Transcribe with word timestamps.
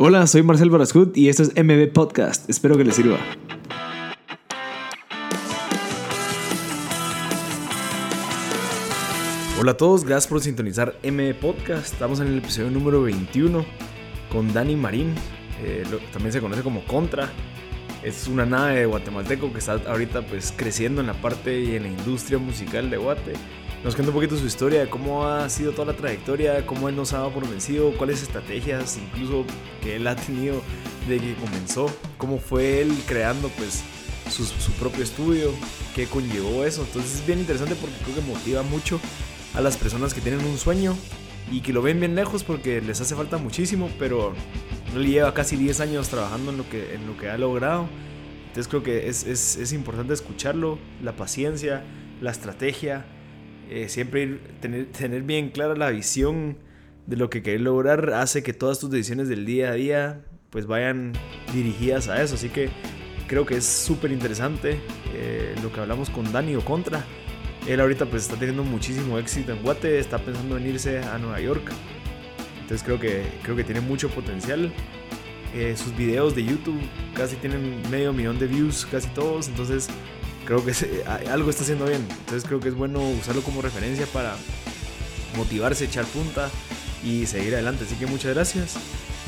Hola, 0.00 0.28
soy 0.28 0.44
Marcel 0.44 0.70
Barascut 0.70 1.16
y 1.16 1.28
esto 1.28 1.42
es 1.42 1.52
MB 1.56 1.92
Podcast. 1.92 2.48
Espero 2.48 2.76
que 2.76 2.84
les 2.84 2.94
sirva. 2.94 3.18
Hola 9.58 9.72
a 9.72 9.76
todos, 9.76 10.04
gracias 10.04 10.28
por 10.28 10.40
sintonizar 10.40 10.94
MB 11.02 11.34
Podcast. 11.40 11.92
Estamos 11.94 12.20
en 12.20 12.28
el 12.28 12.38
episodio 12.38 12.70
número 12.70 13.02
21 13.02 13.66
con 14.30 14.52
Dani 14.52 14.76
Marín, 14.76 15.16
eh, 15.64 15.82
también 16.12 16.32
se 16.32 16.40
conoce 16.40 16.62
como 16.62 16.84
Contra. 16.84 17.28
Es 18.04 18.28
una 18.28 18.46
nave 18.46 18.86
guatemalteco 18.86 19.52
que 19.52 19.58
está 19.58 19.80
ahorita 19.84 20.22
pues 20.22 20.54
creciendo 20.56 21.00
en 21.00 21.08
la 21.08 21.14
parte 21.14 21.60
y 21.60 21.74
en 21.74 21.82
la 21.82 21.88
industria 21.88 22.38
musical 22.38 22.88
de 22.88 22.98
Guate. 22.98 23.32
Nos 23.84 23.94
cuenta 23.94 24.10
un 24.10 24.14
poquito 24.14 24.36
su 24.36 24.44
historia, 24.44 24.90
cómo 24.90 25.24
ha 25.24 25.48
sido 25.48 25.70
toda 25.70 25.92
la 25.92 25.96
trayectoria, 25.96 26.66
cómo 26.66 26.88
él 26.88 26.96
nos 26.96 27.12
ha 27.12 27.18
dado 27.18 27.30
por 27.30 27.48
vencido, 27.48 27.92
cuáles 27.96 28.22
estrategias 28.22 28.96
incluso 28.96 29.44
que 29.80 29.96
él 29.96 30.06
ha 30.08 30.16
tenido 30.16 30.62
de 31.08 31.18
que 31.18 31.34
comenzó, 31.36 31.88
cómo 32.16 32.38
fue 32.38 32.80
él 32.80 32.92
creando 33.06 33.48
pues 33.50 33.84
su, 34.30 34.44
su 34.44 34.72
propio 34.72 35.04
estudio, 35.04 35.52
qué 35.94 36.06
conllevó 36.06 36.64
eso. 36.64 36.82
Entonces 36.82 37.20
es 37.20 37.26
bien 37.26 37.38
interesante 37.38 37.76
porque 37.76 37.96
creo 38.02 38.16
que 38.16 38.20
motiva 38.22 38.62
mucho 38.62 39.00
a 39.54 39.60
las 39.60 39.76
personas 39.76 40.12
que 40.12 40.20
tienen 40.20 40.44
un 40.44 40.58
sueño 40.58 40.96
y 41.52 41.60
que 41.60 41.72
lo 41.72 41.80
ven 41.80 42.00
bien 42.00 42.16
lejos 42.16 42.42
porque 42.42 42.80
les 42.80 43.00
hace 43.00 43.14
falta 43.14 43.38
muchísimo, 43.38 43.90
pero 43.96 44.34
él 44.94 45.06
lleva 45.06 45.32
casi 45.34 45.56
10 45.56 45.80
años 45.80 46.08
trabajando 46.08 46.50
en 46.50 46.58
lo 46.58 46.68
que, 46.68 46.94
en 46.94 47.06
lo 47.06 47.16
que 47.16 47.30
ha 47.30 47.38
logrado. 47.38 47.88
Entonces 48.48 48.66
creo 48.66 48.82
que 48.82 49.08
es, 49.08 49.24
es, 49.24 49.56
es 49.56 49.72
importante 49.72 50.14
escucharlo, 50.14 50.80
la 51.00 51.12
paciencia, 51.12 51.84
la 52.20 52.32
estrategia, 52.32 53.06
eh, 53.70 53.88
siempre 53.88 54.38
tener, 54.60 55.22
bien 55.22 55.50
clara 55.50 55.74
la 55.76 55.90
visión 55.90 56.58
de 57.06 57.16
lo 57.16 57.30
que 57.30 57.42
querés 57.42 57.60
lograr 57.60 58.12
hace 58.14 58.42
que 58.42 58.52
todas 58.52 58.78
tus 58.78 58.90
decisiones 58.90 59.28
del 59.28 59.46
día 59.46 59.70
a 59.70 59.72
día 59.74 60.20
pues 60.50 60.66
vayan 60.66 61.12
dirigidas 61.52 62.08
a 62.08 62.22
eso. 62.22 62.34
Así 62.34 62.48
que 62.48 62.70
creo 63.26 63.44
que 63.44 63.56
es 63.56 63.64
súper 63.64 64.12
interesante 64.12 64.80
eh, 65.14 65.54
lo 65.62 65.72
que 65.72 65.80
hablamos 65.80 66.10
con 66.10 66.30
Dani 66.32 66.56
o 66.56 66.64
Contra. 66.64 67.04
Él 67.66 67.80
ahorita 67.80 68.06
pues 68.06 68.22
está 68.22 68.36
teniendo 68.36 68.64
muchísimo 68.64 69.18
éxito 69.18 69.52
en 69.52 69.62
Guate, 69.62 69.98
está 69.98 70.18
pensando 70.18 70.56
en 70.56 70.66
irse 70.66 71.00
a 71.00 71.18
Nueva 71.18 71.40
York. 71.40 71.70
Entonces 72.60 72.82
creo 72.84 72.98
que, 72.98 73.22
creo 73.42 73.56
que 73.56 73.64
tiene 73.64 73.80
mucho 73.80 74.08
potencial. 74.08 74.72
Eh, 75.54 75.74
sus 75.76 75.96
videos 75.96 76.34
de 76.34 76.44
YouTube 76.44 76.78
casi 77.14 77.36
tienen 77.36 77.82
medio 77.90 78.12
millón 78.12 78.38
de 78.38 78.46
views, 78.46 78.86
casi 78.90 79.08
todos. 79.08 79.48
Entonces 79.48 79.88
creo 80.48 80.64
que 80.64 80.72
algo 81.30 81.50
está 81.50 81.62
haciendo 81.62 81.84
bien. 81.84 82.06
Entonces 82.20 82.44
creo 82.44 82.58
que 82.58 82.70
es 82.70 82.74
bueno 82.74 83.00
usarlo 83.00 83.42
como 83.42 83.60
referencia 83.60 84.06
para 84.06 84.34
motivarse, 85.36 85.84
echar 85.84 86.06
punta 86.06 86.48
y 87.04 87.26
seguir 87.26 87.52
adelante. 87.52 87.84
Así 87.84 87.96
que 87.96 88.06
muchas 88.06 88.34
gracias. 88.34 88.76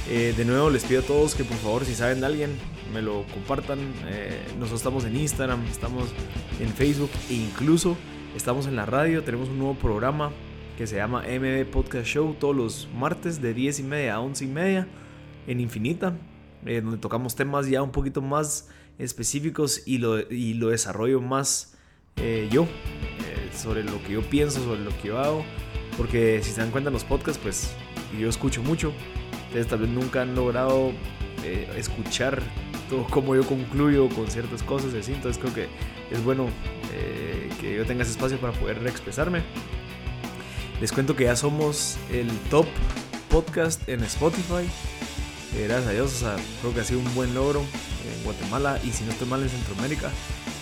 Eh, 0.08 0.32
de 0.34 0.44
nuevo 0.46 0.70
les 0.70 0.82
pido 0.84 1.02
a 1.02 1.04
todos 1.04 1.34
que 1.34 1.44
por 1.44 1.58
favor 1.58 1.84
si 1.84 1.94
saben 1.94 2.20
de 2.20 2.26
alguien 2.26 2.56
me 2.94 3.02
lo 3.02 3.26
compartan. 3.34 3.80
Eh, 4.06 4.40
nosotros 4.54 4.80
estamos 4.80 5.04
en 5.04 5.14
Instagram, 5.14 5.62
estamos 5.66 6.08
en 6.58 6.70
Facebook 6.70 7.10
e 7.28 7.34
incluso 7.34 7.98
estamos 8.34 8.66
en 8.66 8.74
la 8.74 8.86
radio. 8.86 9.22
Tenemos 9.22 9.50
un 9.50 9.58
nuevo 9.58 9.74
programa 9.74 10.30
que 10.78 10.86
se 10.86 10.96
llama 10.96 11.24
MB 11.24 11.66
Podcast 11.70 12.06
Show 12.06 12.34
todos 12.40 12.56
los 12.56 12.88
martes 12.96 13.42
de 13.42 13.52
10 13.52 13.80
y 13.80 13.82
media 13.82 14.14
a 14.14 14.20
11 14.20 14.42
y 14.42 14.48
media 14.48 14.88
en 15.46 15.60
Infinita, 15.60 16.14
eh, 16.64 16.80
donde 16.80 16.96
tocamos 16.96 17.36
temas 17.36 17.68
ya 17.68 17.82
un 17.82 17.92
poquito 17.92 18.22
más 18.22 18.70
específicos 19.00 19.82
y 19.86 19.98
lo, 19.98 20.20
y 20.30 20.54
lo 20.54 20.68
desarrollo 20.68 21.20
más 21.20 21.74
eh, 22.16 22.48
yo, 22.50 22.64
eh, 22.64 23.50
sobre 23.56 23.82
lo 23.82 24.02
que 24.02 24.12
yo 24.12 24.22
pienso, 24.22 24.62
sobre 24.62 24.80
lo 24.80 24.90
que 25.00 25.08
yo 25.08 25.18
hago, 25.18 25.44
porque 25.96 26.40
si 26.42 26.50
se 26.52 26.60
dan 26.60 26.70
cuenta 26.70 26.88
en 26.88 26.94
los 26.94 27.04
podcasts, 27.04 27.40
pues 27.42 27.72
yo 28.18 28.28
escucho 28.28 28.62
mucho, 28.62 28.92
ustedes 29.48 29.66
tal 29.68 29.80
vez 29.80 29.88
nunca 29.88 30.22
han 30.22 30.34
logrado 30.34 30.92
escuchar 31.74 32.42
todo 32.90 33.06
cómo 33.08 33.34
yo 33.34 33.46
concluyo 33.46 34.10
con 34.10 34.30
ciertas 34.30 34.62
cosas 34.62 34.92
así, 34.92 35.14
entonces 35.14 35.40
creo 35.40 35.54
que 35.54 35.68
es 36.14 36.22
bueno 36.22 36.48
que 37.60 37.76
yo 37.76 37.86
tenga 37.86 38.02
ese 38.02 38.12
espacio 38.12 38.38
para 38.38 38.52
poder 38.52 38.86
expresarme. 38.86 39.42
Les 40.80 40.92
cuento 40.92 41.16
que 41.16 41.24
ya 41.24 41.36
somos 41.36 41.96
el 42.10 42.28
top 42.50 42.66
podcast 43.30 43.88
en 43.88 44.02
Spotify. 44.04 44.68
Eh, 45.56 45.64
gracias 45.66 45.88
a 45.88 45.92
Dios, 45.92 46.14
o 46.14 46.18
sea, 46.18 46.36
creo 46.60 46.72
que 46.72 46.80
ha 46.80 46.84
sido 46.84 47.00
un 47.00 47.14
buen 47.14 47.34
logro 47.34 47.60
en 47.60 48.24
Guatemala 48.24 48.78
y 48.84 48.90
si 48.90 49.04
no 49.04 49.10
estoy 49.10 49.26
mal 49.26 49.42
en 49.42 49.48
Centroamérica, 49.48 50.10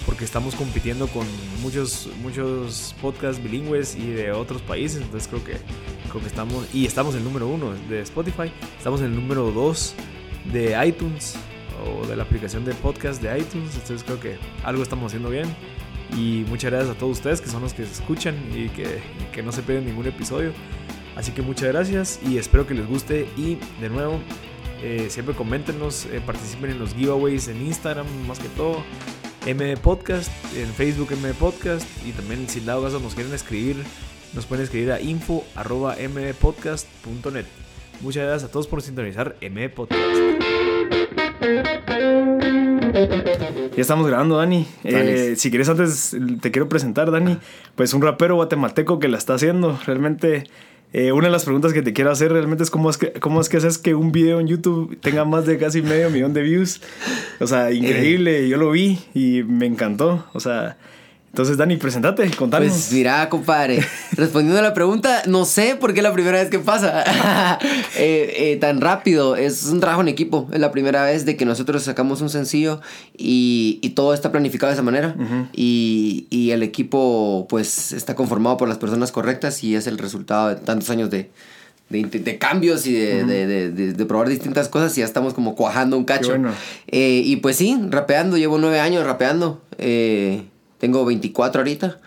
porque 0.06 0.24
estamos 0.24 0.54
compitiendo 0.54 1.08
con 1.08 1.26
muchos, 1.60 2.08
muchos 2.22 2.94
podcasts 3.02 3.42
bilingües 3.42 3.96
y 3.96 4.06
de 4.06 4.32
otros 4.32 4.62
países, 4.62 5.02
entonces 5.02 5.28
creo 5.28 5.44
que, 5.44 5.56
creo 6.08 6.22
que 6.22 6.26
estamos, 6.26 6.64
y 6.72 6.86
estamos 6.86 7.14
en 7.14 7.20
el 7.20 7.24
número 7.24 7.48
uno 7.48 7.74
de 7.90 8.00
Spotify, 8.00 8.50
estamos 8.78 9.00
en 9.00 9.06
el 9.06 9.14
número 9.14 9.50
dos 9.52 9.94
de 10.52 10.74
iTunes 10.86 11.34
o 11.84 12.06
de 12.06 12.16
la 12.16 12.22
aplicación 12.22 12.64
de 12.64 12.74
podcast 12.74 13.22
de 13.22 13.38
iTunes, 13.38 13.74
entonces 13.74 14.02
creo 14.02 14.18
que 14.18 14.38
algo 14.64 14.82
estamos 14.82 15.06
haciendo 15.06 15.28
bien. 15.28 15.46
Y 16.16 16.46
muchas 16.48 16.70
gracias 16.70 16.96
a 16.96 16.98
todos 16.98 17.18
ustedes 17.18 17.42
que 17.42 17.50
son 17.50 17.60
los 17.60 17.74
que 17.74 17.82
escuchan 17.82 18.34
y 18.54 18.70
que, 18.70 19.02
que 19.30 19.42
no 19.42 19.52
se 19.52 19.60
pierden 19.60 19.84
ningún 19.84 20.06
episodio. 20.06 20.52
Así 21.16 21.32
que 21.32 21.42
muchas 21.42 21.68
gracias 21.68 22.18
y 22.26 22.38
espero 22.38 22.66
que 22.66 22.72
les 22.72 22.86
guste. 22.86 23.28
Y 23.36 23.58
de 23.80 23.90
nuevo, 23.90 24.18
eh, 24.82 25.06
siempre 25.10 25.34
coméntenos, 25.34 26.06
eh, 26.06 26.22
participen 26.24 26.70
en 26.70 26.78
los 26.78 26.94
giveaways 26.94 27.48
en 27.48 27.66
Instagram, 27.66 28.06
más 28.26 28.38
que 28.38 28.48
todo. 28.50 28.84
M 29.46 29.76
Podcast, 29.78 30.30
en 30.56 30.68
Facebook 30.68 31.08
M 31.12 31.34
Podcast. 31.34 31.84
Y 32.06 32.12
también, 32.12 32.48
si 32.48 32.60
dado 32.60 32.82
caso 32.82 33.00
nos 33.00 33.14
quieren 33.14 33.34
escribir, 33.34 33.76
nos 34.34 34.46
pueden 34.46 34.62
escribir 34.64 34.92
a 34.92 35.00
info.mpodcast.net. 35.00 37.46
Muchas 38.00 38.24
gracias 38.24 38.48
a 38.48 38.52
todos 38.52 38.68
por 38.68 38.80
sintonizar 38.82 39.34
M 39.40 39.68
Podcast. 39.70 39.98
Ya 43.78 43.82
estamos 43.82 44.06
grabando, 44.06 44.36
Dani. 44.36 44.66
Eh, 44.84 45.34
si 45.36 45.50
quieres 45.50 45.68
antes, 45.68 46.16
te 46.40 46.50
quiero 46.50 46.68
presentar, 46.68 47.10
Dani. 47.10 47.38
Pues 47.74 47.94
un 47.94 48.02
rapero 48.02 48.34
guatemalteco 48.34 48.98
que 48.98 49.08
la 49.08 49.18
está 49.18 49.34
haciendo. 49.34 49.78
Realmente, 49.86 50.44
eh, 50.92 51.12
una 51.12 51.26
de 51.26 51.32
las 51.32 51.44
preguntas 51.44 51.72
que 51.72 51.82
te 51.82 51.92
quiero 51.92 52.10
hacer 52.10 52.32
realmente 52.32 52.64
es 52.64 52.70
cómo 52.70 52.88
es 52.88 52.96
que, 52.96 53.12
cómo 53.12 53.40
es 53.40 53.48
que 53.48 53.58
haces 53.58 53.76
que 53.76 53.94
un 53.94 54.10
video 54.10 54.40
en 54.40 54.46
YouTube 54.46 54.98
tenga 55.00 55.24
más 55.24 55.44
de 55.44 55.58
casi 55.58 55.82
medio 55.82 56.08
millón 56.08 56.32
de 56.32 56.42
views. 56.42 56.80
O 57.40 57.46
sea, 57.46 57.72
increíble. 57.72 58.48
Yo 58.48 58.56
lo 58.56 58.70
vi 58.70 58.98
y 59.14 59.42
me 59.42 59.66
encantó. 59.66 60.24
O 60.32 60.40
sea, 60.40 60.78
entonces, 61.30 61.56
Dani, 61.56 61.76
presentate, 61.76 62.28
contanos. 62.30 62.68
Pues 62.68 62.92
mira, 62.92 63.28
compadre, 63.28 63.84
respondiendo 64.16 64.58
a 64.58 64.62
la 64.62 64.74
pregunta, 64.74 65.22
no 65.26 65.44
sé 65.44 65.76
por 65.76 65.92
qué 65.92 66.00
es 66.00 66.04
la 66.04 66.12
primera 66.12 66.38
vez 66.38 66.48
que 66.48 66.58
pasa 66.58 67.04
eh, 67.96 68.34
eh, 68.36 68.58
tan 68.60 68.80
rápido. 68.80 69.36
Es 69.36 69.64
un 69.66 69.78
trabajo 69.78 70.00
en 70.00 70.08
equipo. 70.08 70.48
Es 70.52 70.58
la 70.58 70.72
primera 70.72 71.04
vez 71.04 71.26
de 71.26 71.36
que 71.36 71.44
nosotros 71.44 71.82
sacamos 71.82 72.22
un 72.22 72.30
sencillo 72.30 72.80
y, 73.16 73.78
y 73.82 73.90
todo 73.90 74.14
está 74.14 74.32
planificado 74.32 74.70
de 74.70 74.74
esa 74.74 74.82
manera. 74.82 75.14
y, 75.52 76.26
y, 76.30 76.50
el 76.50 76.62
equipo, 76.62 77.46
pues, 77.48 77.92
está 77.92 78.14
conformado 78.14 78.56
por 78.56 78.68
las 78.68 78.78
personas 78.78 79.12
correctas 79.12 79.62
y 79.62 79.76
es 79.76 79.86
el 79.86 79.98
resultado 79.98 80.48
de 80.48 80.56
tantos 80.56 80.88
años 80.88 81.10
de, 81.10 81.30
de, 81.90 82.02
de, 82.04 82.38
cambios 82.38 82.86
y 82.86 82.94
de, 82.94 83.24
de, 83.24 83.92
de, 83.92 84.04
probar 84.06 84.28
distintas 84.28 84.68
cosas 84.68 84.96
y 84.96 85.00
ya 85.00 85.06
estamos 85.06 85.34
como 85.34 85.54
cuajando 85.54 85.98
un 85.98 86.04
cacho. 86.04 86.34
Eh, 86.86 87.22
y 87.24 87.36
pues 87.36 87.56
sí, 87.56 87.78
rapeando, 87.90 88.38
llevo 88.38 88.58
nueve 88.58 88.80
años 88.80 89.04
rapeando. 89.04 89.62
Eh, 89.78 90.42
tengo 90.78 91.04
24 91.04 91.60
ahorita 91.60 91.98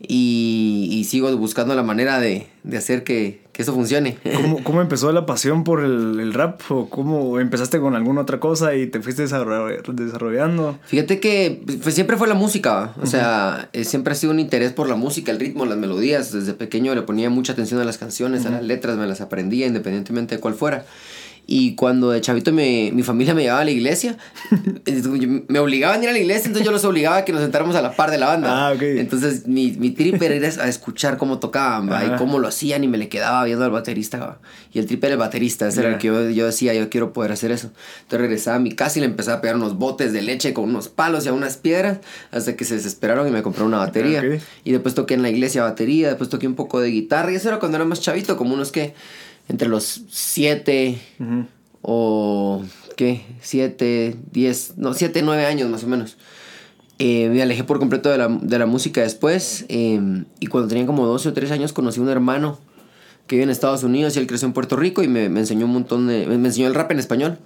y, 0.00 0.88
y 0.90 1.04
sigo 1.04 1.34
buscando 1.36 1.74
la 1.74 1.82
manera 1.82 2.20
de, 2.20 2.48
de 2.62 2.76
hacer 2.76 3.04
que, 3.04 3.42
que, 3.52 3.62
eso 3.62 3.72
funcione. 3.72 4.18
¿Cómo, 4.34 4.62
¿Cómo, 4.64 4.80
empezó 4.80 5.12
la 5.12 5.24
pasión 5.24 5.64
por 5.64 5.82
el, 5.82 6.18
el, 6.20 6.34
rap? 6.34 6.60
¿O 6.68 6.90
cómo 6.90 7.38
empezaste 7.40 7.78
con 7.78 7.94
alguna 7.94 8.22
otra 8.22 8.40
cosa 8.40 8.74
y 8.74 8.86
te 8.88 9.00
fuiste 9.00 9.22
desarrollando? 9.22 10.78
Fíjate 10.84 11.20
que 11.20 11.62
pues, 11.82 11.94
siempre 11.94 12.16
fue 12.16 12.28
la 12.28 12.34
música. 12.34 12.94
O 13.00 13.06
sea, 13.06 13.68
eh, 13.72 13.84
siempre 13.84 14.12
ha 14.12 14.16
sido 14.16 14.32
un 14.32 14.40
interés 14.40 14.72
por 14.72 14.88
la 14.88 14.96
música, 14.96 15.32
el 15.32 15.40
ritmo, 15.40 15.64
las 15.64 15.78
melodías. 15.78 16.32
Desde 16.32 16.54
pequeño 16.54 16.94
le 16.94 17.02
ponía 17.02 17.30
mucha 17.30 17.52
atención 17.52 17.80
a 17.80 17.84
las 17.84 17.98
canciones, 17.98 18.46
a 18.46 18.50
las 18.50 18.62
letras, 18.62 18.96
me 18.96 19.06
las 19.06 19.20
aprendía 19.20 19.66
independientemente 19.66 20.34
de 20.36 20.40
cuál 20.40 20.54
fuera. 20.54 20.84
Y 21.46 21.74
cuando 21.74 22.10
de 22.10 22.20
chavito 22.20 22.52
mi, 22.52 22.90
mi 22.92 23.02
familia 23.02 23.34
me 23.34 23.42
llevaba 23.42 23.60
a 23.60 23.64
la 23.64 23.70
iglesia, 23.70 24.16
me 25.48 25.58
obligaban 25.58 26.00
a 26.00 26.04
ir 26.04 26.08
a 26.08 26.12
la 26.12 26.18
iglesia, 26.18 26.46
entonces 26.46 26.64
yo 26.64 26.72
los 26.72 26.84
obligaba 26.84 27.18
a 27.18 27.24
que 27.24 27.32
nos 27.32 27.42
sentáramos 27.42 27.76
a 27.76 27.82
la 27.82 27.94
par 27.94 28.10
de 28.10 28.18
la 28.18 28.28
banda. 28.28 28.68
Ah, 28.68 28.72
okay. 28.72 28.98
Entonces 28.98 29.46
mi, 29.46 29.72
mi 29.72 29.90
trip 29.90 30.20
era 30.22 30.34
ir 30.34 30.44
a 30.44 30.68
escuchar 30.68 31.18
cómo 31.18 31.38
tocaban 31.38 31.88
y 32.06 32.16
cómo 32.16 32.38
lo 32.38 32.48
hacían 32.48 32.82
y 32.84 32.88
me 32.88 32.96
le 32.96 33.08
quedaba 33.08 33.44
viendo 33.44 33.64
al 33.64 33.70
baterista. 33.70 34.38
Y 34.72 34.78
el 34.78 34.86
trip 34.86 35.04
era 35.04 35.12
el 35.14 35.18
baterista, 35.18 35.68
ese 35.68 35.80
era 35.80 35.90
el 35.90 35.98
que 35.98 36.08
yo, 36.08 36.30
yo, 36.30 36.46
decía, 36.46 36.72
yo 36.74 36.88
quiero 36.88 37.12
poder 37.12 37.32
hacer 37.32 37.50
eso. 37.50 37.70
Entonces 38.02 38.20
regresaba 38.20 38.56
a 38.56 38.60
mi 38.60 38.72
casa 38.72 38.98
y 38.98 39.00
le 39.00 39.06
empezaba 39.06 39.38
a 39.38 39.40
pegar 39.40 39.56
unos 39.56 39.76
botes 39.76 40.12
de 40.12 40.22
leche 40.22 40.54
con 40.54 40.64
unos 40.64 40.88
palos 40.88 41.26
y 41.26 41.28
a 41.28 41.32
unas 41.32 41.58
piedras 41.58 41.98
hasta 42.30 42.56
que 42.56 42.64
se 42.64 42.74
desesperaron 42.74 43.28
y 43.28 43.30
me 43.30 43.42
compraron 43.42 43.68
una 43.68 43.78
batería. 43.78 44.20
Okay. 44.20 44.40
Y 44.64 44.72
después 44.72 44.94
toqué 44.94 45.14
en 45.14 45.22
la 45.22 45.28
iglesia 45.28 45.62
batería, 45.62 46.08
después 46.08 46.30
toqué 46.30 46.46
un 46.46 46.54
poco 46.54 46.80
de 46.80 46.88
guitarra 46.88 47.32
y 47.32 47.36
eso 47.36 47.48
era 47.48 47.58
cuando 47.58 47.76
era 47.76 47.84
más 47.84 48.00
chavito, 48.00 48.36
como 48.36 48.54
unos 48.54 48.72
que 48.72 48.94
entre 49.48 49.68
los 49.68 50.02
7 50.10 50.98
uh 51.18 51.22
-huh. 51.22 51.46
o 51.82 52.62
qué, 52.96 53.22
7, 53.40 54.16
10, 54.32 54.74
no, 54.76 54.94
7, 54.94 55.22
9 55.22 55.46
años 55.46 55.68
más 55.68 55.84
o 55.84 55.86
menos. 55.86 56.16
Eh, 56.98 57.28
me 57.28 57.42
alejé 57.42 57.64
por 57.64 57.80
completo 57.80 58.08
de 58.08 58.18
la, 58.18 58.28
de 58.28 58.58
la 58.58 58.66
música 58.66 59.00
después 59.02 59.66
eh, 59.68 60.00
y 60.38 60.46
cuando 60.46 60.68
tenía 60.68 60.86
como 60.86 61.06
12 61.06 61.28
o 61.28 61.32
13 61.32 61.54
años 61.54 61.72
conocí 61.72 61.98
a 61.98 62.02
un 62.04 62.08
hermano 62.08 62.60
que 63.26 63.36
vive 63.36 63.44
en 63.44 63.50
Estados 63.50 63.82
Unidos 63.82 64.14
y 64.16 64.18
él 64.18 64.26
creció 64.26 64.46
en 64.46 64.52
Puerto 64.52 64.76
Rico 64.76 65.02
y 65.02 65.08
me, 65.08 65.30
me 65.30 65.40
enseñó 65.40 65.64
un 65.64 65.72
montón 65.72 66.06
de... 66.06 66.26
Me 66.26 66.34
enseñó 66.34 66.66
el 66.68 66.74
rap 66.74 66.90
en 66.90 66.98
español. 66.98 67.38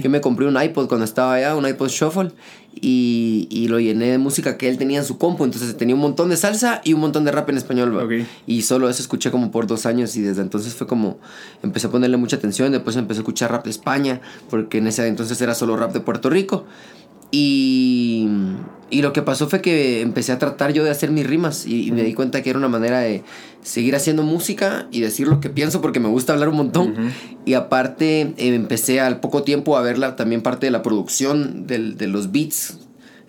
Yo 0.00 0.08
me 0.08 0.20
compré 0.20 0.46
un 0.46 0.60
iPod 0.60 0.86
cuando 0.86 1.04
estaba 1.04 1.34
allá, 1.34 1.56
un 1.56 1.66
iPod 1.66 1.88
Shuffle, 1.88 2.30
y, 2.72 3.48
y 3.50 3.66
lo 3.66 3.80
llené 3.80 4.12
de 4.12 4.18
música 4.18 4.56
que 4.56 4.68
él 4.68 4.78
tenía 4.78 5.00
en 5.00 5.04
su 5.04 5.18
compu. 5.18 5.42
Entonces 5.42 5.76
tenía 5.76 5.96
un 5.96 6.00
montón 6.00 6.28
de 6.28 6.36
salsa 6.36 6.80
y 6.84 6.92
un 6.92 7.00
montón 7.00 7.24
de 7.24 7.32
rap 7.32 7.50
en 7.50 7.56
español. 7.56 8.08
Y 8.46 8.62
solo 8.62 8.88
eso 8.88 9.02
escuché 9.02 9.32
como 9.32 9.50
por 9.50 9.66
dos 9.66 9.86
años 9.86 10.14
y 10.14 10.20
desde 10.20 10.40
entonces 10.40 10.72
fue 10.74 10.86
como... 10.86 11.18
Empecé 11.64 11.88
a 11.88 11.90
ponerle 11.90 12.16
mucha 12.16 12.36
atención, 12.36 12.70
después 12.70 12.94
empecé 12.94 13.18
a 13.18 13.22
escuchar 13.22 13.50
rap 13.50 13.64
de 13.64 13.70
España, 13.70 14.20
porque 14.50 14.78
en 14.78 14.86
ese 14.86 15.04
entonces 15.08 15.40
era 15.40 15.56
solo 15.56 15.76
rap 15.76 15.92
de 15.92 15.98
Puerto 15.98 16.30
Rico. 16.30 16.64
Y, 17.36 18.28
y 18.90 19.02
lo 19.02 19.12
que 19.12 19.22
pasó 19.22 19.48
fue 19.48 19.60
que 19.60 20.00
empecé 20.02 20.30
a 20.32 20.38
tratar 20.38 20.72
yo 20.72 20.84
de 20.84 20.90
hacer 20.90 21.10
mis 21.10 21.26
rimas 21.26 21.66
y, 21.66 21.88
y 21.88 21.92
me 21.92 22.02
di 22.04 22.14
cuenta 22.14 22.42
que 22.42 22.50
era 22.50 22.58
una 22.58 22.68
manera 22.68 23.00
de 23.00 23.24
seguir 23.62 23.96
haciendo 23.96 24.22
música 24.22 24.86
y 24.92 25.00
decir 25.00 25.26
lo 25.26 25.40
que 25.40 25.50
pienso 25.50 25.80
porque 25.80 25.98
me 26.00 26.08
gusta 26.08 26.32
hablar 26.32 26.48
un 26.48 26.56
montón. 26.56 26.94
Y 27.44 27.54
aparte 27.54 28.20
eh, 28.20 28.34
empecé 28.54 29.00
al 29.00 29.20
poco 29.20 29.42
tiempo 29.42 29.76
a 29.76 29.82
ver 29.82 29.98
la- 29.98 30.16
también 30.16 30.42
parte 30.42 30.66
de 30.66 30.70
la 30.70 30.82
producción 30.82 31.66
del- 31.66 31.96
de 31.96 32.06
los 32.06 32.30
beats. 32.30 32.78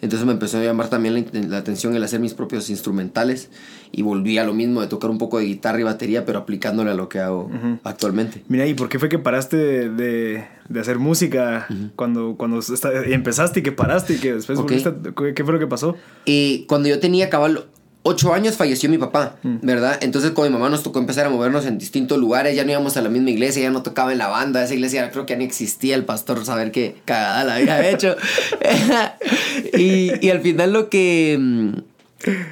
Entonces 0.05 0.25
me 0.25 0.31
empezó 0.33 0.59
a 0.59 0.63
llamar 0.63 0.87
también 0.89 1.13
la, 1.15 1.41
la 1.47 1.57
atención 1.57 1.95
el 1.95 2.03
hacer 2.03 2.19
mis 2.19 2.33
propios 2.33 2.69
instrumentales 2.69 3.49
y 3.91 4.01
volví 4.03 4.37
a 4.37 4.43
lo 4.45 4.53
mismo 4.53 4.79
de 4.81 4.87
tocar 4.87 5.09
un 5.09 5.17
poco 5.17 5.39
de 5.39 5.45
guitarra 5.45 5.79
y 5.79 5.83
batería 5.83 6.25
pero 6.25 6.39
aplicándole 6.39 6.91
a 6.91 6.93
lo 6.93 7.09
que 7.09 7.19
hago 7.19 7.49
actualmente. 7.83 8.43
Mira, 8.47 8.65
¿y 8.67 8.73
por 8.75 8.87
qué 8.87 8.99
fue 8.99 9.09
que 9.09 9.19
paraste 9.19 9.57
de, 9.57 9.89
de- 9.89 10.47
de 10.69 10.79
hacer 10.79 10.97
música 10.99 11.67
cuando, 11.95 12.35
cuando 12.37 12.59
empezaste 13.05 13.59
y 13.59 13.63
que 13.63 13.71
paraste 13.71 14.13
y 14.13 14.17
que 14.17 14.33
después 14.35 14.57
volviste? 14.59 14.93
¿Qué, 15.35 15.43
fue 15.43 15.53
lo 15.53 15.59
que 15.59 15.67
pasó? 15.67 15.95
Y 16.25 16.65
cuando 16.67 16.87
yo 16.89 16.99
tenía 16.99 17.29
cabal 17.29 17.65
ocho 18.07 18.33
años 18.35 18.55
falleció 18.55 18.87
mi 18.87 18.99
papá, 18.99 19.37
¿verdad? 19.43 19.97
Entonces 20.01 20.29
con 20.31 20.45
mi 20.47 20.53
mamá 20.53 20.69
nos 20.69 20.83
tocó 20.83 20.99
empezar 20.99 21.25
a 21.25 21.29
movernos 21.29 21.65
en 21.65 21.79
distintos 21.79 22.19
lugares, 22.19 22.55
ya 22.55 22.63
no 22.63 22.69
íbamos 22.71 22.95
a 22.97 23.01
la 23.01 23.09
misma 23.09 23.31
iglesia, 23.31 23.63
ya 23.63 23.71
no 23.71 23.81
tocaba 23.81 24.11
en 24.11 24.19
la 24.19 24.27
banda, 24.27 24.63
esa 24.63 24.75
iglesia 24.75 25.09
creo 25.09 25.25
que 25.25 25.33
ya 25.33 25.37
ni 25.39 25.45
existía 25.45 25.95
el 25.95 26.05
pastor, 26.05 26.45
saber 26.45 26.71
qué 26.71 26.97
cagada 27.05 27.43
la 27.43 27.55
había 27.55 27.89
hecho. 27.89 28.15
y, 29.77 30.11
y 30.25 30.29
al 30.29 30.41
final 30.41 30.73
lo 30.73 30.89
que... 30.89 31.37
mm, 31.39 31.69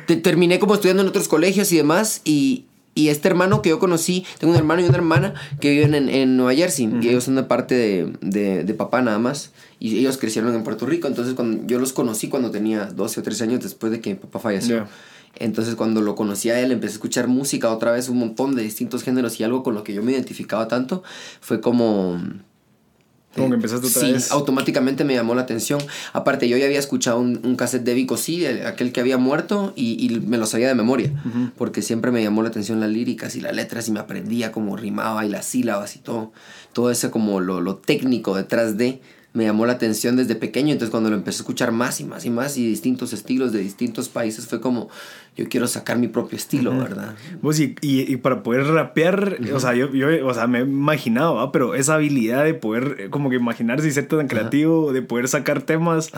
te- 0.07 0.15
terminé 0.17 0.59
como 0.59 0.73
estudiando 0.73 1.03
en 1.03 1.09
otros 1.09 1.27
colegios 1.27 1.71
y 1.71 1.77
demás 1.77 2.21
y... 2.23 2.65
Y 2.95 3.07
este 3.09 3.27
hermano 3.27 3.63
que 3.63 3.69
yo 3.69 3.79
conocí, 3.79 4.23
tengo 4.37 4.53
un 4.53 4.57
hermano 4.59 4.83
y 4.83 4.85
una 4.85 4.95
hermana 4.97 5.33
que 5.59 5.71
viven 5.71 5.95
en, 5.95 6.09
en 6.09 6.37
Nueva 6.37 6.53
Jersey. 6.53 6.93
Y 7.01 7.09
ellos 7.09 7.23
son 7.23 7.33
de 7.33 7.41
parte 7.41 7.73
de, 7.73 8.13
de, 8.21 8.63
de 8.63 8.73
papá 8.75 9.01
nada 9.01 9.17
más. 9.17 9.49
Y 9.79 9.97
ellos 9.97 10.19
crecieron 10.19 10.53
en 10.53 10.61
Puerto 10.63 10.85
Rico. 10.85 11.07
Entonces 11.07 11.33
cuando 11.33 11.65
yo 11.65 11.79
los 11.79 11.91
conocí 11.91 12.27
cuando 12.29 12.51
tenía 12.51 12.85
12 12.85 13.19
o 13.19 13.23
13 13.23 13.43
años 13.45 13.63
después 13.63 13.91
de 13.91 13.99
que 13.99 14.11
mi 14.11 14.15
papá 14.17 14.37
falleció. 14.37 14.85
Entonces 15.35 15.75
cuando 15.75 16.01
lo 16.01 16.15
conocí 16.15 16.49
a 16.49 16.59
él 16.59 16.71
empecé 16.71 16.91
a 16.93 16.95
escuchar 16.95 17.27
música 17.27 17.71
otra 17.71 17.91
vez, 17.91 18.07
un 18.09 18.17
montón 18.19 18.55
de 18.55 18.61
distintos 18.63 19.03
géneros 19.03 19.39
y 19.39 19.43
algo 19.43 19.63
con 19.63 19.73
lo 19.73 19.83
que 19.83 19.93
yo 19.93 20.03
me 20.03 20.11
identificaba 20.11 20.67
tanto 20.67 21.03
fue 21.41 21.59
como... 21.61 22.21
Como 23.35 23.49
que 23.49 23.55
empezaste 23.55 23.87
otra 23.87 24.01
sí, 24.01 24.11
vez. 24.11 24.31
automáticamente 24.31 25.03
me 25.03 25.15
llamó 25.15 25.33
la 25.33 25.41
atención. 25.41 25.79
Aparte, 26.13 26.47
yo 26.47 26.55
ya 26.55 26.65
había 26.65 26.77
escuchado 26.77 27.19
un, 27.19 27.39
un 27.43 27.55
cassette 27.55 27.83
de 27.83 27.95
Vico 27.95 28.15
sí, 28.15 28.45
el- 28.45 28.67
aquel 28.67 28.91
que 28.91 28.99
había 28.99 29.17
muerto, 29.17 29.73
y, 29.75 30.05
y 30.05 30.19
me 30.19 30.37
lo 30.37 30.45
sabía 30.45 30.67
de 30.67 30.75
memoria. 30.75 31.11
Porque 31.57 31.81
siempre 31.81 32.11
me 32.11 32.21
llamó 32.21 32.43
la 32.43 32.49
atención 32.49 32.79
las 32.79 32.91
líricas 32.91 33.35
y 33.35 33.41
las 33.41 33.55
letras 33.55 33.87
y 33.87 33.91
me 33.91 33.99
aprendía 33.99 34.51
cómo 34.51 34.77
rimaba 34.77 35.25
y 35.25 35.29
las 35.29 35.47
sílabas 35.47 35.95
y 35.95 35.99
todo. 35.99 36.31
Todo 36.73 36.91
ese 36.91 37.09
como 37.09 37.39
lo, 37.39 37.59
lo 37.59 37.77
técnico 37.77 38.35
detrás 38.35 38.77
de 38.77 39.01
me 39.33 39.45
llamó 39.45 39.65
la 39.65 39.73
atención 39.73 40.15
desde 40.15 40.35
pequeño. 40.35 40.71
Entonces 40.71 40.91
cuando 40.91 41.09
lo 41.09 41.15
empecé 41.15 41.37
a 41.37 41.41
escuchar 41.41 41.71
más 41.71 41.99
y 41.99 42.05
más 42.05 42.25
y 42.25 42.29
más 42.29 42.57
y 42.57 42.67
distintos 42.67 43.13
estilos 43.13 43.51
de 43.51 43.59
distintos 43.59 44.09
países 44.09 44.47
fue 44.47 44.61
como 44.61 44.89
yo 45.35 45.49
quiero 45.49 45.67
sacar 45.67 45.97
mi 45.97 46.07
propio 46.07 46.37
estilo, 46.37 46.77
¿verdad? 46.77 47.15
Vos 47.41 47.59
y, 47.59 47.75
y, 47.81 48.01
y 48.01 48.17
para 48.17 48.43
poder 48.43 48.67
rapear, 48.67 49.39
o 49.51 49.59
sea, 49.59 49.73
yo, 49.73 49.91
yo 49.91 50.07
o 50.27 50.33
sea, 50.33 50.45
me 50.45 50.59
he 50.59 50.61
imaginado, 50.61 51.35
¿va? 51.35 51.51
pero 51.51 51.73
esa 51.73 51.95
habilidad 51.95 52.43
de 52.43 52.53
poder 52.53 52.97
eh, 52.99 53.09
como 53.09 53.31
que 53.31 53.37
imaginarse 53.37 53.87
y 53.87 53.91
ser 53.91 54.07
tan 54.07 54.27
creativo, 54.27 54.93
de 54.93 55.01
poder 55.01 55.27
sacar 55.27 55.63
temas, 55.63 56.11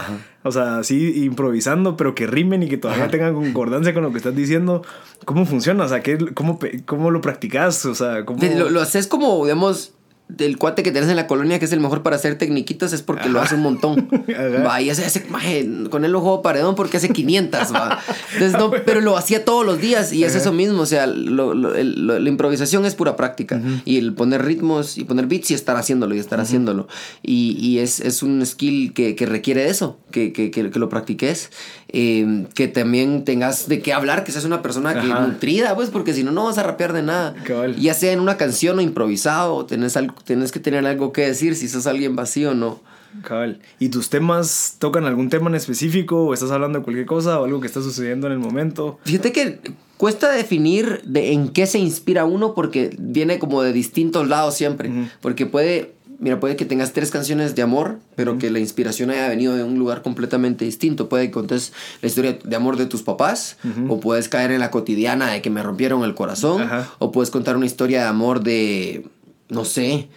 o 0.44 0.52
sea, 0.52 0.80
así 0.80 1.24
improvisando, 1.24 1.96
pero 1.96 2.14
que 2.14 2.28
rimen 2.28 2.64
y 2.64 2.68
que 2.68 2.78
todavía 2.78 3.08
tengan 3.08 3.34
concordancia 3.34 3.94
con 3.94 4.04
lo 4.04 4.12
que 4.12 4.18
estás 4.18 4.36
diciendo, 4.36 4.84
¿cómo 5.24 5.46
funciona? 5.46 5.86
O 5.86 5.88
sea, 5.88 6.04
¿qué, 6.04 6.18
cómo, 6.34 6.60
¿cómo 6.86 7.10
lo 7.10 7.22
practicas? 7.22 7.86
O 7.86 7.96
sea, 7.96 8.26
¿cómo... 8.26 8.44
Lo, 8.44 8.70
lo 8.70 8.82
haces 8.82 9.08
como, 9.08 9.46
digamos, 9.46 9.95
del 10.28 10.58
cuate 10.58 10.82
que 10.82 10.92
tenés 10.92 11.10
en 11.10 11.16
la 11.16 11.28
colonia 11.28 11.60
que 11.60 11.66
es 11.66 11.72
el 11.72 11.80
mejor 11.80 12.02
para 12.02 12.16
hacer 12.16 12.36
tecniquitas 12.38 12.94
es 12.94 13.04
porque 13.04 13.30
lo 13.30 13.38
Ajá. 13.40 13.46
hace 13.46 13.56
un 13.56 13.62
montón. 13.62 14.10
Ajá. 14.30 14.64
Va, 14.64 14.82
y 14.82 14.90
ese, 14.90 15.06
ese 15.06 15.24
maje, 15.30 15.70
con 15.92 16.04
él 16.04 16.12
lo 16.12 16.20
juego 16.22 16.42
paredón 16.42 16.74
porque 16.76 16.98
hace 16.98 17.10
500, 17.10 17.74
va. 17.74 18.00
Entonces, 18.34 18.60
no, 18.60 18.72
pero 18.86 19.02
lo 19.02 19.18
hacía 19.18 19.46
todos 19.46 19.66
los 19.66 19.80
días 19.80 20.12
y 20.14 20.24
es 20.24 20.32
Ajá. 20.32 20.40
eso 20.42 20.52
mismo, 20.52 20.82
o 20.82 20.86
sea, 20.86 21.06
lo- 21.08 21.54
lo- 21.54 21.76
el- 21.76 22.08
lo- 22.08 22.18
la 22.20 22.30
improvisación 22.30 22.86
es 22.86 22.96
pura 22.96 23.16
práctica. 23.16 23.62
Y 23.86 23.98
el 23.98 24.14
poner 24.14 24.44
ritmos 24.44 24.98
y 24.98 25.04
poner 25.04 25.28
beats 25.28 25.52
y 25.52 25.54
estar 25.54 25.78
haciéndolo 25.78 26.16
y 26.16 26.20
estar 26.20 26.40
haciéndolo. 26.40 26.88
Y, 27.22 27.56
y 27.60 27.80
es, 27.80 28.00
es 28.00 28.24
un 28.24 28.44
skill 28.46 28.94
que, 28.94 29.16
que 29.16 29.26
requiere 29.28 29.70
eso, 29.70 30.00
que, 30.12 30.34
que, 30.34 30.50
que 30.52 30.64
lo 30.64 30.90
practiques, 30.90 31.52
eh, 31.98 32.46
que 32.54 32.68
también 32.68 33.24
tengas 33.24 33.70
de 33.70 33.82
qué 33.82 33.94
hablar, 33.94 34.26
que 34.26 34.34
seas 34.34 34.44
una 34.44 34.62
persona 34.62 35.00
que 35.00 35.08
nutrida, 35.08 35.74
pues, 35.76 35.90
porque 35.90 36.14
si 36.14 36.26
no, 36.26 36.34
no 36.34 36.44
vas 36.44 36.58
a 36.58 36.64
rapear 36.64 36.92
de 36.92 37.02
nada. 37.02 37.34
Ya 37.80 37.94
sea 37.94 38.12
en 38.12 38.20
una 38.20 38.36
canción 38.36 38.78
o 38.80 38.82
improvisado, 38.82 39.66
tenés, 39.66 39.96
algo, 39.96 40.14
tenés 40.26 40.52
que 40.52 40.60
tener 40.60 40.86
algo 40.86 41.14
que 41.14 41.22
decir 41.22 41.56
si 41.56 41.70
sos 41.70 41.88
alguien 41.88 42.18
vacío 42.18 42.52
o 42.52 42.54
no. 42.54 42.82
Cabal. 43.24 43.62
¿Y 43.80 43.88
tus 43.88 44.10
temas 44.10 44.76
tocan 44.78 45.06
algún 45.06 45.30
tema 45.30 45.50
en 45.50 45.56
específico 45.56 46.26
o 46.26 46.34
estás 46.34 46.52
hablando 46.52 46.80
de 46.80 46.84
cualquier 46.84 47.06
cosa 47.06 47.40
o 47.40 47.46
algo 47.46 47.62
que 47.62 47.68
está 47.68 47.82
sucediendo 47.82 48.28
en 48.28 48.34
el 48.34 48.40
momento? 48.40 49.00
Fíjate 49.06 49.32
que 49.32 49.60
cuesta 49.96 50.30
definir 50.34 51.02
de 51.06 51.32
en 51.32 51.48
qué 51.48 51.66
se 51.66 51.80
inspira 51.80 52.26
uno 52.26 52.54
porque 52.54 52.94
viene 53.00 53.40
como 53.40 53.62
de 53.62 53.72
distintos 53.72 54.28
lados 54.28 54.56
siempre. 54.56 54.92
Porque 55.22 55.46
puede, 55.46 55.94
mira, 56.26 56.40
puede 56.40 56.56
que 56.56 56.66
tengas 56.66 56.92
tres 56.92 57.12
canciones 57.12 57.54
de 57.54 57.62
amor, 57.62 58.00
pero 58.16 58.40
que 58.40 58.50
la 58.50 58.58
inspiración 58.58 59.12
haya 59.12 59.30
venido 59.30 59.56
de 59.56 59.64
un 59.64 59.78
lugar 59.78 60.02
completamente 60.02 60.66
distinto. 60.66 61.08
Puede 61.08 61.28
que 61.28 61.32
contes 61.32 61.72
la 62.02 62.08
historia 62.08 62.40
de 62.44 62.56
amor 62.56 62.78
de 62.78 62.88
tus 62.88 63.04
papás, 63.04 63.58
o 63.88 64.00
puedes 64.00 64.28
caer 64.28 64.50
en 64.50 64.60
la 64.60 64.72
cotidiana 64.72 65.30
de 65.30 65.44
que 65.44 65.52
me 65.52 65.62
rompieron 65.62 66.04
el 66.04 66.16
corazón, 66.16 66.68
o 66.98 67.12
puedes 67.12 67.30
contar 67.30 67.58
una 67.58 67.68
historia 67.68 68.02
de 68.02 68.08
amor 68.08 68.42
de, 68.42 69.06
no 69.50 69.66
sé, 69.66 70.08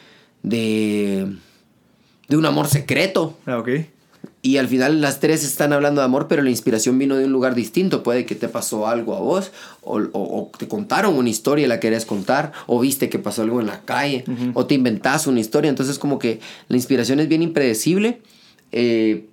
de, 0.42 1.30
de 2.26 2.36
un 2.38 2.46
amor 2.46 2.68
secreto. 2.68 3.36
Ah, 3.44 3.58
ok. 3.58 3.68
Y 4.40 4.58
al 4.58 4.68
final 4.68 5.00
las 5.00 5.18
tres 5.18 5.42
están 5.44 5.72
hablando 5.72 6.00
de 6.00 6.04
amor, 6.04 6.28
pero 6.28 6.42
la 6.42 6.50
inspiración 6.50 6.96
vino 6.96 7.16
de 7.16 7.24
un 7.24 7.32
lugar 7.32 7.54
distinto. 7.56 8.04
Puede 8.04 8.24
que 8.24 8.36
te 8.36 8.48
pasó 8.48 8.86
algo 8.86 9.16
a 9.16 9.20
vos, 9.20 9.50
o, 9.82 9.98
o- 9.98 10.10
o 10.12 10.50
te 10.56 10.68
contaron 10.68 11.14
una 11.16 11.28
historia 11.28 11.64
y 11.64 11.68
la 11.68 11.80
querías 11.80 12.06
contar, 12.06 12.52
o 12.68 12.78
viste 12.78 13.08
que 13.08 13.18
pasó 13.18 13.42
algo 13.42 13.60
en 13.60 13.66
la 13.66 13.80
calle, 13.80 14.24
o 14.54 14.64
te 14.66 14.74
inventás 14.74 15.26
una 15.26 15.40
historia. 15.40 15.68
Entonces 15.68 15.98
como 15.98 16.18
que 16.20 16.38
la 16.68 16.76
inspiración 16.76 17.18
es 17.18 17.28
bien 17.28 17.42
impredecible. 17.42 18.20
Eh, 18.70 19.26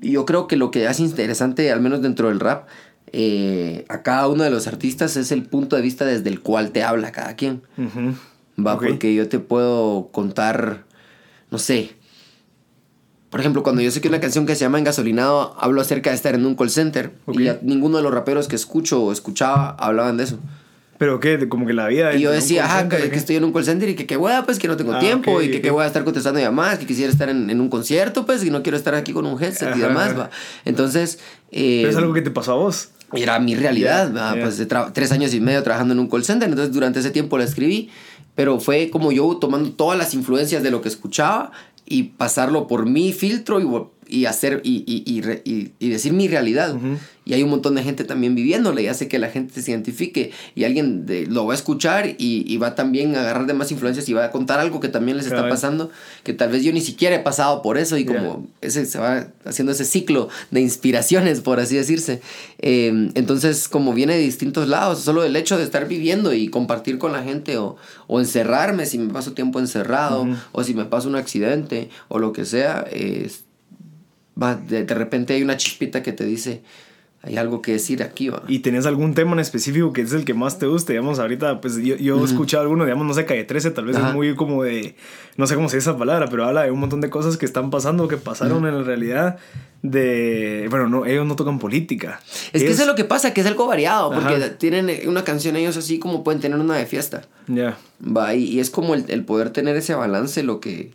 yo 0.00 0.24
creo 0.26 0.46
que 0.46 0.56
lo 0.56 0.70
que 0.70 0.86
hace 0.86 1.02
interesante, 1.02 1.70
al 1.72 1.80
menos 1.80 2.02
dentro 2.02 2.28
del 2.28 2.38
rap, 2.40 2.68
eh, 3.12 3.84
a 3.88 4.02
cada 4.02 4.28
uno 4.28 4.44
de 4.44 4.50
los 4.50 4.66
artistas 4.66 5.16
es 5.16 5.32
el 5.32 5.42
punto 5.44 5.74
de 5.76 5.82
vista 5.82 6.04
desde 6.04 6.28
el 6.28 6.40
cual 6.40 6.70
te 6.70 6.82
habla 6.82 7.12
cada 7.12 7.34
quien. 7.34 7.62
Va, 8.58 8.74
porque 8.88 9.14
yo 9.14 9.26
te 9.28 9.38
puedo 9.38 10.08
contar, 10.12 10.84
no 11.50 11.58
sé. 11.58 11.92
Por 13.30 13.40
ejemplo, 13.40 13.62
cuando 13.62 13.80
yo 13.80 13.90
sé 13.92 14.00
que 14.00 14.08
una 14.08 14.20
canción 14.20 14.44
que 14.44 14.54
se 14.56 14.60
llama 14.62 14.78
Engasolinado, 14.78 15.54
hablo 15.58 15.80
acerca 15.80 16.10
de 16.10 16.16
estar 16.16 16.34
en 16.34 16.44
un 16.46 16.56
call 16.56 16.68
center. 16.70 17.12
Ok. 17.26 17.38
Y 17.40 17.44
ya 17.44 17.58
ninguno 17.62 17.96
de 17.98 18.02
los 18.02 18.12
raperos 18.12 18.48
que 18.48 18.56
escucho 18.56 19.02
o 19.02 19.12
escuchaba 19.12 19.70
hablaban 19.78 20.16
de 20.16 20.24
eso. 20.24 20.38
¿Pero 20.98 21.18
qué? 21.18 21.48
Como 21.48 21.64
que 21.66 21.72
la 21.72 21.86
vida... 21.86 22.14
Y 22.14 22.20
yo 22.20 22.30
decía, 22.30 22.66
ajá, 22.66 22.88
que, 22.90 22.96
¿o 22.96 23.10
que 23.10 23.16
estoy 23.16 23.36
en 23.36 23.44
un 23.44 23.52
call 23.54 23.64
center 23.64 23.88
y 23.88 23.94
que 23.94 24.04
qué 24.04 24.18
hueá, 24.18 24.44
pues 24.44 24.58
que 24.58 24.68
no 24.68 24.76
tengo 24.76 24.92
Ah, 24.92 24.98
tiempo 24.98 25.36
ok, 25.36 25.44
y 25.44 25.50
que 25.50 25.62
qué 25.62 25.70
voy 25.70 25.82
a 25.84 25.86
estar 25.86 26.04
contestando 26.04 26.38
llamadas, 26.40 26.78
que 26.78 26.84
quisiera 26.86 27.10
estar 27.10 27.30
en, 27.30 27.48
en 27.48 27.58
un 27.60 27.70
concierto, 27.70 28.26
pues, 28.26 28.44
y 28.44 28.50
no 28.50 28.62
quiero 28.62 28.76
estar 28.76 28.94
aquí 28.94 29.14
con 29.14 29.24
un 29.24 29.42
headset 29.42 29.68
y 29.68 29.80
Ajá, 29.80 29.88
demás, 29.88 30.08
ajá. 30.10 30.18
va. 30.18 30.30
Entonces, 30.66 31.18
eh, 31.52 31.78
Pero 31.80 31.90
es 31.90 31.96
algo 31.96 32.12
que 32.12 32.20
te 32.20 32.30
pasó 32.30 32.52
a 32.52 32.56
vos. 32.56 32.90
era 33.14 33.38
mi 33.40 33.54
realidad, 33.54 34.12
Ya, 34.12 34.20
¿va? 34.20 34.36
ya. 34.36 34.42
pues 34.42 34.62
tres 34.92 35.10
años 35.12 35.32
y 35.32 35.40
medio 35.40 35.62
trabajando 35.62 35.94
en 35.94 36.00
un 36.00 36.08
call 36.10 36.22
center, 36.24 36.48
entonces 36.50 36.74
durante 36.74 36.98
ese 37.00 37.10
tiempo 37.10 37.38
la 37.38 37.44
escribí, 37.44 37.88
pero 38.34 38.60
fue 38.60 38.90
como 38.90 39.10
yo 39.10 39.38
tomando 39.40 39.72
todas 39.72 39.98
las 39.98 40.12
influencias 40.12 40.62
de 40.62 40.70
lo 40.70 40.82
que 40.82 40.88
escuchaba 40.88 41.50
y 41.90 42.04
pasarlo 42.04 42.68
por 42.68 42.86
mi 42.86 43.12
filtro 43.12 43.60
y, 43.60 43.64
y 44.10 44.26
hacer 44.26 44.60
y, 44.64 44.84
y, 44.86 45.72
y 45.78 45.88
decir 45.88 46.12
mi 46.12 46.28
realidad. 46.28 46.76
Y 47.26 47.34
hay 47.34 47.42
un 47.44 47.50
montón 47.50 47.76
de 47.76 47.82
gente 47.84 48.02
también 48.02 48.34
viviéndole 48.34 48.82
y 48.82 48.86
hace 48.88 49.06
que 49.06 49.18
la 49.20 49.28
gente 49.28 49.62
se 49.62 49.70
identifique 49.70 50.32
y 50.56 50.64
alguien 50.64 51.06
de- 51.06 51.26
lo 51.26 51.46
va 51.46 51.52
a 51.52 51.56
escuchar 51.56 52.16
y, 52.18 52.56
va 52.56 52.74
también 52.74 53.14
a 53.14 53.20
agarrar 53.20 53.46
de 53.46 53.54
más 53.54 53.70
influencias 53.70 54.08
y 54.08 54.14
va 54.14 54.24
a 54.24 54.30
contar 54.32 54.58
algo 54.58 54.80
que 54.80 54.88
también 54.88 55.16
les 55.16 55.26
está 55.26 55.42
pasando, 55.50 55.90
que 56.24 56.32
tal 56.32 56.50
vez 56.50 56.64
yo 56.64 56.72
ni 56.72 56.80
siquiera 56.80 57.14
he 57.14 57.20
pasado 57.20 57.62
por 57.62 57.78
eso 57.78 57.96
y 57.98 58.04
como 58.04 58.48
ese 58.62 58.84
se 58.84 58.98
va 58.98 59.28
haciendo 59.44 59.70
ese 59.72 59.84
ciclo 59.84 60.28
de 60.50 60.60
inspiraciones, 60.60 61.40
por 61.40 61.60
así 61.60 61.76
decirse. 61.76 62.20
Eh, 62.58 63.10
entonces, 63.14 63.68
como 63.68 63.92
viene 63.94 64.14
de 64.14 64.20
distintos 64.20 64.66
lados, 64.66 65.00
solo 65.00 65.22
el 65.22 65.36
hecho 65.36 65.56
de 65.56 65.62
estar 65.64 65.86
viviendo 65.86 66.34
y 66.34 66.48
compartir 66.48 66.98
con 66.98 67.12
la 67.12 67.22
gente 67.22 67.58
o, 67.58 67.76
o 68.08 68.18
encerrarme 68.18 68.86
si 68.86 68.98
me 68.98 69.12
paso 69.12 69.32
tiempo 69.34 69.60
encerrado 69.60 70.26
o 70.52 70.64
si 70.64 70.74
me 70.74 70.84
pasa 70.86 71.06
un 71.06 71.14
accidente 71.16 71.90
o 72.08 72.18
lo 72.18 72.32
que 72.32 72.44
sea, 72.44 72.84
va, 74.40 74.56
de, 74.56 74.84
de 74.84 74.94
repente 74.94 75.34
hay 75.34 75.42
una 75.42 75.56
chispita 75.56 76.02
que 76.02 76.12
te 76.12 76.24
dice, 76.24 76.62
hay 77.22 77.36
algo 77.36 77.60
que 77.60 77.72
decir 77.72 78.02
aquí, 78.02 78.30
¿va? 78.30 78.42
¿Y 78.48 78.60
tenés 78.60 78.86
algún 78.86 79.12
tema 79.12 79.32
en 79.32 79.40
específico 79.40 79.92
que 79.92 80.00
es 80.00 80.12
el 80.12 80.24
que 80.24 80.32
más 80.32 80.58
te 80.58 80.66
guste? 80.66 80.94
Digamos, 80.94 81.18
ahorita, 81.18 81.60
pues 81.60 81.76
yo, 81.76 81.96
yo 81.96 82.18
he 82.18 82.24
escuchado 82.24 82.62
alguno, 82.62 82.84
digamos, 82.84 83.06
no 83.06 83.12
sé, 83.12 83.26
Calle 83.26 83.44
13, 83.44 83.72
tal 83.72 83.84
vez 83.84 83.96
es 83.98 84.14
muy 84.14 84.34
como 84.34 84.62
de, 84.62 84.96
no 85.36 85.46
sé 85.46 85.54
cómo 85.54 85.68
se 85.68 85.76
dice 85.76 85.90
esa 85.90 85.98
palabra, 85.98 86.28
pero 86.30 86.46
habla 86.46 86.62
de 86.62 86.70
un 86.70 86.80
montón 86.80 87.02
de 87.02 87.10
cosas 87.10 87.36
que 87.36 87.44
están 87.44 87.68
pasando, 87.68 88.08
que 88.08 88.16
pasaron 88.16 88.66
en 88.66 88.74
la 88.74 88.82
realidad, 88.84 89.36
de, 89.82 90.66
bueno, 90.70 90.88
no, 90.88 91.04
ellos 91.04 91.26
no 91.26 91.36
tocan 91.36 91.58
política. 91.58 92.20
Es, 92.54 92.62
que 92.62 92.70
eso 92.70 92.82
es 92.82 92.88
lo 92.88 92.94
que 92.94 93.04
pasa, 93.04 93.34
que 93.34 93.42
es 93.42 93.46
algo 93.46 93.66
variado, 93.66 94.12
porque 94.12 94.38
tienen 94.58 95.06
una 95.06 95.22
canción 95.22 95.56
ellos 95.56 95.76
así 95.76 95.98
como 95.98 96.24
pueden 96.24 96.40
tener 96.40 96.58
una 96.58 96.76
de 96.76 96.86
fiesta. 96.86 97.26
Ya. 97.48 97.76
Va, 98.00 98.34
y, 98.34 98.60
es 98.60 98.70
como 98.70 98.94
el, 98.94 99.24
poder 99.26 99.50
tener 99.50 99.76
ese 99.76 99.94
balance 99.94 100.42
lo 100.42 100.58
que, 100.58 100.92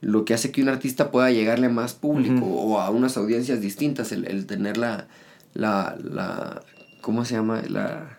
lo 0.00 0.24
que 0.24 0.34
hace 0.34 0.50
que 0.50 0.62
un 0.62 0.68
artista 0.68 1.10
pueda 1.10 1.30
llegarle 1.30 1.66
a 1.66 1.70
más 1.70 1.94
público 1.94 2.46
o 2.46 2.80
a 2.80 2.90
unas 2.90 3.16
audiencias 3.16 3.60
distintas, 3.60 4.12
el, 4.12 4.26
el 4.26 4.46
tener 4.46 4.76
la 4.76 5.08
la, 5.54 5.96
la 6.02 6.62
¿cómo 7.00 7.24
se 7.24 7.34
llama? 7.34 7.62
La, 7.68 8.18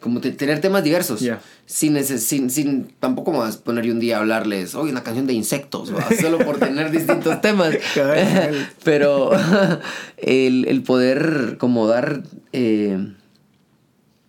como 0.00 0.20
tener 0.20 0.60
temas 0.60 0.82
diversos. 0.82 1.24
Sin, 1.66 2.04
sin, 2.04 2.50
sin, 2.50 2.92
tampoco 2.98 3.32
vas 3.32 3.56
a 3.56 3.60
poner 3.60 3.90
un 3.90 4.00
día 4.00 4.16
a 4.16 4.20
hablarles, 4.20 4.74
hoy 4.74 4.90
una 4.90 5.02
canción 5.02 5.26
de 5.26 5.32
insectos, 5.32 5.92
solo 6.20 6.38
por 6.38 6.58
tener 6.58 6.90
distintos 6.90 7.40
temas. 7.40 7.74
Pero 8.84 9.30
el, 10.16 10.66
el, 10.66 10.82
poder 10.82 11.56
como 11.58 11.86
dar, 11.86 12.22
eh, 12.52 12.98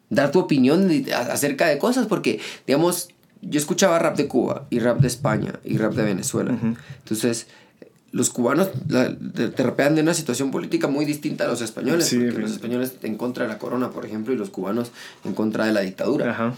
dar 0.10 0.32
tu 0.32 0.40
opinión 0.40 0.90
acerca 1.30 1.68
de 1.68 1.80
cosas, 1.80 2.06
porque, 2.06 2.40
digamos, 2.68 3.10
yo 3.50 3.60
escuchaba 3.60 4.00
rap 4.00 4.16
de 4.16 4.28
Cuba 4.28 4.68
y 4.70 4.80
rap 4.80 5.00
de 5.00 5.08
España 5.08 5.60
y 5.64 5.78
rap 5.78 5.94
de 5.94 6.04
Venezuela. 6.04 6.58
Entonces, 7.00 7.48
los 8.12 8.30
cubanos 8.30 8.70
te, 8.88 9.64
rapean 9.64 9.96
de 9.96 10.02
una 10.02 10.14
situación 10.14 10.52
política 10.52 10.88
muy 10.88 11.04
distinta 11.04 11.46
a 11.46 11.48
los 11.48 11.62
españoles. 11.62 12.10
porque 12.14 12.40
los 12.40 12.52
españoles 12.52 12.94
en 13.02 13.18
contra 13.18 13.46
de 13.46 13.50
la 13.50 13.58
corona, 13.58 13.90
por 13.90 14.06
ejemplo, 14.06 14.34
y 14.34 14.38
los 14.38 14.50
cubanos 14.50 14.92
en 15.26 15.34
contra 15.34 15.66
de 15.66 15.74
la 15.74 15.82
dictadura. 15.82 16.32
Ajá. 16.32 16.54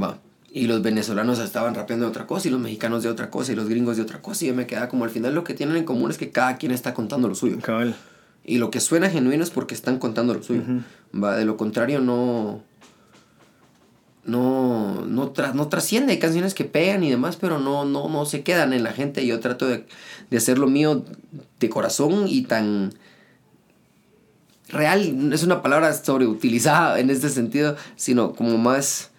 Va. 0.00 0.18
Y 0.52 0.66
los 0.66 0.82
venezolanos 0.82 1.38
estaban 1.38 1.74
rapeando 1.74 2.04
de 2.04 2.10
otra 2.10 2.26
cosa, 2.26 2.48
y 2.48 2.50
los 2.50 2.60
mexicanos 2.60 3.02
de 3.02 3.08
otra 3.08 3.30
cosa, 3.30 3.52
y 3.52 3.54
los 3.56 3.70
gringos 3.70 3.96
de 3.96 4.02
otra 4.02 4.20
cosa. 4.20 4.44
Y 4.44 4.48
yo 4.48 4.54
me 4.54 4.66
quedaba 4.66 4.90
como 4.90 5.04
al 5.04 5.10
final 5.10 5.34
lo 5.34 5.44
que 5.44 5.54
tienen 5.54 5.76
en 5.76 5.84
común 5.84 6.10
es 6.10 6.18
que 6.18 6.30
cada 6.30 6.58
quien 6.58 6.72
está 6.72 6.92
contando 6.92 7.26
lo 7.26 7.34
suyo. 7.34 7.58
Cabal. 7.62 7.96
Y 8.44 8.58
lo 8.58 8.70
que 8.70 8.80
suena 8.80 9.08
genuino 9.08 9.42
es 9.42 9.50
porque 9.50 9.74
están 9.74 9.98
contando 9.98 10.34
lo 10.34 10.42
suyo. 10.42 10.62
Va. 11.14 11.36
De 11.36 11.46
lo 11.46 11.56
contrario, 11.56 12.00
no 12.00 12.62
no, 14.24 15.04
no, 15.06 15.32
no 15.54 15.68
trasciende. 15.68 16.12
Hay 16.12 16.18
canciones 16.18 16.54
que 16.54 16.64
pegan 16.64 17.02
y 17.02 17.10
demás, 17.10 17.36
pero 17.36 17.58
no, 17.58 17.84
no, 17.84 18.08
no 18.08 18.24
se 18.24 18.42
quedan 18.42 18.72
en 18.72 18.82
la 18.82 18.92
gente. 18.92 19.26
Yo 19.26 19.40
trato 19.40 19.66
de, 19.66 19.84
de 20.30 20.36
hacer 20.36 20.58
lo 20.58 20.68
mío 20.68 21.04
de 21.58 21.68
corazón 21.68 22.26
y 22.28 22.42
tan 22.42 22.94
real. 24.68 25.32
Es 25.32 25.42
una 25.42 25.62
palabra 25.62 25.92
sobreutilizada 25.92 26.98
en 26.98 27.10
este 27.10 27.28
sentido, 27.28 27.76
sino 27.96 28.32
como 28.34 28.58
más 28.58 29.10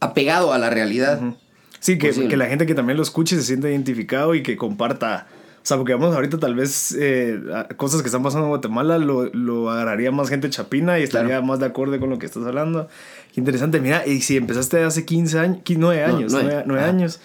apegado 0.00 0.52
a 0.52 0.58
la 0.58 0.70
realidad. 0.70 1.20
Sí, 1.80 1.98
que, 1.98 2.12
que, 2.12 2.36
la 2.36 2.46
gente 2.46 2.66
que 2.66 2.74
también 2.74 2.96
lo 2.96 3.02
escuche 3.02 3.36
se 3.36 3.42
sienta 3.42 3.68
identificado 3.68 4.34
y 4.34 4.42
que 4.42 4.56
comparta. 4.56 5.26
O 5.64 5.66
sea, 5.66 5.78
porque 5.78 5.94
vamos 5.94 6.14
ahorita 6.14 6.36
tal 6.38 6.54
vez 6.54 6.94
eh, 7.00 7.40
cosas 7.78 8.02
que 8.02 8.08
están 8.08 8.22
pasando 8.22 8.44
en 8.44 8.50
Guatemala 8.50 8.98
lo, 8.98 9.30
lo 9.32 9.70
agarraría 9.70 10.10
más 10.10 10.28
gente 10.28 10.50
chapina 10.50 10.98
y 10.98 11.04
estaría 11.04 11.40
más 11.40 11.58
de 11.58 11.64
acuerdo 11.64 11.98
con 11.98 12.10
lo 12.10 12.18
que 12.18 12.26
estás 12.26 12.44
hablando. 12.44 12.86
Qué 13.32 13.40
interesante. 13.40 13.80
Mira, 13.80 14.06
y 14.06 14.20
si 14.20 14.36
empezaste 14.36 14.82
hace 14.82 15.06
15 15.06 15.38
años, 15.38 15.60
9 15.66 16.04
años, 16.04 16.34
9, 16.66 16.80
años. 16.82 17.18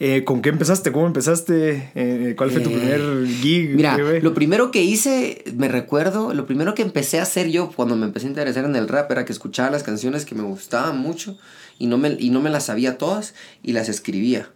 Eh, 0.00 0.22
¿Con 0.22 0.42
qué 0.42 0.50
empezaste? 0.50 0.92
¿Cómo 0.92 1.06
empezaste? 1.06 1.90
Eh, 1.94 2.34
¿Cuál 2.36 2.50
fue 2.50 2.60
tu 2.60 2.68
eh, 2.68 2.78
primer 2.78 3.26
gig? 3.26 3.74
Mira, 3.74 3.96
lo 3.96 4.34
primero 4.34 4.70
que 4.70 4.82
hice, 4.82 5.42
me 5.56 5.68
recuerdo, 5.68 6.34
lo 6.34 6.44
primero 6.44 6.74
que 6.74 6.82
empecé 6.82 7.20
a 7.20 7.22
hacer 7.22 7.48
yo 7.48 7.72
cuando 7.74 7.96
me 7.96 8.04
empecé 8.04 8.26
a 8.26 8.28
interesar 8.28 8.66
en 8.66 8.76
el 8.76 8.86
rap 8.86 9.10
era 9.10 9.24
que 9.24 9.32
escuchaba 9.32 9.70
las 9.70 9.82
canciones 9.82 10.26
que 10.26 10.34
me 10.34 10.42
gustaban 10.42 10.98
mucho 10.98 11.38
y 11.78 11.86
no 11.86 11.96
me, 11.96 12.16
y 12.18 12.28
no 12.28 12.42
me 12.42 12.50
las 12.50 12.66
sabía 12.66 12.98
todas 12.98 13.34
y 13.62 13.72
las 13.72 13.88
escribía. 13.88 14.50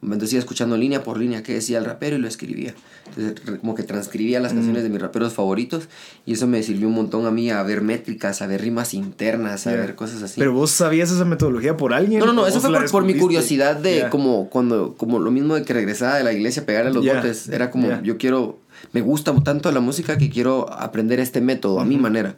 Entonces 0.00 0.34
iba 0.34 0.40
escuchando 0.40 0.76
línea 0.76 1.02
por 1.02 1.18
línea 1.18 1.42
qué 1.42 1.54
decía 1.54 1.78
el 1.78 1.84
rapero 1.84 2.16
y 2.16 2.20
lo 2.20 2.28
escribía. 2.28 2.72
Entonces 3.08 3.58
como 3.58 3.74
que 3.74 3.82
transcribía 3.82 4.38
las 4.38 4.52
canciones 4.52 4.84
de 4.84 4.90
mis 4.90 5.00
raperos 5.00 5.32
favoritos 5.32 5.88
y 6.24 6.34
eso 6.34 6.46
me 6.46 6.62
sirvió 6.62 6.86
un 6.86 6.94
montón 6.94 7.26
a 7.26 7.32
mí 7.32 7.50
a 7.50 7.62
ver 7.64 7.82
métricas, 7.82 8.40
a 8.40 8.46
ver 8.46 8.60
rimas 8.60 8.94
internas, 8.94 9.66
a 9.66 9.72
ver 9.72 9.96
cosas 9.96 10.22
así. 10.22 10.38
¿Pero 10.38 10.52
vos 10.52 10.70
sabías 10.70 11.10
esa 11.10 11.24
metodología 11.24 11.76
por 11.76 11.94
alguien? 11.94 12.20
No, 12.20 12.26
no, 12.26 12.32
no, 12.32 12.46
eso 12.46 12.60
fue 12.60 12.88
por, 12.88 13.04
mi 13.04 13.14
curiosidad 13.14 13.76
de 13.76 14.08
como 14.08 14.48
cuando, 14.50 14.94
como 14.96 15.18
lo 15.18 15.32
mismo 15.32 15.56
de 15.56 15.64
que 15.64 15.72
regresaba 15.72 16.16
de 16.16 16.24
la 16.24 16.32
iglesia 16.32 16.62
a 16.62 16.66
pegarle 16.66 16.92
los 16.92 17.04
botes. 17.04 17.48
Era 17.48 17.70
como, 17.70 18.00
yo 18.02 18.18
quiero, 18.18 18.58
me 18.92 19.00
gusta 19.00 19.34
tanto 19.42 19.72
la 19.72 19.80
música 19.80 20.16
que 20.16 20.30
quiero 20.30 20.72
aprender 20.72 21.18
este 21.18 21.40
método 21.40 21.80
a 21.80 21.84
mi 21.84 21.96
manera. 21.96 22.36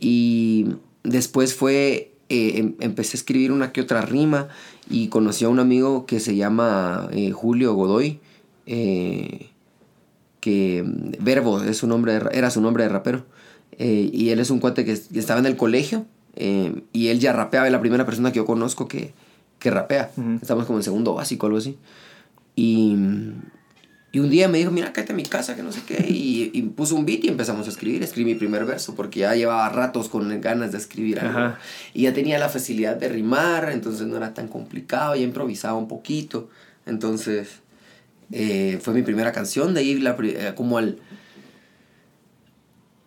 Y 0.00 0.66
después 1.04 1.54
fue, 1.54 2.12
eh, 2.28 2.58
em, 2.58 2.74
empecé 2.80 3.16
a 3.16 3.18
escribir 3.18 3.50
una 3.50 3.72
que 3.72 3.80
otra 3.80 4.02
rima 4.02 4.48
y 4.90 5.08
conocí 5.08 5.44
a 5.44 5.48
un 5.48 5.60
amigo 5.60 6.06
que 6.06 6.20
se 6.20 6.36
llama 6.36 7.08
eh, 7.12 7.30
Julio 7.30 7.74
Godoy, 7.74 8.20
eh, 8.66 9.50
que 10.40 10.82
mm, 10.84 11.24
Verbo 11.24 11.62
es 11.62 11.78
su 11.78 11.86
nombre, 11.86 12.20
era 12.32 12.50
su 12.50 12.60
nombre 12.60 12.84
de 12.84 12.88
rapero, 12.88 13.24
eh, 13.72 14.10
y 14.12 14.30
él 14.30 14.40
es 14.40 14.50
un 14.50 14.60
cuate 14.60 14.84
que 14.84 14.92
estaba 14.92 15.40
en 15.40 15.46
el 15.46 15.56
colegio, 15.56 16.06
y 16.92 17.08
él 17.08 17.18
ya 17.18 17.32
rapeaba, 17.32 17.66
es 17.66 17.72
la 17.72 17.80
primera 17.80 18.06
persona 18.06 18.30
que 18.30 18.36
yo 18.36 18.46
conozco 18.46 18.86
que, 18.86 19.12
que 19.58 19.72
rapea, 19.72 20.12
estamos 20.40 20.66
como 20.66 20.78
en 20.78 20.84
segundo 20.84 21.14
básico, 21.14 21.46
algo 21.46 21.58
así, 21.58 21.76
y 22.54 22.94
mm, 22.94 23.32
y 24.10 24.20
un 24.20 24.30
día 24.30 24.48
me 24.48 24.58
dijo, 24.58 24.70
mira, 24.70 24.92
cállate 24.92 25.12
a 25.12 25.16
mi 25.16 25.24
casa, 25.24 25.54
que 25.54 25.62
no 25.62 25.70
sé 25.70 25.82
qué. 25.86 26.06
Y, 26.08 26.50
y, 26.54 26.62
puso 26.62 26.94
un 26.94 27.04
beat 27.04 27.24
y 27.24 27.28
empezamos 27.28 27.66
a 27.66 27.70
escribir. 27.70 28.02
Escribí 28.02 28.32
mi 28.32 28.38
primer 28.38 28.64
verso 28.64 28.94
porque 28.94 29.20
ya 29.20 29.34
llevaba 29.34 29.68
ratos 29.68 30.08
con 30.08 30.40
ganas 30.40 30.72
de 30.72 30.78
escribir 30.78 31.20
algo. 31.20 31.56
Y 31.92 32.02
ya 32.04 32.14
tenía 32.14 32.38
la 32.38 32.48
facilidad 32.48 32.96
de 32.96 33.10
rimar, 33.10 33.70
entonces 33.70 34.06
no 34.06 34.16
era 34.16 34.32
tan 34.32 34.48
complicado. 34.48 35.14
Ya 35.14 35.22
improvisaba 35.22 35.76
un 35.76 35.88
poquito. 35.88 36.48
Entonces 36.86 37.60
eh, 38.32 38.78
fue 38.80 38.94
mi 38.94 39.02
primera 39.02 39.32
canción. 39.32 39.74
De 39.74 39.80
ahí 39.80 40.00
la, 40.00 40.16
eh, 40.22 40.52
como 40.54 40.78
al 40.78 40.98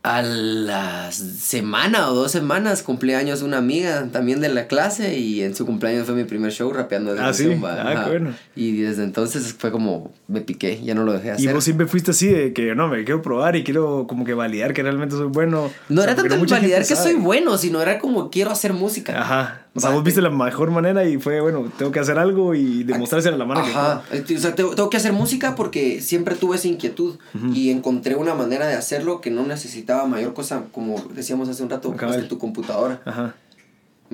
a 0.03 0.23
la 0.23 1.11
semana 1.11 2.09
o 2.09 2.15
dos 2.15 2.31
semanas 2.31 2.81
cumpleaños 2.81 3.43
una 3.43 3.57
amiga 3.57 4.07
también 4.11 4.39
de 4.41 4.49
la 4.49 4.65
clase 4.65 5.19
y 5.19 5.43
en 5.43 5.53
su 5.53 5.67
cumpleaños 5.67 6.07
fue 6.07 6.15
mi 6.15 6.23
primer 6.23 6.51
show 6.51 6.73
rapeando 6.73 7.13
de 7.13 7.21
ah, 7.21 7.31
¿sí? 7.31 7.51
ah, 7.63 8.05
bueno. 8.07 8.33
Y 8.55 8.81
desde 8.81 9.03
entonces 9.03 9.55
fue 9.57 9.71
como 9.71 10.11
me 10.27 10.41
piqué, 10.41 10.81
ya 10.83 10.95
no 10.95 11.03
lo 11.03 11.13
dejé 11.13 11.31
hacer. 11.31 11.49
Y 11.49 11.53
vos 11.53 11.63
siempre 11.63 11.85
fuiste 11.85 12.11
así 12.11 12.27
de 12.27 12.51
que 12.51 12.73
no, 12.73 12.87
me 12.87 13.03
quiero 13.03 13.21
probar 13.21 13.55
y 13.55 13.63
quiero 13.63 14.07
como 14.07 14.25
que 14.25 14.33
validar 14.33 14.73
que 14.73 14.81
realmente 14.81 15.15
soy 15.15 15.27
bueno. 15.27 15.69
No 15.89 16.01
era 16.01 16.15
tanto 16.15 16.35
validar 16.47 16.85
que 16.85 16.95
soy 16.95 17.13
bueno, 17.13 17.57
sino 17.59 17.79
era 17.79 17.99
como 17.99 18.31
quiero 18.31 18.49
hacer 18.49 18.73
música. 18.73 19.21
Ajá. 19.21 19.67
O 19.73 19.79
sea, 19.79 19.91
vos 19.91 20.03
viste 20.03 20.21
la 20.21 20.29
mejor 20.29 20.69
manera 20.69 21.07
y 21.07 21.17
fue, 21.17 21.39
bueno, 21.39 21.71
tengo 21.77 21.91
que 21.93 21.99
hacer 21.99 22.19
algo 22.19 22.55
y 22.55 22.83
demostrarse 22.83 23.29
a 23.29 23.31
la 23.31 23.45
mano 23.45 23.61
Ajá. 23.61 24.03
O 24.11 24.39
sea, 24.39 24.53
tengo, 24.53 24.89
que 24.89 24.97
hacer 24.97 25.13
música 25.13 25.55
porque 25.55 26.01
siempre 26.01 26.35
tuve 26.35 26.57
esa 26.57 26.67
inquietud 26.67 27.15
y 27.53 27.69
encontré 27.69 28.15
una 28.15 28.33
manera 28.33 28.67
de 28.67 28.73
hacerlo 28.73 29.21
que 29.21 29.31
no 29.31 29.45
necesitaba 29.45 30.05
mayor 30.07 30.33
cosa, 30.33 30.65
como 30.73 30.99
decíamos 31.13 31.47
hace 31.47 31.63
un 31.63 31.69
rato, 31.69 31.91
de 31.91 32.23
tu 32.23 32.37
computadora. 32.37 33.01
Ajá. 33.05 33.35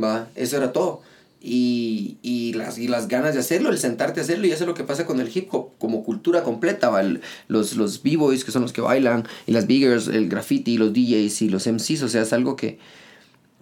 Va, 0.01 0.27
eso 0.35 0.57
era 0.57 0.71
todo. 0.71 1.01
Y, 1.41 2.17
y, 2.21 2.53
las, 2.53 2.77
y 2.77 2.87
las 2.87 3.07
ganas 3.07 3.33
de 3.33 3.39
hacerlo, 3.39 3.69
el 3.69 3.79
sentarte 3.79 4.19
a 4.19 4.23
hacerlo, 4.23 4.45
y 4.45 4.51
eso 4.51 4.63
es 4.63 4.67
lo 4.67 4.73
que 4.73 4.83
pasa 4.83 5.05
con 5.05 5.19
el 5.19 5.35
hip 5.35 5.47
hop 5.51 5.71
como 5.79 6.03
cultura 6.03 6.43
completa, 6.43 6.89
¿va? 6.89 7.01
los, 7.47 7.75
los 7.75 8.03
b-boys 8.03 8.43
que 8.43 8.51
son 8.51 8.63
los 8.63 8.73
que 8.73 8.81
bailan, 8.81 9.27
y 9.45 9.53
las 9.53 9.65
biggers, 9.65 10.07
el 10.07 10.29
graffiti, 10.29 10.77
los 10.77 10.93
DJs 10.93 11.41
y 11.43 11.49
los 11.49 11.67
MCs, 11.67 12.03
o 12.03 12.09
sea, 12.09 12.23
es 12.23 12.33
algo 12.33 12.55
que, 12.55 12.79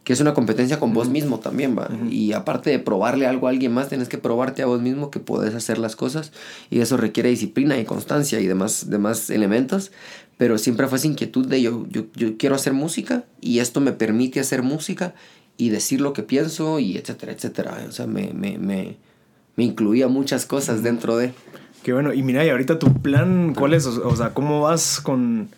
que 0.05 0.13
es 0.13 0.21
una 0.21 0.35
competencia 0.35 0.79
con 0.79 0.93
vos 0.93 1.09
mismo 1.09 1.39
también, 1.39 1.75
va. 1.75 1.89
Y 2.11 2.33
aparte 2.33 2.69
de 2.69 2.77
probarle 2.77 3.25
algo 3.25 3.47
a 3.47 3.49
alguien 3.49 3.73
más, 3.73 3.89
tienes 3.89 4.07
que 4.07 4.19
probarte 4.19 4.61
a 4.61 4.67
vos 4.67 4.79
mismo 4.79 5.09
que 5.09 5.19
puedes 5.19 5.55
hacer 5.55 5.79
las 5.79 5.95
cosas 5.95 6.31
y 6.69 6.79
eso 6.79 6.95
requiere 6.95 7.29
disciplina 7.29 7.79
y 7.79 7.85
constancia 7.85 8.39
y 8.39 8.45
demás, 8.45 8.91
demás 8.91 9.31
elementos. 9.31 9.91
Pero 10.37 10.59
siempre 10.59 10.87
fue 10.87 10.99
esa 10.99 11.07
inquietud 11.07 11.47
de 11.47 11.59
yo, 11.59 11.87
yo, 11.89 12.03
yo 12.13 12.37
quiero 12.37 12.53
hacer 12.53 12.73
música 12.73 13.23
y 13.41 13.59
esto 13.59 13.81
me 13.81 13.93
permite 13.93 14.39
hacer 14.39 14.61
música 14.61 15.15
y 15.57 15.69
decir 15.69 16.01
lo 16.01 16.13
que 16.13 16.21
pienso 16.21 16.77
y 16.77 16.97
etcétera, 16.97 17.31
etcétera. 17.31 17.85
O 17.89 17.91
sea, 17.91 18.05
me, 18.05 18.31
me, 18.31 18.59
me, 18.59 18.97
me 19.55 19.63
incluía 19.63 20.07
muchas 20.07 20.45
cosas 20.45 20.83
dentro 20.83 21.17
de... 21.17 21.33
Qué 21.81 21.93
bueno. 21.93 22.13
Y 22.13 22.21
mira, 22.21 22.45
y 22.45 22.49
ahorita 22.49 22.77
tu 22.77 22.93
plan, 23.01 23.55
¿cuál 23.55 23.73
es? 23.73 23.87
O 23.87 24.15
sea, 24.15 24.35
¿cómo 24.35 24.61
vas 24.61 25.01
con... 25.01 25.49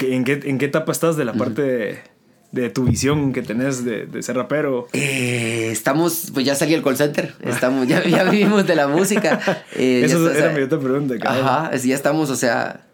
en, 0.00 0.24
qué, 0.24 0.40
¿En 0.44 0.56
qué 0.56 0.64
etapa 0.64 0.92
estás 0.92 1.18
de 1.18 1.26
la 1.26 1.34
parte 1.34 1.60
de 1.60 2.15
de 2.56 2.70
tu 2.70 2.84
visión 2.84 3.32
que 3.32 3.42
tenés 3.42 3.84
de, 3.84 4.06
de 4.06 4.22
ser 4.22 4.36
rapero? 4.36 4.88
Eh, 4.92 5.68
estamos, 5.70 6.30
pues 6.32 6.44
ya 6.44 6.54
salí 6.54 6.74
el 6.74 6.82
call 6.82 6.96
center, 6.96 7.34
estamos, 7.42 7.86
ya, 7.86 8.02
ya 8.04 8.24
vivimos 8.24 8.66
de 8.66 8.74
la 8.74 8.88
música. 8.88 9.40
Eh, 9.78 10.02
Eso 10.04 10.30
era 10.30 10.52
mi 10.52 10.62
otra 10.62 10.78
pregunta. 10.78 11.14
Ajá, 11.22 11.74
ya 11.76 11.94
estamos, 11.94 12.30
o 12.30 12.36
sea, 12.36 12.86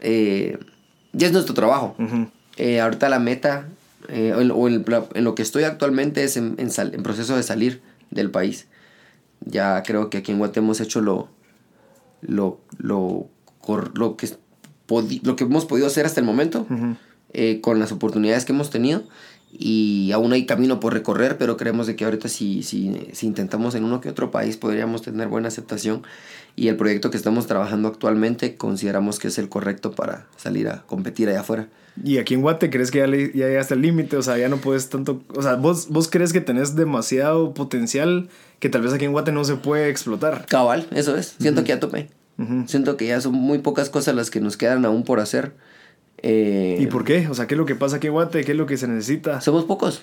eh, 0.00 0.58
ya 1.12 1.26
es 1.28 1.32
nuestro 1.32 1.54
trabajo. 1.54 1.94
ahorita 2.80 3.08
la 3.08 3.20
meta, 3.20 3.68
o 4.08 4.68
en, 4.68 5.24
lo 5.24 5.34
que 5.34 5.42
estoy 5.42 5.64
actualmente 5.64 6.24
es 6.24 6.36
en, 6.36 6.56
en, 6.58 7.02
proceso 7.02 7.36
de 7.36 7.42
salir 7.44 7.80
del 8.10 8.30
país. 8.30 8.66
Ya 9.44 9.82
creo 9.84 10.10
que 10.10 10.18
aquí 10.18 10.32
en 10.32 10.38
Guatemala 10.38 10.66
hemos 10.66 10.80
hecho 10.80 11.00
lo, 11.00 11.28
lo, 12.22 12.60
lo, 12.78 13.28
lo 13.94 14.16
que 14.16 14.28
lo 15.22 15.36
que 15.36 15.44
hemos 15.44 15.66
podido 15.66 15.86
hacer 15.86 16.06
hasta 16.06 16.20
el 16.20 16.26
momento, 16.26 16.66
eh, 17.32 17.60
con 17.60 17.78
las 17.78 17.92
oportunidades 17.92 18.44
que 18.44 18.52
hemos 18.52 18.70
tenido. 18.70 19.02
Y 19.52 20.12
aún 20.12 20.32
hay 20.32 20.46
camino 20.46 20.78
por 20.78 20.92
recorrer, 20.92 21.36
pero 21.36 21.56
creemos 21.56 21.88
de 21.88 21.96
que 21.96 22.04
ahorita 22.04 22.28
si, 22.28 22.62
si, 22.62 23.08
si 23.12 23.26
intentamos 23.26 23.74
en 23.74 23.82
uno 23.82 24.00
que 24.00 24.08
otro 24.08 24.30
país 24.30 24.56
podríamos 24.56 25.02
tener 25.02 25.28
buena 25.28 25.48
aceptación. 25.48 26.02
Y 26.54 26.68
el 26.68 26.76
proyecto 26.76 27.10
que 27.10 27.16
estamos 27.16 27.46
trabajando 27.46 27.88
actualmente 27.88 28.54
consideramos 28.54 29.18
que 29.18 29.28
es 29.28 29.38
el 29.38 29.48
correcto 29.48 29.92
para 29.92 30.26
salir 30.36 30.68
a 30.68 30.82
competir 30.82 31.28
allá 31.28 31.40
afuera. 31.40 31.68
¿Y 32.02 32.18
aquí 32.18 32.34
en 32.34 32.42
Guate 32.42 32.70
crees 32.70 32.90
que 32.90 32.98
ya, 32.98 33.06
ya 33.06 33.48
llegaste 33.48 33.74
al 33.74 33.82
límite? 33.82 34.16
O 34.16 34.22
sea, 34.22 34.38
ya 34.38 34.48
no 34.48 34.58
puedes 34.58 34.88
tanto... 34.88 35.22
O 35.34 35.42
sea, 35.42 35.56
¿vos, 35.56 35.88
¿vos 35.88 36.08
crees 36.08 36.32
que 36.32 36.40
tenés 36.40 36.76
demasiado 36.76 37.52
potencial 37.52 38.28
que 38.60 38.68
tal 38.68 38.82
vez 38.82 38.92
aquí 38.92 39.04
en 39.04 39.12
Guate 39.12 39.32
no 39.32 39.44
se 39.44 39.56
puede 39.56 39.88
explotar? 39.88 40.46
Cabal, 40.46 40.86
eso 40.92 41.16
es. 41.16 41.34
Siento 41.40 41.62
que 41.62 41.70
ya 41.70 41.80
topé. 41.80 42.08
Siento 42.66 42.96
que 42.96 43.06
ya 43.06 43.20
son 43.20 43.34
muy 43.34 43.58
pocas 43.58 43.90
cosas 43.90 44.14
las 44.14 44.30
que 44.30 44.40
nos 44.40 44.56
quedan 44.56 44.86
aún 44.86 45.02
por 45.02 45.20
hacer. 45.20 45.52
Eh, 46.22 46.78
¿Y 46.80 46.86
por 46.86 47.04
qué? 47.04 47.28
O 47.28 47.34
sea, 47.34 47.46
¿qué 47.46 47.54
es 47.54 47.58
lo 47.58 47.66
que 47.66 47.74
pasa 47.74 47.96
aquí 47.96 48.08
en 48.08 48.12
Guate? 48.12 48.44
¿Qué 48.44 48.52
es 48.52 48.58
lo 48.58 48.66
que 48.66 48.76
se 48.76 48.88
necesita? 48.88 49.40
Somos 49.40 49.64
pocos. 49.64 50.02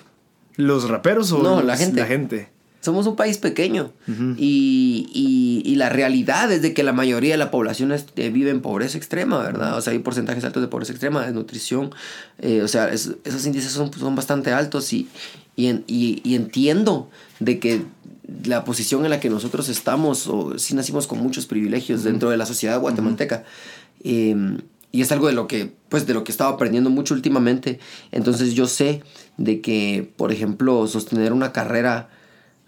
¿Los 0.56 0.88
raperos 0.88 1.30
o 1.32 1.42
no, 1.42 1.62
la 1.62 1.76
gente? 1.76 2.00
La 2.00 2.06
gente. 2.06 2.48
Somos 2.80 3.06
un 3.08 3.16
país 3.16 3.38
pequeño 3.38 3.92
y, 4.06 5.10
y, 5.12 5.62
y, 5.64 5.74
la 5.74 5.88
realidad 5.88 6.50
es 6.52 6.62
de 6.62 6.74
que 6.74 6.84
la 6.84 6.92
mayoría 6.92 7.32
de 7.32 7.36
la 7.36 7.50
población 7.50 7.90
este, 7.90 8.30
vive 8.30 8.50
en 8.50 8.60
pobreza 8.60 8.96
extrema, 8.96 9.42
¿verdad? 9.42 9.76
O 9.76 9.80
sea, 9.80 9.92
hay 9.92 9.98
porcentajes 9.98 10.44
altos 10.44 10.62
de 10.62 10.68
pobreza 10.68 10.92
extrema, 10.92 11.26
de 11.26 11.32
nutrición, 11.32 11.90
eh, 12.38 12.62
o 12.62 12.68
sea, 12.68 12.88
esos 12.90 13.46
índices 13.46 13.72
son, 13.72 13.92
son 13.92 14.14
bastante 14.14 14.52
altos 14.52 14.92
y, 14.92 15.08
y, 15.56 16.34
entiendo 16.36 17.10
de 17.40 17.58
que 17.58 17.82
la 18.44 18.64
posición 18.64 19.04
en 19.04 19.10
la 19.10 19.18
que 19.18 19.28
nosotros 19.28 19.68
estamos, 19.68 20.28
o 20.28 20.56
sí 20.56 20.76
nacimos 20.76 21.08
con 21.08 21.18
muchos 21.18 21.46
privilegios 21.46 22.04
dentro 22.04 22.30
de 22.30 22.36
la 22.36 22.46
sociedad 22.46 22.80
guatemalteca. 22.80 23.42
Em, 24.04 24.58
y 24.90 25.02
es 25.02 25.12
algo 25.12 25.26
de 25.26 25.34
lo 25.34 25.46
que 25.46 25.72
pues 25.88 26.06
de 26.06 26.14
lo 26.14 26.24
que 26.24 26.32
he 26.32 26.34
estado 26.34 26.50
aprendiendo 26.50 26.90
mucho 26.90 27.14
últimamente. 27.14 27.78
Entonces 28.12 28.54
yo 28.54 28.66
sé 28.66 29.02
de 29.36 29.60
que 29.60 30.12
por 30.16 30.32
ejemplo 30.32 30.86
sostener 30.86 31.32
una 31.32 31.52
carrera 31.52 32.08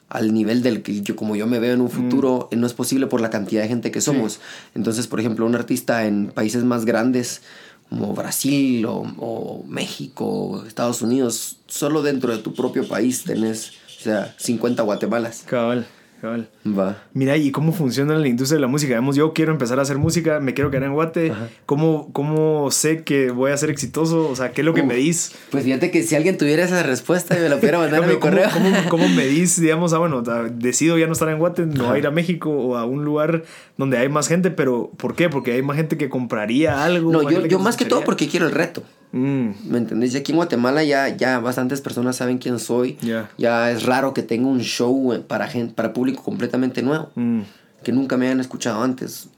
al 0.08 0.34
nivel 0.34 0.62
del 0.62 0.82
que 0.82 1.02
yo 1.02 1.16
como 1.16 1.36
yo 1.36 1.46
me 1.46 1.60
veo 1.60 1.74
en 1.74 1.80
un 1.80 1.86
mm. 1.86 1.90
futuro 1.90 2.48
no 2.52 2.66
es 2.66 2.74
posible 2.74 3.06
por 3.06 3.20
la 3.20 3.30
cantidad 3.30 3.62
de 3.62 3.68
gente 3.68 3.90
que 3.90 4.00
somos. 4.00 4.40
Entonces 4.74 5.06
por 5.06 5.20
ejemplo 5.20 5.46
un 5.46 5.54
artista 5.54 6.06
en 6.06 6.28
países 6.28 6.64
más 6.64 6.84
grandes 6.84 7.42
como 7.88 8.14
Brasil 8.14 8.84
o, 8.86 9.02
o 9.18 9.64
México 9.66 10.64
Estados 10.66 11.02
Unidos 11.02 11.58
solo 11.66 12.02
dentro 12.02 12.36
de 12.36 12.42
tu 12.42 12.54
propio 12.54 12.86
país 12.86 13.24
tenés 13.24 13.72
o 13.98 14.02
sea 14.02 14.34
50 14.38 14.82
Guatemalas. 14.82 15.44
Cabal 15.46 15.86
Va. 16.26 17.02
Mira, 17.12 17.36
¿y 17.36 17.50
cómo 17.50 17.72
funciona 17.72 18.14
la 18.16 18.28
industria 18.28 18.56
de 18.56 18.60
la 18.60 18.66
música? 18.66 18.90
Digamos, 18.90 19.16
yo 19.16 19.32
quiero 19.32 19.52
empezar 19.52 19.78
a 19.78 19.82
hacer 19.82 19.98
música, 19.98 20.40
me 20.40 20.54
quiero 20.54 20.70
quedar 20.70 20.84
en 20.84 20.94
Guate. 20.94 21.32
¿Cómo, 21.66 22.10
¿Cómo 22.12 22.70
sé 22.70 23.04
que 23.04 23.30
voy 23.30 23.52
a 23.52 23.56
ser 23.56 23.70
exitoso? 23.70 24.28
O 24.28 24.36
sea, 24.36 24.52
¿qué 24.52 24.60
es 24.60 24.64
lo 24.64 24.74
que 24.74 24.82
me 24.82 24.94
dis? 24.94 25.32
Pues 25.50 25.64
fíjate 25.64 25.90
que 25.90 26.02
si 26.02 26.14
alguien 26.14 26.36
tuviera 26.36 26.64
esa 26.64 26.82
respuesta, 26.82 27.34
me 27.34 27.48
la 27.48 27.56
pudiera 27.56 27.78
mandar 27.80 28.04
a 28.04 28.06
mi 28.06 28.16
correo. 28.16 28.48
¿cómo, 28.52 28.70
cómo, 28.88 29.08
me 29.08 29.26
dis, 29.26 29.60
digamos, 29.60 29.92
ah, 29.92 29.98
bueno, 29.98 30.22
decido 30.22 30.98
ya 30.98 31.06
no 31.06 31.12
estar 31.12 31.28
en 31.28 31.38
Guate, 31.38 31.66
no 31.66 31.96
ir 31.96 32.06
a 32.06 32.10
México 32.10 32.50
o 32.50 32.76
a 32.76 32.84
un 32.84 33.04
lugar 33.04 33.44
donde 33.76 33.98
hay 33.98 34.08
más 34.08 34.28
gente, 34.28 34.50
pero 34.50 34.90
¿por 34.96 35.14
qué? 35.14 35.28
Porque 35.28 35.52
hay 35.52 35.62
más 35.62 35.76
gente 35.76 35.96
que 35.96 36.08
compraría 36.08 36.84
algo. 36.84 37.12
No, 37.12 37.30
yo, 37.30 37.46
yo 37.46 37.58
más 37.58 37.76
que 37.76 37.84
todo 37.84 38.02
porque 38.04 38.28
quiero 38.28 38.46
el 38.46 38.52
reto. 38.52 38.82
Mm. 39.12 39.50
¿Me 39.66 39.78
entendés? 39.78 40.14
Y 40.14 40.18
aquí 40.18 40.32
en 40.32 40.36
Guatemala 40.36 40.84
ya, 40.84 41.08
ya 41.08 41.38
bastantes 41.40 41.80
personas 41.80 42.16
saben 42.16 42.38
quién 42.38 42.58
soy. 42.58 42.98
Ya 43.38 43.70
es 43.70 43.84
raro 43.84 44.14
que 44.14 44.22
tenga 44.22 44.48
un 44.48 44.60
show 44.60 45.24
para, 45.26 45.48
gente, 45.48 45.74
para 45.74 45.92
público 45.92 46.22
completamente 46.22 46.82
nuevo. 46.82 47.10
Mm. 47.14 47.40
Que 47.82 47.92
nunca 47.92 48.16
me 48.16 48.26
hayan 48.26 48.40
escuchado 48.40 48.82
antes. 48.82 49.28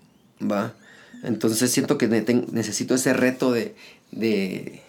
¿Va? 0.41 0.73
Entonces 1.23 1.71
siento 1.71 1.99
que 1.99 2.09
necesito 2.09 2.95
ese 2.95 3.13
reto 3.13 3.53
de... 3.53 3.75
de 4.11 4.83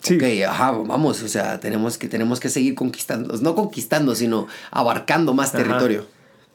sí. 0.00 0.42
Ajá, 0.42 0.70
vamos, 0.70 1.22
o 1.22 1.28
sea, 1.28 1.60
tenemos 1.60 1.98
que, 1.98 2.08
tenemos 2.08 2.40
que 2.40 2.48
seguir 2.48 2.74
conquistando, 2.74 3.36
no 3.36 3.54
conquistando, 3.54 4.14
sino 4.14 4.46
abarcando 4.70 5.34
más 5.34 5.52
territorio. 5.52 6.06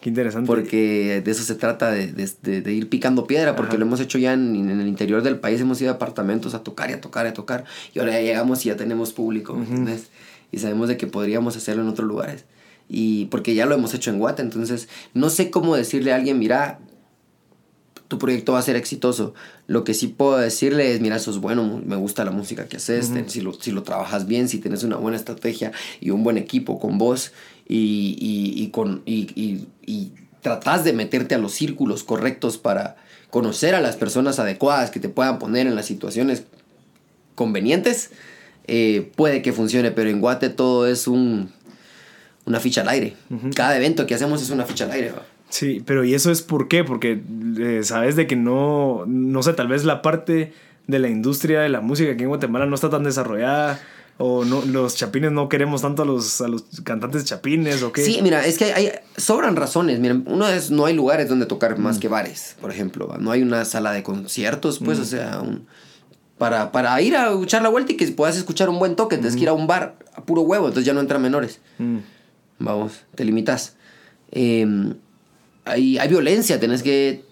Qué 0.05 0.09
interesante. 0.09 0.45
Porque 0.45 1.19
de 1.25 1.31
eso 1.31 1.41
se 1.41 1.55
trata, 1.55 1.89
de, 1.89 2.05
de, 2.13 2.61
de 2.61 2.73
ir 2.73 2.89
picando 2.89 3.25
piedra, 3.25 3.55
porque 3.55 3.75
lo 3.75 3.85
hemos 3.87 3.99
hecho 3.99 4.19
ya 4.19 4.33
en, 4.33 4.55
en, 4.55 4.79
el 4.79 4.87
interior 4.87 5.23
del 5.23 5.39
país, 5.39 5.59
hemos 5.61 5.81
ido 5.81 5.89
a 5.89 5.95
apartamentos 5.95 6.53
a 6.53 6.61
tocar 6.61 6.91
y 6.91 6.93
a 6.93 7.01
tocar 7.01 7.25
y 7.25 7.29
a 7.29 7.33
tocar, 7.33 7.65
y 7.91 7.97
ahora 7.97 8.11
ya 8.11 8.21
llegamos 8.21 8.63
y 8.63 8.69
ya 8.69 8.77
tenemos 8.77 9.13
público, 9.13 9.55
¿entiendes? 9.55 10.09
Y 10.51 10.59
sabemos 10.59 10.89
de 10.89 10.97
que 10.97 11.07
podríamos 11.07 11.57
hacerlo 11.57 11.81
en 11.81 11.89
otros 11.89 12.07
lugares. 12.07 12.45
Y 12.87 13.25
porque 13.25 13.55
ya 13.55 13.65
lo 13.65 13.73
hemos 13.73 13.95
hecho 13.95 14.11
en 14.11 14.19
Guate, 14.19 14.43
entonces 14.43 14.89
no 15.15 15.31
sé 15.31 15.49
cómo 15.49 15.75
decirle 15.75 16.13
a 16.13 16.17
alguien, 16.17 16.37
mira, 16.37 16.77
tu 18.07 18.19
proyecto 18.19 18.53
va 18.53 18.59
a 18.59 18.61
ser 18.61 18.75
exitoso. 18.75 19.33
Lo 19.65 19.83
que 19.83 19.95
sí 19.95 20.05
puedo 20.05 20.37
decirle 20.37 20.93
es, 20.93 21.01
mira, 21.01 21.15
eso 21.15 21.31
es 21.31 21.37
bueno, 21.37 21.81
me 21.83 21.95
gusta 21.95 22.23
la 22.23 22.29
música 22.29 22.67
que 22.67 22.77
haces, 22.77 23.11
si, 23.25 23.41
lo, 23.41 23.53
si 23.53 23.71
lo 23.71 23.81
trabajas 23.81 24.27
bien, 24.27 24.49
si 24.49 24.59
tienes 24.59 24.83
una 24.83 24.97
buena 24.97 25.17
estrategia 25.17 25.71
y 25.99 26.11
un 26.11 26.23
buen 26.23 26.37
equipo 26.37 26.79
con 26.79 26.99
vos 26.99 27.31
y, 27.67 28.17
y, 28.19 28.63
y 28.63 28.69
con, 28.69 29.01
y, 29.05 29.67
y, 29.85 30.11
tratas 30.41 30.83
de 30.83 30.93
meterte 30.93 31.33
a 31.33 31.39
los 31.39 31.53
círculos 31.53 32.03
correctos 32.03 32.59
para 32.59 32.97
conocer 33.31 33.73
a 33.73 33.81
las 33.81 33.95
personas 33.95 34.37
adecuadas 34.37 34.91
que 34.91 34.99
te 34.99 35.09
puedan 35.09 35.39
poner 35.39 35.65
en 35.65 35.73
las 35.73 35.87
situaciones 35.87 36.43
convenientes, 37.33 38.11
eh, 38.67 39.11
puede 39.15 39.41
que 39.41 39.53
funcione, 39.53 39.89
pero 39.89 40.11
en 40.11 40.21
Guate 40.21 40.49
todo 40.49 40.85
es 40.85 41.07
un, 41.07 41.51
una 42.45 42.59
ficha 42.59 42.81
al 42.81 42.89
aire. 42.89 43.15
Cada 43.55 43.75
evento 43.75 44.05
que 44.05 44.13
hacemos 44.13 44.43
es 44.43 44.51
una 44.51 44.65
ficha 44.65 44.85
al 44.85 44.91
aire. 44.91 45.13
Sí, 45.49 45.81
pero 45.83 46.03
¿y 46.03 46.13
eso 46.13 46.31
es 46.31 46.43
por 46.43 46.67
qué? 46.67 46.83
Porque 46.83 47.23
eh, 47.59 47.81
sabes 47.83 48.15
de 48.15 48.27
que 48.27 48.35
no, 48.35 49.03
no 49.07 49.41
sé, 49.41 49.53
tal 49.53 49.67
vez 49.67 49.83
la 49.83 50.03
parte 50.03 50.53
de 50.85 50.99
la 50.99 51.09
industria 51.09 51.61
de 51.61 51.69
la 51.69 51.81
música 51.81 52.11
aquí 52.11 52.21
en 52.21 52.29
Guatemala 52.29 52.67
no 52.67 52.75
está 52.75 52.91
tan 52.91 53.03
desarrollada 53.03 53.79
o 54.17 54.45
no, 54.45 54.63
los 54.63 54.95
chapines 54.95 55.31
no 55.31 55.49
queremos 55.49 55.81
tanto 55.81 56.03
a 56.03 56.05
los, 56.05 56.39
a 56.39 56.47
los 56.47 56.63
cantantes 56.83 57.25
chapines 57.25 57.83
o 57.83 57.91
qué. 57.91 58.03
Sí, 58.03 58.19
mira, 58.21 58.45
es 58.45 58.57
que 58.57 58.73
hay, 58.73 58.91
sobran 59.17 59.55
razones. 59.55 59.99
Mira, 59.99 60.21
uno 60.25 60.47
es, 60.47 60.71
no 60.71 60.85
hay 60.85 60.93
lugares 60.93 61.27
donde 61.27 61.45
tocar 61.45 61.77
más 61.77 61.97
mm. 61.97 61.99
que 61.99 62.07
bares, 62.07 62.55
por 62.61 62.71
ejemplo. 62.71 63.13
No 63.19 63.31
hay 63.31 63.41
una 63.41 63.65
sala 63.65 63.91
de 63.91 64.03
conciertos, 64.03 64.79
pues, 64.79 64.99
mm. 64.99 65.01
o 65.01 65.05
sea, 65.05 65.43
para, 66.37 66.71
para 66.71 67.01
ir 67.01 67.15
a 67.17 67.33
echar 67.33 67.61
la 67.61 67.69
vuelta 67.69 67.91
y 67.91 67.97
que 67.97 68.07
puedas 68.07 68.37
escuchar 68.37 68.69
un 68.69 68.79
buen 68.79 68.95
toque, 68.95 69.17
tienes 69.17 69.35
que 69.35 69.43
ir 69.43 69.49
a 69.49 69.53
un 69.53 69.67
bar 69.67 69.97
a 70.13 70.23
puro 70.23 70.41
huevo, 70.41 70.67
entonces 70.67 70.85
ya 70.85 70.93
no 70.93 71.01
entran 71.01 71.21
menores. 71.21 71.59
Mm. 71.77 71.97
Vamos, 72.59 73.01
te 73.15 73.25
limitas. 73.25 73.75
Em, 74.31 74.93
hay, 75.65 75.97
hay 75.97 76.07
violencia, 76.07 76.57
tenés 76.57 76.83
que 76.83 77.25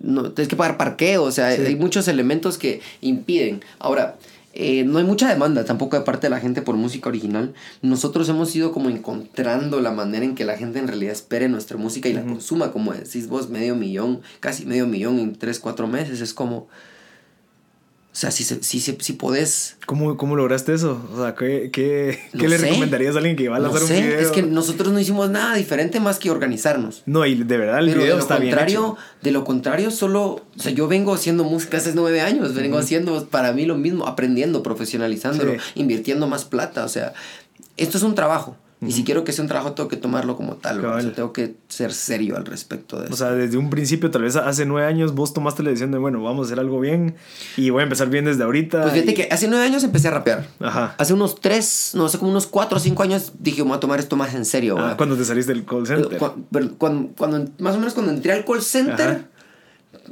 no, 0.00 0.32
tienes 0.32 0.48
que 0.48 0.56
pagar 0.56 0.76
parqueo, 0.76 1.22
o 1.22 1.32
sea, 1.32 1.46
hay 1.48 1.76
muchos 1.76 2.08
elementos 2.08 2.58
que 2.58 2.80
impiden. 3.00 3.62
Ahora, 3.78 4.16
eh, 4.60 4.82
no 4.82 4.98
hay 4.98 5.04
mucha 5.04 5.28
demanda 5.28 5.64
tampoco 5.64 5.96
de 5.96 6.02
parte 6.02 6.26
de 6.26 6.30
la 6.30 6.40
gente 6.40 6.62
por 6.62 6.74
música 6.74 7.08
original. 7.08 7.54
Nosotros 7.80 8.28
hemos 8.28 8.54
ido 8.56 8.72
como 8.72 8.90
encontrando 8.90 9.80
la 9.80 9.92
manera 9.92 10.24
en 10.24 10.34
que 10.34 10.44
la 10.44 10.56
gente 10.56 10.80
en 10.80 10.88
realidad 10.88 11.12
espere 11.12 11.48
nuestra 11.48 11.78
música 11.78 12.08
y 12.08 12.12
la 12.12 12.24
consuma, 12.24 12.72
como 12.72 12.92
decís 12.92 13.28
vos, 13.28 13.50
medio 13.50 13.76
millón, 13.76 14.20
casi 14.40 14.66
medio 14.66 14.88
millón 14.88 15.20
en 15.20 15.36
3, 15.36 15.60
4 15.60 15.86
meses. 15.86 16.20
Es 16.20 16.34
como 16.34 16.66
o 18.18 18.20
sea, 18.20 18.32
si, 18.32 18.42
si, 18.42 18.80
si, 18.80 18.98
si 18.98 19.12
podés... 19.12 19.76
¿Cómo, 19.86 20.16
¿Cómo 20.16 20.34
lograste 20.34 20.74
eso? 20.74 21.00
O 21.14 21.22
sea, 21.22 21.36
¿qué, 21.36 21.70
qué, 21.72 22.18
¿qué 22.36 22.48
le 22.48 22.58
recomendarías 22.58 23.14
a 23.14 23.18
alguien 23.18 23.36
que 23.36 23.48
va 23.48 23.58
a 23.58 23.60
lanzar 23.60 23.84
un 23.84 23.88
video? 23.90 24.18
Es 24.18 24.32
que 24.32 24.42
nosotros 24.42 24.92
no 24.92 24.98
hicimos 24.98 25.30
nada 25.30 25.54
diferente 25.54 26.00
más 26.00 26.18
que 26.18 26.28
organizarnos. 26.28 27.04
No, 27.06 27.24
y 27.24 27.36
de 27.36 27.56
verdad 27.56 27.78
el 27.78 27.94
video 27.94 28.18
está 28.18 28.38
bien 28.40 28.58
hecho. 28.58 28.96
De 29.22 29.30
lo 29.30 29.44
contrario, 29.44 29.92
solo... 29.92 30.44
O 30.56 30.60
sea, 30.60 30.72
yo 30.72 30.88
vengo 30.88 31.14
haciendo 31.14 31.44
música 31.44 31.76
hace 31.76 31.92
nueve 31.94 32.20
años. 32.20 32.54
Vengo 32.54 32.78
haciendo 32.78 33.24
para 33.28 33.52
mí 33.52 33.66
lo 33.66 33.76
mismo, 33.76 34.08
aprendiendo, 34.08 34.64
profesionalizándolo, 34.64 35.52
invirtiendo 35.76 36.26
más 36.26 36.44
plata. 36.44 36.84
O 36.84 36.88
sea, 36.88 37.12
esto 37.76 37.98
es 37.98 38.02
un 38.02 38.16
trabajo. 38.16 38.56
Y 38.80 38.92
si 38.92 39.02
quiero 39.02 39.24
que 39.24 39.32
sea 39.32 39.42
un 39.42 39.48
trabajo, 39.48 39.72
tengo 39.72 39.88
que 39.88 39.96
tomarlo 39.96 40.36
como 40.36 40.54
tal. 40.54 40.84
O 40.84 41.00
sea, 41.00 41.12
tengo 41.12 41.32
que 41.32 41.56
ser 41.68 41.92
serio 41.92 42.36
al 42.36 42.46
respecto 42.46 42.98
de 42.98 43.06
eso. 43.06 43.14
O 43.14 43.16
sea, 43.16 43.32
desde 43.32 43.56
un 43.56 43.70
principio, 43.70 44.10
tal 44.12 44.22
vez 44.22 44.36
hace 44.36 44.66
nueve 44.66 44.86
años, 44.86 45.14
vos 45.14 45.34
tomaste 45.34 45.64
la 45.64 45.70
decisión 45.70 45.90
de, 45.90 45.98
bueno, 45.98 46.22
vamos 46.22 46.46
a 46.46 46.46
hacer 46.46 46.60
algo 46.60 46.78
bien 46.78 47.16
y 47.56 47.70
voy 47.70 47.80
a 47.80 47.82
empezar 47.84 48.08
bien 48.08 48.24
desde 48.26 48.44
ahorita. 48.44 48.82
Pues 48.82 48.94
fíjate 48.94 49.14
que 49.14 49.28
hace 49.32 49.48
nueve 49.48 49.64
años 49.64 49.82
empecé 49.82 50.08
a 50.08 50.12
rapear. 50.12 50.46
Ajá. 50.60 50.94
Hace 50.96 51.12
unos 51.12 51.40
tres, 51.40 51.90
no 51.94 52.08
sé, 52.08 52.18
como 52.18 52.30
unos 52.30 52.46
cuatro 52.46 52.76
o 52.76 52.80
cinco 52.80 53.02
años 53.02 53.32
dije, 53.40 53.62
voy 53.62 53.72
a 53.72 53.80
tomar 53.80 53.98
esto 53.98 54.14
más 54.14 54.32
en 54.34 54.44
serio. 54.44 54.76
Ah, 54.78 54.94
cuando 54.96 55.16
te 55.16 55.24
saliste 55.24 55.52
del 55.52 55.64
call 55.64 55.84
center. 55.84 56.16
Cuando, 56.78 57.14
cuando, 57.16 57.50
más 57.58 57.74
o 57.74 57.78
menos 57.78 57.94
cuando 57.94 58.12
entré 58.12 58.32
al 58.32 58.44
call 58.44 58.62
center, 58.62 59.24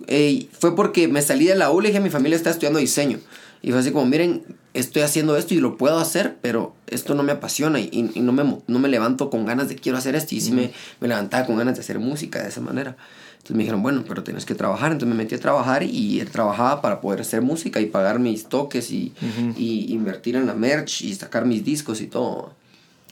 eh, 0.09 0.48
fue 0.59 0.74
porque 0.74 1.07
me 1.07 1.22
salí 1.22 1.46
de 1.46 1.55
la 1.55 1.70
U 1.70 1.81
y 1.83 1.87
dije, 1.87 2.00
mi 2.00 2.11
familia 2.11 2.37
está 2.37 2.50
estudiando 2.50 2.81
diseño. 2.81 3.20
Y 3.62 3.70
fue 3.70 3.81
así 3.81 3.92
como, 3.92 4.07
miren, 4.07 4.42
estoy 4.79 5.03
haciendo 5.03 5.37
esto 5.37 5.55
y 5.55 5.59
lo 5.59 5.77
puedo 5.77 5.99
hacer, 5.99 6.37
pero 6.43 6.75
esto 6.87 7.15
no 7.15 7.23
me 7.23 7.33
apasiona 7.33 7.81
y, 7.81 7.89
y 7.93 8.21
no, 8.21 8.33
me, 8.33 8.59
no 8.67 8.79
me 8.79 8.89
levanto 8.89 9.31
con 9.31 9.47
ganas 9.47 9.69
de 9.69 9.77
quiero 9.77 9.97
hacer 9.97 10.15
esto. 10.15 10.35
Y 10.35 10.41
sí 10.41 10.53
me, 10.53 10.73
me, 11.01 11.09
levantaba 11.09 11.47
con 11.47 11.57
ganas 11.57 11.77
de 11.77 11.81
hacer 11.81 11.99
música 11.99 12.43
de 12.43 12.49
esa 12.49 12.61
manera. 12.61 12.97
Entonces 13.33 13.57
me 13.57 13.62
dijeron, 13.62 13.83
bueno, 13.83 14.05
pero 14.07 14.23
tienes 14.23 14.45
que 14.45 14.55
trabajar. 14.55 14.93
Entonces 14.93 15.17
me 15.17 15.23
metí 15.23 15.35
a 15.35 15.41
trabajar 15.41 15.83
y 15.83 16.23
trabajaba 16.33 16.83
para 16.83 17.01
poder 17.01 17.21
hacer 17.21 17.43
música 17.43 17.81
y 17.81 17.87
pagar 17.87 18.19
mis 18.19 18.47
toques 18.47 18.91
y, 18.91 19.12
y 19.57 19.93
invertir 19.93 20.37
en 20.37 20.47
la 20.47 20.55
merch 20.55 21.03
y 21.03 21.15
sacar 21.15 21.47
mis 21.47 21.65
discos 21.65 22.01
y 22.01 22.07
todo. 22.07 22.53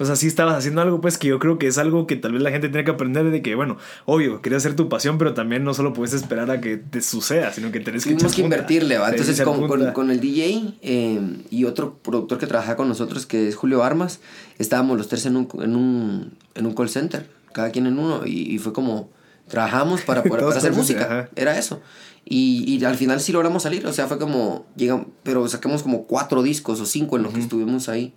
O 0.01 0.05
sea, 0.05 0.17
sí 0.17 0.27
estabas 0.27 0.57
haciendo 0.57 0.81
algo, 0.81 1.01
pues, 1.01 1.19
que 1.19 1.29
yo 1.29 1.39
creo 1.39 1.57
que 1.57 1.69
es 1.69 1.79
algo 1.79 2.09
que 2.09 2.17
tal 2.17 2.33
vez 2.33 2.43
la 2.43 2.51
gente 2.51 2.69
tiene 2.69 2.83
que 2.83 2.91
aprender 2.91 3.31
de 3.31 3.43
que, 3.43 3.55
bueno, 3.55 3.77
obvio, 4.07 4.43
quería 4.43 4.57
hacer 4.57 4.75
tu 4.75 4.89
pasión, 4.89 5.19
pero 5.19 5.35
también 5.35 5.63
no 5.63 5.73
solo 5.73 5.93
puedes 5.93 6.15
esperar 6.15 6.51
a 6.51 6.61
que 6.61 6.77
te 6.79 7.01
suceda, 7.01 7.53
sino 7.53 7.71
que 7.71 7.79
tenés 7.79 8.05
que 8.05 8.15
Tuvimos 8.15 8.35
que 8.35 8.43
invertirle, 8.43 8.99
¿va? 8.99 9.11
Entonces, 9.11 9.41
con, 9.43 9.69
con, 9.69 9.93
con, 9.93 10.11
el 10.11 10.19
DJ 10.21 10.75
eh, 10.83 11.21
y 11.49 11.65
otro 11.65 11.97
productor 11.99 12.39
que 12.39 12.49
trabaja 12.49 12.75
con 12.75 12.89
nosotros, 12.89 13.25
que 13.25 13.47
es 13.47 13.55
Julio 13.55 13.85
Armas, 13.85 14.19
estábamos 14.59 14.99
los 14.99 15.07
tres 15.07 15.27
en 15.27 15.37
un, 15.37 15.49
en 15.63 15.77
un, 15.77 16.33
en 16.57 16.67
un 16.67 16.75
call 16.75 16.89
center, 16.89 17.31
cada 17.53 17.71
quien 17.71 17.87
en 17.87 17.97
uno, 17.97 18.23
y, 18.27 18.53
y 18.53 18.59
fue 18.59 18.73
como, 18.73 19.11
trabajamos 19.47 20.01
para, 20.01 20.25
poder, 20.25 20.43
para 20.45 20.57
hacer 20.57 20.73
música, 20.73 21.05
ajá. 21.05 21.29
era 21.37 21.57
eso. 21.57 21.81
Y, 22.25 22.65
y, 22.67 22.85
al 22.85 22.97
final 22.97 23.21
sí 23.21 23.31
logramos 23.31 23.63
salir, 23.63 23.87
o 23.87 23.93
sea, 23.93 24.09
fue 24.09 24.19
como, 24.19 24.67
llegamos, 24.75 25.07
pero 25.23 25.47
sacamos 25.47 25.85
como 25.85 26.05
cuatro 26.07 26.43
discos 26.43 26.81
o 26.81 26.87
cinco 26.87 27.17
en 27.17 27.23
lo 27.23 27.29
uh 27.29 27.33
-huh. 27.33 27.35
que 27.37 27.41
estuvimos 27.43 27.89
ahí 27.89 28.13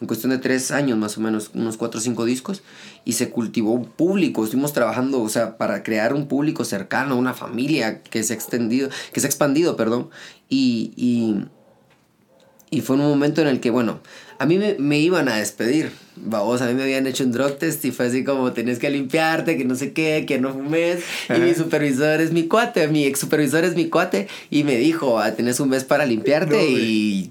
en 0.00 0.06
cuestión 0.06 0.30
de 0.30 0.38
tres 0.38 0.70
años 0.70 0.98
más 0.98 1.16
o 1.16 1.20
menos, 1.20 1.50
unos 1.54 1.76
cuatro 1.76 1.98
o 1.98 2.02
cinco 2.02 2.24
discos, 2.24 2.62
y 3.04 3.12
se 3.12 3.30
cultivó 3.30 3.72
un 3.72 3.86
público, 3.86 4.44
estuvimos 4.44 4.72
trabajando, 4.72 5.22
o 5.22 5.28
sea, 5.28 5.56
para 5.56 5.82
crear 5.82 6.14
un 6.14 6.26
público 6.26 6.64
cercano, 6.64 7.16
una 7.16 7.34
familia 7.34 8.02
que 8.02 8.22
se 8.22 8.32
ha 8.32 8.36
extendido, 8.36 8.88
que 9.12 9.20
se 9.20 9.26
ha 9.26 9.30
expandido, 9.30 9.76
perdón, 9.76 10.10
y, 10.48 10.92
y, 10.96 11.44
y 12.70 12.80
fue 12.80 12.96
un 12.96 13.02
momento 13.02 13.40
en 13.40 13.48
el 13.48 13.60
que, 13.60 13.70
bueno, 13.70 14.00
a 14.38 14.46
mí 14.46 14.58
me, 14.58 14.74
me 14.80 14.98
iban 14.98 15.28
a 15.28 15.36
despedir, 15.36 15.92
vamos, 16.16 16.60
a 16.60 16.66
mí 16.66 16.74
me 16.74 16.82
habían 16.82 17.06
hecho 17.06 17.22
un 17.22 17.30
drug 17.30 17.56
test 17.56 17.84
y 17.84 17.92
fue 17.92 18.06
así 18.06 18.24
como, 18.24 18.52
tenés 18.52 18.80
que 18.80 18.90
limpiarte, 18.90 19.56
que 19.56 19.64
no 19.64 19.76
sé 19.76 19.92
qué, 19.92 20.24
que 20.26 20.40
no 20.40 20.52
fumes, 20.52 21.04
y 21.34 21.38
mi 21.38 21.54
supervisor 21.54 22.20
es 22.20 22.32
mi 22.32 22.48
cuate, 22.48 22.88
mi 22.88 23.04
ex 23.04 23.20
supervisor 23.20 23.64
es 23.64 23.76
mi 23.76 23.88
cuate, 23.88 24.26
y 24.50 24.64
me 24.64 24.76
dijo, 24.76 25.20
ah, 25.20 25.32
tenés 25.32 25.60
un 25.60 25.68
mes 25.68 25.84
para 25.84 26.04
limpiarte, 26.04 26.56
no, 26.56 26.62
y 26.62 27.30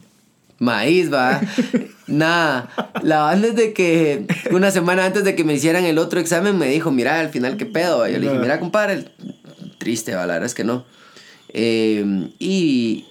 maíz, 0.63 1.11
va. 1.11 1.41
Nada, 2.07 2.69
la 3.01 3.21
banda 3.21 3.47
es 3.49 3.55
de 3.55 3.73
que 3.73 4.25
una 4.51 4.71
semana 4.71 5.05
antes 5.05 5.23
de 5.23 5.35
que 5.35 5.43
me 5.43 5.53
hicieran 5.53 5.85
el 5.85 5.97
otro 5.97 6.19
examen 6.19 6.57
me 6.57 6.67
dijo, 6.67 6.91
mira, 6.91 7.19
al 7.19 7.29
final 7.29 7.57
qué 7.57 7.65
pedo. 7.65 8.07
Yo 8.07 8.19
le 8.19 8.27
dije, 8.27 8.39
mira, 8.39 8.59
compadre, 8.59 9.05
triste, 9.77 10.13
va, 10.15 10.25
la 10.25 10.33
verdad 10.33 10.47
es 10.47 10.55
que 10.55 10.63
no. 10.63 10.85
Eh, 11.49 12.29
y, 12.39 13.05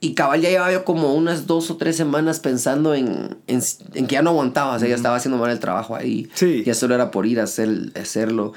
y 0.00 0.14
cabal 0.14 0.40
ya 0.40 0.50
llevaba 0.50 0.72
yo 0.72 0.84
como 0.84 1.14
unas 1.14 1.46
dos 1.46 1.70
o 1.70 1.76
tres 1.76 1.96
semanas 1.96 2.38
pensando 2.38 2.94
en, 2.94 3.36
en, 3.46 3.60
en 3.94 4.06
que 4.06 4.14
ya 4.14 4.22
no 4.22 4.30
aguantaba, 4.30 4.76
o 4.76 4.78
sea, 4.78 4.88
ya 4.88 4.94
estaba 4.94 5.16
haciendo 5.16 5.38
mal 5.38 5.50
el 5.50 5.58
trabajo 5.58 5.96
ahí. 5.96 6.28
Sí. 6.34 6.62
Ya 6.64 6.74
solo 6.74 6.94
era 6.94 7.10
por 7.10 7.26
ir 7.26 7.40
a 7.40 7.44
hacer, 7.44 7.92
hacerlo. 8.00 8.52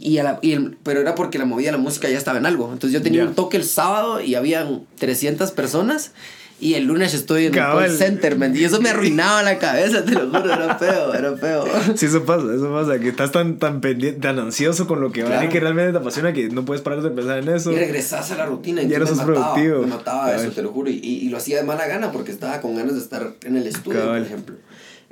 Y, 0.00 0.18
a 0.18 0.22
la, 0.22 0.38
y 0.42 0.52
el, 0.52 0.76
pero 0.82 1.00
era 1.00 1.14
porque 1.14 1.38
la 1.38 1.44
movida 1.44 1.66
de 1.66 1.72
la 1.72 1.78
música 1.78 2.08
ya 2.08 2.18
estaba 2.18 2.38
en 2.38 2.46
algo. 2.46 2.72
Entonces 2.72 2.92
yo 2.92 3.02
tenía 3.02 3.20
yeah. 3.20 3.28
un 3.28 3.34
toque 3.34 3.56
el 3.56 3.64
sábado 3.64 4.20
y 4.20 4.34
habían 4.34 4.82
300 4.98 5.50
personas. 5.52 6.12
Y 6.62 6.74
el 6.74 6.84
lunes 6.84 7.12
estoy 7.12 7.46
en 7.46 7.52
Cabal. 7.52 7.86
el 7.86 7.90
call 7.90 7.98
center, 7.98 8.38
man. 8.38 8.56
Y 8.56 8.62
eso 8.62 8.80
me 8.80 8.90
arruinaba 8.90 9.42
la 9.42 9.58
cabeza, 9.58 10.04
te 10.04 10.12
lo 10.12 10.28
juro, 10.28 10.44
era 10.44 10.78
feo, 10.78 11.12
era 11.12 11.36
feo. 11.36 11.64
Sí, 11.96 12.06
eso 12.06 12.24
pasa, 12.24 12.44
eso 12.54 12.72
pasa, 12.72 13.00
que 13.00 13.08
estás 13.08 13.32
tan, 13.32 13.58
tan 13.58 13.80
pendiente, 13.80 14.20
tan 14.20 14.38
ansioso 14.38 14.86
con 14.86 15.00
lo 15.00 15.10
que 15.10 15.22
claro. 15.22 15.38
va 15.38 15.44
y 15.44 15.48
que 15.48 15.58
realmente 15.58 15.90
te 15.90 15.98
apasiona 15.98 16.32
que 16.32 16.50
no 16.50 16.64
puedes 16.64 16.80
parar 16.80 17.02
de 17.02 17.10
pensar 17.10 17.38
en 17.38 17.48
eso. 17.48 17.72
Y 17.72 17.74
regresas 17.74 18.30
a 18.30 18.36
la 18.36 18.46
rutina 18.46 18.80
y 18.80 18.88
ya 18.88 19.00
no 19.00 19.06
sos 19.08 19.16
mataba, 19.16 19.34
productivo. 19.34 19.80
Me 19.80 19.86
mataba 19.88 20.36
eso, 20.36 20.52
te 20.52 20.62
lo 20.62 20.70
juro. 20.70 20.88
Y, 20.88 21.00
y, 21.02 21.28
lo 21.30 21.38
hacía 21.38 21.56
de 21.56 21.64
mala 21.64 21.88
gana 21.88 22.12
porque 22.12 22.30
estaba 22.30 22.60
con 22.60 22.76
ganas 22.76 22.94
de 22.94 23.00
estar 23.00 23.32
en 23.42 23.56
el 23.56 23.66
estudio, 23.66 23.98
Cabal. 23.98 24.18
por 24.20 24.26
ejemplo. 24.28 24.54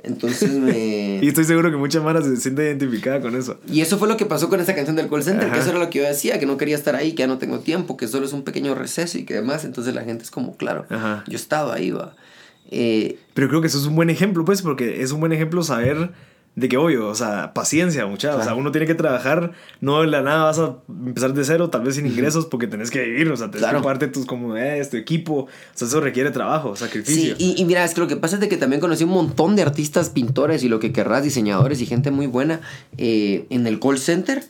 Entonces 0.03 0.51
me... 0.51 1.19
y 1.21 1.27
estoy 1.27 1.45
seguro 1.45 1.69
que 1.69 1.77
mucha 1.77 2.01
Mara 2.01 2.21
se 2.21 2.35
siente 2.37 2.63
identificada 2.63 3.21
con 3.21 3.35
eso. 3.35 3.59
Y 3.71 3.81
eso 3.81 3.97
fue 3.97 4.07
lo 4.07 4.17
que 4.17 4.25
pasó 4.25 4.49
con 4.49 4.59
esa 4.59 4.73
canción 4.73 4.95
del 4.95 5.09
call 5.09 5.23
center, 5.23 5.45
Ajá. 5.45 5.53
que 5.53 5.59
eso 5.59 5.69
era 5.69 5.79
lo 5.79 5.89
que 5.89 5.99
yo 5.99 6.05
decía, 6.05 6.39
que 6.39 6.45
no 6.45 6.57
quería 6.57 6.75
estar 6.75 6.95
ahí, 6.95 7.11
que 7.11 7.19
ya 7.19 7.27
no 7.27 7.37
tengo 7.37 7.59
tiempo, 7.59 7.97
que 7.97 8.07
solo 8.07 8.25
es 8.25 8.33
un 8.33 8.43
pequeño 8.43 8.73
receso 8.75 9.17
y 9.17 9.25
que 9.25 9.35
demás. 9.35 9.63
Entonces 9.65 9.93
la 9.93 10.03
gente 10.03 10.23
es 10.23 10.31
como, 10.31 10.57
claro, 10.57 10.85
Ajá. 10.89 11.23
yo 11.27 11.35
estaba 11.35 11.75
ahí, 11.75 11.91
va. 11.91 12.15
Eh, 12.71 13.17
Pero 13.33 13.49
creo 13.49 13.61
que 13.61 13.67
eso 13.67 13.77
es 13.77 13.85
un 13.85 13.95
buen 13.95 14.09
ejemplo, 14.09 14.45
pues, 14.45 14.61
porque 14.61 15.01
es 15.01 15.11
un 15.11 15.19
buen 15.19 15.33
ejemplo 15.33 15.61
saber 15.61 16.11
de 16.53 16.67
que, 16.67 16.75
obvio, 16.75 17.07
o 17.07 17.15
sea, 17.15 17.53
paciencia, 17.53 18.05
muchachos. 18.05 18.35
Claro. 18.35 18.41
O 18.41 18.43
sea, 18.43 18.55
uno 18.55 18.71
tiene 18.71 18.85
que 18.85 18.93
trabajar, 18.93 19.53
no 19.79 20.01
de 20.01 20.07
la 20.07 20.21
nada 20.21 20.43
vas 20.43 20.59
a 20.59 20.75
empezar 20.89 21.33
de 21.33 21.45
cero, 21.45 21.69
tal 21.69 21.83
vez 21.83 21.95
sin 21.95 22.05
ingresos, 22.05 22.45
porque 22.45 22.67
tenés 22.67 22.91
que 22.91 23.01
vivir, 23.01 23.31
o 23.31 23.37
sea, 23.37 23.47
tenés 23.47 23.61
claro. 23.61 23.79
que 23.79 23.85
parte 23.85 24.07
tus 24.07 24.25
comunidades, 24.25 24.89
tu 24.89 24.97
equipo. 24.97 25.33
O 25.33 25.47
sea, 25.73 25.87
eso 25.87 26.01
requiere 26.01 26.29
trabajo, 26.31 26.75
sacrificio. 26.75 27.35
Sí, 27.37 27.55
y, 27.57 27.61
y, 27.61 27.65
mira, 27.65 27.85
es 27.85 27.93
que 27.93 28.01
lo 28.01 28.07
que 28.07 28.17
pasa 28.17 28.35
es 28.35 28.41
de 28.41 28.49
que 28.49 28.57
también 28.57 28.81
conocí 28.81 29.05
un 29.05 29.11
montón 29.11 29.55
de 29.55 29.61
artistas, 29.61 30.09
pintores 30.09 30.63
y 30.63 30.69
lo 30.69 30.79
que 30.79 30.91
querrás, 30.91 31.23
diseñadores 31.23 31.79
y 31.81 31.85
gente 31.85 32.11
muy 32.11 32.27
buena 32.27 32.59
eh, 32.97 33.45
en 33.49 33.65
el 33.65 33.79
call 33.79 33.97
center, 33.97 34.43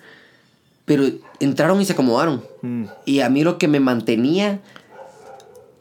pero 0.86 1.04
entraron 1.40 1.80
y 1.82 1.86
se 1.86 1.94
acomodaron. 1.94 2.44
Mm. 2.64 2.86
Y 3.06 3.20
a 3.20 3.30
mí 3.30 3.44
lo 3.44 3.60
que 3.60 3.68
me 3.68 3.80
mantenía 3.80 4.60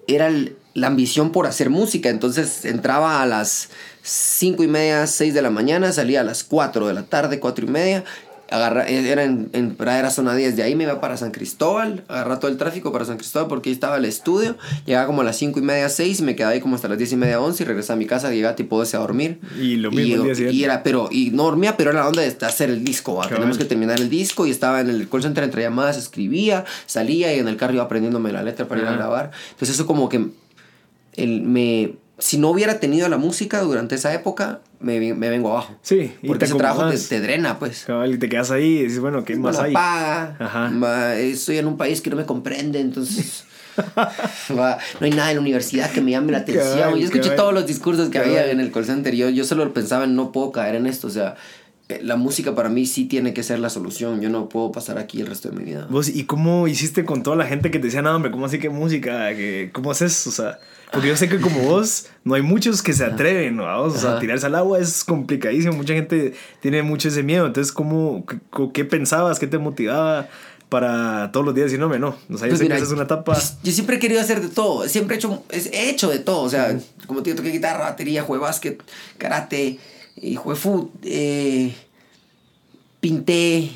era 0.07 0.27
el, 0.27 0.57
la 0.75 0.87
ambición 0.87 1.33
por 1.33 1.47
hacer 1.47 1.71
música. 1.71 2.09
Entonces 2.09 2.65
entraba 2.65 3.23
a 3.23 3.27
las 3.27 3.71
5 4.03 4.63
y 4.63 4.69
media, 4.69 5.07
6 5.07 5.35
de 5.35 5.43
la 5.43 5.51
mañana, 5.51 5.93
salía 5.93 6.21
a 6.21 6.25
las 6.25 6.45
4 6.45 6.87
de 6.87 6.95
la 6.95 7.03
tarde, 7.03 7.41
4 7.41 7.67
y 7.67 7.69
media. 7.69 8.05
Agarra, 8.53 8.89
era 8.89 9.23
en, 9.23 9.49
en 9.53 9.77
era 9.79 10.11
zona 10.11 10.35
10, 10.35 10.57
de 10.57 10.65
ahí 10.65 10.75
me 10.75 10.83
iba 10.83 11.01
para 11.01 11.17
San 11.17 11.31
Cristóbal, 11.31 12.03
agarraba 12.09 12.41
todo 12.41 12.51
el 12.51 12.57
tráfico 12.57 12.91
para 12.91 13.05
San 13.05 13.17
Cristóbal 13.17 13.47
porque 13.47 13.69
ahí 13.69 13.75
estaba 13.75 13.97
el 13.97 14.05
estudio, 14.05 14.57
llegaba 14.87 15.07
como 15.07 15.21
a 15.21 15.25
las 15.25 15.37
5 15.37 15.61
y 15.61 15.63
media, 15.63 15.89
6, 15.89 16.23
me 16.23 16.35
quedaba 16.35 16.55
ahí 16.55 16.61
como 16.61 16.75
hasta 16.75 16.89
las 16.89 16.99
10 16.99 17.13
y 17.13 17.17
media, 17.17 17.41
11 17.41 17.63
y 17.63 17.67
regresaba 17.67 17.95
a 17.95 17.99
mi 17.99 18.07
casa, 18.07 18.29
llegaba 18.33 18.57
tipo 18.57 18.77
12 18.77 18.97
a 18.97 19.01
dormir. 19.01 19.39
Y 19.57 19.77
lo 19.77 19.93
mismo 19.93 20.27
y, 20.27 20.43
y 20.49 20.65
era, 20.65 20.83
pero, 20.83 21.09
y 21.13 21.31
no 21.31 21.45
dormía, 21.45 21.77
pero 21.77 21.91
era 21.91 22.01
la 22.01 22.09
onda 22.09 22.23
de 22.23 22.45
hacer 22.45 22.71
el 22.71 22.83
disco, 22.83 23.23
tenemos 23.29 23.57
que 23.57 23.67
terminar 23.67 24.01
el 24.01 24.11
disco 24.11 24.45
y 24.49 24.51
estaba 24.51 24.81
en 24.81 24.91
el 24.91 25.09
call 25.09 25.23
center 25.23 25.45
entre 25.45 25.63
llamadas, 25.63 25.97
escribía, 25.97 26.65
salía 26.87 27.33
y 27.33 27.39
en 27.39 27.47
el 27.47 27.57
carro 27.57 27.75
iba 27.75 27.85
aprendiéndome 27.85 28.33
la 28.33 28.43
letra 28.43 28.67
para 28.67 28.81
ir 28.81 28.89
a 28.89 28.95
grabar. 28.95 29.31
Entonces 29.53 29.77
eso 29.77 29.87
como 29.87 30.09
que 30.09 30.27
el, 31.23 31.43
me, 31.43 31.95
si 32.19 32.39
no 32.39 32.51
hubiera 32.51 32.81
tenido 32.81 33.09
la 33.09 33.19
música 33.19 33.61
durante 33.61 33.95
esa 33.95 34.13
época, 34.15 34.61
me, 34.79 35.15
me 35.15 35.31
vengo 35.31 35.51
abajo. 35.51 35.77
Sí, 35.83 36.13
y 36.23 36.29
porque 36.29 36.45
ese 36.47 36.55
trabajo 36.55 36.89
te, 36.91 36.99
te, 36.99 37.21
drena, 37.21 37.59
pues. 37.59 37.85
Cabal, 37.85 38.15
y 38.15 38.19
te 38.19 38.29
quedas 38.29 38.51
ahí 38.51 38.79
y 38.79 38.83
dices, 38.85 39.01
bueno, 39.01 39.25
¿qué 39.25 39.37
más 39.37 39.59
hay? 39.59 39.73
paga, 39.73 40.37
Ajá. 40.39 41.17
estoy 41.17 41.59
en 41.59 41.67
un 41.67 41.77
país 41.77 42.01
que 42.01 42.11
no 42.11 42.17
me 42.17 42.27
comprende, 42.27 42.81
entonces... 42.81 43.45
No 44.49 44.67
hay 45.01 45.11
nada 45.11 45.31
en 45.31 45.37
la 45.37 45.41
universidad 45.41 45.91
que 45.91 46.01
me 46.01 46.11
llame 46.11 46.33
la 46.33 46.39
atención. 46.39 46.79
Cabal, 46.79 46.99
yo 46.99 47.05
escuché 47.05 47.23
cabal. 47.23 47.37
todos 47.37 47.55
los 47.55 47.67
discursos 47.67 48.09
que 48.09 48.19
cabal. 48.19 48.31
había 48.31 48.51
en 48.51 48.61
el 48.61 48.73
call 48.73 48.85
center. 48.85 49.15
Yo, 49.15 49.31
yo 49.31 49.45
solo 49.45 49.73
pensaba 49.73 50.05
en 50.05 50.17
no 50.17 50.33
puedo 50.33 50.53
caer 50.53 50.75
en 50.75 50.87
esto. 50.87 51.07
O 51.07 51.11
sea, 51.11 51.37
eh, 51.89 52.01
la 52.03 52.17
música 52.17 52.55
para 52.55 52.69
mí 52.69 52.85
sí 52.85 53.07
tiene 53.07 53.33
que 53.33 53.43
ser 53.43 53.59
la 53.59 53.71
solución. 53.71 54.21
Yo 54.21 54.29
no 54.29 54.49
puedo 54.49 54.71
pasar 54.71 54.99
aquí 54.99 55.21
el 55.21 55.29
resto 55.29 55.51
de 55.51 55.57
mi 55.57 55.65
vida. 55.65 55.87
¿Vos, 55.89 56.09
¿Y 56.09 56.25
cómo 56.25 56.69
hiciste 56.69 57.05
con 57.05 57.23
toda 57.23 57.37
la 57.37 57.47
gente 57.47 57.71
que 57.71 57.79
te 57.79 57.87
decía, 57.87 58.03
no, 58.03 58.15
hombre, 58.15 58.31
¿cómo 58.31 58.47
así 58.47 58.59
que 58.59 58.69
música? 58.69 59.31
¿Qué, 59.31 59.71
¿Cómo 59.73 59.93
haces? 59.93 60.27
O 60.27 60.31
sea, 60.31 60.59
porque 60.93 61.09
yo 61.09 61.17
sé 61.17 61.29
que 61.29 61.41
como 61.41 61.61
vos, 61.61 62.07
no 62.25 62.35
hay 62.35 62.43
muchos 62.43 62.83
que 62.83 62.93
se 62.93 63.05
atreven, 63.05 63.57
¿no? 63.57 63.83
O 63.83 63.91
sea, 63.91 64.19
tirarse 64.19 64.47
al 64.47 64.55
agua 64.55 64.79
es 64.79 65.05
complicadísimo. 65.05 65.75
Mucha 65.75 65.95
gente 65.95 66.35
tiene 66.61 66.83
mucho 66.83 67.09
ese 67.09 67.23
miedo. 67.23 67.47
Entonces, 67.47 67.73
¿cómo, 67.73 68.25
qué, 68.27 68.39
qué 68.73 68.85
pensabas? 68.85 69.39
¿Qué 69.39 69.47
te 69.47 69.59
motivaba? 69.59 70.29
para 70.71 71.33
todos 71.33 71.45
los 71.45 71.53
días 71.53 71.65
decir, 71.65 71.81
no, 71.81 71.89
no, 71.99 72.09
o 72.09 72.39
sea, 72.39 72.47
yo 72.47 72.51
pues 72.51 72.59
sé 72.59 72.65
mira, 72.65 72.77
que 72.77 72.83
esa 72.83 72.91
es 72.91 72.93
una 72.93 73.03
etapa. 73.03 73.35
Yo, 73.35 73.41
yo, 73.65 73.73
siempre 73.73 73.97
he 73.97 73.99
querido 73.99 74.21
hacer 74.21 74.41
de 74.41 74.49
todo, 74.49 74.89
siempre 74.89 75.17
he 75.17 75.19
hecho, 75.19 75.43
he 75.51 75.91
hecho 75.91 76.09
de 76.09 76.21
todo, 76.21 76.43
o 76.43 76.49
sea, 76.49 76.79
como 77.09 77.25
te 77.25 77.35
toqué 77.35 77.51
guitarra, 77.51 77.91
batería, 77.91 78.23
jugué 78.23 78.39
básquet, 78.39 78.81
karate, 79.19 79.81
y 80.17 80.37
jugué 80.37 80.55
fútbol, 80.55 80.91
eh, 81.03 81.75
pinté, 83.01 83.73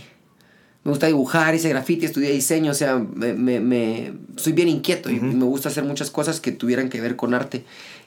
me 0.84 0.90
gusta 0.90 1.06
dibujar, 1.06 1.54
hice 1.54 1.70
graffiti, 1.70 2.04
estudié 2.04 2.30
diseño, 2.30 2.70
o 2.70 2.74
sea, 2.74 2.98
me, 2.98 3.32
me, 3.32 3.58
me 3.58 4.12
soy 4.36 4.52
bien 4.52 4.68
inquieto 4.68 5.08
uh 5.08 5.12
-huh. 5.12 5.32
y 5.32 5.34
me 5.34 5.44
gusta 5.46 5.70
hacer 5.70 5.82
muchas 5.84 6.10
cosas 6.10 6.40
que 6.40 6.52
tuvieran 6.52 6.90
que 6.90 7.00
ver 7.00 7.16
con 7.16 7.32
arte. 7.32 7.64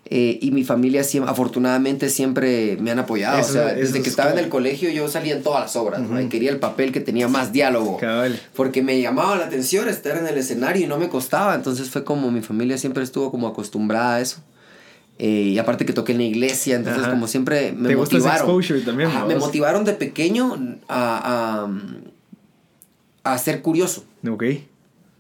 Eh, 0.09 0.37
y 0.41 0.51
mi 0.51 0.63
familia, 0.63 1.03
siempre, 1.03 1.29
afortunadamente, 1.31 2.07
siempre 2.09 2.77
me 2.79 2.91
han 2.91 2.99
apoyado. 2.99 3.39
Eso, 3.39 3.49
o 3.49 3.53
sea, 3.53 3.73
desde 3.73 4.01
que 4.01 4.09
estaba 4.09 4.31
en 4.31 4.37
el 4.39 4.47
colegio 4.47 4.89
yo 4.89 5.09
salía 5.09 5.35
en 5.35 5.43
todas 5.43 5.61
las 5.61 5.75
obras, 5.75 5.99
uh 5.99 6.03
-huh. 6.03 6.09
¿no? 6.09 6.21
Y 6.21 6.29
quería 6.29 6.51
el 6.51 6.59
papel 6.59 6.91
que 6.91 7.01
tenía 7.01 7.27
más 7.27 7.51
diálogo. 7.51 7.97
Cabal. 7.97 8.39
Porque 8.55 8.81
me 8.83 9.01
llamaba 9.01 9.35
la 9.35 9.45
atención 9.47 9.89
estar 9.89 10.15
en 10.17 10.27
el 10.27 10.37
escenario 10.37 10.85
y 10.85 10.87
no 10.87 10.97
me 10.97 11.09
costaba. 11.09 11.55
Entonces 11.55 11.89
fue 11.89 12.03
como 12.03 12.31
mi 12.31 12.41
familia 12.41 12.77
siempre 12.77 13.03
estuvo 13.03 13.31
como 13.31 13.47
acostumbrada 13.47 14.15
a 14.15 14.21
eso. 14.21 14.37
Eh, 15.19 15.49
y 15.53 15.57
aparte 15.57 15.83
que 15.83 15.93
toqué 15.93 16.11
en 16.11 16.19
la 16.19 16.25
iglesia, 16.25 16.75
entonces 16.75 17.01
Ajá. 17.01 17.11
como 17.11 17.27
siempre 17.27 17.73
me 17.75 17.89
¿Te 17.89 17.95
motivaron. 17.95 18.53
Gusta 18.53 18.75
ese 18.75 18.85
también, 18.85 19.09
Ajá, 19.09 19.25
me 19.25 19.35
motivaron 19.35 19.83
de 19.83 19.93
pequeño 19.93 20.77
a, 20.87 21.63
a, 21.65 21.67
a 23.33 23.37
ser 23.37 23.61
curioso. 23.61 24.05
Ok 24.29 24.43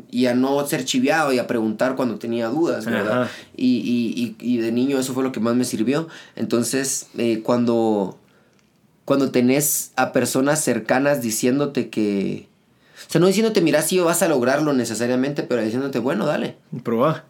y 0.09 0.27
a 0.27 0.33
no 0.33 0.65
ser 0.65 0.85
chiviado 0.85 1.33
y 1.33 1.39
a 1.39 1.47
preguntar 1.47 1.95
cuando 1.95 2.17
tenía 2.17 2.47
dudas, 2.47 2.85
¿verdad? 2.85 3.29
Y, 3.55 3.77
y, 3.77 4.35
y, 4.39 4.57
de 4.57 4.71
niño 4.71 4.99
eso 4.99 5.13
fue 5.13 5.23
lo 5.23 5.31
que 5.31 5.39
más 5.39 5.55
me 5.55 5.65
sirvió. 5.65 6.07
Entonces, 6.35 7.07
eh, 7.17 7.41
cuando, 7.43 8.17
cuando 9.05 9.31
tenés 9.31 9.91
a 9.95 10.13
personas 10.13 10.63
cercanas 10.63 11.21
diciéndote 11.21 11.89
que... 11.89 12.47
O 13.07 13.11
sea, 13.11 13.21
no 13.21 13.27
diciéndote, 13.27 13.61
mira, 13.61 13.81
si 13.81 13.99
vas 13.99 14.21
a 14.21 14.27
lograrlo 14.27 14.73
necesariamente, 14.73 15.43
pero 15.43 15.61
diciéndote, 15.61 15.99
bueno, 15.99 16.25
dale. 16.25 16.57
Proba. 16.83 17.25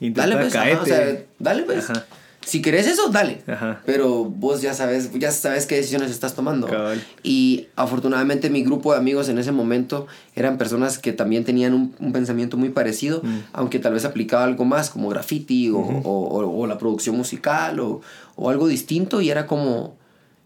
Intenta 0.00 0.28
dale, 0.28 0.36
pues, 0.36 0.54
ajá, 0.54 0.82
o 0.82 0.86
sea, 0.86 1.22
dale, 1.38 1.62
pues. 1.64 1.90
Ajá 1.90 2.06
si 2.48 2.62
querés 2.62 2.86
eso, 2.86 3.10
dale. 3.10 3.42
Ajá. 3.46 3.82
Pero 3.84 4.24
vos 4.24 4.62
ya 4.62 4.72
sabes, 4.72 5.10
ya 5.12 5.30
sabes 5.30 5.66
qué 5.66 5.76
decisiones 5.76 6.10
estás 6.10 6.34
tomando. 6.34 6.66
Cabal. 6.66 7.04
Y 7.22 7.66
afortunadamente 7.76 8.48
mi 8.48 8.62
grupo 8.62 8.92
de 8.92 8.98
amigos 8.98 9.28
en 9.28 9.36
ese 9.36 9.52
momento 9.52 10.06
eran 10.34 10.56
personas 10.56 10.98
que 10.98 11.12
también 11.12 11.44
tenían 11.44 11.74
un, 11.74 11.94
un 12.00 12.12
pensamiento 12.12 12.56
muy 12.56 12.70
parecido, 12.70 13.20
mm. 13.22 13.38
aunque 13.52 13.78
tal 13.78 13.92
vez 13.92 14.06
aplicaba 14.06 14.44
algo 14.44 14.64
más 14.64 14.88
como 14.88 15.10
graffiti 15.10 15.68
o, 15.68 15.76
uh 15.76 15.90
-huh. 15.90 16.02
o, 16.04 16.10
o, 16.10 16.60
o 16.62 16.66
la 16.66 16.78
producción 16.78 17.16
musical 17.18 17.80
o, 17.80 18.00
o, 18.36 18.48
algo 18.48 18.66
distinto 18.66 19.20
y 19.20 19.28
era 19.28 19.46
como, 19.46 19.96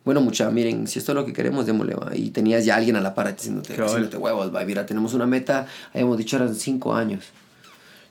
bueno, 0.05 0.21
mucha, 0.21 0.51
miren, 0.51 0.89
si 0.89 0.99
esto 0.99 1.13
es 1.13 1.17
lo 1.17 1.25
que 1.25 1.33
queremos, 1.33 1.67
démosle, 1.67 1.95
va. 1.95 2.17
Y 2.17 2.31
tenías 2.31 2.65
ya 2.65 2.75
alguien 2.75 2.97
a 2.97 3.01
la 3.01 3.15
par 3.15 3.33
diciéndote, 3.33 3.75
Cabal. 3.75 3.91
haciéndote 3.91 4.17
huevos, 4.17 4.53
va. 4.53 4.65
Mira, 4.65 4.87
tenemos 4.87 5.15
una 5.15 5.27
meta, 5.27 5.67
habíamos 5.95 6.19
dicho 6.19 6.35
eran 6.35 6.53
cinco 6.57 6.95
años. 6.95 7.27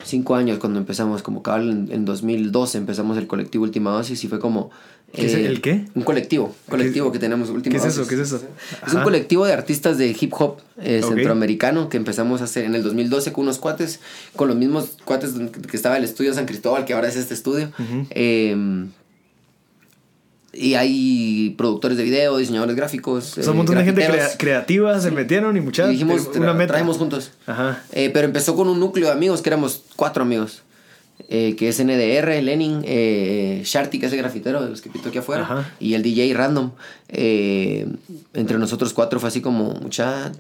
Cinco 0.04 0.36
años 0.36 0.60
cuando 0.60 0.80
empezamos, 0.80 1.22
como 1.22 1.44
cabal 1.44 1.70
en, 1.70 1.92
en 1.92 2.06
2012 2.06 2.78
empezamos 2.78 3.18
el 3.18 3.28
colectivo 3.28 3.64
Última 3.64 3.92
Dosis 3.92 4.24
y 4.24 4.28
fue 4.28 4.40
como... 4.40 4.72
¿Qué 5.14 5.26
es 5.26 5.34
el 5.34 5.60
qué? 5.60 5.86
Un 5.94 6.04
colectivo, 6.04 6.56
colectivo 6.70 7.12
que 7.12 7.20
tenemos 7.20 7.50
Última 7.50 7.74
¿Qué 7.74 7.78
es 7.78 7.86
eso? 7.86 8.02
Dosis. 8.02 8.10
¿Qué 8.10 8.22
es 8.22 8.28
eso? 8.28 8.42
Es 8.88 8.94
un 8.94 9.04
colectivo 9.04 9.46
de 9.46 9.52
artistas 9.52 9.98
de 9.98 10.16
hip 10.18 10.34
hop 10.40 10.60
eh, 10.82 11.02
centroamericano 11.06 11.90
que 11.90 11.98
empezamos 11.98 12.40
a 12.40 12.46
hacer 12.46 12.64
en 12.64 12.76
el 12.76 12.84
2012 12.84 13.34
con 13.34 13.44
unos 13.44 13.58
cuates, 13.58 14.00
con 14.38 14.48
los 14.48 14.56
mismos 14.56 14.98
cuates 15.04 15.34
que 15.70 15.76
estaba 15.76 15.98
el 15.98 16.06
estudio 16.06 16.34
San 16.34 16.46
Cristóbal, 16.46 16.86
que 16.86 16.94
ahora 16.94 17.10
es 17.10 17.18
este 17.18 17.34
estudio. 17.34 17.72
Eh, 18.12 18.56
y 20.54 20.74
hay 20.74 21.56
productores 21.58 21.98
de 21.98 22.04
video, 22.04 22.38
diseñadores 22.38 22.76
gráficos. 22.76 23.38
O 23.38 23.42
sea, 23.42 23.52
un 23.52 23.56
eh, 23.56 23.58
montón 23.58 23.78
de 23.78 23.84
gente 23.86 24.06
crea- 24.06 24.38
creativa 24.38 25.00
se 25.00 25.12
metieron 25.12 25.56
y 25.58 25.62
muchas 25.62 25.88
Y 25.90 25.92
dijimos, 25.94 26.30
una 26.36 26.54
meta. 26.54 26.74
traemos 26.74 26.98
juntos. 26.98 27.32
Ajá. 27.48 27.82
Eh, 27.94 28.10
pero 28.14 28.26
empezó 28.26 28.56
con 28.56 28.68
un 28.68 28.80
núcleo 28.80 29.08
de 29.08 29.14
amigos, 29.14 29.42
que 29.42 29.50
éramos 29.50 29.84
cuatro 29.96 30.24
amigos. 30.24 30.64
eh, 31.30 31.56
que 31.56 31.70
es 31.70 31.80
NDR, 31.80 32.42
Lenin, 32.42 32.82
eh, 32.84 33.62
Sharty, 33.64 34.00
que 34.00 34.08
es 34.08 34.12
el 34.12 34.18
grafitero 34.18 34.64
de 34.64 34.70
los 34.72 34.82
que 34.82 34.90
pintó 34.90 35.10
aquí 35.10 35.20
afuera, 35.20 35.44
Ajá. 35.44 35.72
y 35.80 35.94
el 35.94 36.02
DJ 36.02 36.34
Random. 36.34 36.72
Entre 38.34 38.58
nosotros 38.58 38.92
cuatro 38.94 39.20
fue 39.20 39.30
así 39.30 39.40
como, 39.40 39.74
mucha, 39.76 40.32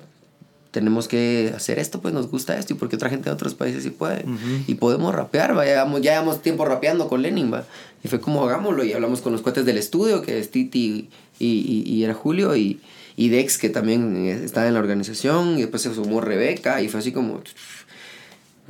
tenemos 0.71 1.07
que 1.09 1.51
hacer 1.55 1.79
esto, 1.79 2.01
pues 2.01 2.13
nos 2.13 2.29
gusta 2.31 2.57
esto, 2.57 2.73
y 2.73 2.77
porque 2.77 2.95
otra 2.95 3.09
gente 3.09 3.29
de 3.29 3.33
otros 3.33 3.53
países 3.55 3.83
sí 3.83 3.89
puede. 3.89 4.23
Y 4.67 4.75
podemos 4.75 5.13
rapear, 5.13 5.55
va, 5.57 5.65
ya 5.65 5.71
llevamos, 5.73 6.01
ya 6.01 6.11
llevamos 6.13 6.41
tiempo 6.41 6.63
rapeando 6.65 7.07
con 7.09 7.21
Lenin, 7.21 7.51
va. 7.53 7.65
Y 8.03 8.07
fue 8.07 8.19
como, 8.21 8.43
hagámoslo, 8.45 8.83
y 8.83 8.93
hablamos 8.93 9.21
con 9.21 9.33
los 9.33 9.41
cuates 9.41 9.65
del 9.65 9.77
estudio, 9.77 10.21
que 10.21 10.39
es 10.39 10.49
Titi 10.49 11.09
y, 11.39 11.45
y, 11.47 11.83
y 11.93 12.03
era 12.03 12.13
Julio, 12.13 12.55
y, 12.55 12.79
y 13.17 13.27
Dex, 13.29 13.57
que 13.57 13.69
también 13.69 14.25
estaba 14.27 14.67
en 14.67 14.73
la 14.73 14.79
organización, 14.79 15.57
y 15.57 15.61
después 15.61 15.81
se 15.83 15.93
sumó 15.93 16.21
Rebeca, 16.21 16.81
y 16.81 16.87
fue 16.87 17.01
así 17.01 17.11
como... 17.11 17.41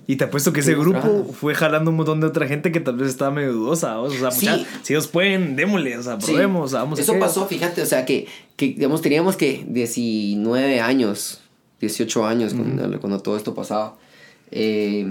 Y 0.07 0.15
te 0.15 0.23
apuesto 0.23 0.51
que 0.51 0.61
ese 0.61 0.73
grupo 0.73 0.99
trabajando. 0.99 1.31
fue 1.33 1.53
jalando 1.53 1.91
un 1.91 1.97
montón 1.97 2.19
de 2.21 2.27
otra 2.27 2.47
gente 2.47 2.71
que 2.71 2.79
tal 2.79 2.97
vez 2.97 3.09
estaba 3.09 3.29
medio 3.29 3.53
dudosa. 3.53 3.97
¿vos? 3.97 4.13
O 4.15 4.17
sea, 4.19 4.31
Sí. 4.31 4.47
mucha- 4.49 4.65
si 4.81 4.93
ellos 4.93 5.07
pueden, 5.07 5.55
démosle, 5.55 5.95
o 5.97 6.03
sea, 6.03 6.19
Sí. 6.19 6.31
probemos, 6.31 6.65
o 6.65 6.67
sea, 6.69 6.79
vamos 6.79 6.97
a 6.97 7.01
Eso 7.03 7.19
pasó, 7.19 7.45
fíjate, 7.45 7.81
o 7.83 7.85
sea, 7.85 8.03
que, 8.03 8.25
que 8.55 8.67
digamos, 8.67 9.01
teníamos 9.01 9.35
que 9.37 9.63
19 9.67 10.81
años, 10.81 11.40
18 11.81 12.25
años 12.25 12.53
cuando, 12.53 12.99
cuando 12.99 13.19
todo 13.19 13.35
esto 13.35 13.53
pasaba. 13.53 13.97
Eh, 14.51 15.05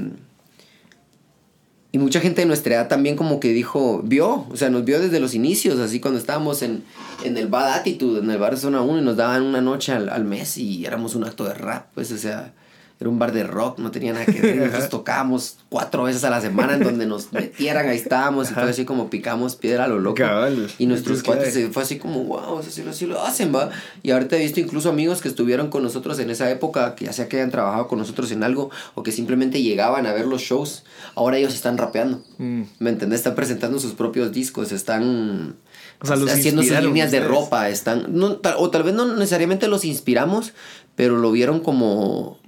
y 1.93 1.99
mucha 1.99 2.21
gente 2.21 2.43
de 2.43 2.47
nuestra 2.47 2.75
edad 2.77 2.89
también 2.89 3.17
como 3.17 3.41
que 3.41 3.53
dijo, 3.53 4.01
vio, 4.05 4.47
o 4.49 4.57
sea, 4.57 4.71
nos 4.71 4.85
vio 4.85 5.01
desde 5.01 5.19
los 5.19 5.35
inicios, 5.35 5.81
así 5.81 5.99
cuando 5.99 6.21
estábamos 6.21 6.63
en, 6.63 6.85
en 7.25 7.37
el 7.37 7.49
Bad 7.49 7.73
Attitude, 7.81 8.21
en 8.21 8.31
el 8.31 8.39
bar 8.39 8.55
de 8.55 8.61
Zona 8.61 8.81
1, 8.81 9.01
y 9.01 9.05
nos 9.05 9.17
daban 9.17 9.43
una 9.43 9.61
noche 9.61 9.93
al, 9.93 10.09
al 10.09 10.25
mes 10.25 10.57
y 10.57 10.87
éramos 10.87 11.17
un 11.17 11.25
acto 11.25 11.45
de 11.45 11.55
rap, 11.55 11.87
pues, 11.95 12.13
o 12.13 12.19
sea, 12.19 12.55
era 13.01 13.09
un 13.09 13.19
bar 13.19 13.33
de 13.33 13.45
rock, 13.45 13.79
no 13.79 13.91
tenía 13.91 14.13
nada 14.13 14.27
que 14.27 14.41
ver, 14.43 14.57
nosotros 14.59 14.91
tocábamos 14.91 15.57
cuatro 15.71 16.03
veces 16.03 16.23
a 16.25 16.29
la 16.31 16.41
semana 16.43 16.75
en 16.75 16.83
donde 16.85 17.07
nos 17.07 17.33
metieran, 17.33 17.89
ahí 17.89 17.97
estábamos, 17.97 18.51
y 18.51 18.55
fue 18.55 18.65
así 18.65 18.85
como 18.85 19.09
picamos 19.09 19.57
piedra 19.57 19.85
a 19.85 19.89
lo 19.89 19.99
loco. 19.99 20.17
Cabal. 20.17 20.69
Y 20.79 20.85
nuestros 20.87 21.23
cuates 21.23 21.55
se- 21.55 21.71
fue 21.71 21.83
así 21.83 21.97
como, 21.99 22.23
wow, 22.25 22.57
o 22.57 22.63
sea, 22.63 22.71
sí, 22.71 22.83
lo- 22.83 22.93
sí 22.93 23.07
lo 23.07 23.23
hacen, 23.23 23.55
va. 23.55 23.71
Y 24.03 24.11
ahorita 24.11 24.37
he 24.37 24.41
visto 24.41 24.61
incluso 24.61 24.91
amigos 24.91 25.23
que 25.23 25.29
estuvieron 25.29 25.69
con 25.71 25.83
nosotros 25.83 26.19
en 26.19 26.29
esa 26.29 26.51
época, 26.51 26.95
que 26.95 27.07
ya 27.07 27.13
sea 27.15 27.27
que 27.29 27.37
hayan 27.39 27.51
trabajado 27.51 27.89
con 27.89 27.99
nosotros 27.99 28.31
en 28.33 28.43
algo, 28.43 28.71
o 28.95 29.03
que 29.03 29.13
simplemente 29.13 29.63
llegaban 29.63 30.07
a 30.07 30.13
ver 30.13 30.27
los 30.27 30.43
shows, 30.43 30.85
ahora 31.15 31.39
ellos 31.39 31.55
están 31.55 31.79
rapeando. 31.79 32.23
Mm. 32.37 32.63
¿Me 32.81 32.91
entendés? 32.91 33.21
Están 33.21 33.35
presentando 33.35 33.79
sus 33.79 33.93
propios 33.95 34.31
discos, 34.33 34.73
están 34.73 35.57
O 36.03 36.07
sea, 36.07 36.17
los 36.17 36.31
haciendo 36.31 36.63
sus 36.63 36.79
líneas 36.83 37.11
de 37.11 37.21
ropa, 37.21 37.71
están, 37.71 38.07
no, 38.11 38.37
tal- 38.37 38.57
o 38.59 38.69
tal 38.71 38.83
vez 38.83 38.93
no 38.93 39.15
necesariamente 39.15 39.69
los 39.69 39.87
inspiramos, 39.87 40.53
pero 40.97 41.17
lo 41.17 41.31
vieron 41.33 41.61
como, 41.61 42.39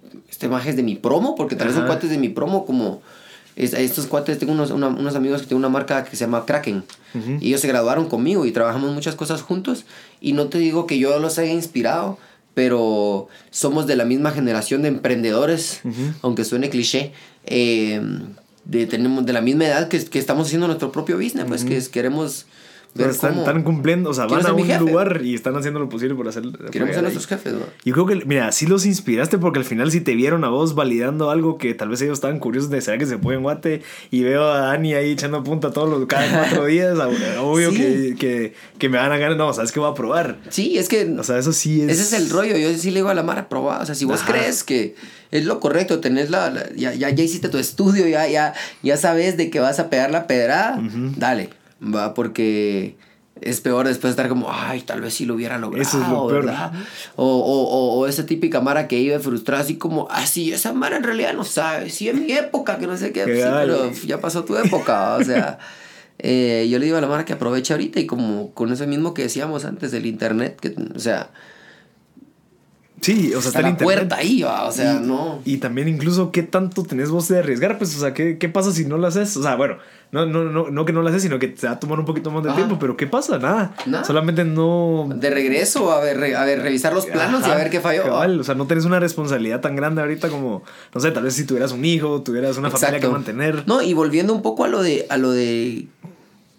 este 0.43 0.47
imágenes 0.53 0.77
de 0.77 0.83
mi 0.83 0.97
promo, 0.97 1.35
porque 1.35 1.55
tal 1.57 1.69
vez 1.69 1.77
son 1.77 1.87
cuates 1.87 2.11
de 2.11 2.19
mi 2.19 2.29
promo, 2.29 2.67
como, 2.67 3.01
es- 3.57 3.75
estos 3.75 4.07
cuates, 4.07 4.39
tengo 4.39 4.53
unos, 4.53 4.71
una- 4.71 4.89
unos 4.89 5.15
amigos 5.15 5.41
que 5.43 5.47
tienen 5.47 5.59
una 5.65 5.69
marca 5.69 6.05
que 6.05 6.17
se 6.17 6.25
llama 6.25 6.45
Kraken, 6.47 6.85
y 7.41 7.49
ellos 7.49 7.61
se 7.61 7.69
graduaron 7.69 8.09
conmigo 8.09 8.45
y 8.47 8.53
trabajamos 8.53 8.93
muchas 8.93 9.15
cosas 9.15 9.43
juntos, 9.43 9.85
y 10.21 10.33
no 10.33 10.47
te 10.49 10.59
digo 10.59 10.87
que 10.87 10.99
yo 10.99 11.19
los 11.21 11.39
haya 11.39 11.53
inspirado, 11.53 12.19
pero 12.55 13.29
somos 13.51 13.87
de 13.87 13.97
la 13.97 14.05
misma 14.05 14.31
generación 14.33 14.83
de 14.83 14.89
emprendedores, 14.89 15.81
aunque 16.23 16.45
suene 16.45 16.69
cliché, 16.71 17.13
eh, 17.47 18.01
de, 18.65 18.87
tenemos 18.87 19.25
de 19.27 19.33
la 19.33 19.41
misma 19.41 19.67
edad 19.67 19.89
que, 19.89 20.05
que 20.05 20.19
estamos 20.19 20.47
haciendo 20.47 20.67
nuestro 20.67 20.93
propio 20.93 21.17
business, 21.17 21.45
pues 21.49 21.65
que 21.65 21.77
es- 21.77 21.89
queremos 21.89 22.47
O 22.95 22.99
sea, 22.99 23.31
ver 23.31 23.39
están, 23.39 23.63
cumpliendo, 23.63 24.11
o 24.11 24.15
sea, 24.15 24.27
van 24.27 24.45
a 24.45 24.53
un 24.53 24.69
lugar 24.79 25.23
y 25.25 25.35
están 25.35 25.57
haciendo 25.57 25.81
lo 25.81 25.89
posible 25.89 26.15
por 26.15 26.29
hacer. 26.29 26.43
Queremos 26.71 26.93
ser 26.95 27.03
nuestros 27.03 27.27
jefes, 27.27 27.55
¿no? 27.55 27.61
Yo 27.87 27.95
creo 27.95 28.05
que, 28.07 28.27
mira, 28.27 28.53
sí 28.53 28.67
los 28.67 28.85
inspiraste 28.85 29.39
porque 29.39 29.59
al 29.61 29.65
final 29.65 29.91
si 29.91 30.03
te 30.03 30.15
vieron 30.15 30.45
a 30.45 30.51
vos 30.51 30.75
validando 30.75 31.31
algo 31.31 31.57
que 31.57 31.73
tal 31.73 31.89
vez 31.89 32.03
ellos 32.03 32.19
estaban 32.19 32.39
curiosos 32.39 32.69
de 32.69 32.83
será 32.83 32.99
que 32.99 33.07
se 33.07 33.17
puede 33.17 33.39
en 33.39 33.45
Guate 33.45 33.81
y 34.11 34.23
veo 34.25 34.45
a 34.45 34.59
Dani 34.59 34.93
ahí 34.93 35.13
echando 35.13 35.43
punta 35.43 35.71
todos 35.71 35.89
los 35.89 36.07
cada 36.07 36.29
cuatro 36.49 36.67
días, 36.67 36.99
obvio 37.41 37.71
Sí. 37.71 37.77
que, 37.79 38.15
que, 38.19 38.55
que 38.79 38.89
me 38.91 38.99
van 38.99 39.11
a 39.11 39.17
ganar, 39.17 39.39
no, 39.39 39.53
sabes 39.55 39.73
que 39.73 39.81
voy 39.81 39.91
a 39.91 39.95
probar. 39.95 40.39
Sí, 40.51 40.77
es 40.77 40.91
que 40.91 41.07
O 41.19 41.23
sea, 41.25 41.39
eso 41.39 41.55
sí 41.55 41.81
es... 41.81 41.93
ese 41.93 42.03
es 42.03 42.13
el 42.13 42.29
rollo. 42.29 42.59
Yo 42.59 42.75
sí 42.77 42.91
le 42.91 42.97
digo 42.97 43.09
a 43.09 43.15
la 43.15 43.23
Mara, 43.23 43.49
probá. 43.49 43.79
O 43.81 43.87
sea, 43.87 43.95
si 43.95 44.05
vos 44.05 44.21
Ajá. 44.21 44.33
crees 44.33 44.65
que 44.65 44.95
es 45.31 45.47
lo 45.47 45.61
correcto, 45.61 46.01
tenés 46.01 46.29
la, 46.29 46.51
la- 46.51 46.69
ya, 46.77 46.93
ya, 46.93 47.09
ya 47.09 47.25
hiciste 47.25 47.49
tu 47.49 47.57
estudio, 47.57 48.07
ya, 48.07 48.29
ya, 48.29 48.53
ya 48.83 48.99
sabes 48.99 49.39
de 49.39 49.49
que 49.49 49.61
vas 49.61 49.79
a 49.79 49.89
pegar 49.89 50.11
la 50.11 50.27
pedrada, 50.27 50.79
dale, 51.17 51.49
va, 51.83 52.15
porque 52.15 52.97
es 53.41 53.61
peor 53.61 53.89
después 53.89 54.13
estar 54.13 54.29
como, 54.29 54.49
ay, 54.51 54.83
tal 54.83 55.01
vez 55.01 55.15
sí 55.15 55.25
lo 55.25 55.35
hubiera 55.35 55.59
logrado, 55.59 55.83
Eso 55.83 56.01
es 56.01 56.09
lo 56.09 56.27
peor. 56.29 56.45
¿verdad? 56.45 56.73
O, 57.17 57.27
o, 57.27 57.63
o, 57.63 57.99
o 57.99 58.07
esa 58.07 58.27
típica 58.27 58.61
Mara 58.61 58.89
que 58.89 58.99
iba 58.99 59.19
frustrada, 59.19 59.63
así 59.63 59.77
como, 59.77 60.07
ah, 60.11 60.27
sí, 60.27 60.53
esa 60.53 60.73
Mara 60.73 60.97
en 60.97 61.03
realidad 61.03 61.35
no 61.35 61.45
sabe, 61.45 61.91
sí, 61.91 62.09
en 62.09 62.25
mi 62.25 62.33
época, 62.33 62.79
que 62.79 62.87
no 62.87 62.97
sé 62.97 63.13
qué, 63.13 63.25
sí, 63.25 63.31
pero 63.31 63.93
ya 64.07 64.21
pasó 64.21 64.45
tu 64.45 64.57
época, 64.57 65.15
o 65.17 65.25
sea... 65.25 65.59
eh, 66.19 66.69
yo 66.71 66.79
le 66.79 66.85
digo 66.85 66.97
a 66.99 67.01
la 67.01 67.09
Mara 67.09 67.25
que 67.25 67.33
aproveche 67.33 67.73
ahorita 67.73 67.99
y 67.99 68.07
como 68.07 68.53
con 68.53 68.73
eso 68.73 68.87
mismo 68.87 69.13
que 69.15 69.23
decíamos 69.23 69.65
antes 69.65 69.91
del 69.91 70.07
internet, 70.07 70.59
que, 70.61 70.75
o 70.95 70.99
sea, 70.99 71.31
Sí, 73.01 73.35
o 73.35 73.41
sea, 73.43 73.49
está 73.49 73.49
está 73.49 73.63
la 73.63 73.69
internet. 73.71 73.97
puerta 73.99 74.17
ahí, 74.17 74.43
va, 74.43 74.65
o 74.69 74.71
sea, 74.71 74.95
y, 74.95 75.01
no. 75.05 75.41
Y 75.45 75.57
también 75.57 75.89
incluso 75.89 76.31
qué 76.31 76.45
tanto 76.45 76.85
tenés 76.85 77.11
vos 77.11 77.27
de 77.27 77.41
arriesgar, 77.41 77.77
pues, 77.77 77.97
o 77.97 78.01
sea, 78.01 78.15
¿qué, 78.15 78.39
qué 78.39 78.49
pasa 78.49 78.71
si 78.71 78.85
no 78.85 78.97
lo 78.97 79.09
haces? 79.09 79.37
O 79.37 79.43
sea, 79.43 79.57
bueno, 79.57 79.79
no, 80.13 80.27
no, 80.27 80.45
no, 80.45 80.71
no 80.71 80.85
que 80.85 80.93
no 80.93 81.03
lo 81.03 81.09
haces, 81.09 81.23
sino 81.23 81.39
que 81.39 81.49
te 81.49 81.67
va 81.67 81.73
a 81.73 81.81
tomar 81.81 81.99
un 81.99 82.05
poquito 82.05 82.31
más 82.31 82.43
de 82.45 82.51
Ajá. 82.51 82.57
tiempo, 82.59 82.79
pero 82.79 82.97
¿qué 82.97 83.07
pasa? 83.07 83.39
Nada. 83.39 83.75
Nada. 83.87 84.05
Solamente 84.05 84.45
no... 84.45 85.09
De 85.15 85.31
regreso, 85.31 85.91
a 85.91 86.01
ver, 86.01 86.19
re- 86.21 86.37
a 86.37 86.45
ver, 86.45 86.61
revisar 86.63 86.93
los 86.93 87.07
planos 87.07 87.41
y 87.41 87.45
Ajá, 87.45 87.55
a 87.55 87.57
ver 87.57 87.71
qué 87.71 87.81
falló. 87.81 88.03
cabal, 88.05 88.39
o 88.39 88.45
sea, 88.45 88.55
no 88.55 88.67
tenés 88.67 88.85
una 88.85 89.01
responsabilidad 89.01 89.61
tan 89.61 89.75
grande 89.75 90.03
ahorita 90.03 90.29
como, 90.29 90.63
no 90.95 91.01
sé, 91.01 91.11
tal 91.13 91.25
vez 91.25 91.35
si 91.35 91.45
tuvieras 91.47 91.73
un 91.73 91.85
hijo, 91.85 92.23
tuvieras 92.23 92.59
una 92.59 92.71
familia 92.71 92.91
que 93.01 93.07
Exacto. 93.07 93.13
mantener. 93.13 93.65
No, 93.67 93.81
y 93.83 93.95
volviendo 93.95 94.35
un 94.35 94.43
poco 94.43 94.65
a 94.65 94.69
lo 94.69 94.83
de, 94.83 95.07
a 95.09 95.17
lo 95.17 95.31
de 95.33 95.87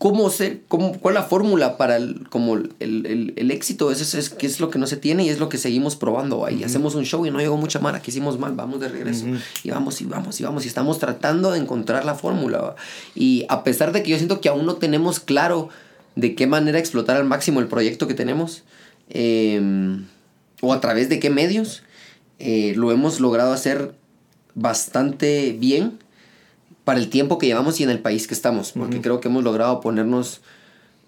cómo 0.04 0.30
ser, 0.30 0.64
cómo, 0.68 1.00
cuál 1.00 1.16
es 1.16 1.22
la 1.22 1.28
fórmula 1.28 1.78
para 1.78 1.96
el, 1.96 2.28
como 2.28 2.56
el, 2.58 2.74
el, 2.82 3.32
el 3.38 3.52
éxito, 3.52 3.90
eso 3.90 4.04
es, 4.04 4.14
es, 4.14 4.30
que 4.30 4.46
es 4.46 4.60
lo 4.60 4.70
que 4.70 4.78
no 4.78 4.86
se 4.86 4.98
tiene 4.98 5.24
y 5.24 5.30
es 5.30 5.40
lo 5.40 5.48
que 5.48 5.58
seguimos 5.58 5.96
probando. 5.96 6.46
Ahí 6.46 6.62
hacemos 6.66 6.96
un 6.96 7.06
show 7.06 7.26
y 7.26 7.32
no 7.32 7.40
llegó 7.40 7.56
mucha 7.56 7.80
mara, 7.80 8.02
que 8.02 8.12
hicimos 8.12 8.38
mal, 8.38 8.52
vamos 8.52 8.82
de 8.82 8.90
regreso. 8.90 9.26
Y 9.64 9.72
vamos 9.72 10.02
y 10.02 10.06
vamos 10.06 10.42
y 10.42 10.44
vamos 10.44 10.66
y 10.66 10.68
estamos 10.68 11.00
tratando 11.00 11.52
de 11.52 11.60
encontrar 11.60 12.04
la 12.04 12.16
fórmula. 12.16 12.58
¿va? 12.58 12.76
Y 13.16 13.46
a 13.48 13.64
pesar 13.64 13.94
de 13.94 14.04
que 14.04 14.10
yo 14.10 14.18
siento 14.18 14.42
que 14.42 14.50
aún 14.50 14.66
no 14.66 14.76
tenemos 14.76 15.22
claro 15.22 15.70
de 16.18 16.36
qué 16.36 16.48
manera 16.48 16.80
explotar 16.80 17.16
al 17.16 17.24
máximo 17.24 17.62
el 17.62 17.68
proyecto 17.68 18.06
que 18.06 18.14
tenemos, 18.14 18.64
eh, 19.10 19.62
o 20.60 20.74
a 20.74 20.82
través 20.82 21.08
de 21.08 21.20
qué 21.20 21.30
medios, 21.30 21.82
eh, 22.40 22.74
lo 22.76 22.92
hemos 22.92 23.22
logrado 23.22 23.54
hacer 23.54 23.96
bastante 24.54 25.56
bien 25.58 26.03
para 26.84 27.00
el 27.00 27.10
tiempo 27.10 27.38
que 27.38 27.46
llevamos 27.48 27.80
y 27.80 27.84
en 27.84 27.90
el 27.90 28.00
país 28.00 28.28
que 28.28 28.34
estamos, 28.34 28.72
porque 28.74 29.02
creo 29.02 29.20
que 29.22 29.28
hemos 29.30 29.44
logrado 29.44 29.80
ponernos 29.82 30.42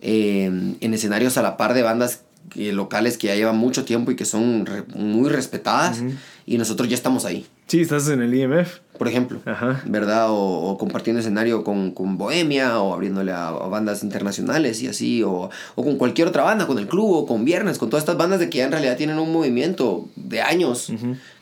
eh, 0.02 0.46
en 0.80 0.94
escenarios 0.94 1.38
a 1.38 1.42
la 1.42 1.58
par 1.58 1.74
de 1.74 1.82
bandas 1.82 2.22
eh, 2.56 2.72
locales 2.74 3.18
que 3.18 3.28
ya 3.28 3.36
llevan 3.36 3.58
mucho 3.58 3.86
tiempo 3.86 4.12
y 4.12 4.16
que 4.16 4.26
son 4.26 4.66
re- 4.66 4.84
muy 4.96 5.30
respetadas 5.30 6.02
y 6.46 6.58
nosotros 6.58 6.88
ya 6.90 6.96
estamos 6.96 7.26
ahí, 7.26 7.46
Sí, 7.68 7.82
estás 7.82 8.08
en 8.10 8.22
el 8.22 8.34
IMF. 8.34 8.80
Por 8.98 9.08
ejemplo. 9.08 9.40
Ajá. 9.46 9.82
¿Verdad? 9.86 10.30
O, 10.30 10.72
o 10.72 10.78
compartiendo 10.78 11.20
escenario 11.20 11.64
con, 11.64 11.92
con 11.92 12.18
Bohemia, 12.18 12.80
o 12.80 12.94
abriéndole 12.94 13.32
a, 13.32 13.50
a 13.50 13.68
bandas 13.68 14.04
internacionales 14.04 14.82
y 14.82 14.88
así, 14.88 15.24
o, 15.24 15.50
o 15.76 15.84
con 15.84 15.98
cualquier 15.98 16.28
otra 16.28 16.44
banda, 16.44 16.68
con 16.68 16.80
el 16.80 16.88
club, 16.88 17.12
o 17.12 17.26
con 17.26 17.46
Viernes, 17.46 17.78
con 17.78 17.90
todas 17.90 18.04
estas 18.04 18.18
bandas 18.18 18.40
de 18.40 18.50
que 18.50 18.60
ya 18.60 18.66
en 18.66 18.72
realidad 18.72 18.98
tienen 18.98 19.20
un 19.20 19.32
movimiento 19.32 20.08
de 20.16 20.42
años, 20.42 20.92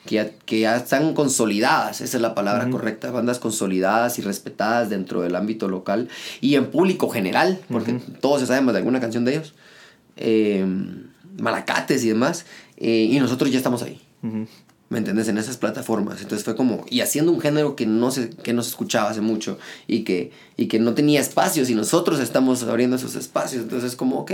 que, 0.05 0.15
ya, 0.15 0.29
que 0.45 0.59
ya 0.59 0.75
están 0.75 1.13
consolidadas, 1.13 2.01
esa 2.01 2.17
es 2.17 2.21
la 2.21 2.35
palabra 2.35 2.69
correcta, 2.69 3.11
bandas 3.11 3.39
consolidadas 3.39 4.19
y 4.19 4.21
respetadas 4.21 4.89
dentro 4.89 5.21
del 5.21 5.35
ámbito 5.35 5.67
local 5.67 6.09
y 6.41 6.55
en 6.55 6.71
público 6.71 7.09
general, 7.09 7.59
porque 7.69 7.99
todos 8.19 8.41
se 8.41 8.47
saben 8.47 8.65
más 8.65 8.73
de 8.73 8.79
alguna 8.79 8.99
canción 8.99 9.23
de 9.25 9.35
ellos, 9.35 9.53
eh, 10.17 10.65
malacates 11.39 12.03
y 12.03 12.09
demás, 12.09 12.45
eh, 12.77 13.07
y 13.09 13.19
nosotros 13.19 13.51
ya 13.51 13.57
estamos 13.57 13.81
ahí. 13.83 14.01
¿Me 14.93 14.99
entiendes? 14.99 15.27
En 15.27 15.39
esas 15.39 15.57
plataformas. 15.57 16.21
Entonces 16.21 16.45
fue 16.45 16.55
como, 16.55 16.85
y 16.87 17.01
haciendo 17.01 17.31
un 17.31 17.41
género 17.41 17.75
que 17.75 17.87
no 17.87 18.11
se, 18.11 18.29
que 18.29 18.53
no 18.53 18.61
se 18.61 18.69
escuchaba 18.69 19.09
hace 19.09 19.21
mucho 19.21 19.57
y 19.87 20.03
que, 20.03 20.31
y 20.55 20.67
que 20.67 20.77
no 20.77 20.93
tenía 20.93 21.19
espacios 21.19 21.71
y 21.71 21.73
nosotros 21.73 22.19
estamos 22.19 22.61
abriendo 22.61 22.95
esos 22.97 23.15
espacios. 23.15 23.63
Entonces 23.63 23.93
es 23.93 23.95
como, 23.97 24.19
ok, 24.19 24.31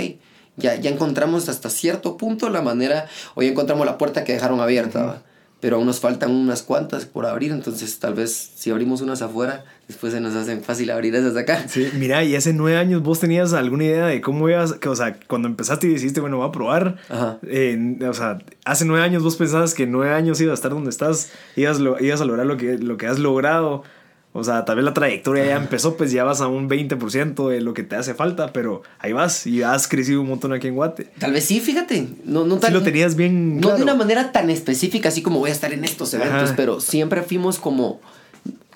Ya, 0.57 0.75
ya 0.75 0.89
encontramos 0.89 1.47
hasta 1.47 1.69
cierto 1.69 2.17
punto 2.17 2.49
la 2.49 2.61
manera, 2.61 3.07
o 3.35 3.41
ya 3.41 3.47
encontramos 3.47 3.85
la 3.85 3.97
puerta 3.97 4.25
que 4.25 4.33
dejaron 4.33 4.59
abierta. 4.59 5.23
Pero 5.59 5.75
aún 5.75 5.85
nos 5.85 5.99
faltan 5.99 6.31
unas 6.31 6.63
cuantas 6.63 7.05
por 7.05 7.25
abrir, 7.25 7.51
entonces 7.51 7.99
tal 7.99 8.13
vez 8.13 8.51
si 8.55 8.71
abrimos 8.71 9.01
unas 9.01 9.21
afuera, 9.21 9.65
después 9.87 10.13
se 10.13 10.21
nos 10.21 10.35
hace 10.35 10.57
fácil 10.61 10.89
abrir 10.91 11.15
esas 11.15 11.35
acá. 11.35 11.67
Sí, 11.67 11.89
mira, 11.95 12.23
y 12.23 12.35
hace 12.35 12.53
nueve 12.53 12.77
años 12.77 13.01
vos 13.03 13.19
tenías 13.19 13.53
alguna 13.53 13.83
idea 13.83 14.07
de 14.07 14.21
cómo 14.21 14.47
ibas, 14.49 14.73
que, 14.73 14.87
o 14.89 14.95
sea, 14.95 15.19
cuando 15.27 15.47
empezaste 15.47 15.87
y 15.87 15.91
dijiste, 15.95 16.21
bueno, 16.21 16.37
voy 16.37 16.47
a 16.47 16.51
probar, 16.51 16.97
Ajá. 17.09 17.39
eh, 17.43 17.97
o 18.07 18.13
sea, 18.13 18.39
hace 18.65 18.85
nueve 18.85 19.03
años 19.03 19.23
vos 19.23 19.35
pensabas 19.35 19.73
que 19.73 19.85
nueve 19.85 20.13
años 20.13 20.39
ibas 20.39 20.51
a 20.51 20.55
estar 20.55 20.71
donde 20.71 20.89
estás, 20.89 21.31
ibas, 21.55 21.79
lo, 21.79 21.99
ibas 21.99 22.21
a 22.21 22.25
lograr 22.25 22.45
lo 22.45 22.55
que, 22.57 22.77
lo 22.77 22.97
que 22.97 23.07
has 23.07 23.19
logrado, 23.19 23.83
o 24.31 24.43
sea, 24.43 24.63
tal 24.63 24.75
vez 24.75 24.85
la 24.85 24.93
trayectoria 24.93 25.45
ya 25.45 25.55
empezó, 25.57 25.97
pues 25.97 26.11
ya 26.11 26.23
vas 26.23 26.39
a 26.41 26.47
un 26.47 26.69
20% 26.69 27.49
de 27.49 27.61
lo 27.61 27.73
que 27.73 27.83
te 27.83 27.95
hace 27.95 28.13
falta, 28.13 28.53
pero 28.53 28.83
ahí 28.99 29.11
vas 29.11 29.47
y 29.47 29.63
has 29.63 29.87
crecido 29.87 30.21
un 30.21 30.27
montón 30.27 30.53
aquí 30.53 30.67
en 30.67 30.75
Guate. 30.75 31.05
Tal 31.19 31.33
vez 31.33 31.45
sí, 31.45 31.59
fíjate. 31.59 32.07
No, 32.25 32.45
no 32.45 32.55
Sí 32.55 32.61
tan- 32.61 32.73
lo 32.73 32.83
tenías 32.83 33.15
bien 33.15 33.55
No 33.55 33.61
claro. 33.61 33.77
de 33.77 33.83
una 33.83 33.95
manera 33.95 34.31
tan 34.31 34.49
específica, 34.49 35.09
así 35.09 35.21
como 35.23 35.39
voy 35.39 35.49
a 35.49 35.53
estar 35.53 35.73
en 35.73 35.83
estos 35.83 36.13
eventos, 36.13 36.43
Ajá. 36.43 36.53
pero 36.55 36.79
siempre 36.79 37.23
fuimos 37.23 37.57
como. 37.59 37.99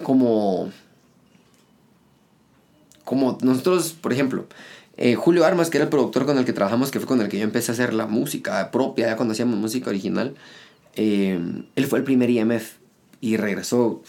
como. 0.03 0.69
como 3.03 3.37
nosotros, 3.41 3.93
por 3.99 4.13
ejemplo. 4.13 4.45
eh, 4.97 5.15
Julio 5.15 5.45
Armas, 5.45 5.69
que 5.69 5.77
era 5.77 5.83
el 5.85 5.89
productor 5.89 6.25
con 6.25 6.37
el 6.37 6.45
que 6.45 6.53
trabajamos, 6.53 6.91
que 6.91 6.99
fue 6.99 7.07
con 7.07 7.21
el 7.21 7.27
que 7.29 7.37
yo 7.37 7.43
empecé 7.43 7.71
a 7.71 7.73
hacer 7.73 7.93
la 7.93 8.05
música 8.07 8.69
propia, 8.71 9.07
ya 9.07 9.15
cuando 9.17 9.33
hacíamos 9.33 9.57
música 9.57 9.89
original, 9.89 10.35
eh, 10.95 11.39
él 11.75 11.85
fue 11.87 11.99
el 11.99 12.05
primer 12.05 12.29
IMF 12.29 12.73
y 13.21 13.37
regresó 13.37 14.03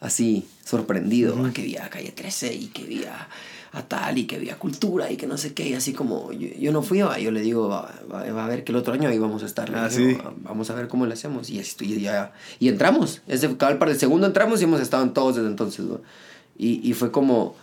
así, 0.00 0.46
sorprendido, 0.64 1.36
ah, 1.44 1.50
que 1.52 1.62
había 1.62 1.88
Calle 1.88 2.12
13 2.12 2.54
y 2.54 2.66
que 2.68 2.82
había 2.84 3.28
a 3.72 3.82
tal 3.82 4.16
y 4.16 4.24
que 4.26 4.36
había 4.36 4.56
cultura 4.58 5.10
y 5.10 5.16
que 5.18 5.26
no 5.26 5.36
sé 5.36 5.52
qué, 5.52 5.68
y 5.68 5.74
así 5.74 5.92
como 5.92 6.32
yo, 6.32 6.48
yo 6.58 6.72
no 6.72 6.80
fui, 6.82 6.98
yo 6.98 7.30
le 7.30 7.40
digo, 7.42 7.68
va, 7.68 7.92
va- 8.10 8.44
a 8.44 8.48
ver 8.48 8.64
que 8.64 8.72
el 8.72 8.76
otro 8.76 8.94
año 8.94 9.08
ahí 9.08 9.18
vamos 9.18 9.42
a 9.42 9.46
estar, 9.46 9.70
Ah, 9.74 9.88
digo, 9.88 10.10
sí. 10.10 10.14
"Va- 10.14 10.32
vamos 10.38 10.70
a 10.70 10.74
ver 10.74 10.88
cómo 10.88 11.04
le 11.04 11.12
hacemos, 11.12 11.50
y, 11.50 11.58
esto, 11.58 11.84
y, 11.84 12.00
ya, 12.00 12.32
y 12.58 12.68
entramos, 12.68 13.20
ese 13.26 13.48
para 13.50 13.90
el 13.90 13.98
segundo 13.98 14.26
entramos 14.26 14.60
y 14.60 14.64
hemos 14.64 14.80
estado 14.80 15.02
en 15.02 15.12
todos 15.12 15.36
desde 15.36 15.48
entonces, 15.48 15.84
¿no? 15.84 16.00
y, 16.56 16.88
y 16.88 16.94
fue 16.94 17.10
como, 17.10 17.54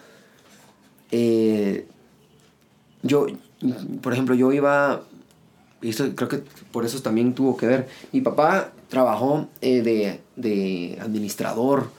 eh, 1.12 1.88
yo, 3.02 3.26
por 4.02 4.14
ejemplo, 4.14 4.36
yo 4.36 4.52
iba, 4.52 5.02
y 5.82 5.90
esto 5.90 6.14
creo 6.16 6.30
que 6.30 6.44
por 6.72 6.86
eso 6.86 7.02
también 7.02 7.34
tuvo 7.34 7.58
que 7.58 7.66
ver, 7.68 7.88
mi 8.12 8.22
papá 8.22 8.72
trabajó 8.90 9.48
eh, 9.62 9.82
de, 9.82 10.20
de 10.36 10.98
administrador 11.02 11.90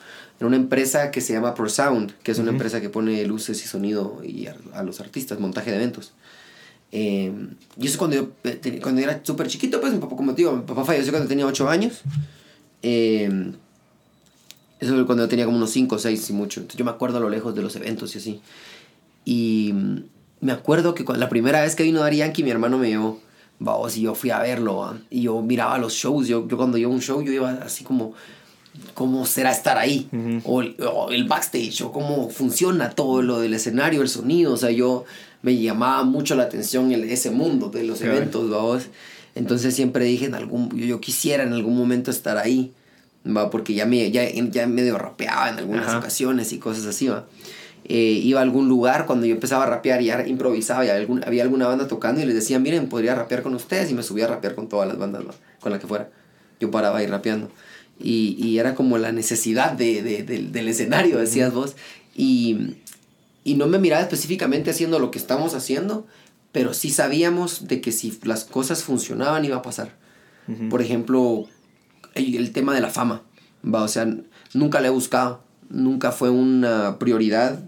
en 0.40 0.46
una 0.46 0.56
empresa 0.56 1.10
que 1.10 1.20
se 1.20 1.32
llama 1.32 1.54
ProSound, 1.54 2.12
que 2.22 2.32
es 2.32 2.38
una 2.38 2.50
empresa 2.50 2.80
que 2.80 2.88
pone 2.88 3.24
luces 3.24 3.62
y 3.64 3.68
sonido 3.68 4.20
y 4.24 4.46
a, 4.46 4.56
a 4.74 4.82
los 4.82 5.00
artistas, 5.00 5.38
montaje 5.38 5.70
de 5.70 5.76
eventos. 5.76 6.12
Eh, 6.96 7.32
y 7.76 7.86
eso 7.88 7.98
cuando 7.98 8.16
yo, 8.16 8.28
eh, 8.44 8.78
cuando 8.80 9.00
yo 9.00 9.10
era 9.10 9.20
súper 9.24 9.48
chiquito, 9.48 9.80
pues 9.80 9.92
mi 9.92 9.98
papá, 9.98 10.14
como 10.14 10.32
te 10.32 10.42
digo, 10.42 10.52
mi 10.52 10.62
papá 10.62 10.84
falleció 10.84 11.12
cuando 11.12 11.28
tenía 11.28 11.44
8 11.44 11.68
años. 11.68 12.02
Eh, 12.82 13.52
eso 14.78 14.94
fue 14.94 15.04
cuando 15.04 15.24
yo 15.24 15.28
tenía 15.28 15.44
como 15.44 15.56
unos 15.56 15.70
5 15.70 15.92
o 15.92 15.98
6 15.98 16.30
y 16.30 16.32
mucho. 16.34 16.60
Entonces 16.60 16.78
yo 16.78 16.84
me 16.84 16.92
acuerdo 16.92 17.18
a 17.18 17.20
lo 17.20 17.30
lejos 17.30 17.52
de 17.54 17.62
los 17.62 17.74
eventos 17.74 18.14
y 18.14 18.18
así. 18.18 18.40
Y 19.24 19.74
me 20.40 20.52
acuerdo 20.52 20.94
que 20.94 21.04
cuando, 21.04 21.24
la 21.24 21.28
primera 21.28 21.62
vez 21.62 21.74
que 21.74 21.82
vino 21.82 21.98
Daddy 21.98 22.18
Yankee, 22.18 22.44
mi 22.44 22.50
hermano 22.50 22.78
me 22.78 22.88
llevó, 22.88 23.20
vamos, 23.58 23.96
y 23.96 24.02
yo 24.02 24.14
fui 24.14 24.30
a 24.30 24.38
verlo, 24.38 24.76
¿va? 24.76 24.98
y 25.10 25.22
yo 25.22 25.42
miraba 25.42 25.78
los 25.78 25.94
shows, 25.94 26.28
yo, 26.28 26.46
yo 26.46 26.56
cuando 26.56 26.78
iba 26.78 26.88
a 26.88 26.92
un 26.92 27.00
show, 27.00 27.22
yo 27.22 27.32
iba 27.32 27.50
así 27.50 27.82
como, 27.82 28.12
¿cómo 28.94 29.26
será 29.26 29.50
estar 29.52 29.78
ahí? 29.78 30.08
o, 30.44 30.62
el, 30.62 30.76
o 30.86 31.10
el 31.10 31.24
backstage, 31.24 31.82
o 31.82 31.92
cómo 31.92 32.28
funciona 32.30 32.90
todo 32.90 33.22
lo 33.22 33.40
del 33.40 33.54
escenario, 33.54 34.02
el 34.02 34.08
sonido, 34.08 34.52
o 34.52 34.56
sea, 34.56 34.70
yo 34.70 35.04
me 35.42 35.56
llamaba 35.56 36.04
mucho 36.04 36.34
la 36.34 36.44
atención 36.44 36.90
el, 36.92 37.04
ese 37.04 37.30
mundo 37.30 37.68
de 37.68 37.84
los 37.84 37.98
Claro. 38.00 38.16
eventos, 38.16 38.50
vamos. 38.50 38.86
Entonces 39.34 39.74
siempre 39.74 40.04
dije, 40.04 40.26
en 40.26 40.34
algún, 40.34 40.70
yo, 40.76 40.86
yo 40.86 41.00
quisiera 41.00 41.42
en 41.42 41.52
algún 41.52 41.76
momento 41.76 42.10
estar 42.10 42.38
ahí, 42.38 42.72
va, 43.26 43.50
porque 43.50 43.74
ya, 43.74 43.84
me, 43.86 44.10
ya, 44.10 44.28
ya 44.30 44.66
medio 44.66 44.96
rapeaba 44.96 45.48
en 45.50 45.58
algunas 45.58 45.88
Ajá. 45.88 45.98
ocasiones 45.98 46.52
y 46.52 46.58
cosas 46.58 46.86
así, 46.86 47.08
va. 47.08 47.26
Eh, 47.86 48.20
iba 48.24 48.40
a 48.40 48.42
algún 48.42 48.68
lugar 48.68 49.04
cuando 49.04 49.26
yo 49.26 49.34
empezaba 49.34 49.64
a 49.64 49.66
rapear 49.66 50.00
y 50.00 50.06
ya 50.06 50.26
improvisaba 50.26 50.86
y 50.86 50.88
había, 50.88 51.02
algún- 51.02 51.22
había 51.26 51.42
alguna 51.42 51.66
banda 51.66 51.86
tocando 51.86 52.22
y 52.22 52.24
les 52.24 52.34
decía, 52.34 52.58
miren, 52.58 52.88
podría 52.88 53.14
rapear 53.14 53.42
con 53.42 53.54
ustedes 53.54 53.90
y 53.90 53.94
me 53.94 54.02
subía 54.02 54.24
a 54.24 54.28
rapear 54.28 54.54
con 54.54 54.68
todas 54.68 54.88
las 54.88 54.96
bandas, 54.96 55.22
¿no? 55.24 55.32
con 55.60 55.70
la 55.72 55.78
que 55.78 55.86
fuera. 55.86 56.08
Yo 56.60 56.70
paraba 56.70 56.98
ahí 56.98 57.06
rapeando. 57.06 57.50
Y, 58.00 58.36
y 58.38 58.58
era 58.58 58.74
como 58.74 58.98
la 58.98 59.12
necesidad 59.12 59.72
de, 59.72 60.02
de- 60.02 60.22
del- 60.24 60.52
del 60.52 60.68
escenario, 60.68 61.18
decías 61.18 61.52
vos. 61.54 61.76
Y, 62.16 62.76
y 63.44 63.54
no 63.54 63.66
me 63.66 63.78
miraba 63.78 64.02
específicamente 64.02 64.70
haciendo 64.70 64.98
lo 64.98 65.10
que 65.10 65.18
estamos 65.18 65.54
haciendo, 65.54 66.06
pero 66.52 66.74
sí 66.74 66.90
sabíamos 66.90 67.66
de 67.68 67.80
que 67.80 67.92
si 67.92 68.16
las 68.24 68.44
cosas 68.44 68.82
funcionaban 68.84 69.44
iba 69.44 69.56
a 69.56 69.62
pasar. 69.62 69.96
Por 70.70 70.82
ejemplo, 70.82 71.46
el, 72.14 72.34
el 72.36 72.52
tema 72.52 72.74
de 72.74 72.80
la 72.80 72.90
fama, 72.90 73.22
va, 73.64 73.82
o 73.82 73.88
sea, 73.88 74.06
nunca 74.52 74.80
la 74.80 74.88
he 74.88 74.90
buscado, 74.90 75.42
nunca 75.70 76.12
fue 76.12 76.30
una 76.30 76.98
prioridad, 76.98 77.60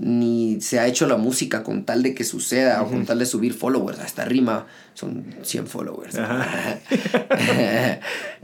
ni 0.00 0.62
se 0.62 0.80
ha 0.80 0.86
hecho 0.86 1.06
la 1.06 1.18
música 1.18 1.62
con 1.62 1.84
tal 1.84 2.02
de 2.02 2.14
que 2.14 2.24
suceda 2.24 2.82
o 2.82 2.88
con 2.88 3.04
tal 3.04 3.18
de 3.18 3.26
subir 3.26 3.52
followers, 3.52 3.98
hasta 3.98 4.24
rima 4.24 4.66
son 4.94 5.26
100 5.42 5.66
followers, 5.66 6.16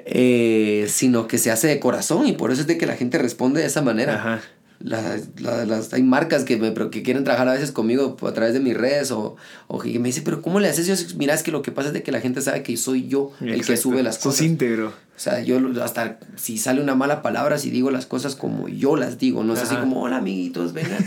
Eh, 0.09 0.87
sino 0.89 1.27
que 1.27 1.37
se 1.37 1.51
hace 1.51 1.67
de 1.67 1.81
corazón 1.81 2.29
y 2.29 2.33
por 2.33 2.53
eso 2.53 2.61
es 2.61 2.69
de 2.69 2.79
que 2.79 2.87
la 2.87 2.95
gente 2.95 3.19
responde 3.19 3.61
de 3.61 3.67
esa 3.67 3.83
manera. 3.83 4.15
Ajá. 4.15 4.41
La- 4.79 5.17
la- 5.39 5.65
las, 5.65 5.93
hay 5.95 6.03
marcas 6.03 6.45
que, 6.45 6.59
me, 6.59 6.71
pero 6.71 6.91
que 6.91 7.03
quieren 7.03 7.25
trabajar 7.25 7.49
a 7.49 7.53
veces 7.55 7.73
conmigo 7.73 8.17
a 8.23 8.33
través 8.33 8.53
de 8.55 8.61
mis 8.61 8.77
redes 8.77 9.11
o, 9.11 9.37
o 9.69 9.79
que 9.79 9.99
me 9.99 10.09
dicen, 10.09 10.23
pero 10.23 10.43
¿cómo 10.43 10.61
le 10.61 10.69
haces? 10.69 10.87
Yo, 10.87 10.95
mira, 11.17 11.33
es 11.35 11.43
que 11.43 11.51
lo 11.51 11.63
que 11.63 11.73
pasa 11.73 11.89
es 11.89 11.95
de 11.95 12.03
que 12.03 12.13
la 12.13 12.21
gente 12.21 12.43
sabe 12.43 12.63
que 12.63 12.77
soy 12.77 13.09
yo 13.09 13.33
el 13.41 13.47
que 13.53 13.57
Exacto. 13.57 13.83
sube 13.83 14.03
las 14.03 14.17
Sos 14.17 14.25
cosas. 14.25 14.43
íntegro. 14.43 14.89
O 14.89 15.19
sea, 15.19 15.41
yo 15.41 15.59
hasta 15.83 16.19
si 16.37 16.59
sale 16.59 16.83
una 16.83 16.95
mala 16.95 17.23
palabra, 17.23 17.57
si 17.57 17.71
digo 17.71 17.91
las 17.91 18.05
cosas 18.05 18.37
como 18.37 18.69
yo 18.69 18.97
las 18.97 19.19
digo, 19.19 19.43
no 19.45 19.55
es 19.55 19.61
así 19.63 19.73
Ajá. 19.75 19.81
como, 19.85 20.03
hola 20.03 20.19
amiguitos, 20.19 20.75
vengan, 20.75 21.03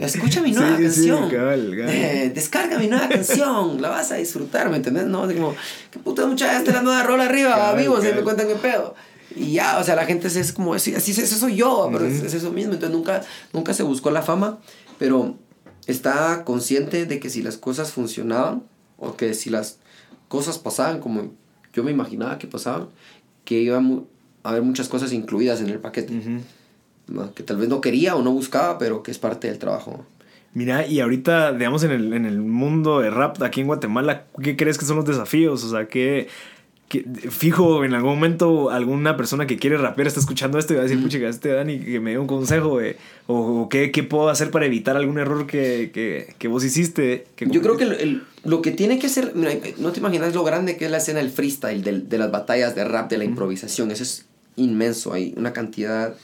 escucha 0.00 0.40
mi 0.42 0.52
nueva 0.52 0.76
Sí, 0.78 0.82
sí, 0.90 1.08
canción, 1.08 1.30
cabal. 1.30 1.74
Eh, 1.78 2.32
descarga 2.34 2.78
mi 2.78 2.86
nueva 2.86 3.08
canción, 3.10 3.82
la 3.82 3.90
vas 3.90 4.10
a 4.12 4.16
disfrutar, 4.16 4.70
¿me 4.70 4.76
entendés? 4.76 5.04
No, 5.06 5.24
así 5.24 5.34
como, 5.34 5.54
qué 5.90 5.98
puta 5.98 6.26
muchacha, 6.26 6.56
está 6.58 6.72
la 6.72 6.82
nueva 6.82 7.02
rola 7.02 7.24
arriba, 7.26 7.50
Cabal, 7.50 7.74
amigos, 7.76 8.02
se 8.02 8.14
me 8.14 8.22
cuentan 8.22 8.48
qué 8.48 8.54
pedo. 8.54 8.94
Y 9.36 9.52
ya, 9.52 9.78
o 9.78 9.84
sea, 9.84 9.96
la 9.96 10.04
gente 10.04 10.28
es, 10.28 10.52
como, 10.52 10.74
así, 10.74 10.94
así 10.94 11.12
es, 11.12 11.18
eso 11.18 11.36
soy 11.36 11.56
yo, 11.56 11.88
pero 11.92 12.06
es, 12.06 12.22
eso 12.22 12.50
mismo, 12.50 12.72
entonces 12.72 12.96
nunca, 12.96 13.22
nunca 13.52 13.74
se 13.74 13.82
buscó 13.82 14.10
la 14.10 14.22
fama, 14.22 14.58
pero 14.98 15.36
está 15.86 16.44
consciente 16.44 17.06
de 17.06 17.20
que 17.20 17.30
si 17.30 17.42
las 17.42 17.56
cosas 17.56 17.92
funcionaban, 17.92 18.62
o 18.98 19.16
que 19.16 19.34
si 19.34 19.50
las 19.50 19.78
cosas 20.28 20.58
pasaban 20.58 21.00
como 21.00 21.32
yo 21.72 21.82
me 21.82 21.90
imaginaba 21.90 22.38
que 22.38 22.46
pasaban, 22.46 22.88
que 23.44 23.60
iba 23.60 23.78
a 23.78 24.48
haber 24.48 24.62
muchas 24.62 24.88
cosas 24.88 25.12
incluidas 25.12 25.60
en 25.60 25.70
el 25.70 25.78
paquete. 25.78 26.20
Que 27.34 27.42
tal 27.42 27.56
vez 27.56 27.68
no 27.68 27.80
quería 27.80 28.14
o 28.14 28.22
no 28.22 28.32
buscaba, 28.32 28.78
pero 28.78 29.02
que 29.02 29.10
es 29.10 29.18
parte 29.18 29.48
del 29.48 29.58
trabajo. 29.58 30.04
Mira, 30.54 30.86
y 30.86 31.00
ahorita, 31.00 31.52
digamos, 31.52 31.82
en 31.82 31.92
el, 31.92 32.12
en 32.12 32.26
el 32.26 32.40
mundo 32.40 33.00
de 33.00 33.10
rap 33.10 33.42
aquí 33.42 33.62
en 33.62 33.66
Guatemala, 33.66 34.26
¿qué 34.42 34.56
crees 34.56 34.78
que 34.78 34.84
son 34.84 34.96
los 34.96 35.06
desafíos? 35.06 35.64
O 35.64 35.70
sea, 35.70 35.88
que, 36.88 37.04
fijo, 37.30 37.84
en 37.84 37.94
algún 37.94 38.10
momento 38.16 38.68
alguna 38.70 39.16
persona 39.16 39.46
que 39.46 39.56
quiere 39.58 39.78
rapear 39.78 40.06
está 40.08 40.20
escuchando 40.20 40.58
esto 40.58 40.74
y 40.74 40.76
va 40.76 40.82
a 40.82 40.84
decir, 40.84 41.02
pucha, 41.02 41.16
este 41.26 41.48
Dani 41.50 41.78
que 41.80 42.00
me 42.00 42.10
dé 42.10 42.18
un 42.18 42.26
consejo, 42.26 42.78
de, 42.78 42.96
o, 43.26 43.62
o 43.62 43.68
qué, 43.70 43.90
qué 43.90 44.02
puedo 44.02 44.28
hacer 44.28 44.50
para 44.50 44.66
evitar 44.66 44.96
algún 44.96 45.18
error 45.18 45.46
que, 45.46 45.90
que, 45.94 46.34
que 46.38 46.48
vos 46.48 46.62
hiciste. 46.64 47.24
que 47.34 47.46
Yo 47.48 47.62
creo 47.62 47.76
que 47.78 47.84
el- 47.84 47.92
el- 47.94 48.22
lo 48.44 48.60
que 48.60 48.72
tiene 48.72 48.98
que 48.98 49.08
mira, 49.34 49.52
no 49.78 49.92
te 49.92 50.00
imaginas 50.00 50.34
lo 50.34 50.44
grande 50.44 50.76
que 50.76 50.84
es 50.84 50.90
la 50.90 50.98
escena 50.98 51.20
del 51.20 51.30
freestyle, 51.30 51.82
del- 51.82 52.08
de 52.08 52.18
las 52.18 52.30
batallas 52.30 52.74
de 52.74 52.84
rap, 52.84 53.08
de 53.10 53.16
la 53.18 53.24
improvisación. 53.24 53.90
Eso 53.90 54.02
es 54.02 54.26
inmenso. 54.56 55.12
Hay 55.14 55.32
una 55.38 55.52
cantidad 55.54 56.14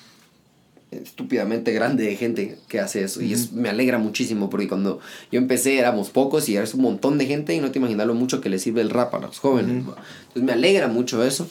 estúpidamente 0.91 1.73
grande 1.73 2.05
de 2.05 2.17
gente 2.17 2.59
que 2.69 2.81
hace 2.81 3.05
eso. 3.05 3.21
Y 3.23 3.33
es, 3.33 3.53
me 3.53 3.69
alegra 3.69 3.99
muchísimo 3.99 4.49
porque 4.49 4.69
cuando 4.69 5.01
yo 5.31 5.39
empecé 5.39 5.79
éramos 5.79 6.11
pocos 6.11 6.49
y 6.49 6.57
ahora 6.57 6.65
es 6.65 6.75
un 6.75 6.83
montón 6.83 7.19
de 7.19 7.27
gente 7.27 7.55
y 7.55 7.61
no 7.61 7.71
te 7.71 7.79
imaginas 7.79 8.07
lo 8.07 8.15
mucho 8.15 8.41
que 8.41 8.49
le 8.49 8.59
sirve 8.59 8.81
el 8.81 8.91
rap 8.91 9.15
a 9.15 9.19
los 9.19 9.39
jóvenes. 9.39 9.71
Entonces 9.71 10.43
me 10.43 10.53
alegra 10.53 10.89
mucho 10.89 11.25
eso. 11.25 11.47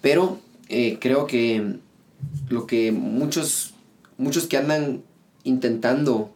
Pero 0.00 0.38
eh, 0.68 0.98
creo 1.00 1.26
que 1.26 1.76
lo 2.48 2.66
que 2.66 2.92
muchos, 2.92 3.74
muchos 4.16 4.46
que 4.46 4.56
andan 4.56 5.02
intentando 5.44 6.32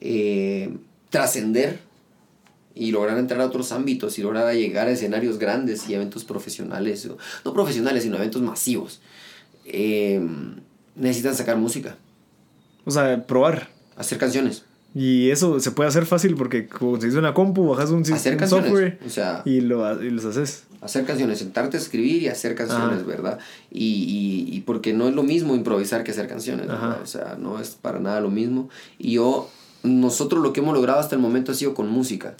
eh, 0.00 0.76
trascender 1.10 1.80
y 2.74 2.90
lograr 2.90 3.18
entrar 3.18 3.40
a 3.40 3.46
otros 3.46 3.72
ámbitos 3.72 4.18
y 4.18 4.22
lograr 4.22 4.52
llegar 4.54 4.88
a 4.88 4.90
escenarios 4.90 5.38
grandes 5.38 5.88
y 5.88 5.94
eventos 5.94 6.24
profesionales, 6.24 7.08
no 7.44 7.52
profesionales, 7.52 8.02
sino 8.02 8.16
eventos 8.16 8.42
masivos, 8.42 9.00
eh, 9.64 10.20
necesitan 10.96 11.34
sacar 11.34 11.56
música, 11.56 11.96
O 12.84 12.90
sea, 12.90 13.26
probar. 13.26 13.68
hacer 13.96 14.18
canciones, 14.18 14.64
Y 14.94 15.30
eso 15.30 15.58
se 15.60 15.70
puede 15.72 15.88
hacer 15.88 16.06
fácil 16.06 16.34
porque 16.36 16.68
como 16.68 17.00
se 17.00 17.06
dice 17.06 17.18
una 17.18 17.34
compu, 17.34 17.66
bajas 17.68 17.90
un, 17.90 18.02
hacer 18.12 18.40
un 18.40 18.48
software 18.48 18.98
o 19.04 19.10
sea, 19.10 19.42
y, 19.44 19.60
lo, 19.60 20.00
y 20.02 20.10
los 20.10 20.24
haces. 20.24 20.64
hacer 20.80 21.04
canciones, 21.04 21.38
sentarte 21.40 21.76
a 21.76 21.80
escribir 21.80 22.22
y 22.22 22.28
hacer 22.28 22.54
canciones, 22.54 22.98
Ajá. 22.98 23.06
¿verdad? 23.06 23.38
Y, 23.72 23.84
y, 24.50 24.56
y 24.56 24.60
porque 24.60 24.92
no 24.92 25.08
es 25.08 25.14
lo 25.14 25.22
mismo 25.24 25.54
improvisar 25.56 26.04
que 26.04 26.12
hacer 26.12 26.28
canciones. 26.28 26.68
O 26.70 27.06
sea, 27.06 27.36
no 27.40 27.60
es 27.60 27.70
para 27.70 27.98
nada 27.98 28.20
lo 28.20 28.30
mismo. 28.30 28.68
Y 28.98 29.12
yo 29.14 29.50
nosotros 29.84 30.42
lo 30.42 30.54
que 30.54 30.60
hemos 30.60 30.74
logrado 30.74 30.98
hasta 30.98 31.14
el 31.14 31.20
momento 31.20 31.52
ha 31.52 31.54
sido 31.54 31.74
con 31.74 31.90
música, 31.90 32.34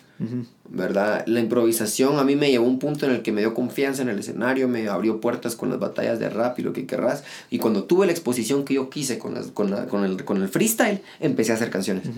¿verdad? 0.69 1.25
La 1.27 1.41
improvisación 1.41 2.19
a 2.19 2.25
mí 2.25 2.37
me 2.37 2.51
llevó 2.51 2.65
a 2.65 2.69
un 2.69 2.79
punto 2.79 3.05
en 3.05 3.13
el 3.13 3.21
que 3.23 3.33
me 3.33 3.43
dio 3.43 3.53
confianza 3.53 4.01
en 4.01 4.09
el 4.09 4.19
escenario, 4.19 4.67
me 4.67 4.89
abrió 4.89 5.21
puertas 5.21 5.55
con 5.55 5.69
las 5.69 5.79
batallas 5.79 6.19
de 6.19 6.31
rap 6.31 6.59
y 6.59 6.63
lo 6.63 6.73
que 6.73 6.87
querrás. 6.87 7.23
Y 7.51 7.59
cuando 7.59 7.85
tuve 7.85 8.07
la 8.07 8.13
exposición 8.13 8.65
que 8.65 8.75
yo 8.75 8.89
quise 8.89 9.19
con, 9.19 9.35
las, 9.35 9.49
con, 9.49 9.71
la, 9.71 9.87
con, 9.87 10.05
el, 10.05 10.25
con 10.25 10.43
el 10.43 10.49
freestyle, 10.49 11.03
empecé 11.21 11.53
a 11.53 11.57
hacer 11.57 11.69
canciones. 11.69 12.09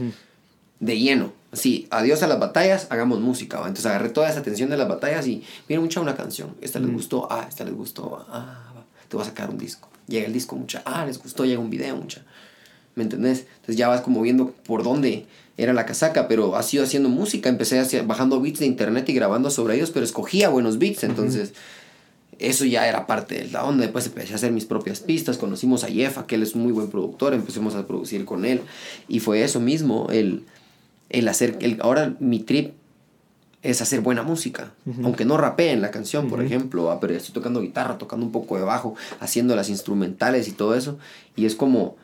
De 0.78 0.98
lleno. 0.98 1.32
Así, 1.50 1.88
adiós 1.90 2.22
a 2.22 2.28
las 2.28 2.38
batallas, 2.38 2.86
hagamos 2.90 3.20
música. 3.20 3.58
¿va? 3.58 3.66
Entonces 3.66 3.86
agarré 3.86 4.10
toda 4.10 4.30
esa 4.30 4.40
atención 4.40 4.70
de 4.70 4.76
las 4.76 4.86
batallas 4.86 5.26
y, 5.26 5.42
miren, 5.68 5.82
mucha 5.82 6.00
una 6.00 6.14
canción. 6.14 6.54
Esta 6.60 6.78
les 6.78 6.92
gustó, 6.92 7.26
ah, 7.32 7.46
esta 7.48 7.64
les 7.64 7.74
gustó, 7.74 8.24
ah, 8.30 8.72
va. 8.76 8.84
te 9.08 9.16
voy 9.16 9.24
a 9.24 9.28
sacar 9.28 9.50
un 9.50 9.58
disco. 9.58 9.88
Llega 10.06 10.26
el 10.26 10.32
disco, 10.32 10.54
mucha, 10.54 10.82
ah, 10.84 11.04
les 11.04 11.20
gustó, 11.20 11.44
llega 11.44 11.58
un 11.58 11.70
video, 11.70 11.96
mucha. 11.96 12.22
¿Me 12.96 13.02
entendés? 13.04 13.46
Entonces 13.56 13.76
ya 13.76 13.88
vas 13.88 14.00
como 14.00 14.22
viendo 14.22 14.52
por 14.66 14.82
dónde 14.82 15.26
era 15.58 15.74
la 15.74 15.84
casaca, 15.84 16.28
pero 16.28 16.56
ha 16.56 16.62
sido 16.62 16.82
haciendo 16.82 17.10
música. 17.10 17.50
Empecé 17.50 17.78
hacia, 17.78 18.02
bajando 18.02 18.40
beats 18.40 18.58
de 18.58 18.66
internet 18.66 19.06
y 19.10 19.12
grabando 19.12 19.50
sobre 19.50 19.76
ellos, 19.76 19.90
pero 19.90 20.04
escogía 20.04 20.48
buenos 20.48 20.78
beats. 20.78 21.04
Entonces, 21.04 21.52
eso 22.38 22.64
ya 22.64 22.88
era 22.88 23.06
parte 23.06 23.34
de 23.34 23.48
la 23.50 23.64
onda. 23.64 23.82
Después 23.82 24.06
empecé 24.06 24.32
a 24.32 24.36
hacer 24.36 24.50
mis 24.50 24.64
propias 24.64 25.00
pistas. 25.00 25.36
Conocimos 25.36 25.84
a 25.84 25.88
Jeff, 25.88 26.16
que 26.26 26.36
él 26.36 26.42
es 26.42 26.54
un 26.54 26.62
muy 26.62 26.72
buen 26.72 26.88
productor. 26.88 27.34
Empezamos 27.34 27.74
a 27.74 27.86
producir 27.86 28.24
con 28.24 28.46
él. 28.46 28.62
Y 29.08 29.20
fue 29.20 29.42
eso 29.42 29.60
mismo, 29.60 30.08
el, 30.10 30.44
el 31.10 31.28
hacer. 31.28 31.58
El, 31.60 31.78
ahora 31.82 32.16
mi 32.18 32.40
trip 32.40 32.72
es 33.62 33.82
hacer 33.82 34.00
buena 34.00 34.22
música. 34.22 34.72
Aunque 35.02 35.26
no 35.26 35.36
rapee 35.36 35.72
en 35.72 35.82
la 35.82 35.90
canción, 35.90 36.30
por 36.30 36.42
ejemplo, 36.42 36.90
ah, 36.90 36.98
pero 36.98 37.12
estoy 37.14 37.34
tocando 37.34 37.60
guitarra, 37.60 37.98
tocando 37.98 38.24
un 38.24 38.32
poco 38.32 38.56
de 38.56 38.62
bajo, 38.62 38.94
haciendo 39.20 39.54
las 39.54 39.68
instrumentales 39.68 40.48
y 40.48 40.52
todo 40.52 40.74
eso. 40.74 40.98
Y 41.34 41.44
es 41.44 41.54
como 41.54 41.96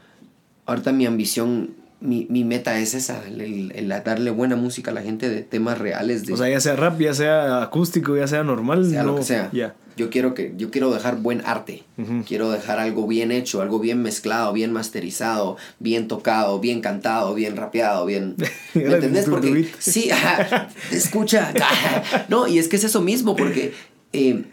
ahorita 0.67 0.93
mi 0.93 1.07
ambición, 1.07 1.75
mi, 2.01 2.27
mi 2.31 2.45
meta 2.45 2.79
es 2.79 2.95
esa, 2.95 3.25
el, 3.27 3.73
el, 3.75 3.89
darle 3.89 4.31
buena 4.31 4.57
música 4.57 4.91
a 4.91 4.95
la 4.95 5.03
gente 5.03 5.29
de 5.29 5.43
temas 5.43 5.79
reales. 5.79 6.27
De, 6.27 6.33
o 6.33 6.37
sea, 6.37 6.49
ya 6.49 6.61
sea 6.61 6.77
rap, 6.77 7.01
ya 7.01 7.15
sea 7.15 7.63
acústico, 7.63 8.17
ya 8.17 8.27
sea 8.27 8.43
normal. 8.43 8.89
Sea 8.89 9.05
lo 9.05 9.17
que 9.17 9.23
sea. 9.23 9.51
Yo 9.95 10.09
quiero, 10.09 10.33
que, 10.33 10.55
yo 10.57 10.71
quiero 10.71 10.91
dejar 10.91 11.17
buen 11.17 11.43
arte. 11.45 11.85
Quiero 12.27 12.51
dejar 12.51 12.79
algo 12.79 13.07
bien 13.07 13.31
hecho, 13.31 13.61
algo 13.61 13.79
bien 13.79 14.01
mezclado, 14.03 14.53
bien 14.55 14.73
masterizado, 14.73 15.59
bien 15.81 16.09
tocado, 16.09 16.61
bien 16.61 16.81
cantado, 16.81 17.35
bien 17.35 17.57
rapeado, 17.57 18.07
bien... 18.07 18.37
¿Me 18.75 18.85
entendés? 18.85 19.29
Porque... 19.29 19.71
Sí, 19.79 20.11
escucha. 20.91 21.53
no, 22.31 22.49
y 22.49 22.59
es 22.59 22.69
que 22.69 22.77
es 22.77 22.85
eso 22.85 23.03
mismo, 23.03 23.37
porque 23.37 23.75
eh, 24.15 24.45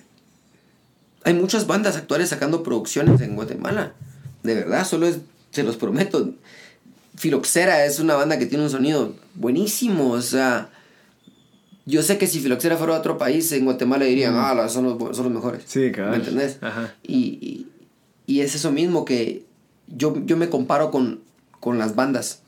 hay 1.24 1.34
muchas 1.34 1.68
bandas 1.68 1.96
actuales 1.96 2.30
sacando 2.30 2.62
producciones 2.62 3.22
en 3.22 3.36
Guatemala. 3.36 3.94
De 4.44 4.56
verdad, 4.56 4.86
solo 4.86 5.08
es 5.08 5.20
se 5.52 5.64
los 5.64 5.78
prometo. 5.78 6.34
Filoxera 7.16 7.86
es 7.86 8.00
una 8.00 8.16
banda 8.16 8.40
que 8.40 8.46
tiene 8.46 8.64
un 8.64 8.70
sonido 8.70 9.16
buenísimo, 9.36 10.12
o 10.12 10.22
sea, 10.22 10.70
yo 11.86 12.04
sé 12.04 12.18
que 12.18 12.28
si 12.28 12.40
Filoxera 12.40 12.78
fuera 12.78 12.96
a 12.96 13.00
otro 13.00 13.18
país, 13.18 13.52
en 13.52 13.66
Guatemala 13.66 14.06
dirían, 14.06 14.36
ah, 14.38 14.70
son 14.70 14.86
los, 14.86 15.16
son 15.18 15.26
los 15.26 15.34
mejores. 15.34 15.64
Sí, 15.66 15.92
claro. 15.92 16.12
¿Me 16.12 16.18
entendés? 16.18 16.60
Ajá. 16.62 16.94
Y, 17.04 17.68
y, 18.28 18.42
es 18.42 18.54
eso 18.54 18.72
mismo 18.72 19.06
que 19.06 19.44
yo, 19.88 20.14
yo 20.26 20.38
me 20.38 20.50
comparo 20.50 20.92
con, 20.92 21.22
con 21.60 21.80
las 21.80 21.96
bandas 21.96 22.44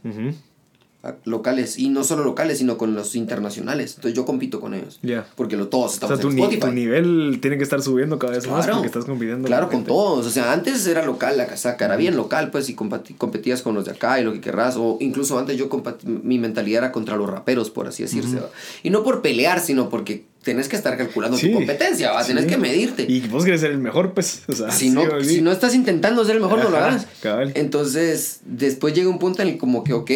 locales 1.23 1.79
y 1.79 1.89
no 1.89 2.03
solo 2.03 2.23
locales 2.23 2.59
sino 2.59 2.77
con 2.77 2.93
los 2.93 3.15
internacionales. 3.15 3.93
Entonces 3.95 4.15
yo 4.15 4.25
compito 4.25 4.59
con 4.59 4.73
ellos. 4.73 4.99
Porque 5.35 5.57
lo, 5.57 5.67
todos 5.67 5.95
estamos 5.95 6.13
o 6.13 6.15
sea, 6.17 6.21
tu, 6.21 6.29
en 6.29 6.39
Spotify. 6.39 6.61
tu 6.61 6.71
nivel 6.71 7.39
tiene 7.41 7.57
que 7.57 7.63
estar 7.63 7.81
subiendo 7.81 8.19
cada 8.19 8.33
vez 8.33 8.47
más 8.47 8.67
porque 8.67 8.87
estás 8.87 9.05
compitiendo 9.05 9.47
claro 9.47 9.69
con, 9.69 9.83
todos. 9.83 10.25
O 10.27 10.29
sea 10.29 10.53
antes 10.53 10.85
era 10.85 11.03
local 11.03 11.37
la 11.37 11.47
casaca 11.47 11.85
era 11.85 11.95
bien 11.95 12.15
local 12.15 12.51
pues 12.51 12.69
y 12.69 12.75
competías 12.75 13.61
con 13.61 13.73
los 13.73 13.85
de 13.85 13.91
acá 13.91 14.19
y 14.19 14.23
lo 14.23 14.33
que 14.33 14.41
querrás. 14.41 14.75
O 14.77 14.97
incluso 14.99 15.39
antes 15.39 15.57
yo 15.57 15.69
mi 16.05 16.37
mentalidad 16.37 16.83
era 16.83 16.91
contra 16.91 17.15
los 17.15 17.29
raperos 17.29 17.69
por 17.69 17.87
así 17.87 18.03
decirse 18.03 18.39
y 18.83 18.89
no 18.89 19.03
por 19.03 19.21
pelear 19.21 19.59
sino 19.59 19.89
porque 19.89 20.25
tenés 20.43 20.67
que 20.67 20.75
estar 20.75 20.97
calculando 20.97 21.37
tu 21.37 21.51
competencia, 21.51 22.11
¿va? 22.11 22.25
tenés 22.25 22.45
que 22.45 22.57
medirte. 22.57 23.05
Y 23.07 23.21
vos 23.27 23.45
querés 23.45 23.61
ser 23.61 23.71
el 23.71 23.77
mejor, 23.77 24.13
pues. 24.13 24.43
O 24.47 24.53
sea, 24.53 24.71
si, 24.71 24.89
no, 24.89 25.03
si 25.23 25.41
no 25.41 25.51
estás 25.51 25.75
intentando 25.75 26.25
ser 26.25 26.37
el 26.37 26.41
mejor, 26.41 26.63
no 26.63 26.69
lo 26.69 26.77
hagas. 26.77 27.07
Entonces, 27.53 28.41
después 28.45 28.93
llega 28.93 29.09
un 29.09 29.19
punto 29.19 29.41
en 29.41 29.49
el 29.49 29.57
como 29.57 29.83
que, 29.83 29.93
ok, 29.93 30.11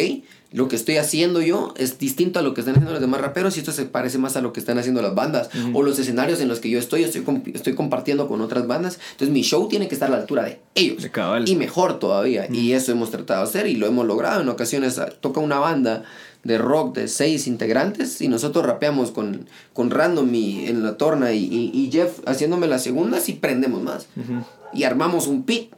lo 0.56 0.68
que 0.68 0.76
estoy 0.76 0.96
haciendo 0.96 1.42
yo 1.42 1.74
es 1.76 1.98
distinto 1.98 2.38
a 2.38 2.42
lo 2.42 2.54
que 2.54 2.62
están 2.62 2.76
haciendo 2.76 2.92
los 2.92 3.02
demás 3.02 3.20
raperos 3.20 3.54
y 3.56 3.60
esto 3.60 3.72
se 3.72 3.84
parece 3.84 4.16
más 4.16 4.36
a 4.36 4.40
lo 4.40 4.54
que 4.54 4.60
están 4.60 4.78
haciendo 4.78 5.02
las 5.02 5.14
bandas 5.14 5.50
o 5.74 5.82
los 5.82 5.98
escenarios 5.98 6.40
en 6.40 6.48
los 6.48 6.60
que 6.60 6.70
yo 6.70 6.78
estoy, 6.78 7.04
estoy, 7.04 7.22
estoy 7.52 7.74
compartiendo 7.74 8.26
con 8.26 8.40
otras 8.40 8.66
bandas. 8.66 8.98
Entonces 9.10 9.34
mi 9.34 9.42
show 9.42 9.68
tiene 9.68 9.86
que 9.86 9.94
estar 9.94 10.08
a 10.08 10.12
la 10.12 10.16
altura 10.16 10.44
de 10.44 10.62
ellos. 10.74 11.02
y 11.44 11.56
mejor 11.56 11.98
todavía. 11.98 12.48
Y 12.50 12.72
eso 12.72 12.90
hemos 12.90 13.10
tratado 13.10 13.42
de 13.42 13.50
hacer 13.50 13.66
y 13.66 13.76
lo 13.76 13.86
hemos 13.86 14.06
logrado. 14.06 14.40
En 14.40 14.48
ocasiones 14.48 14.98
ah, 14.98 15.10
toca 15.20 15.40
una 15.40 15.58
banda 15.58 16.04
de 16.42 16.56
rock 16.56 16.96
de 16.96 17.08
seis 17.08 17.46
integrantes 17.48 18.22
y 18.22 18.28
nosotros 18.28 18.64
rapeamos 18.64 19.10
con, 19.10 19.46
con 19.74 19.90
Random 19.90 20.34
y, 20.34 20.68
en 20.68 20.82
la 20.82 20.96
torna 20.96 21.34
y, 21.34 21.44
y, 21.52 21.90
Jeff 21.92 22.20
haciéndome 22.24 22.66
las 22.66 22.82
segundas 22.82 23.28
y 23.28 23.34
prendemos 23.34 23.82
más. 23.82 24.06
Y 24.72 24.84
armamos 24.84 25.26
un 25.26 25.42
pit 25.42 25.74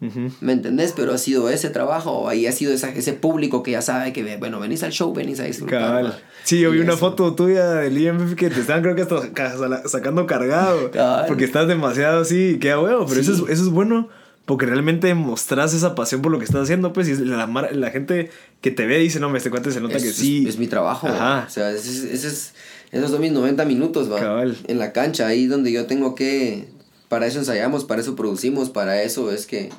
¿Me 0.00 0.52
entendés? 0.52 0.92
Pero 0.94 1.12
ha 1.12 1.18
sido 1.18 1.48
ese 1.50 1.70
trabajo, 1.70 2.28
ahí 2.28 2.46
ha 2.46 2.52
sido 2.52 2.72
esa, 2.72 2.90
ese 2.90 3.12
público 3.14 3.62
que 3.62 3.72
ya 3.72 3.82
sabe 3.82 4.12
que, 4.12 4.36
bueno, 4.36 4.60
venís 4.60 4.82
al 4.82 4.92
show, 4.92 5.12
venís 5.12 5.40
a 5.40 5.44
disfrutar. 5.44 6.20
Sí, 6.44 6.60
yo 6.60 6.70
vi 6.70 6.80
una 6.80 6.96
foto 6.96 7.34
tuya 7.34 7.74
del 7.74 7.98
IMF 7.98 8.34
que 8.34 8.48
te 8.50 8.60
estaban 8.60 8.82
creo 8.82 8.94
que 8.94 9.02
hasta 9.02 9.88
sacando 9.88 10.26
cargado. 10.26 10.90
Porque 11.26 11.44
estás 11.44 11.68
demasiado 11.68 12.20
así, 12.20 12.58
queda 12.60 12.80
huevo, 12.80 13.06
pero 13.08 13.20
eso, 13.20 13.32
es, 13.32 13.38
eso 13.40 13.62
es 13.62 13.68
bueno. 13.68 14.08
Porque 14.44 14.64
realmente 14.64 15.14
mostrás 15.14 15.74
esa 15.74 15.94
pasión 15.94 16.22
por 16.22 16.32
lo 16.32 16.38
que 16.38 16.46
estás 16.46 16.62
haciendo, 16.62 16.94
pues, 16.94 17.06
y 17.06 17.16
la, 17.22 17.46
la 17.46 17.90
gente 17.90 18.30
que 18.62 18.70
te 18.70 18.86
ve 18.86 18.96
dice, 18.96 19.20
no, 19.20 19.36
este 19.36 19.50
cuate 19.50 19.70
se 19.72 19.80
nota 19.82 19.98
que 19.98 20.10
sí. 20.10 20.46
Es, 20.48 20.58
mi 20.58 20.66
trabajo, 20.66 21.06
o 21.06 21.50
sea, 21.50 21.70
ese, 21.70 22.14
es, 22.14 22.54
esos 22.90 23.10
son 23.10 23.20
mis 23.20 23.32
90 23.32 23.66
minutos, 23.66 24.10
va. 24.10 24.44
En 24.44 24.78
la 24.78 24.92
cancha, 24.92 25.26
ahí 25.26 25.46
donde 25.46 25.70
yo 25.70 25.84
tengo 25.84 26.14
que 26.14 26.66
para 27.08 27.26
eso 27.26 27.38
ensayamos, 27.38 27.84
para 27.84 28.00
eso 28.00 28.14
producimos, 28.14 28.70
para 28.70 29.02
eso 29.02 29.32
es 29.32 29.46
que, 29.46 29.70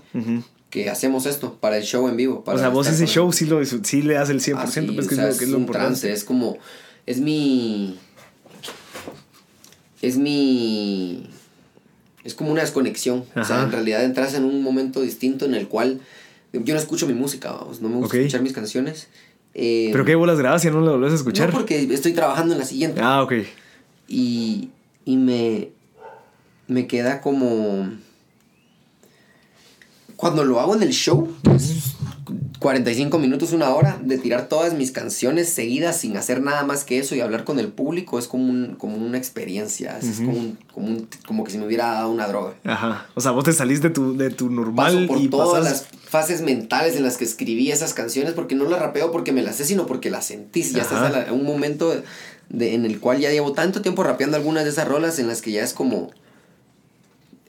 que 0.69 0.89
hacemos 0.89 1.25
esto, 1.25 1.55
para 1.59 1.77
el 1.77 1.83
show 1.83 2.07
en 2.07 2.17
vivo. 2.17 2.43
Para 2.43 2.57
o 2.57 2.59
sea, 2.59 2.69
vos 2.69 2.87
ese 2.87 3.05
show 3.05 3.31
sí, 3.31 3.45
lo, 3.45 3.63
sí 3.65 4.01
le 4.01 4.15
das 4.15 4.29
el 4.29 4.41
100%, 4.41 4.95
pues, 4.95 5.07
que, 5.07 5.15
es, 5.15 5.21
lo, 5.21 5.37
que 5.37 5.45
es, 5.45 5.51
un 5.51 5.65
trance, 5.67 6.11
es 6.11 6.23
como, 6.23 6.57
es 7.05 7.19
mi, 7.19 7.99
es 10.01 10.17
mi, 10.17 11.29
es 12.23 12.33
como 12.33 12.51
una 12.51 12.61
desconexión. 12.61 13.25
O 13.35 13.43
sea, 13.43 13.63
en 13.63 13.71
realidad 13.71 14.03
entras 14.03 14.33
en 14.33 14.43
un 14.43 14.63
momento 14.63 15.01
distinto 15.01 15.45
en 15.45 15.53
el 15.53 15.67
cual 15.67 16.01
yo 16.51 16.73
no 16.73 16.79
escucho 16.79 17.05
mi 17.07 17.13
música, 17.13 17.51
vamos, 17.51 17.81
no 17.81 17.89
me 17.89 17.97
gusta 17.97 18.17
escuchar 18.17 18.41
mis 18.41 18.53
canciones. 18.53 19.07
Eh, 19.53 19.89
¿Pero 19.91 20.05
qué 20.05 20.15
bolas 20.15 20.37
grabas 20.37 20.61
si 20.61 20.69
no 20.69 20.79
lo 20.81 20.91
volvés 20.91 21.11
a 21.11 21.15
escuchar? 21.15 21.49
No, 21.49 21.57
porque 21.57 21.81
estoy 21.93 22.13
trabajando 22.13 22.53
en 22.53 22.59
la 22.59 22.65
siguiente. 22.65 23.01
Ah, 23.03 23.23
ok. 23.23 23.33
Y, 24.07 24.69
y 25.05 25.17
me, 25.17 25.69
me 26.69 26.87
queda 26.87 27.21
como... 27.21 27.89
Cuando 30.15 30.43
lo 30.43 30.59
hago 30.59 30.75
en 30.75 30.83
el 30.83 30.91
show, 30.91 31.29
45 32.59 33.19
minutos, 33.19 33.53
una 33.53 33.69
hora, 33.69 33.97
de 34.03 34.17
tirar 34.17 34.49
todas 34.49 34.73
mis 34.73 34.91
canciones 34.91 35.47
seguidas 35.47 35.95
sin 35.95 36.17
hacer 36.17 36.41
nada 36.41 36.63
más 36.63 36.83
que 36.83 36.99
eso 36.99 37.15
y 37.15 37.21
hablar 37.21 37.45
con 37.45 37.57
el 37.57 37.69
público, 37.69 38.19
es 38.19 38.27
como, 38.27 38.49
un, 38.49 38.75
como 38.75 38.97
una 38.97 39.17
experiencia, 39.17 39.97
es 39.97 40.17
como, 40.17 40.57
como, 40.73 40.97
como, 41.25 41.43
que 41.45 41.51
si 41.51 41.57
me 41.57 41.65
hubiera 41.65 41.93
dado 41.93 42.11
una 42.11 42.27
droga. 42.27 42.53
Ajá, 42.65 43.07
o 43.15 43.21
sea, 43.21 43.31
vos 43.31 43.45
te 43.45 43.53
salís 43.53 43.81
de 43.81 43.91
tu, 43.91 44.17
de 44.17 44.29
tu 44.29 44.49
normal 44.49 45.07
por 45.07 45.29
todas 45.29 45.63
las 45.63 45.85
fases 46.03 46.41
mentales 46.41 46.97
en 46.97 47.03
las 47.03 47.15
que 47.15 47.23
escribí 47.23 47.71
esas 47.71 47.93
canciones, 47.93 48.33
porque 48.33 48.55
no 48.55 48.65
las 48.65 48.81
rapeo 48.81 49.11
porque 49.11 49.31
me 49.31 49.41
las 49.41 49.55
sé, 49.55 49.63
sino 49.63 49.85
porque 49.85 50.09
las 50.09 50.25
sentí. 50.25 50.63
Ya 50.63 50.81
estás 50.81 51.27
en 51.27 51.33
un 51.33 51.45
momento 51.45 51.95
de, 52.49 52.73
en 52.73 52.85
el 52.85 52.99
cual 52.99 53.19
ya 53.19 53.31
llevo 53.31 53.53
tanto 53.53 53.81
tiempo 53.81 54.03
rapeando 54.03 54.35
algunas 54.35 54.65
de 54.65 54.71
esas 54.71 54.85
rolas 54.85 55.17
en 55.17 55.27
las 55.27 55.41
que 55.41 55.53
ya 55.53 55.63
es 55.63 55.73
como 55.73 56.11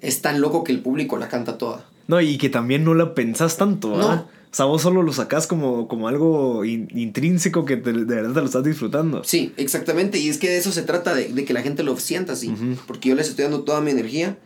es 0.01 0.23
tan 0.23 0.41
loco 0.41 0.65
que 0.65 0.73
el 0.73 0.81
público 0.81 1.17
la 1.17 1.29
canta 1.29 1.59
toda. 1.59 1.85
No, 2.09 2.21
y 2.21 2.39
que 2.39 2.49
también 2.49 2.85
no 2.85 2.95
la 2.95 3.15
pensás 3.15 3.57
tanto, 3.57 3.93
¿verdad? 3.93 4.27
O 4.53 4.55
sea, 4.57 4.65
vos 4.65 4.83
solo 4.83 5.03
lo 5.05 5.13
sacás 5.13 5.47
como, 5.47 5.87
como 5.87 6.09
algo 6.09 6.65
intrínseco 6.65 7.65
que 7.65 7.77
de 7.77 7.93
verdad 7.93 8.33
te 8.35 8.41
lo 8.41 8.47
estás 8.47 8.65
disfrutando. 8.65 9.23
Sí, 9.23 9.53
exactamente. 9.57 10.19
Y 10.19 10.29
es 10.29 10.39
que 10.39 10.49
de 10.49 10.59
eso 10.59 10.73
se 10.73 10.83
trata, 10.83 11.15
de, 11.15 11.45
que 11.45 11.53
la 11.53 11.63
gente 11.63 11.85
lo 11.85 11.97
sienta 11.99 12.33
así. 12.33 12.53
Porque 12.89 13.11
yo 13.11 13.15
les 13.15 13.29
estoy 13.29 13.45
dando 13.45 13.63
toda 13.63 13.81
mi 13.81 13.93
energía 13.93 14.37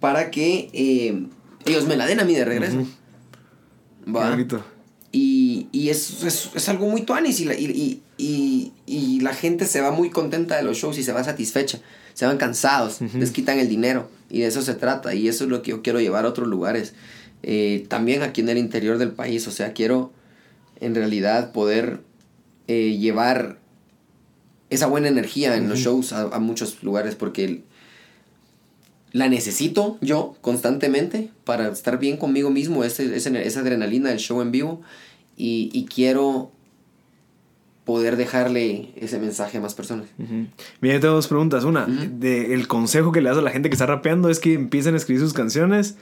para 0.00 0.32
que 0.32 0.70
eh, 0.72 1.24
ellos 1.66 1.86
me 1.86 1.96
la 1.96 2.06
den 2.06 2.18
a 2.18 2.24
mí 2.24 2.34
de 2.34 2.44
regreso. 2.44 2.84
¿Va? 4.08 4.36
Y, 5.12 5.68
y 5.70 5.90
es, 5.90 6.24
es, 6.24 6.68
algo 6.68 6.88
muy 6.88 7.02
tuanis 7.02 7.38
y 7.40 7.44
la, 7.44 7.54
y, 7.54 7.66
y, 7.66 8.02
y, 8.18 9.20
la 9.20 9.32
gente 9.32 9.66
se 9.66 9.80
va 9.80 9.90
muy 9.90 10.10
contenta 10.10 10.56
de 10.56 10.62
los 10.62 10.76
shows 10.76 10.98
y 10.98 11.02
se 11.02 11.12
va 11.12 11.24
satisfecha. 11.24 11.80
Se 12.14 12.26
van 12.26 12.36
cansados, 12.36 13.00
les 13.14 13.30
quitan 13.30 13.60
el 13.60 13.68
dinero 13.68 14.10
y 14.28 14.40
de 14.40 14.46
eso 14.46 14.60
se 14.62 14.74
trata 14.74 15.14
y 15.14 15.28
eso 15.28 15.44
es 15.44 15.50
lo 15.50 15.62
que 15.62 15.70
yo 15.70 15.82
quiero 15.82 16.00
llevar 16.00 16.24
a 16.24 16.28
otros 16.28 16.48
lugares. 16.48 16.94
Eh, 17.44 17.86
también 17.88 18.22
aquí 18.22 18.40
en 18.40 18.48
el 18.48 18.58
interior 18.58 18.98
del 18.98 19.12
país, 19.12 19.46
o 19.46 19.52
sea, 19.52 19.72
quiero 19.72 20.12
en 20.80 20.96
realidad 20.96 21.52
poder 21.52 22.00
eh, 22.66 22.96
llevar 22.98 23.60
esa 24.70 24.88
buena 24.88 25.06
energía 25.08 25.56
en 25.56 25.68
los 25.68 25.78
shows 25.78 26.12
a, 26.12 26.38
muchos 26.40 26.82
lugares 26.82 27.14
porque 27.14 27.62
la 29.12 29.28
necesito 29.28 29.96
yo 30.00 30.36
constantemente 30.40 31.30
para 31.44 31.68
estar 31.68 31.98
bien 31.98 32.16
conmigo 32.16 32.50
mismo, 32.50 32.82
ese, 32.82 33.16
esa 33.16 33.60
adrenalina 33.60 34.10
del 34.10 34.18
show 34.18 34.42
en 34.42 34.50
vivo 34.50 34.82
y, 35.36 35.70
y 35.72 35.86
quiero 35.86 36.50
poder 37.88 38.18
dejarle 38.18 38.90
ese 38.96 39.18
mensaje 39.18 39.56
a 39.56 39.62
más 39.62 39.72
personas. 39.72 40.08
Mira, 40.82 40.96
yo 40.96 41.00
tengo 41.00 41.14
dos 41.14 41.26
preguntas. 41.26 41.64
Una, 41.64 41.86
de, 41.86 42.52
el 42.52 42.68
consejo 42.68 43.12
que 43.12 43.22
le 43.22 43.30
das 43.30 43.38
a 43.38 43.40
la 43.40 43.50
gente 43.50 43.70
que 43.70 43.74
está 43.76 43.86
rapeando 43.86 44.28
es 44.28 44.40
que 44.40 44.52
empiecen 44.52 44.92
a 44.92 44.98
escribir 44.98 45.22
sus 45.22 45.32
canciones 45.32 45.96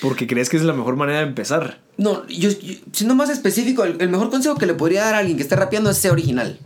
porque 0.00 0.26
crees 0.26 0.48
que 0.48 0.56
es 0.56 0.62
la 0.62 0.72
mejor 0.72 0.96
manera 0.96 1.18
de 1.20 1.26
empezar. 1.26 1.80
No, 1.96 2.26
yo, 2.28 2.50
siendo 2.92 3.16
más 3.16 3.28
específico, 3.28 3.82
el, 3.82 4.08
mejor 4.08 4.30
consejo 4.30 4.54
que 4.54 4.66
le 4.66 4.74
podría 4.74 5.04
dar 5.04 5.14
a 5.16 5.18
alguien 5.18 5.36
que 5.36 5.42
esté 5.42 5.56
rapeando 5.56 5.90
es 5.90 5.98
ser 5.98 6.12
original. 6.12 6.58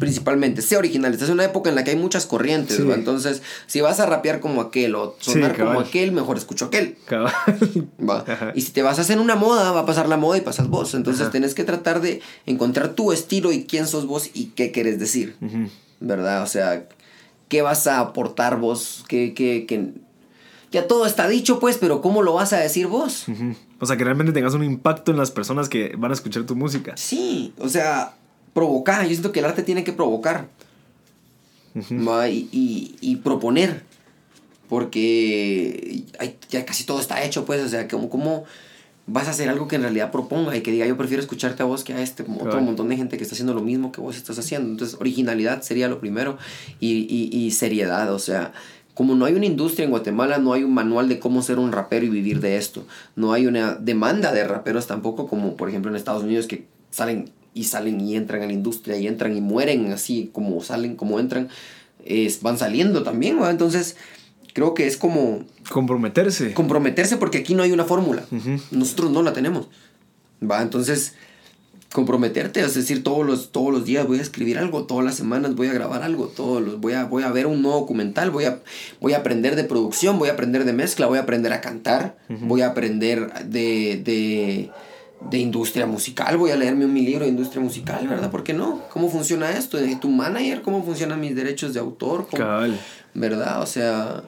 Principalmente, 0.00 0.60
ser 0.60 0.78
original. 0.78 1.12
Esta 1.12 1.24
es 1.26 1.30
una 1.30 1.44
época 1.44 1.70
en 1.70 1.76
la 1.76 1.84
que 1.84 1.92
hay 1.92 1.96
muchas 1.96 2.26
corrientes, 2.26 2.80
Entonces, 2.80 3.42
si 3.66 3.80
vas 3.80 4.00
a 4.00 4.06
rapear 4.06 4.40
como 4.40 4.60
aquel 4.60 4.96
o 4.96 5.16
sonar 5.20 5.56
como 5.56 5.78
aquel, 5.78 6.10
mejor 6.10 6.36
escucho 6.36 6.66
aquel. 6.66 6.96
¿Va? 7.12 8.24
Y 8.54 8.62
si 8.62 8.72
te 8.72 8.82
vas 8.82 8.98
a 8.98 9.02
hacer 9.02 9.20
una 9.20 9.36
moda, 9.36 9.70
va 9.72 9.80
a 9.80 9.86
pasar 9.86 10.08
la 10.08 10.16
moda 10.16 10.38
y 10.38 10.40
pasas 10.40 10.68
vos. 10.68 10.94
Entonces, 10.94 11.30
tienes 11.30 11.54
que 11.54 11.62
tratar 11.62 12.00
de 12.00 12.20
encontrar 12.46 12.94
tu 12.94 13.12
estilo 13.12 13.52
y 13.52 13.64
quién 13.64 13.86
sos 13.86 14.06
vos 14.06 14.30
y 14.34 14.46
qué 14.46 14.72
quieres 14.72 14.98
decir. 14.98 15.36
¿Verdad? 16.00 16.42
O 16.42 16.46
sea, 16.46 16.88
qué 17.48 17.62
vas 17.62 17.86
a 17.86 18.00
aportar 18.00 18.58
vos, 18.58 19.04
qué, 19.08 19.32
qué, 19.32 19.64
qué 19.66 19.92
ya 20.76 20.86
todo 20.86 21.06
está 21.06 21.26
dicho, 21.26 21.58
pues, 21.58 21.78
pero 21.78 22.02
¿cómo 22.02 22.22
lo 22.22 22.34
vas 22.34 22.52
a 22.52 22.58
decir 22.58 22.86
vos? 22.86 23.24
O 23.80 23.86
sea, 23.86 23.96
que 23.96 24.04
realmente 24.04 24.32
tengas 24.32 24.52
un 24.52 24.62
impacto 24.62 25.10
en 25.10 25.16
las 25.16 25.30
personas 25.30 25.70
que 25.70 25.94
van 25.96 26.10
a 26.10 26.14
escuchar 26.14 26.44
tu 26.44 26.54
música. 26.54 26.92
Sí, 26.98 27.54
o 27.58 27.70
sea, 27.70 28.14
provocar. 28.52 29.02
Yo 29.04 29.08
siento 29.08 29.32
que 29.32 29.38
el 29.38 29.46
arte 29.46 29.62
tiene 29.62 29.84
que 29.84 29.94
provocar. 29.94 30.48
y, 31.74 32.96
y, 33.00 33.16
proponer. 33.16 33.84
Porque 34.68 36.04
ya 36.50 36.66
casi 36.66 36.84
todo 36.84 37.00
está 37.00 37.24
hecho, 37.24 37.46
pues, 37.46 37.64
o 37.64 37.68
sea, 37.70 37.88
como, 37.88 38.10
¿cómo 38.10 38.44
vas 39.06 39.28
a 39.28 39.30
hacer 39.30 39.48
algo 39.48 39.68
que 39.68 39.76
en 39.76 39.82
realidad 39.82 40.10
proponga 40.10 40.54
y 40.56 40.60
que 40.60 40.72
diga, 40.72 40.84
yo 40.84 40.98
prefiero 40.98 41.22
escucharte 41.22 41.62
a 41.62 41.66
vos 41.66 41.84
que 41.84 41.94
a 41.94 42.02
este, 42.02 42.24
como 42.24 42.42
otro 42.42 42.60
montón 42.60 42.90
de 42.90 42.96
gente 42.96 43.16
que 43.16 43.22
está 43.22 43.34
haciendo 43.34 43.54
lo 43.54 43.62
mismo 43.62 43.92
que 43.92 44.02
vos 44.02 44.16
estás 44.16 44.38
haciendo. 44.38 44.68
Entonces, 44.68 45.00
originalidad 45.00 45.62
sería 45.62 45.88
lo 45.88 46.00
primero 46.00 46.36
y, 46.80 47.06
y, 47.08 47.30
y 47.34 47.50
seriedad, 47.52 48.12
o 48.12 48.18
sea, 48.18 48.52
como 48.96 49.14
no 49.14 49.26
hay 49.26 49.34
una 49.34 49.44
industria 49.44 49.84
en 49.84 49.90
Guatemala, 49.90 50.38
no 50.38 50.54
hay 50.54 50.64
un 50.64 50.72
manual 50.72 51.06
de 51.10 51.18
cómo 51.18 51.42
ser 51.42 51.58
un 51.58 51.70
rapero 51.70 52.06
y 52.06 52.08
vivir 52.08 52.40
de 52.40 52.56
esto. 52.56 52.86
No 53.14 53.34
hay 53.34 53.46
una 53.46 53.74
demanda 53.74 54.32
de 54.32 54.42
raperos 54.48 54.86
tampoco, 54.86 55.28
como 55.28 55.54
por 55.54 55.68
ejemplo 55.68 55.90
en 55.90 55.96
Estados 55.96 56.22
Unidos 56.22 56.46
que 56.46 56.64
salen 56.90 57.30
y 57.52 57.64
salen 57.64 58.00
y 58.00 58.16
entran 58.16 58.40
a 58.40 58.46
la 58.46 58.54
industria 58.54 58.96
y 58.96 59.06
entran 59.06 59.36
y 59.36 59.42
mueren 59.42 59.92
así 59.92 60.30
como 60.32 60.62
salen, 60.62 60.96
como 60.96 61.20
entran, 61.20 61.50
es, 62.06 62.40
van 62.40 62.56
saliendo 62.56 63.02
también, 63.02 63.38
Entonces, 63.44 63.98
creo 64.54 64.72
que 64.72 64.86
es 64.86 64.96
como... 64.96 65.44
Comprometerse. 65.70 66.54
Comprometerse 66.54 67.18
porque 67.18 67.36
aquí 67.36 67.54
no 67.54 67.64
hay 67.64 67.72
una 67.72 67.84
fórmula. 67.84 68.24
Nosotros 68.70 69.10
no 69.10 69.22
la 69.22 69.34
tenemos. 69.34 69.68
¿Va? 70.42 70.62
Entonces, 70.62 71.16
comprometerte, 71.96 72.60
es 72.60 72.74
decir, 72.74 73.02
todos 73.02 73.24
los, 73.24 73.52
todos 73.52 73.72
los 73.72 73.86
días 73.86 74.06
voy 74.06 74.18
a 74.18 74.20
escribir 74.20 74.58
algo, 74.58 74.84
todas 74.84 75.02
las 75.02 75.14
semanas 75.14 75.54
voy 75.54 75.68
a 75.68 75.72
grabar 75.72 76.02
algo, 76.02 76.26
todos 76.26 76.60
los, 76.60 76.78
voy, 76.78 76.92
a, 76.92 77.04
voy 77.04 77.22
a 77.22 77.32
ver 77.32 77.46
un 77.46 77.62
nuevo 77.62 77.80
documental, 77.80 78.30
voy 78.30 78.44
a, 78.44 78.60
voy 79.00 79.14
a 79.14 79.16
aprender 79.16 79.56
de 79.56 79.64
producción, 79.64 80.18
voy 80.18 80.28
a 80.28 80.32
aprender 80.32 80.66
de 80.66 80.74
mezcla, 80.74 81.06
voy 81.06 81.16
a 81.16 81.22
aprender 81.22 81.54
a 81.54 81.62
cantar, 81.62 82.18
voy 82.28 82.60
a 82.60 82.66
aprender 82.66 83.32
de, 83.46 84.02
de, 84.04 84.70
de, 85.30 85.38
industria 85.38 85.86
musical, 85.86 86.36
voy 86.36 86.50
a 86.50 86.56
leerme 86.56 86.84
un 86.84 86.92
mi 86.92 87.00
libro 87.00 87.24
de 87.24 87.30
industria 87.30 87.62
musical, 87.62 88.06
¿verdad? 88.06 88.30
¿Por 88.30 88.44
qué 88.44 88.52
no? 88.52 88.82
¿Cómo 88.90 89.08
funciona 89.08 89.52
esto? 89.52 89.78
¿De 89.78 89.96
tu 89.96 90.10
manager? 90.10 90.60
¿Cómo 90.60 90.84
funcionan 90.84 91.18
mis 91.18 91.34
derechos 91.34 91.72
de 91.72 91.80
autor? 91.80 92.26
¿Verdad? 93.14 93.62
O 93.62 93.66
sea, 93.66 94.22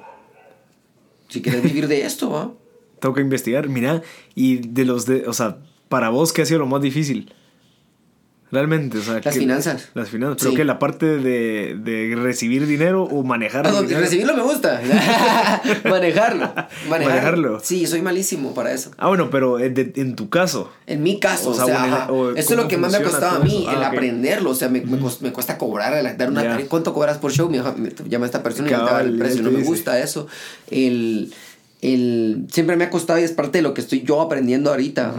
si 1.28 1.42
quieres 1.42 1.62
vivir 1.62 1.86
de 1.86 2.06
esto, 2.06 2.30
¿va? 2.30 2.50
Tengo 2.98 3.14
que 3.14 3.20
investigar, 3.20 3.68
mira, 3.68 4.00
y 4.34 4.56
de 4.56 4.86
los 4.86 5.04
de, 5.04 5.28
o 5.28 5.34
sea, 5.34 5.58
para 5.90 6.08
vos, 6.08 6.32
¿qué 6.32 6.40
ha 6.40 6.46
sido 6.46 6.60
lo 6.60 6.66
más 6.66 6.80
difícil? 6.80 7.30
Realmente, 8.50 8.98
o 8.98 9.02
sea, 9.02 9.20
las 9.22 9.36
finanzas. 9.36 9.90
Las 9.92 10.08
finanzas, 10.08 10.38
pero 10.40 10.54
que 10.54 10.64
la 10.64 10.78
parte 10.78 11.18
de, 11.18 11.76
de, 11.78 12.16
recibir 12.16 12.66
dinero 12.66 13.02
o 13.02 13.22
manejarlo. 13.22 13.76
Ah, 13.76 13.82
recibirlo 13.82 14.34
me 14.34 14.42
gusta. 14.42 14.80
Manejarlo. 15.84 16.54
Manejarlo. 16.88 17.60
Sí, 17.60 17.86
soy 17.86 18.00
malísimo 18.00 18.54
para 18.54 18.72
eso. 18.72 18.90
Ah, 18.96 19.08
bueno, 19.08 19.28
pero 19.28 19.60
en, 19.60 20.16
tu 20.16 20.30
caso. 20.30 20.72
En 20.86 21.02
mi 21.02 21.20
caso, 21.20 21.50
o, 21.50 21.54
sea, 21.54 22.08
eso 22.36 22.54
es 22.54 22.56
lo 22.56 22.68
que 22.68 22.78
más 22.78 22.92
me 22.92 22.98
ha 22.98 23.02
costado 23.02 23.36
a 23.36 23.44
mí, 23.44 23.66
el 23.68 23.82
ah, 23.82 23.88
aprenderlo. 23.88 24.50
O 24.50 24.54
sea, 24.54 24.70
me, 24.70 24.80
me, 24.80 25.32
cuesta 25.32 25.58
cobrar, 25.58 26.16
dar 26.16 26.30
una. 26.30 26.58
¿Cuánto 26.68 26.94
cobras 26.94 27.18
por 27.18 27.32
show? 27.32 27.50
Me, 27.50 27.60
llama 28.08 28.24
esta 28.24 28.42
persona 28.42 28.68
y 28.68 28.72
me 28.72 28.78
da 28.78 29.00
el 29.02 29.18
precio. 29.18 29.42
No 29.42 29.50
me 29.50 29.62
gusta 29.62 30.00
eso. 30.00 30.26
El, 30.70 31.34
el, 31.82 32.46
siempre 32.50 32.76
me 32.76 32.84
ha 32.84 32.90
costado 32.90 33.18
y 33.18 33.24
es 33.24 33.32
parte 33.32 33.58
de 33.58 33.62
lo 33.62 33.74
que 33.74 33.82
estoy 33.82 34.02
yo 34.02 34.22
aprendiendo 34.22 34.70
ahorita. 34.70 35.14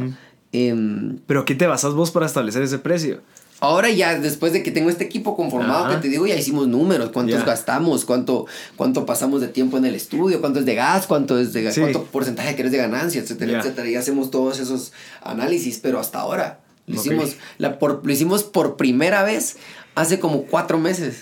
Em, 0.51 1.19
¿Pero 1.27 1.45
qué 1.45 1.55
te 1.55 1.67
basas 1.67 1.93
vos 1.93 2.11
para 2.11 2.25
establecer 2.25 2.63
ese 2.63 2.79
precio? 2.79 3.21
Ahora 3.61 3.89
ya, 3.89 4.17
después 4.17 4.53
de 4.53 4.63
que 4.63 4.71
tengo 4.71 4.89
este 4.89 5.03
equipo 5.03 5.35
conformado, 5.35 5.89
que 5.89 5.97
te 5.97 6.07
digo, 6.07 6.25
ya 6.25 6.35
hicimos 6.35 6.67
números, 6.67 7.09
cuántos 7.09 7.43
gastamos, 7.43 8.05
cuánto, 8.05 8.45
cuánto 8.77 9.05
pasamos 9.05 9.41
de 9.41 9.49
tiempo 9.49 9.77
en 9.77 9.85
el 9.85 9.95
estudio, 9.95 10.39
cuánto 10.39 10.59
es 10.59 10.65
de 10.65 10.75
gas, 10.75 11.07
cuánto 11.07 11.37
es 11.37 11.51
de 11.51 11.69
cuánto 11.73 12.05
porcentaje 12.05 12.55
querés 12.55 12.71
de 12.71 12.77
ganancia, 12.77 13.21
etcétera, 13.21 13.59
etcétera. 13.59 13.89
Y 13.89 13.95
hacemos 13.95 14.31
todos 14.31 14.59
esos 14.59 14.93
análisis, 15.21 15.79
pero 15.79 15.99
hasta 15.99 16.19
ahora 16.19 16.61
lo 16.87 16.95
hicimos, 16.95 17.35
la 17.57 17.79
por, 17.79 18.01
lo 18.03 18.11
hicimos 18.11 18.43
por 18.43 18.77
primera 18.77 19.23
vez 19.23 19.57
hace 19.95 20.19
como 20.19 20.43
cuatro 20.43 20.79
meses. 20.79 21.21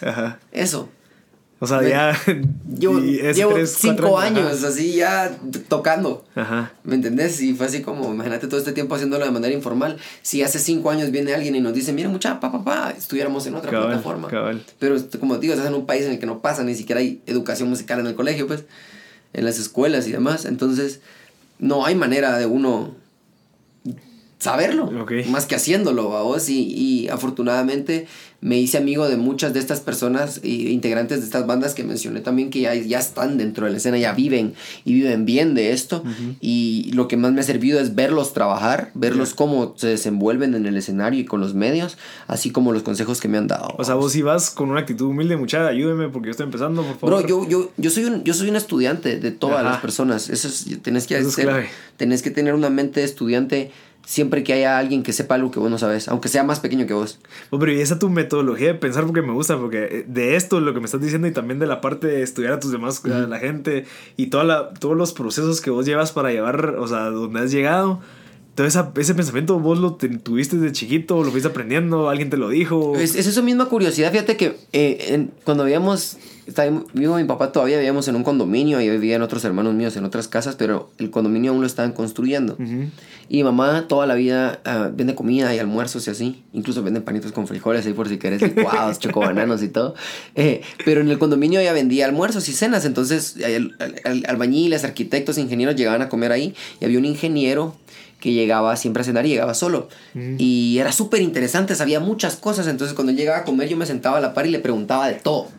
Eso. 0.52 0.90
O 1.60 1.66
sea, 1.66 1.82
ya. 1.82 2.16
Yo 2.68 3.00
llevo 3.00 3.66
cinco 3.66 4.20
años, 4.20 4.64
así 4.64 4.96
ya 4.96 5.36
tocando. 5.68 6.24
Ajá. 6.36 6.74
¿Me 6.84 6.96
entendés? 6.96 7.42
Y 7.42 7.54
fue 7.54 7.66
así 7.66 7.82
como, 7.82 8.14
imagínate 8.14 8.48
todo 8.48 8.60
este 8.60 8.74
tiempo 8.74 8.94
haciéndolo 8.96 9.26
de 9.26 9.32
manera 9.32 9.54
informal. 9.54 9.98
Si 10.22 10.44
hace 10.44 10.60
cinco 10.60 10.92
años 10.92 11.10
viene 11.10 11.34
alguien 11.34 11.56
y 11.56 11.60
nos 11.60 11.74
dice, 11.74 11.94
mira, 11.94 12.10
mucha 12.10 12.40
papá, 12.40 12.64
papá, 12.64 12.94
estuviéramos 12.96 13.46
en 13.48 13.56
otra 13.56 13.72
plataforma. 13.72 14.28
Pero 14.80 14.98
como 15.20 15.38
digo, 15.38 15.54
estás 15.54 15.68
en 15.68 15.74
un 15.74 15.86
país 15.86 16.06
en 16.06 16.12
el 16.12 16.20
que 16.20 16.28
no 16.28 16.40
pasa, 16.40 16.64
ni 16.64 16.76
siquiera 16.76 17.02
hay 17.02 17.22
educación 17.26 17.70
musical 17.70 18.00
en 18.00 18.08
el 18.08 18.16
colegio, 18.16 18.46
pues, 18.46 18.66
en 19.34 19.46
las 19.46 19.58
escuelas 19.58 20.08
y 20.08 20.12
demás. 20.12 20.46
Entonces, 20.46 21.00
no 21.58 21.86
hay 21.86 21.96
manera 21.96 22.38
de 22.38 22.46
uno 22.46 22.94
saberlo, 24.40 24.92
más 25.30 25.46
que 25.46 25.56
haciéndolo, 25.56 26.10
vos. 26.10 26.50
Y, 26.50 26.64
y 26.74 27.08
afortunadamente 27.10 28.08
me 28.40 28.60
hice 28.60 28.78
amigo 28.78 29.10
de 29.10 29.18
muchas 29.18 29.54
de 29.54 29.60
estas 29.60 29.80
personas 29.80 30.42
e 30.44 30.50
integrantes 30.50 31.20
de 31.20 31.26
estas 31.26 31.48
bandas 31.48 31.74
que 31.74 31.84
mencioné 31.84 32.22
también 32.22 32.52
que 32.52 32.62
ya, 32.62 32.76
ya 32.76 33.00
están 33.00 33.38
dentro 33.38 33.66
de 33.66 33.72
la 33.72 33.78
escena, 33.78 33.98
ya 33.98 34.14
viven 34.14 34.54
y 34.86 34.94
viven 34.94 35.26
bien 35.26 35.56
de 35.56 35.72
esto. 35.72 36.04
Y 36.40 36.92
lo 36.94 37.08
que 37.08 37.18
más 37.18 37.32
me 37.32 37.42
ha 37.42 37.44
servido 37.44 37.80
es 37.80 37.96
verlos 37.96 38.34
trabajar, 38.34 38.92
verlos 38.94 39.34
cómo 39.34 39.74
se 39.76 39.88
desenvuelven 39.88 40.54
en 40.54 40.68
el 40.68 40.78
escenario 40.78 41.20
y 41.20 41.26
con 41.26 41.42
los 41.42 41.56
medios, 41.56 41.98
así 42.28 42.52
como 42.52 42.72
los 42.74 42.84
consejos 42.84 43.20
que 43.20 43.28
me 43.28 43.40
han 43.40 43.48
dado. 43.48 43.74
O 43.78 43.84
sea, 43.84 43.96
vos 43.96 44.12
si 44.12 44.22
vas 44.22 44.52
con 44.52 44.70
una 44.70 44.82
actitud 44.82 45.08
humilde, 45.08 45.36
mucha, 45.36 45.68
ayúdeme 45.68 46.10
porque 46.10 46.28
yo 46.28 46.32
estoy 46.32 46.46
empezando, 46.46 46.84
por 46.84 47.00
favor. 47.00 47.24
Bro, 47.24 47.28
yo, 47.28 47.50
yo, 47.50 47.72
yo, 47.78 47.90
soy, 47.90 48.06
un, 48.06 48.24
yo 48.24 48.36
soy 48.36 48.50
un 48.50 48.56
estudiante 48.56 49.20
de 49.20 49.32
todas 49.32 49.64
las 49.64 49.80
personas. 49.82 50.30
Eso 50.30 50.48
es, 50.48 50.68
tenés 50.84 51.08
que, 51.08 51.20
tenés 51.98 52.22
que 52.22 52.30
tener 52.30 52.54
una 52.54 52.70
mente 52.70 53.00
de 53.00 53.06
estudiante 53.08 53.72
siempre 54.08 54.42
que 54.42 54.54
haya 54.54 54.78
alguien 54.78 55.04
que 55.04 55.12
sepa 55.12 55.36
algo 55.36 55.52
que 55.52 55.60
vos 55.60 55.70
no 55.70 55.78
sabes, 55.78 56.08
aunque 56.08 56.30
sea 56.30 56.42
más 56.42 56.62
pequeño 56.62 56.88
que 56.88 56.94
vos. 56.94 57.20
pero 57.52 57.74
y 57.74 57.82
esa 57.82 58.00
tu 58.00 58.10
metodología 58.10 58.68
de 58.68 58.74
pensar 58.76 59.06
porque 59.06 59.22
me 59.22 59.34
gusta, 59.34 59.58
porque 59.58 59.84
eh, 59.84 60.06
de 60.08 60.38
esto, 60.38 60.62
lo 60.62 60.74
que 60.74 60.80
me 60.80 60.86
estás 60.86 61.02
diciendo 61.02 61.28
y 61.28 61.32
también 61.32 61.60
de 61.60 61.68
la 61.68 61.82
parte 61.82 62.08
de 62.08 62.24
estudiar 62.24 62.54
a 62.54 62.60
tus 62.62 62.72
demás, 62.72 63.04
a 63.04 63.10
la 63.10 63.38
gente 63.38 63.86
y 64.16 64.28
toda 64.28 64.46
la, 64.46 64.74
todos 64.74 64.96
los 64.96 65.12
procesos 65.12 65.60
que 65.60 65.72
vos 65.72 65.86
llevas 65.86 66.14
para 66.14 66.32
llevar, 66.32 66.76
o 66.80 66.88
sea, 66.88 67.10
donde 67.10 67.42
has 67.42 67.52
llegado. 67.52 68.00
Todo 68.56 68.66
ese 68.66 69.14
pensamiento 69.14 69.60
vos 69.60 69.78
lo 69.78 69.96
tuviste 69.96 70.56
desde 70.56 70.72
chiquito, 70.72 71.22
lo 71.22 71.30
fuiste 71.30 71.50
aprendiendo, 71.50 72.10
alguien 72.10 72.30
te 72.30 72.38
lo 72.38 72.48
dijo. 72.48 72.96
Es, 72.96 73.14
es 73.14 73.28
esa 73.28 73.42
misma 73.42 73.66
curiosidad, 73.66 74.12
fíjate 74.12 74.38
que 74.38 74.56
eh, 74.72 75.28
cuando 75.44 75.64
habíamos 75.64 76.18
estaba, 76.48 76.84
vivo 76.94 77.18
mi 77.18 77.26
papá 77.26 77.52
todavía 77.52 77.78
vivíamos 77.78 78.08
en 78.08 78.16
un 78.16 78.24
condominio 78.24 78.80
y 78.80 78.90
vivían 78.90 79.22
otros 79.22 79.44
hermanos 79.44 79.74
míos 79.74 79.96
en 79.98 80.06
otras 80.06 80.28
casas, 80.28 80.56
pero 80.56 80.90
el 80.98 81.12
condominio 81.12 81.52
aún 81.52 81.62
lo 81.62 81.68
estaban 81.68 81.92
construyendo. 81.92 82.58
Y 83.30 83.38
mi 83.38 83.44
mamá 83.44 83.86
toda 83.90 84.08
la 84.08 84.16
vida 84.16 84.62
ah, 84.64 84.90
vende 84.94 85.14
comida 85.14 85.54
y 85.54 85.60
almuerzos 85.60 86.08
y 86.08 86.12
así. 86.12 86.44
Incluso 86.54 86.82
vende 86.84 87.02
panitos 87.02 87.34
con 87.34 87.48
frijoles 87.48 87.86
ahí 87.86 87.94
por 87.94 88.08
si 88.08 88.18
querés 88.18 88.42
licuados, 88.42 89.00
chocobananos 89.00 89.62
y 89.62 89.68
todo. 89.68 89.96
Eh, 90.36 90.62
pero 90.86 91.02
en 91.02 91.10
el 91.10 91.20
condominio 91.20 91.60
ella 91.60 91.74
vendía 91.74 92.06
almuerzos 92.06 92.48
y 92.48 92.54
cenas. 92.54 92.86
Entonces 92.86 93.36
albañiles, 94.26 94.86
arquitectos, 94.86 95.38
ingenieros 95.38 95.76
llegaban 95.76 96.02
a 96.02 96.10
comer 96.10 96.32
ahí. 96.32 96.56
Y 96.80 96.86
había 96.86 96.98
un 96.98 97.06
ingeniero 97.06 97.76
que 98.22 98.32
llegaba 98.32 98.76
siempre 98.78 99.02
a 99.02 99.04
cenar 99.04 99.26
y 99.26 99.30
llegaba 99.30 99.54
solo. 99.54 99.90
Y 100.38 100.78
era 100.80 100.94
súper 100.94 101.22
interesante, 101.22 101.76
sabía 101.76 102.00
muchas 102.00 102.38
cosas. 102.38 102.68
Entonces 102.68 102.96
cuando 102.96 103.12
él 103.12 103.18
llegaba 103.18 103.40
a 103.40 103.44
comer 103.44 103.68
yo 103.68 103.76
me 103.76 103.86
sentaba 103.86 104.18
a 104.18 104.22
la 104.22 104.34
par 104.34 104.48
y 104.48 104.52
le 104.52 104.60
preguntaba 104.60 105.10
de 105.10 105.16
todo. 105.16 105.50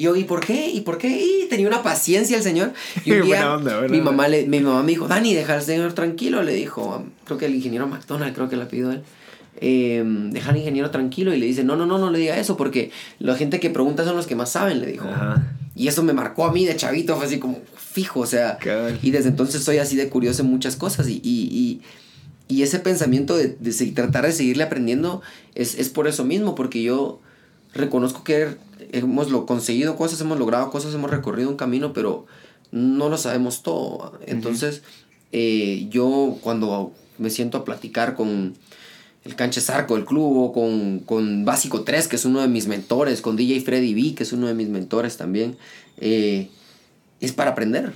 Y 0.00 0.04
yo, 0.04 0.16
¿y 0.16 0.24
por 0.24 0.40
qué? 0.40 0.70
¿Y 0.70 0.80
por 0.80 0.96
qué? 0.96 1.08
Y 1.10 1.46
tenía 1.50 1.66
una 1.66 1.82
paciencia 1.82 2.38
el 2.38 2.42
señor. 2.42 2.72
Y 3.04 3.12
un 3.12 3.26
día, 3.26 3.58
mi, 3.90 4.00
mamá 4.00 4.28
le, 4.28 4.46
mi 4.46 4.60
mamá 4.60 4.82
me 4.82 4.92
dijo, 4.92 5.06
Dani, 5.06 5.34
deja 5.34 5.52
al 5.52 5.62
señor 5.62 5.92
tranquilo. 5.92 6.42
Le 6.42 6.54
dijo, 6.54 7.04
creo 7.26 7.36
que 7.36 7.44
el 7.44 7.54
ingeniero 7.54 7.86
McDonald, 7.86 8.34
creo 8.34 8.48
que 8.48 8.56
le 8.56 8.64
pidió 8.64 8.92
él. 8.92 9.02
Eh, 9.60 10.02
deja 10.30 10.52
al 10.52 10.56
ingeniero 10.56 10.90
tranquilo. 10.90 11.34
Y 11.34 11.38
le 11.38 11.44
dice, 11.44 11.64
no, 11.64 11.76
no, 11.76 11.84
no, 11.84 11.98
no 11.98 12.10
le 12.10 12.18
diga 12.18 12.38
eso, 12.38 12.56
porque 12.56 12.90
la 13.18 13.36
gente 13.36 13.60
que 13.60 13.68
pregunta 13.68 14.06
son 14.06 14.16
los 14.16 14.26
que 14.26 14.34
más 14.34 14.50
saben, 14.50 14.80
le 14.80 14.86
dijo. 14.86 15.06
Y 15.76 15.88
eso 15.88 16.02
me 16.02 16.14
marcó 16.14 16.46
a 16.46 16.52
mí 16.52 16.64
de 16.64 16.76
chavito, 16.76 17.14
fue 17.18 17.26
así 17.26 17.38
como 17.38 17.58
fijo, 17.76 18.20
o 18.20 18.26
sea. 18.26 18.56
Y 19.02 19.10
desde 19.10 19.28
entonces 19.28 19.62
soy 19.62 19.76
así 19.76 19.96
de 19.96 20.08
curioso 20.08 20.40
en 20.40 20.48
muchas 20.48 20.76
cosas. 20.76 21.08
Y, 21.10 21.20
y, 21.22 21.82
y 22.48 22.62
ese 22.62 22.78
pensamiento 22.78 23.36
de, 23.36 23.48
de 23.60 23.86
tratar 23.88 24.24
de 24.24 24.32
seguirle 24.32 24.62
aprendiendo 24.62 25.20
es, 25.54 25.74
es 25.74 25.90
por 25.90 26.08
eso 26.08 26.24
mismo, 26.24 26.54
porque 26.54 26.82
yo 26.82 27.20
reconozco 27.74 28.24
que 28.24 28.56
hemos 28.92 29.30
lo 29.30 29.46
conseguido 29.46 29.96
cosas, 29.96 30.20
hemos 30.20 30.38
logrado 30.38 30.70
cosas, 30.70 30.94
hemos 30.94 31.10
recorrido 31.10 31.48
un 31.50 31.56
camino, 31.56 31.92
pero 31.92 32.26
no 32.72 33.08
lo 33.08 33.16
sabemos 33.18 33.62
todo. 33.62 34.18
Entonces, 34.26 34.82
eh, 35.32 35.86
yo 35.90 36.36
cuando 36.40 36.92
me 37.18 37.30
siento 37.30 37.58
a 37.58 37.64
platicar 37.64 38.14
con 38.16 38.54
el 39.24 39.36
Canche 39.36 39.60
Zarco 39.60 39.96
del 39.96 40.04
club, 40.06 40.36
o 40.38 40.52
con, 40.52 41.00
con 41.00 41.44
Básico 41.44 41.82
3, 41.82 42.08
que 42.08 42.16
es 42.16 42.24
uno 42.24 42.40
de 42.40 42.48
mis 42.48 42.66
mentores, 42.66 43.20
con 43.20 43.36
DJ 43.36 43.60
Freddy 43.60 43.94
B, 43.94 44.14
que 44.14 44.22
es 44.22 44.32
uno 44.32 44.46
de 44.46 44.54
mis 44.54 44.68
mentores 44.68 45.16
también, 45.18 45.56
eh, 45.98 46.48
es 47.20 47.32
para 47.32 47.50
aprender. 47.50 47.92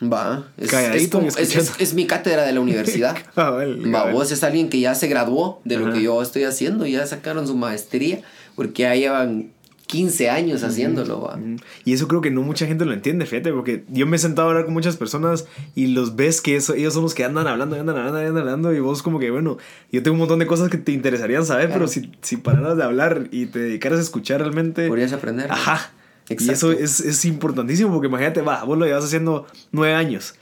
Va, 0.00 0.52
es, 0.58 0.72
es, 0.72 1.08
como- 1.08 1.26
es- 1.28 1.80
es- 1.80 1.94
mi 1.94 2.06
cátedra 2.06 2.44
de 2.44 2.52
la 2.52 2.60
universidad. 2.68 3.16
Cabal, 3.34 3.86
Va, 3.86 3.92
cabal. 4.00 4.12
vos 4.14 4.30
es 4.30 4.42
alguien 4.44 4.68
que 4.68 4.78
ya 4.78 4.94
se 4.94 5.08
graduó 5.08 5.60
de 5.64 5.78
lo 5.78 5.86
Ajá. 5.86 5.94
que 5.94 6.02
yo 6.02 6.20
estoy 6.22 6.44
haciendo, 6.44 6.86
ya 6.86 7.06
sacaron 7.06 7.46
su 7.46 7.56
maestría, 7.56 8.20
porque 8.56 8.82
ya 8.82 8.94
llevan 8.96 9.50
15 9.86 10.30
años 10.30 10.64
haciéndolo, 10.64 11.20
va. 11.20 11.38
Y 11.84 11.92
eso 11.92 12.08
creo 12.08 12.20
que 12.20 12.32
no 12.32 12.42
mucha 12.42 12.66
gente 12.66 12.84
lo 12.84 12.92
entiende, 12.92 13.24
fíjate, 13.24 13.52
porque 13.52 13.84
yo 13.88 14.04
me 14.06 14.16
he 14.16 14.18
sentado 14.18 14.48
a 14.48 14.50
hablar 14.50 14.64
con 14.64 14.74
muchas 14.74 14.96
personas 14.96 15.46
y 15.76 15.86
los 15.88 16.16
ves 16.16 16.40
que 16.40 16.56
eso, 16.56 16.74
ellos 16.74 16.92
son 16.92 17.04
los 17.04 17.14
que 17.14 17.22
andan 17.24 17.46
hablando, 17.46 17.76
andan 17.78 17.96
hablando, 17.96 18.18
andan 18.18 18.38
hablando 18.38 18.74
y 18.74 18.80
vos 18.80 19.02
como 19.04 19.20
que, 19.20 19.30
bueno, 19.30 19.58
yo 19.92 20.02
tengo 20.02 20.14
un 20.14 20.18
montón 20.18 20.40
de 20.40 20.46
cosas 20.46 20.70
que 20.70 20.78
te 20.78 20.90
interesarían 20.90 21.46
saber, 21.46 21.66
Claro. 21.66 21.82
pero 21.82 21.88
si, 21.88 22.10
si 22.20 22.36
pararas 22.36 22.76
de 22.76 22.82
hablar 22.82 23.28
y 23.30 23.46
te 23.46 23.60
dedicaras 23.60 24.00
a 24.00 24.02
escuchar 24.02 24.40
realmente... 24.40 24.88
Podrías 24.88 25.12
aprender. 25.12 25.52
Ajá. 25.52 25.92
Y 26.28 26.32
Exacto. 26.32 26.52
eso 26.52 26.72
es, 26.72 26.98
es 26.98 27.24
importantísimo 27.24 27.92
porque 27.92 28.08
imagínate, 28.08 28.40
va, 28.42 28.64
vos 28.64 28.76
lo 28.76 28.86
llevas 28.86 29.04
haciendo 29.04 29.46
nueve 29.70 29.94
años. 29.94 30.34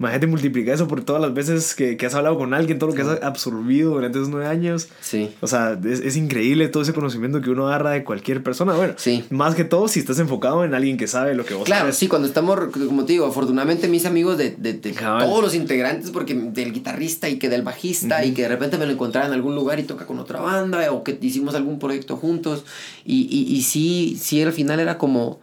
Imagínate 0.00 0.26
multiplicar 0.28 0.74
eso 0.74 0.88
por 0.88 1.04
todas 1.04 1.20
las 1.20 1.34
veces 1.34 1.74
que, 1.74 1.98
que 1.98 2.06
has 2.06 2.14
hablado 2.14 2.38
con 2.38 2.54
alguien, 2.54 2.78
todo 2.78 2.88
lo 2.88 2.96
que 2.96 3.02
has 3.02 3.22
absorbido 3.22 3.90
durante 3.92 4.16
esos 4.18 4.30
nueve 4.30 4.46
años. 4.46 4.88
Sí. 5.02 5.28
O 5.42 5.46
sea, 5.46 5.78
es, 5.84 6.00
es 6.00 6.16
increíble 6.16 6.68
todo 6.68 6.82
ese 6.82 6.94
conocimiento 6.94 7.42
que 7.42 7.50
uno 7.50 7.66
agarra 7.68 7.90
de 7.90 8.02
cualquier 8.02 8.42
persona. 8.42 8.72
Bueno, 8.72 8.94
Sí. 8.96 9.24
más 9.28 9.54
que 9.54 9.64
todo 9.64 9.88
si 9.88 10.00
estás 10.00 10.18
enfocado 10.18 10.64
en 10.64 10.72
alguien 10.74 10.96
que 10.96 11.06
sabe 11.06 11.34
lo 11.34 11.44
que 11.44 11.52
vos 11.52 11.64
Claro, 11.66 11.82
sabes. 11.82 11.96
sí, 11.98 12.08
cuando 12.08 12.26
estamos, 12.26 12.58
como 12.88 13.04
te 13.04 13.12
digo, 13.12 13.26
afortunadamente 13.26 13.88
mis 13.88 14.06
amigos 14.06 14.38
de, 14.38 14.52
de- 14.56 14.72
todos 14.72 15.42
los 15.42 15.54
integrantes, 15.54 16.10
porque 16.10 16.32
del 16.34 16.72
guitarrista 16.72 17.28
y 17.28 17.38
que 17.38 17.50
del 17.50 17.60
bajista 17.60 18.24
y 18.24 18.32
que 18.32 18.40
de 18.42 18.48
repente 18.48 18.78
me 18.78 18.86
lo 18.86 18.92
encontraba 18.92 19.26
en 19.26 19.34
algún 19.34 19.54
lugar 19.54 19.78
y 19.80 19.82
toca 19.82 20.06
con 20.06 20.18
otra 20.18 20.40
banda 20.40 20.90
o 20.92 21.04
que 21.04 21.18
hicimos 21.20 21.54
algún 21.54 21.78
proyecto 21.78 22.16
juntos 22.16 22.64
y, 23.04 23.28
y, 23.30 23.54
y 23.54 23.60
sí, 23.64 24.16
sí, 24.18 24.40
al 24.42 24.54
final 24.54 24.80
era 24.80 24.96
como, 24.96 25.40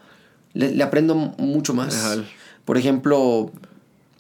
le, 0.56 0.72
le 0.72 0.84
aprendo 0.84 1.14
mucho 1.14 1.76
más. 1.76 1.94
Cabal. 1.96 2.28
Por 2.66 2.78
ejemplo, 2.80 3.52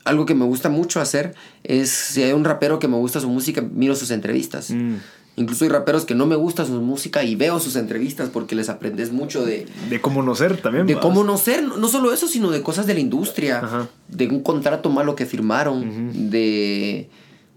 algo 0.08 0.26
que 0.26 0.36
me 0.36 0.46
gusta 0.46 0.70
mucho 0.70 1.00
hacer 1.02 1.34
es, 1.64 1.90
si 1.90 2.24
hay 2.24 2.32
un 2.34 2.44
rapero 2.46 2.80
que 2.80 2.88
me 2.88 2.98
gusta 2.98 3.20
su 3.20 3.30
música, 3.30 3.62
miro 3.62 3.96
sus 3.96 4.12
entrevistas. 4.12 4.72
Mm. 4.72 4.96
Incluso 5.36 5.66
hay 5.66 5.70
raperos 5.70 6.06
que 6.06 6.16
no 6.16 6.26
me 6.26 6.36
gusta 6.36 6.66
su 6.66 6.72
música 6.82 7.24
y 7.24 7.36
veo 7.36 7.60
sus 7.60 7.76
entrevistas 7.76 8.30
porque 8.34 8.56
les 8.56 8.70
aprendes 8.70 9.12
mucho 9.12 9.46
de, 9.46 9.68
De 9.88 10.02
cómo 10.02 10.24
no 10.24 10.34
ser 10.34 10.58
también. 10.58 10.88
de 10.88 10.98
cómo 10.98 11.24
no 11.24 11.38
ser, 11.38 11.62
no 11.64 11.88
solo 11.90 12.12
eso, 12.12 12.28
sino 12.28 12.50
de 12.50 12.64
cosas 12.64 12.88
de 12.88 12.96
la 12.96 13.00
industria, 13.02 13.60
Ajá. 13.60 13.88
de 14.08 14.28
un 14.30 14.42
contrato 14.42 14.90
malo 14.90 15.16
que 15.16 15.28
firmaron, 15.28 16.32
de, 16.32 17.08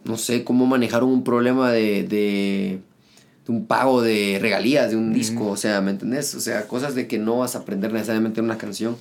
no 0.05 0.18
sé, 0.18 0.44
cómo 0.44 0.66
manejaron 0.66 1.09
un 1.09 1.24
problema 1.24 1.72
de 1.72 2.80
un 3.51 3.66
pago 3.66 4.01
de 4.01 4.38
regalías 4.40 4.90
de 4.90 4.96
un 4.96 5.12
disco, 5.12 5.48
o 5.48 5.57
sea, 5.57 5.80
¿me 5.80 5.90
entendés? 5.90 6.34
O 6.34 6.40
sea, 6.40 6.68
cosas 6.68 6.94
de 6.94 7.07
que 7.07 7.18
no 7.18 7.38
vas 7.38 7.57
a 7.57 7.61
aprender 7.61 7.92
necesariamente 7.92 8.40
en 8.40 8.46
una 8.46 8.59
canción. 8.59 8.96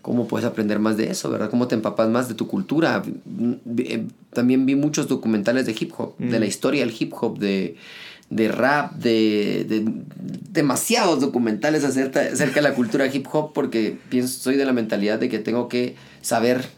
¿Cómo 0.00 0.28
puedes 0.28 0.46
aprender 0.46 0.78
más 0.78 0.96
de 0.96 1.10
eso, 1.10 1.30
verdad? 1.30 1.50
¿Cómo 1.50 1.66
te 1.66 1.74
empapas 1.74 2.08
más 2.08 2.28
de 2.28 2.34
tu 2.34 2.46
cultura? 2.46 3.02
Eh, 3.78 4.06
También 4.32 4.64
vi 4.64 4.76
muchos 4.76 5.08
documentales 5.08 5.66
de 5.66 5.74
hip 5.78 5.92
hop, 5.98 6.16
de 6.18 6.38
la 6.38 6.46
historia 6.46 6.84
del 6.84 6.94
hip 6.98 7.12
hop, 7.20 7.38
de, 7.38 7.76
de 8.30 8.48
rap, 8.48 8.94
de, 8.94 9.66
de 9.68 9.84
demasiados 10.52 11.20
documentales 11.20 11.84
acerca, 11.84 12.20
acerca 12.20 12.56
de 12.56 12.62
la 12.62 12.74
cultura 12.74 13.12
hip 13.12 13.26
hop, 13.32 13.52
porque 13.52 13.98
pienso, 14.08 14.38
soy 14.40 14.56
de 14.56 14.64
la 14.64 14.72
mentalidad 14.72 15.18
de 15.18 15.28
que 15.28 15.38
tengo 15.40 15.68
que 15.68 15.96
saber 16.22 16.68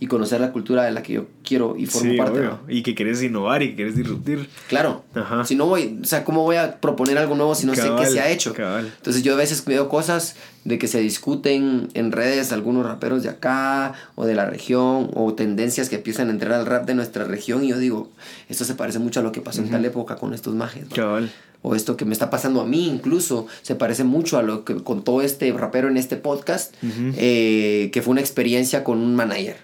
y 0.00 0.06
conocer 0.06 0.40
la 0.40 0.52
cultura 0.52 0.84
de 0.84 0.92
la 0.92 1.02
que 1.02 1.14
yo 1.14 1.26
quiero 1.44 1.76
y 1.76 1.86
formo 1.86 2.10
Sí, 2.12 2.16
parte. 2.16 2.40
¿no? 2.40 2.60
Y 2.68 2.82
que 2.82 2.94
querés 2.94 3.22
innovar 3.22 3.62
y 3.62 3.70
que 3.70 3.76
querés 3.76 3.96
disruptir. 3.96 4.48
Claro. 4.68 5.04
Ajá. 5.14 5.44
Si 5.44 5.54
no 5.56 5.66
voy, 5.66 5.98
o 6.00 6.04
sea, 6.04 6.24
¿cómo 6.24 6.44
voy 6.44 6.56
a 6.56 6.80
proponer 6.80 7.18
algo 7.18 7.34
nuevo 7.34 7.54
si 7.54 7.66
no 7.66 7.74
sé 7.74 7.90
qué 7.98 8.06
se 8.06 8.20
ha 8.20 8.30
hecho? 8.30 8.52
cabal. 8.54 8.92
Entonces 8.96 9.22
yo 9.22 9.34
a 9.34 9.36
veces 9.36 9.64
veo 9.64 9.88
cosas 9.88 10.36
de 10.64 10.78
que 10.78 10.86
se 10.86 11.00
discuten 11.00 11.88
en 11.94 12.12
redes 12.12 12.52
algunos 12.52 12.84
raperos 12.86 13.22
de 13.22 13.30
acá 13.30 13.94
o 14.14 14.24
de 14.26 14.34
la 14.34 14.46
región 14.46 15.10
o 15.14 15.34
tendencias 15.34 15.88
que 15.88 15.96
empiezan 15.96 16.28
a 16.28 16.30
entrar 16.32 16.52
al 16.52 16.66
rap 16.66 16.86
de 16.86 16.94
nuestra 16.94 17.24
región 17.24 17.64
y 17.64 17.68
yo 17.68 17.78
digo, 17.78 18.10
esto 18.48 18.64
se 18.64 18.74
parece 18.74 18.98
mucho 18.98 19.20
a 19.20 19.22
lo 19.22 19.32
que 19.32 19.40
pasó 19.40 19.62
en 19.62 19.70
tal 19.70 19.84
época 19.84 20.16
con 20.16 20.34
estos 20.34 20.54
majes. 20.54 20.86
Cabal. 20.94 21.30
O 21.62 21.74
esto 21.74 21.96
que 21.96 22.04
me 22.04 22.12
está 22.12 22.30
pasando 22.30 22.60
a 22.60 22.66
mí 22.66 22.86
incluso 22.88 23.46
se 23.62 23.74
parece 23.74 24.04
mucho 24.04 24.38
a 24.38 24.42
lo 24.42 24.64
que 24.64 24.76
contó 24.76 25.22
este 25.22 25.52
rapero 25.52 25.88
en 25.88 25.96
este 25.96 26.16
podcast, 26.16 26.74
eh, 27.16 27.90
que 27.92 28.00
fue 28.02 28.12
una 28.12 28.20
experiencia 28.20 28.84
con 28.84 28.98
un 28.98 29.16
manager, 29.16 29.56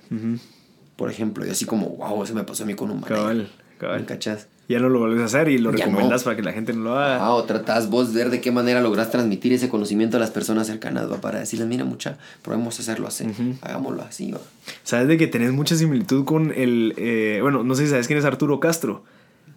por 0.97 1.11
ejemplo. 1.11 1.47
Y 1.47 1.51
así 1.51 1.65
como, 1.67 1.89
wow, 1.91 2.23
eso 2.25 2.35
me 2.35 2.45
pasó 2.45 2.65
a 2.65 2.67
mí 2.67 2.75
con 2.75 2.91
un 2.91 2.97
manager. 3.01 3.17
Cabal. 3.17 3.37
¿Me 3.73 3.79
Cabal. 3.79 4.07
cachas? 4.07 4.49
Ya 4.67 4.79
no 4.81 4.89
lo 4.89 4.99
volvés 4.99 5.21
a 5.21 5.27
hacer 5.27 5.49
y 5.51 5.59
lo 5.59 5.73
Ya 5.75 5.85
recomendás 5.85 6.23
no. 6.23 6.25
para 6.25 6.37
que 6.37 6.43
la 6.43 6.53
gente 6.53 6.73
no 6.73 6.85
lo 6.85 6.99
haga. 6.99 7.19
Ah, 7.23 7.35
o 7.35 7.45
tratás 7.45 7.91
vos 7.91 8.15
de 8.15 8.23
ver 8.25 8.31
de 8.31 8.41
qué 8.41 8.51
manera 8.51 8.81
lográs 8.81 9.11
transmitir 9.11 9.53
ese 9.53 9.69
conocimiento 9.69 10.17
a 10.17 10.21
las 10.21 10.31
personas 10.31 10.67
cercanas, 10.67 11.11
¿va? 11.11 11.21
Para 11.21 11.39
decirles, 11.39 11.69
mira, 11.69 11.85
mucha, 11.85 12.17
probemos 12.41 12.81
hacerlo 12.81 13.07
así, 13.07 13.27
hagámoslo 13.61 14.03
así, 14.03 14.33
¿va? 14.33 14.41
Sabes 14.83 15.07
de 15.09 15.19
que 15.19 15.27
tenés 15.27 15.53
mucha 15.53 15.77
similitud 15.77 16.25
con 16.25 16.51
el. 16.51 16.95
eh, 16.97 17.41
bueno, 17.43 17.63
no 17.63 17.75
sé 17.75 17.85
si 17.85 17.91
sabes 17.91 18.07
quién 18.07 18.19
es 18.19 18.25
Arturo 18.25 18.59
Castro. 18.59 19.05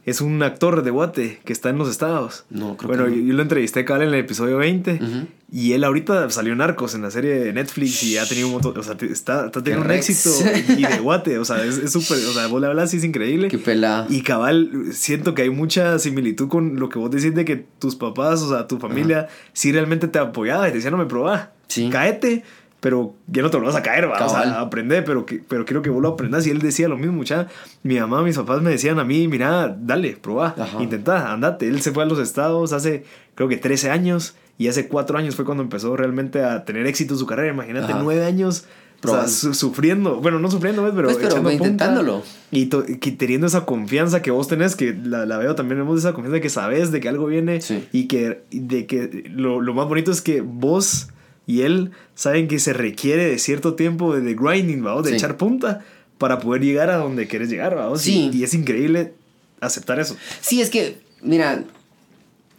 Es 0.07 0.21
un 0.21 0.41
actor 0.41 0.83
de 0.83 0.89
Guate 0.89 1.41
que 1.43 1.51
está 1.51 1.69
en 1.69 1.77
los 1.77 1.89
estados. 1.89 2.45
No, 2.49 2.77
creo 2.77 2.87
bueno, 2.87 3.03
que 3.05 3.09
no. 3.11 3.15
yo, 3.17 3.23
yo 3.23 3.33
lo 3.33 3.41
entrevisté 3.41 3.83
cabal 3.83 4.03
en 4.03 4.07
el 4.13 4.15
episodio 4.15 4.55
20 4.57 4.93
Ujú. 5.03 5.27
y 5.51 5.73
él 5.73 5.83
ahorita 5.83 6.29
salió 6.29 6.53
en 6.53 6.59
Narcos 6.59 6.95
en 6.95 7.01
la 7.01 7.11
serie 7.11 7.37
de 7.37 7.51
Netflix 7.51 8.01
y 8.03 8.17
ha 8.17 8.25
tenido 8.25 8.47
un 8.47 8.53
montón. 8.53 8.77
O 8.77 8.83
sea, 8.83 8.95
está, 9.01 9.47
está 9.47 9.61
teniendo 9.61 9.81
un 9.85 9.89
Rex. 9.89 10.09
éxito 10.09 10.31
y 10.77 10.83
de 10.85 10.99
Guate. 10.99 11.37
O 11.39 11.43
sea, 11.45 11.61
es 11.63 11.77
es 11.77 11.91
súper. 11.91 12.17
o 12.25 12.31
sea, 12.31 12.47
vos 12.47 12.61
le 12.61 12.67
hablas 12.67 12.93
y 12.93 12.97
es 12.97 13.03
increíble. 13.03 13.49
Qué 13.49 13.57
pelada. 13.57 14.07
Y 14.09 14.21
cabal, 14.21 14.85
siento 14.93 15.35
que 15.35 15.41
hay 15.41 15.49
mucha 15.49 15.99
similitud 15.99 16.47
con 16.47 16.77
lo 16.79 16.87
que 16.87 16.99
vos 16.99 17.11
decís 17.11 17.35
de 17.35 17.43
que 17.43 17.57
tus 17.57 17.97
papás, 17.97 18.41
o 18.41 18.49
sea, 18.49 18.65
tu 18.65 18.77
familia, 18.79 19.27
sí 19.51 19.73
realmente 19.73 20.07
te 20.07 20.19
apoyaba 20.19 20.67
y 20.69 20.71
te 20.71 20.77
decían, 20.77 20.93
no 20.93 20.97
me 20.99 21.05
probá. 21.05 21.51
Sí. 21.67 21.89
Caete, 21.91 22.45
pero 22.79 23.15
ya 23.27 23.41
no 23.41 23.49
te 23.49 23.59
lo 23.59 23.65
vas 23.65 23.75
a 23.75 23.81
caer, 23.83 24.09
va. 24.09 24.23
O 24.25 24.29
sea, 24.29 24.59
aprende, 24.61 25.01
pero, 25.01 25.25
pero 25.47 25.65
quiero 25.65 25.81
que 25.81 25.89
vos 25.89 26.01
lo 26.01 26.09
aprendas. 26.09 26.45
Y 26.47 26.51
él 26.51 26.59
decía 26.59 26.87
lo 26.87 26.97
mismo, 26.97 27.23
ya. 27.23 27.47
Mi 27.83 27.99
mamá, 27.99 28.21
mis 28.23 28.37
papás 28.37 28.61
me 28.61 28.69
decían 28.69 28.99
a 28.99 29.03
mí, 29.03 29.27
mira, 29.27 29.75
dale, 29.79 30.17
probá, 30.21 30.53
Ajá. 30.57 30.81
intentá, 30.81 31.31
andate. 31.31 31.67
Él 31.67 31.81
se 31.81 31.91
fue 31.91 32.03
a 32.03 32.05
los 32.05 32.19
estados 32.19 32.73
hace, 32.73 33.03
creo 33.35 33.47
que 33.49 33.57
13 33.57 33.89
años. 33.89 34.35
Y 34.59 34.67
hace 34.69 34.87
4 34.87 35.17
años 35.17 35.35
fue 35.35 35.45
cuando 35.45 35.61
empezó 35.63 35.95
realmente 35.95 36.43
a 36.43 36.65
tener 36.65 36.87
éxito 36.87 37.13
en 37.13 37.19
su 37.19 37.25
carrera. 37.27 37.53
Imagínate, 37.53 37.93
Ajá. 37.93 38.01
9 38.03 38.25
años. 38.25 38.59
O 38.59 38.61
sea, 38.61 39.11
Probando. 39.11 39.29
su- 39.31 39.53
sufriendo, 39.53 40.15
bueno, 40.21 40.39
no 40.39 40.49
sufriendo, 40.49 40.81
¿ves? 40.83 40.93
pero, 40.95 41.09
Pues, 41.09 41.17
pero 41.17 41.29
echando 41.29 41.49
punta. 41.51 41.65
intentándolo. 41.67 42.23
Y 42.49 42.65
que 42.67 43.11
teniendo 43.11 43.45
esa 43.45 43.63
confianza 43.65 44.23
que 44.23 44.31
vos 44.31 44.47
tenés, 44.47 44.75
que 44.75 44.93
la, 45.03 45.27
la 45.27 45.37
veo 45.37 45.53
también, 45.53 45.77
vemos 45.79 45.99
esa 45.99 46.13
confianza 46.13 46.33
de 46.33 46.41
que 46.41 46.49
sabes 46.49 46.91
de 46.91 46.99
que 46.99 47.07
algo 47.07 47.27
viene 47.27 47.61
Sí. 47.61 47.87
y 47.91 48.07
que, 48.07 48.41
y 48.49 48.61
de 48.61 48.87
que 48.87 49.25
lo, 49.31 49.61
lo 49.61 49.75
más 49.75 49.87
bonito 49.87 50.09
es 50.09 50.23
que 50.23 50.41
vos 50.41 51.09
y 51.47 51.61
él 51.61 51.91
saben 52.13 52.47
que 52.47 52.59
se 52.59 52.73
requiere 52.73 53.25
de 53.25 53.39
cierto 53.39 53.73
tiempo 53.73 54.13
de, 54.13 54.21
de 54.21 54.35
grinding, 54.35 54.85
¿va? 54.85 55.01
de 55.01 55.09
Sí. 55.09 55.15
echar 55.15 55.37
punta 55.37 55.83
para 56.19 56.39
poder 56.39 56.61
llegar 56.61 56.89
a 56.91 56.97
donde 56.97 57.25
quieres 57.27 57.49
llegar. 57.49 57.75
¿va? 57.77 57.97
Sí. 57.97 58.29
Y, 58.33 58.39
y 58.39 58.43
es 58.43 58.53
increíble 58.53 59.13
aceptar 59.61 59.99
eso. 59.99 60.15
Sí, 60.41 60.61
es 60.61 60.69
que, 60.69 60.97
mira, 61.21 61.63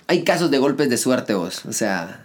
hay 0.06 0.24
casos 0.24 0.50
de 0.50 0.58
golpes 0.58 0.88
de 0.90 0.96
suerte 0.96 1.34
vos. 1.34 1.64
O 1.66 1.72
sea, 1.72 2.24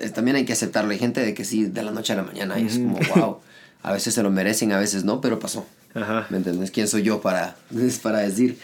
eh, 0.00 0.10
también 0.10 0.36
hay 0.36 0.44
que 0.44 0.52
aceptarlo. 0.52 0.90
Hay 0.90 0.98
gente 0.98 1.20
de 1.20 1.32
que 1.32 1.44
sí, 1.44 1.64
de 1.64 1.82
la 1.82 1.92
noche 1.92 2.12
a 2.12 2.16
la 2.16 2.22
mañana. 2.24 2.58
Y 2.58 2.66
es 2.66 2.78
como, 2.78 2.98
wow. 3.14 3.38
A 3.82 3.92
veces 3.92 4.14
se 4.14 4.22
lo 4.22 4.30
merecen, 4.30 4.72
a 4.72 4.78
veces 4.78 5.04
no, 5.04 5.20
pero 5.20 5.38
pasó. 5.38 5.66
Ajá. 5.94 6.26
¿Me 6.30 6.38
entiendes? 6.38 6.70
¿Quién 6.72 6.88
soy 6.88 7.02
yo 7.02 7.20
para, 7.20 7.56
para 8.02 8.18
decir? 8.18 8.58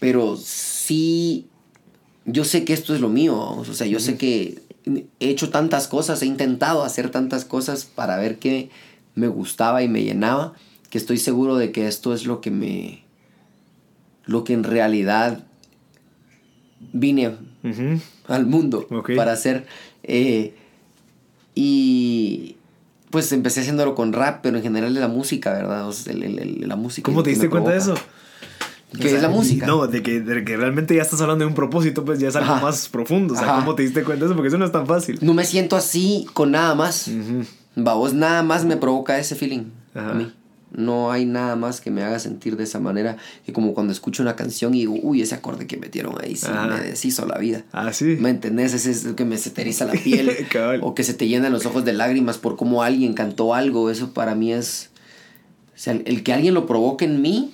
Pero 0.00 0.36
sí, 0.36 1.46
yo 2.24 2.44
sé 2.44 2.64
que 2.64 2.72
esto 2.72 2.94
es 2.94 3.00
lo 3.00 3.08
mío. 3.10 3.38
O 3.38 3.64
sea, 3.74 3.86
yo 3.86 4.00
sé 4.00 4.16
que 4.16 4.58
he 4.86 5.28
hecho 5.28 5.50
tantas 5.50 5.88
cosas, 5.88 6.22
he 6.22 6.26
intentado 6.26 6.82
hacer 6.84 7.10
tantas 7.10 7.44
cosas 7.44 7.84
para 7.84 8.16
ver 8.16 8.38
qué 8.38 8.70
me 9.14 9.28
gustaba 9.28 9.82
y 9.82 9.88
me 9.88 10.02
llenaba, 10.02 10.54
que 10.90 10.98
estoy 10.98 11.18
seguro 11.18 11.56
de 11.56 11.72
que 11.72 11.86
esto 11.88 12.14
es 12.14 12.26
lo 12.26 12.40
que 12.40 12.50
me... 12.50 13.04
Lo 14.24 14.44
que 14.44 14.52
en 14.52 14.64
realidad 14.64 15.44
vine 16.92 17.36
al 18.28 18.46
mundo 18.46 18.86
para 19.16 19.32
hacer. 19.32 19.66
eh, 20.02 20.54
y 21.54 22.56
pues 23.10 23.30
empecé 23.32 23.60
haciéndolo 23.60 23.94
con 23.94 24.12
rap, 24.12 24.40
pero 24.42 24.56
en 24.56 24.62
general 24.62 24.94
de 24.94 25.00
la 25.00 25.08
música, 25.08 25.52
¿verdad? 25.52 25.86
O 25.86 25.92
sea, 25.92 26.12
el- 26.14 26.22
el- 26.22 26.38
el- 26.38 26.68
la 26.68 26.76
música. 26.76 27.04
¿Cómo 27.04 27.22
te 27.22 27.30
diste 27.30 27.48
cuenta 27.50 27.70
de 27.72 27.78
eso? 27.78 27.94
¿Qué 28.92 29.06
O 29.06 29.08
sea, 29.08 29.16
es 29.16 29.22
la 29.22 29.28
música? 29.28 29.66
No, 29.66 29.86
de 29.86 30.02
que, 30.02 30.20
de 30.20 30.44
que 30.44 30.56
realmente 30.56 30.94
ya 30.94 31.02
estás 31.02 31.20
hablando 31.20 31.44
de 31.44 31.48
un 31.48 31.54
propósito, 31.54 32.04
pues 32.04 32.18
ya 32.18 32.28
es 32.28 32.36
algo 32.36 32.52
Ajá. 32.52 32.62
más 32.62 32.88
profundo. 32.88 33.34
O 33.34 33.36
sea, 33.36 33.46
Ajá. 33.46 33.60
¿cómo 33.60 33.74
te 33.74 33.82
diste 33.82 34.04
cuenta 34.04 34.24
de 34.24 34.30
eso? 34.30 34.36
Porque 34.36 34.48
eso 34.48 34.58
no 34.58 34.64
es 34.64 34.72
tan 34.72 34.86
fácil. 34.86 35.18
No 35.22 35.34
me 35.34 35.44
siento 35.44 35.76
así 35.76 36.26
con 36.32 36.50
nada 36.50 36.74
más. 36.74 37.08
Ujú. 37.08 37.44
Va, 37.82 37.94
vos 37.94 38.12
nada 38.12 38.42
más 38.42 38.64
me 38.64 38.76
provoca 38.76 39.18
ese 39.18 39.34
feeling. 39.34 39.64
Ajá. 39.94 40.10
A 40.10 40.14
mí. 40.14 40.32
No 40.74 41.12
hay 41.12 41.26
nada 41.26 41.54
más 41.54 41.82
que 41.82 41.90
me 41.90 42.02
haga 42.02 42.18
sentir 42.18 42.56
de 42.56 42.64
esa 42.64 42.80
manera 42.80 43.18
que 43.44 43.52
como 43.52 43.74
cuando 43.74 43.92
escucho 43.92 44.22
una 44.22 44.36
canción 44.36 44.74
y 44.74 44.80
digo, 44.80 44.94
uy, 45.02 45.20
ese 45.20 45.34
acorde 45.34 45.66
que 45.66 45.76
metieron 45.76 46.14
ahí 46.22 46.34
sí 46.34 46.46
me 46.50 46.80
deshizo 46.80 47.26
la 47.26 47.36
vida. 47.36 47.64
Ah, 47.72 47.92
sí. 47.92 48.16
¿Me 48.18 48.30
entendés? 48.30 48.72
Ese 48.72 48.90
es 48.90 49.04
el 49.04 49.14
que 49.14 49.26
me 49.26 49.36
se 49.36 49.52
la 49.84 49.92
piel. 49.92 50.30
o 50.80 50.94
que 50.94 51.04
se 51.04 51.12
te 51.12 51.28
llenan 51.28 51.52
los 51.52 51.66
ojos 51.66 51.84
de 51.84 51.92
lágrimas 51.92 52.38
por 52.38 52.56
cómo 52.56 52.82
alguien 52.82 53.12
cantó 53.12 53.54
algo. 53.54 53.90
Eso 53.90 54.14
para 54.14 54.34
mí 54.34 54.52
es... 54.52 54.90
O 55.74 55.78
sea, 55.82 55.92
el, 55.92 56.22
que 56.22 56.32
alguien 56.32 56.54
lo 56.54 56.66
provoque 56.66 57.04
en 57.04 57.20
mí 57.20 57.52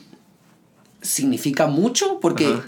significa 1.02 1.66
mucho 1.66 2.20
porque 2.20 2.58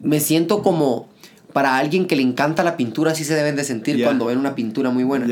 me 0.00 0.20
siento 0.20 0.62
como... 0.62 1.08
Para 1.52 1.78
alguien 1.78 2.06
que 2.06 2.14
le 2.14 2.22
encanta 2.22 2.62
la 2.62 2.76
pintura, 2.76 3.12
así 3.12 3.24
se 3.24 3.34
deben 3.34 3.56
de 3.56 3.64
sentir 3.64 4.04
cuando 4.04 4.26
ven 4.26 4.38
una 4.38 4.54
pintura 4.54 4.90
muy 4.90 5.02
buena. 5.02 5.26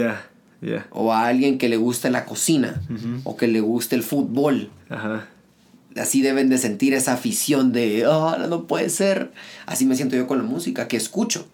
Ya. 0.60 0.86
O 0.90 1.12
a 1.12 1.26
alguien 1.26 1.58
que 1.58 1.68
le 1.68 1.76
guste 1.76 2.10
la 2.10 2.24
cocina. 2.24 2.80
O 3.24 3.36
que 3.36 3.46
le 3.46 3.60
guste 3.60 3.94
el 3.94 4.02
fútbol. 4.02 4.70
Así 5.94 6.22
deben 6.22 6.48
de 6.48 6.58
sentir 6.58 6.94
esa 6.94 7.12
afición 7.12 7.72
de, 7.72 8.06
oh, 8.06 8.36
no 8.48 8.64
puede 8.66 8.88
ser. 8.88 9.30
Así 9.66 9.84
me 9.84 9.94
siento 9.94 10.16
yo 10.16 10.26
con 10.26 10.38
la 10.38 10.44
música, 10.44 10.88
que 10.88 10.96
escucho. 10.96 11.46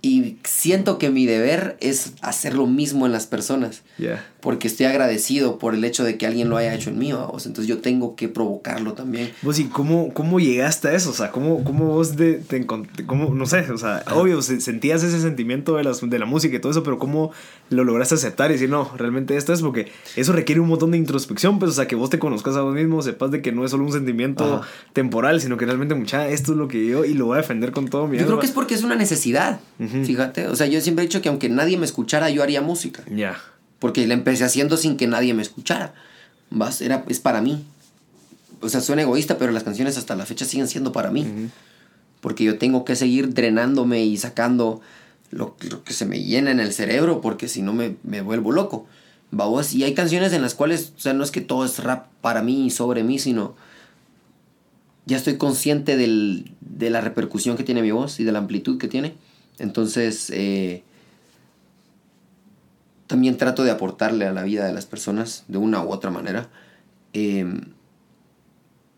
Y 0.00 0.36
siento 0.44 0.98
que 0.98 1.10
mi 1.10 1.26
deber 1.26 1.76
es 1.80 2.12
hacer 2.20 2.54
lo 2.54 2.66
mismo 2.66 3.06
en 3.06 3.12
las 3.12 3.26
personas. 3.26 3.82
Porque 4.40 4.68
estoy 4.68 4.86
agradecido 4.86 5.58
por 5.58 5.74
el 5.74 5.84
hecho 5.84 6.04
de 6.04 6.16
que 6.16 6.26
alguien 6.26 6.48
lo 6.48 6.56
haya 6.56 6.74
hecho 6.74 6.90
en 6.90 6.98
mí, 6.98 7.12
vos. 7.12 7.46
Entonces 7.46 7.66
yo 7.66 7.78
tengo 7.78 8.14
que 8.14 8.28
provocarlo 8.28 8.92
también. 8.92 9.32
Vos, 9.42 9.58
¿y 9.58 9.64
cómo, 9.64 10.12
cómo 10.14 10.38
llegaste 10.38 10.88
a 10.88 10.92
eso? 10.92 11.10
O 11.10 11.12
sea, 11.12 11.32
¿cómo, 11.32 11.64
cómo 11.64 11.86
vos 11.86 12.16
de, 12.16 12.34
te 12.34 12.64
cómo, 12.66 13.34
no 13.34 13.46
sé, 13.46 13.70
o 13.70 13.78
sea, 13.78 14.04
obvio, 14.14 14.40
sentías 14.42 15.02
ese 15.02 15.20
sentimiento 15.20 15.76
de, 15.76 15.84
las, 15.84 16.08
de 16.08 16.18
la 16.18 16.26
música 16.26 16.56
y 16.56 16.60
todo 16.60 16.70
eso, 16.70 16.82
pero 16.82 16.98
¿cómo 16.98 17.32
lo 17.70 17.84
lograste 17.84 18.14
aceptar 18.14 18.50
y 18.50 18.54
decir, 18.54 18.70
no, 18.70 18.90
realmente 18.96 19.36
esto 19.36 19.52
es 19.52 19.62
porque 19.62 19.90
eso 20.16 20.32
requiere 20.32 20.60
un 20.60 20.68
montón 20.68 20.90
de 20.90 20.98
introspección, 20.98 21.58
pues, 21.58 21.72
o 21.72 21.74
sea, 21.74 21.86
que 21.86 21.96
vos 21.96 22.10
te 22.10 22.18
conozcas 22.18 22.56
a 22.56 22.62
vos 22.62 22.74
mismo, 22.74 23.02
sepas 23.02 23.30
de 23.30 23.42
que 23.42 23.52
no 23.52 23.64
es 23.64 23.70
solo 23.70 23.84
un 23.84 23.92
sentimiento 23.92 24.62
temporal, 24.92 25.40
sino 25.40 25.56
que 25.56 25.66
realmente, 25.66 25.94
mucha, 25.94 26.28
esto 26.28 26.52
es 26.52 26.58
lo 26.58 26.68
que 26.68 26.86
yo 26.86 27.04
y 27.04 27.14
lo 27.14 27.26
voy 27.26 27.34
a 27.34 27.38
defender 27.38 27.72
con 27.72 27.88
todo 27.88 28.06
mi 28.06 28.18
Yo 28.18 28.26
creo 28.26 28.38
que 28.38 28.46
es 28.46 28.52
porque 28.52 28.74
es 28.74 28.84
una 28.84 28.94
necesidad. 28.94 29.60
Fíjate, 30.04 30.48
o 30.48 30.56
sea, 30.56 30.66
yo 30.66 30.80
siempre 30.80 31.04
he 31.04 31.08
dicho 31.08 31.22
que 31.22 31.28
aunque 31.28 31.48
nadie 31.48 31.76
me 31.76 31.84
escuchara, 31.84 32.30
yo 32.30 32.42
haría 32.42 32.62
música. 32.62 33.02
Ya. 33.10 33.38
Porque 33.78 34.06
la 34.06 34.14
empecé 34.14 34.44
haciendo 34.44 34.76
sin 34.76 34.96
que 34.96 35.06
nadie 35.06 35.34
me 35.34 35.42
escuchara. 35.42 35.94
¿Vas? 36.50 36.80
Era, 36.80 37.04
es 37.08 37.20
para 37.20 37.40
mí. 37.40 37.64
O 38.60 38.68
sea, 38.68 38.80
suena 38.80 39.02
egoísta, 39.02 39.38
pero 39.38 39.52
las 39.52 39.62
canciones 39.62 39.96
hasta 39.96 40.16
la 40.16 40.26
fecha 40.26 40.44
siguen 40.44 40.68
siendo 40.68 40.92
para 40.92 41.10
mí. 41.10 41.50
Porque 42.20 42.44
yo 42.44 42.58
tengo 42.58 42.84
que 42.84 42.96
seguir 42.96 43.32
drenándome 43.34 44.04
y 44.04 44.16
sacando 44.16 44.80
lo, 45.30 45.56
que 45.56 45.92
se 45.92 46.06
me 46.06 46.22
llena 46.22 46.50
en 46.50 46.58
el 46.58 46.72
cerebro, 46.72 47.20
porque 47.20 47.48
si 47.48 47.62
no 47.62 47.72
me, 47.72 47.96
me 48.02 48.20
vuelvo 48.20 48.52
loco. 48.52 48.86
¿Vos? 49.30 49.74
Y 49.74 49.84
hay 49.84 49.94
canciones 49.94 50.32
en 50.32 50.42
las 50.42 50.54
cuales, 50.54 50.92
o 50.96 51.00
sea, 51.00 51.12
no 51.12 51.22
es 51.22 51.30
que 51.30 51.40
todo 51.40 51.64
es 51.64 51.78
rap 51.78 52.06
para 52.20 52.42
mí 52.42 52.66
y 52.66 52.70
sobre 52.70 53.04
mí, 53.04 53.18
sino 53.18 53.54
ya 55.08 55.16
estoy 55.16 55.36
consciente 55.36 55.96
del, 55.96 56.52
de 56.60 56.90
la 56.90 57.00
repercusión 57.00 57.56
que 57.56 57.64
tiene 57.64 57.82
mi 57.82 57.90
voz 57.90 58.20
y 58.20 58.24
de 58.24 58.32
la 58.32 58.40
amplitud 58.40 58.78
que 58.78 58.88
tiene. 58.88 59.14
Entonces, 59.58 60.30
eh, 60.30 60.82
también 63.08 63.36
trato 63.36 63.64
de 63.64 63.72
aportarle 63.72 64.26
a 64.26 64.32
la 64.32 64.44
vida 64.44 64.64
de 64.66 64.72
las 64.72 64.86
personas 64.86 65.44
de 65.48 65.58
una 65.58 65.82
u 65.82 65.90
otra 65.90 66.10
manera. 66.10 66.48
Em, 67.12 67.62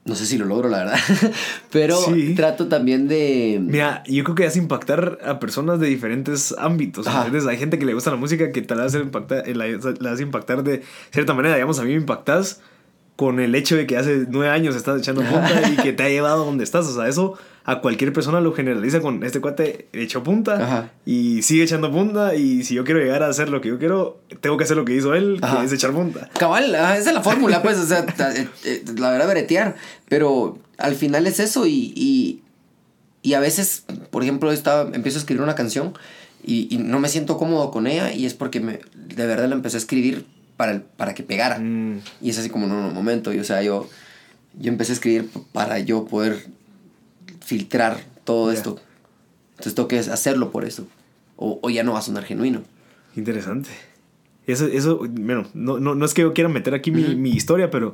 no 0.05 0.15
sé 0.15 0.27
si 0.27 0.37
lo 0.37 0.45
logro, 0.45 0.69
la 0.69 0.79
verdad. 0.79 0.99
Pero 1.71 1.99
trato 2.35 2.67
también 2.67 3.07
de. 3.07 3.61
Mira, 3.63 4.03
yo 4.07 4.25
creo 4.25 4.35
que 4.35 4.47
hace 4.47 4.59
impactar 4.59 5.19
a 5.25 5.39
personas 5.39 5.79
de 5.79 5.87
diferentes 5.87 6.55
ámbitos. 6.59 7.07
Entonces, 7.07 7.47
hay 7.47 7.57
gente 7.57 7.79
que 7.79 7.87
le 7.87 7.95
gusta 7.95 8.11
la 8.11 8.17
música 8.17 8.51
que 8.51 8.61
te 8.61 8.75
la 8.75 8.85
hace 8.85 8.99
impactar, 8.99 9.47
la, 9.49 9.67
la 10.01 10.13
hace 10.13 10.23
impactar 10.23 10.65
de 10.65 10.83
cierta 11.13 11.33
manera. 11.33 11.55
Digamos, 11.55 11.79
a 11.79 11.85
mí 11.85 11.91
me 11.91 12.01
impactas 12.01 12.61
con 13.15 13.39
el 13.39 13.55
hecho 13.55 13.77
de 13.77 13.87
que 13.87 13.99
hace 13.99 14.27
nueve 14.29 14.49
años 14.49 14.75
estás 14.75 14.99
echando 14.99 15.21
punta 15.31 15.71
y 15.71 15.77
que 15.77 15.93
te 15.93 16.03
ha 16.03 16.09
llevado 16.09 16.43
a 16.43 16.47
donde 16.47 16.65
estás. 16.65 16.87
O 16.87 16.95
sea, 16.95 17.07
eso 17.07 17.39
a 17.71 17.81
cualquier 17.81 18.13
persona 18.13 18.41
lo 18.41 18.53
generaliza 18.53 19.01
con 19.01 19.23
este 19.23 19.41
cuate 19.41 19.87
echó 19.93 20.25
punta 20.25 20.91
y 21.07 21.43
sigue 21.43 21.63
echando 21.63 21.93
punta. 21.93 22.35
Y 22.35 22.65
si 22.65 22.75
yo 22.75 22.85
quiero 22.85 22.99
llegar 22.99 23.23
a 23.23 23.29
hacer 23.29 23.49
lo 23.49 23.61
que 23.61 23.69
yo 23.69 23.79
quiero, 23.79 24.21
tengo 24.41 24.57
que 24.57 24.65
hacer 24.65 24.77
lo 24.77 24.85
que 24.85 24.97
hizo 24.97 25.15
él, 25.15 25.41
que 25.41 25.65
es 25.65 25.73
echar 25.73 25.93
punta. 25.93 26.29
Cabal, 26.37 26.75
esa 26.75 26.99
es 26.99 27.15
la 27.15 27.23
fórmula, 27.23 27.63
pues. 27.63 27.79
O 27.79 27.87
sea, 27.87 28.01
eh, 28.35 28.49
eh, 28.65 28.85
la 28.99 29.11
verdad, 29.11 29.29
bretear. 29.29 29.77
Pero 30.09 30.59
al 30.79 30.97
final 30.97 31.29
es 31.29 31.39
eso 31.39 31.65
y, 31.65 32.43
y, 33.23 33.35
a 33.35 33.39
veces, 33.39 33.85
por 34.11 34.25
ejemplo, 34.25 34.51
estaba, 34.51 34.91
empiezo 34.93 35.19
a 35.19 35.21
escribir 35.21 35.43
una 35.43 35.55
canción 35.55 35.97
y, 36.45 36.77
no 36.79 36.99
me 36.99 37.09
siento 37.09 37.39
cómodo 37.39 37.71
con 37.71 37.87
ella 37.87 38.13
y 38.13 38.27
es 38.27 38.35
porque 38.35 38.59
me, 38.59 38.81
de 38.97 39.27
verdad 39.27 39.49
la 39.49 39.55
empecé 39.55 39.77
a 39.77 39.79
escribir 39.79 40.27
para, 40.57 40.83
para 40.97 41.15
que 41.15 41.23
pegara. 41.23 41.61
Mm. 41.61 42.01
Y 42.21 42.31
es 42.31 42.39
así 42.39 42.51
como, 42.51 42.67
no, 42.67 42.83
no, 42.83 42.91
momento. 42.91 43.33
Y, 43.33 43.39
o 43.39 43.45
sea, 43.45 43.63
yo, 43.63 43.89
yo 44.59 44.73
empecé 44.73 44.91
a 44.91 44.95
escribir 44.97 45.31
para 45.53 45.79
yo 45.79 46.07
poder 46.07 46.47
filtrar 47.51 48.01
todo 48.23 48.53
esto. 48.53 48.79
Entonces 49.51 49.75
tengo 49.75 49.89
que 49.89 49.99
hacerlo 49.99 50.53
por 50.53 50.65
eso. 50.65 50.87
O, 51.35 51.59
o, 51.61 51.69
ya 51.69 51.83
no 51.83 51.95
va 51.95 51.99
a 51.99 52.03
sonar 52.03 52.23
genuino. 52.23 52.63
Interesante. 53.17 53.71
Eso, 54.51 54.67
eso 54.67 55.01
bueno, 55.11 55.45
no, 55.55 55.79
no, 55.79 55.95
no 55.95 56.05
es 56.05 56.15
que 56.15 56.23
yo 56.23 56.33
quiera 56.33 56.49
meter 56.49 56.75
aquí 56.75 56.91
mi, 56.91 57.15
mi, 57.15 57.31
historia, 57.31 57.71
pero 57.71 57.93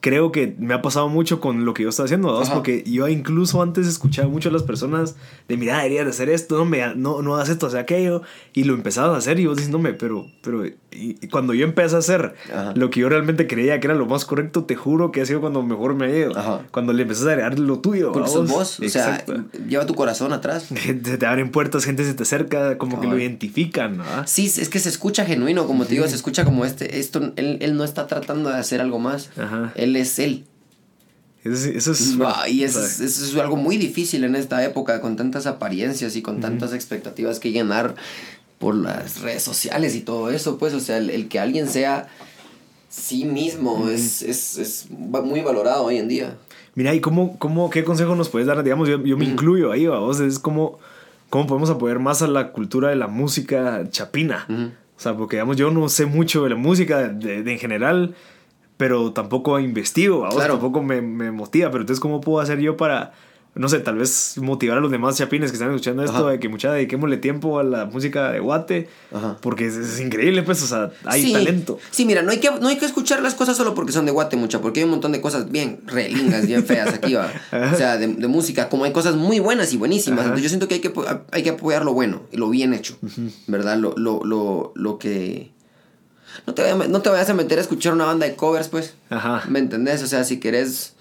creo 0.00 0.32
que 0.32 0.54
me 0.58 0.74
ha 0.74 0.82
pasado 0.82 1.08
mucho 1.08 1.40
con 1.40 1.64
lo 1.64 1.74
que 1.74 1.82
yo 1.82 1.88
estoy 1.88 2.06
haciendo, 2.06 2.42
porque 2.52 2.84
yo 2.86 3.08
incluso 3.08 3.62
antes 3.62 3.86
escuchaba 3.86 4.28
mucho 4.28 4.48
a 4.48 4.52
las 4.52 4.62
personas 4.62 5.16
de, 5.48 5.56
mira, 5.56 5.78
deberías 5.78 6.04
de 6.04 6.10
hacer 6.10 6.28
esto, 6.30 6.56
no, 6.58 6.64
me, 6.64 6.94
no, 6.94 7.22
no 7.22 7.34
hagas 7.34 7.48
esto, 7.48 7.68
sea, 7.70 7.80
aquello, 7.80 8.22
y 8.52 8.64
lo 8.64 8.74
empezabas 8.74 9.14
a 9.14 9.18
hacer 9.18 9.40
y 9.40 9.46
vos 9.46 9.56
diciéndome, 9.56 9.92
pero, 9.92 10.26
pero 10.42 10.64
y, 10.90 11.14
cuando 11.28 11.54
yo 11.54 11.64
empecé 11.64 11.96
a 11.96 11.98
hacer 11.98 12.34
lo 12.74 12.90
que 12.90 13.00
yo 13.00 13.08
realmente 13.08 13.46
creía 13.46 13.80
que 13.80 13.86
era 13.86 13.94
lo 13.94 14.06
más 14.06 14.24
correcto, 14.24 14.64
te 14.64 14.76
juro 14.76 15.12
que 15.12 15.20
ha 15.20 15.26
sido 15.26 15.40
cuando 15.40 15.62
mejor 15.62 15.94
me 15.94 16.06
ha 16.06 16.16
ido. 16.16 16.32
Cuando 16.70 16.92
le 16.92 17.02
empezás 17.02 17.26
a 17.26 17.30
agregar 17.30 17.58
lo 17.58 17.80
tuyo. 17.80 18.12
Porque 18.12 18.28
sos 18.28 18.48
vos, 18.48 18.80
o 18.80 18.88
sea, 18.88 19.24
lleva 19.68 19.86
tu 19.86 19.94
corazón 19.94 20.32
atrás. 20.32 20.68
Se 20.78 20.94
te 20.94 21.26
abren 21.26 21.50
puertas, 21.50 21.84
gente 21.84 22.04
se 22.04 22.14
te 22.14 22.22
acerca, 22.22 22.78
como 22.78 23.00
que 23.00 23.06
lo 23.06 23.18
identifican, 23.18 23.98
¿no? 23.98 24.04
Sí, 24.26 24.46
es 24.46 24.68
que 24.68 24.78
se 24.78 24.88
escucha 24.88 25.24
genuino, 25.24 25.66
como 25.66 25.84
te 25.84 25.94
digo, 25.98 26.08
se 26.08 26.16
escucha 26.16 26.44
como 26.44 26.64
este, 26.64 26.98
esto, 26.98 27.32
él, 27.36 27.58
él 27.60 27.76
no 27.76 27.84
está 27.84 28.06
tratando 28.06 28.50
de 28.50 28.56
hacer 28.56 28.80
algo 28.80 28.98
más, 28.98 29.30
él 29.74 29.96
es 29.96 30.18
él. 30.18 30.44
Eso, 31.44 31.92
es, 31.92 32.18
y 32.48 32.64
eso, 32.64 32.84
es 32.84 33.36
algo 33.36 33.56
muy 33.56 33.76
difícil 33.76 34.24
en 34.24 34.34
esta 34.34 34.62
época, 34.64 35.00
con 35.00 35.16
tantas 35.16 35.46
apariencias 35.46 36.16
y 36.16 36.22
con 36.22 36.40
tantas 36.40 36.72
expectativas 36.72 37.38
que 37.38 37.52
llenar 37.52 37.94
por 38.58 38.74
las 38.74 39.20
redes 39.20 39.42
sociales 39.42 39.94
y 39.94 40.00
todo 40.00 40.30
eso, 40.30 40.58
pues, 40.58 40.74
o 40.74 40.80
sea, 40.80 40.98
el, 40.98 41.28
que 41.28 41.38
alguien 41.38 41.68
sea 41.68 42.08
sí 42.88 43.24
mismo 43.24 43.88
es, 43.88 44.22
es, 44.22 44.58
es, 44.58 44.86
muy 44.90 45.40
valorado 45.40 45.84
hoy 45.84 45.98
en 45.98 46.08
día. 46.08 46.36
Mira, 46.74 46.94
¿y 46.94 47.00
cómo, 47.00 47.38
cómo, 47.38 47.70
qué 47.70 47.84
consejo 47.84 48.16
nos 48.16 48.28
puedes 48.28 48.48
dar? 48.48 48.62
Digamos, 48.62 48.88
yo, 48.88 49.02
yo 49.04 49.16
me 49.16 49.24
incluyo 49.24 49.70
ahí, 49.70 49.86
vos, 49.86 50.20
es 50.20 50.38
como, 50.38 50.78
cómo 51.30 51.46
podemos 51.46 51.70
apoyar 51.70 52.00
más 52.00 52.20
a 52.22 52.26
la 52.26 52.50
cultura 52.50 52.88
de 52.88 52.96
la 52.96 53.06
música 53.06 53.88
chapina. 53.90 54.46
O 54.98 55.00
sea, 55.00 55.16
porque 55.16 55.36
digamos, 55.36 55.56
yo 55.56 55.70
no 55.70 55.88
sé 55.88 56.06
mucho 56.06 56.42
de 56.42 56.50
la 56.50 56.56
música 56.56 57.06
de, 57.08 57.38
en 57.38 57.58
general, 57.60 58.16
pero 58.76 59.12
tampoco 59.12 59.60
investigo, 59.60 60.26
¿vos? 60.28 60.36
tampoco 60.36 60.82
me, 60.82 61.00
me 61.00 61.30
motiva, 61.30 61.70
pero 61.70 61.82
entonces, 61.82 62.00
¿cómo 62.00 62.20
puedo 62.20 62.40
hacer 62.40 62.58
yo 62.58 62.76
para 62.76 63.12
no 63.54 63.68
sé, 63.68 63.80
tal 63.80 63.96
vez 63.96 64.34
motivar 64.36 64.78
a 64.78 64.80
los 64.80 64.90
demás 64.90 65.16
chapines 65.16 65.50
que 65.50 65.56
están 65.56 65.70
escuchando 65.70 66.04
esto 66.04 66.28
de 66.28 66.38
que 66.38 66.48
mucha 66.48 66.72
dediquémosle 66.72 67.16
tiempo 67.16 67.58
a 67.58 67.64
la 67.64 67.86
música 67.86 68.30
de 68.30 68.38
Guate, 68.38 68.88
porque 69.40 69.66
es, 69.66 69.98
increíble, 70.00 70.42
pues, 70.42 70.62
o 70.62 70.66
sea, 70.66 70.92
hay 71.04 71.32
talento. 71.32 71.78
Sí, 71.90 72.04
mira, 72.04 72.22
no 72.22 72.30
hay, 72.30 72.38
que, 72.38 72.50
no 72.50 72.68
hay 72.68 72.76
que 72.76 72.86
escuchar 72.86 73.20
las 73.20 73.34
cosas 73.34 73.56
solo 73.56 73.74
porque 73.74 73.90
son 73.90 74.06
de 74.06 74.12
Guate, 74.12 74.36
mucha, 74.36 74.60
porque 74.60 74.80
hay 74.80 74.84
un 74.84 74.90
montón 74.90 75.12
de 75.12 75.20
cosas 75.20 75.50
bien 75.50 75.80
relingas, 75.86 76.46
bien 76.46 76.64
feas 76.64 76.94
aquí, 76.94 77.14
¿va? 77.14 77.32
o 77.72 77.76
sea, 77.76 77.96
de, 77.96 78.08
música, 78.28 78.68
como 78.68 78.84
hay 78.84 78.92
cosas 78.92 79.16
muy 79.16 79.40
buenas 79.40 79.72
y 79.72 79.76
buenísimas. 79.76 80.20
Entonces 80.20 80.44
yo 80.44 80.48
siento 80.48 80.68
que 80.68 80.74
hay 80.74 80.80
que, 80.80 80.92
hay 81.32 81.42
que 81.42 81.50
apoyar 81.50 81.84
lo 81.84 81.94
bueno 81.94 82.22
y 82.30 82.36
lo 82.36 82.50
bien 82.50 82.74
hecho, 82.74 82.96
¿verdad? 83.46 83.76
Lo, 83.78 83.94
lo, 83.96 84.24
lo, 84.24 84.72
lo 84.76 84.98
que... 84.98 85.50
No 86.46 86.54
te, 86.54 86.62
vayas, 86.62 86.88
no 86.88 87.02
te 87.02 87.08
vayas 87.08 87.28
a 87.28 87.34
meter 87.34 87.58
a 87.58 87.62
escuchar 87.62 87.92
una 87.92 88.04
banda 88.04 88.24
de 88.24 88.36
covers, 88.36 88.68
pues. 88.68 88.94
Ajá. 89.10 89.42
¿Me 89.48 89.58
entendés? 89.58 90.02
O 90.04 90.06
sea, 90.06 90.22
si 90.22 90.38
querés 90.38 90.94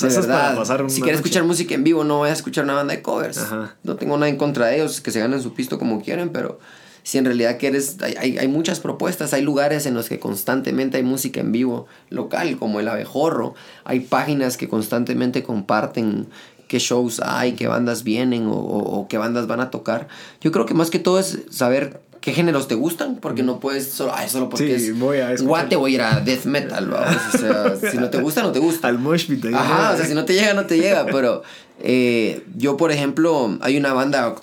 de 0.00 0.08
verdad, 0.08 0.88
si 0.88 1.02
quieres 1.02 1.20
escuchar 1.20 1.44
música 1.44 1.74
en 1.74 1.84
vivo, 1.84 2.04
no 2.04 2.18
voy 2.18 2.30
a 2.30 2.32
escuchar 2.32 2.64
una 2.64 2.74
banda 2.74 2.94
de 2.94 3.02
covers. 3.02 3.40
No 3.82 3.96
tengo 3.96 4.16
nada 4.16 4.28
en 4.28 4.36
contra 4.36 4.66
de 4.66 4.76
ellos, 4.76 5.00
que 5.00 5.10
se 5.10 5.20
ganen 5.20 5.42
su 5.42 5.54
pisto 5.54 5.78
como 5.78 6.02
quieren, 6.02 6.30
pero 6.30 6.58
si 7.02 7.18
en 7.18 7.24
realidad 7.24 7.58
quieres, 7.58 7.96
hay, 8.00 8.38
hay, 8.38 8.48
muchas 8.48 8.80
propuestas, 8.80 9.32
hay 9.34 9.42
lugares 9.42 9.86
en 9.86 9.94
los 9.94 10.08
que 10.08 10.18
constantemente 10.18 10.96
hay 10.96 11.02
música 11.02 11.40
en 11.40 11.52
vivo 11.52 11.86
local, 12.10 12.56
como 12.58 12.80
el 12.80 12.88
Abejorro, 12.88 13.54
hay 13.84 14.00
páginas 14.00 14.56
que 14.56 14.68
constantemente 14.68 15.42
comparten 15.42 16.28
qué 16.68 16.78
shows 16.78 17.20
hay, 17.22 17.52
qué 17.52 17.66
bandas 17.66 18.02
vienen 18.04 18.46
o, 18.46 18.54
o 18.54 19.08
qué 19.08 19.18
bandas 19.18 19.46
van 19.46 19.60
a 19.60 19.70
tocar. 19.70 20.08
Yo 20.40 20.52
creo 20.52 20.64
que 20.64 20.74
más 20.74 20.90
que 20.90 20.98
todo 20.98 21.18
es 21.18 21.40
saber 21.50 22.00
qué 22.22 22.32
géneros 22.32 22.68
te 22.68 22.76
gustan, 22.76 23.16
porque 23.16 23.42
no 23.42 23.58
puedes 23.58 23.90
solo, 23.90 24.12
ay, 24.14 24.28
solo 24.28 24.48
porque 24.48 24.78
sí, 24.78 24.86
es 24.86 24.98
voy 24.98 25.18
a 25.18 25.34
guate 25.36 25.74
voy 25.74 25.92
a 25.92 25.94
ir 25.94 26.02
a 26.02 26.20
death 26.20 26.44
metal, 26.44 26.88
vamos, 26.88 27.16
o 27.34 27.38
sea, 27.38 27.76
si 27.90 27.98
no 27.98 28.10
te 28.10 28.18
gusta, 28.18 28.42
no 28.42 28.52
te 28.52 28.60
gusta. 28.60 28.88
Al 28.88 28.98
mosh 28.98 29.26
pit. 29.26 29.44
Ajá, 29.52 29.92
o 29.92 29.96
sea, 29.96 30.06
si 30.06 30.14
no 30.14 30.24
te 30.24 30.32
llega, 30.34 30.54
no 30.54 30.64
te 30.64 30.78
llega, 30.78 31.04
pero 31.06 31.42
eh, 31.80 32.44
yo, 32.56 32.76
por 32.76 32.92
ejemplo, 32.92 33.58
hay 33.60 33.76
una 33.76 33.92
banda 33.92 34.34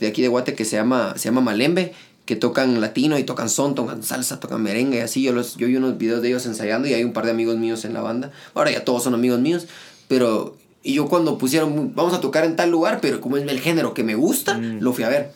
de 0.00 0.06
aquí 0.06 0.22
de 0.22 0.28
Guate 0.28 0.54
que 0.54 0.64
se 0.64 0.76
llama, 0.76 1.12
se 1.16 1.26
llama 1.26 1.42
Malembe, 1.42 1.92
que 2.24 2.36
tocan 2.36 2.80
latino 2.80 3.18
y 3.18 3.24
tocan 3.24 3.50
son, 3.50 3.74
tocan 3.74 4.02
salsa, 4.02 4.40
tocan 4.40 4.62
merengue 4.62 4.96
y 4.96 5.00
así. 5.00 5.22
Yo, 5.22 5.32
los, 5.32 5.56
yo 5.56 5.66
vi 5.66 5.76
unos 5.76 5.98
videos 5.98 6.22
de 6.22 6.28
ellos 6.28 6.46
ensayando 6.46 6.88
y 6.88 6.94
hay 6.94 7.04
un 7.04 7.12
par 7.12 7.26
de 7.26 7.32
amigos 7.32 7.56
míos 7.56 7.84
en 7.84 7.92
la 7.92 8.00
banda. 8.00 8.32
Ahora 8.54 8.70
ya 8.70 8.82
todos 8.82 9.04
son 9.04 9.14
amigos 9.14 9.40
míos, 9.40 9.66
pero... 10.08 10.56
Y 10.88 10.94
yo 10.94 11.08
cuando 11.08 11.36
pusieron, 11.36 11.92
vamos 11.96 12.14
a 12.14 12.20
tocar 12.20 12.44
en 12.44 12.54
tal 12.54 12.70
lugar, 12.70 13.00
pero 13.02 13.20
como 13.20 13.36
es 13.36 13.42
el 13.42 13.58
género 13.60 13.92
que 13.92 14.04
me 14.04 14.14
gusta, 14.14 14.56
Mm. 14.56 14.78
lo 14.80 14.92
fui 14.92 15.02
a 15.02 15.08
ver. 15.08 15.32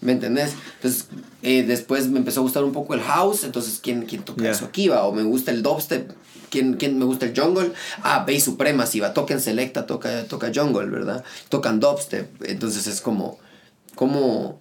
¿Me 0.00 0.10
entendés? 0.12 0.54
Entonces, 0.76 1.06
eh, 1.42 1.62
después 1.62 2.08
me 2.08 2.18
empezó 2.18 2.40
a 2.40 2.42
gustar 2.42 2.64
un 2.64 2.72
poco 2.72 2.94
el 2.94 3.00
house, 3.02 3.44
entonces, 3.44 3.78
¿quién, 3.80 4.02
quién 4.06 4.22
toca 4.22 4.50
eso 4.50 4.64
aquí? 4.64 4.88
Va? 4.88 5.04
O 5.04 5.12
me 5.12 5.22
gusta 5.22 5.52
el 5.52 5.62
dubstep, 5.62 6.10
¿quién, 6.50 6.74
quién 6.74 6.98
me 6.98 7.04
gusta 7.04 7.26
el 7.26 7.38
jungle? 7.38 7.70
Ah, 8.02 8.24
Bass 8.26 8.42
Supremacy, 8.42 8.98
va, 8.98 9.14
toca 9.14 9.34
en 9.34 9.40
Selecta, 9.40 9.86
toca, 9.86 10.24
toca 10.24 10.50
jungle, 10.52 10.86
¿verdad? 10.86 11.22
Tocan 11.48 11.78
dubstep, 11.78 12.28
entonces 12.42 12.88
es 12.88 13.00
como, 13.00 13.38
como... 13.94 14.58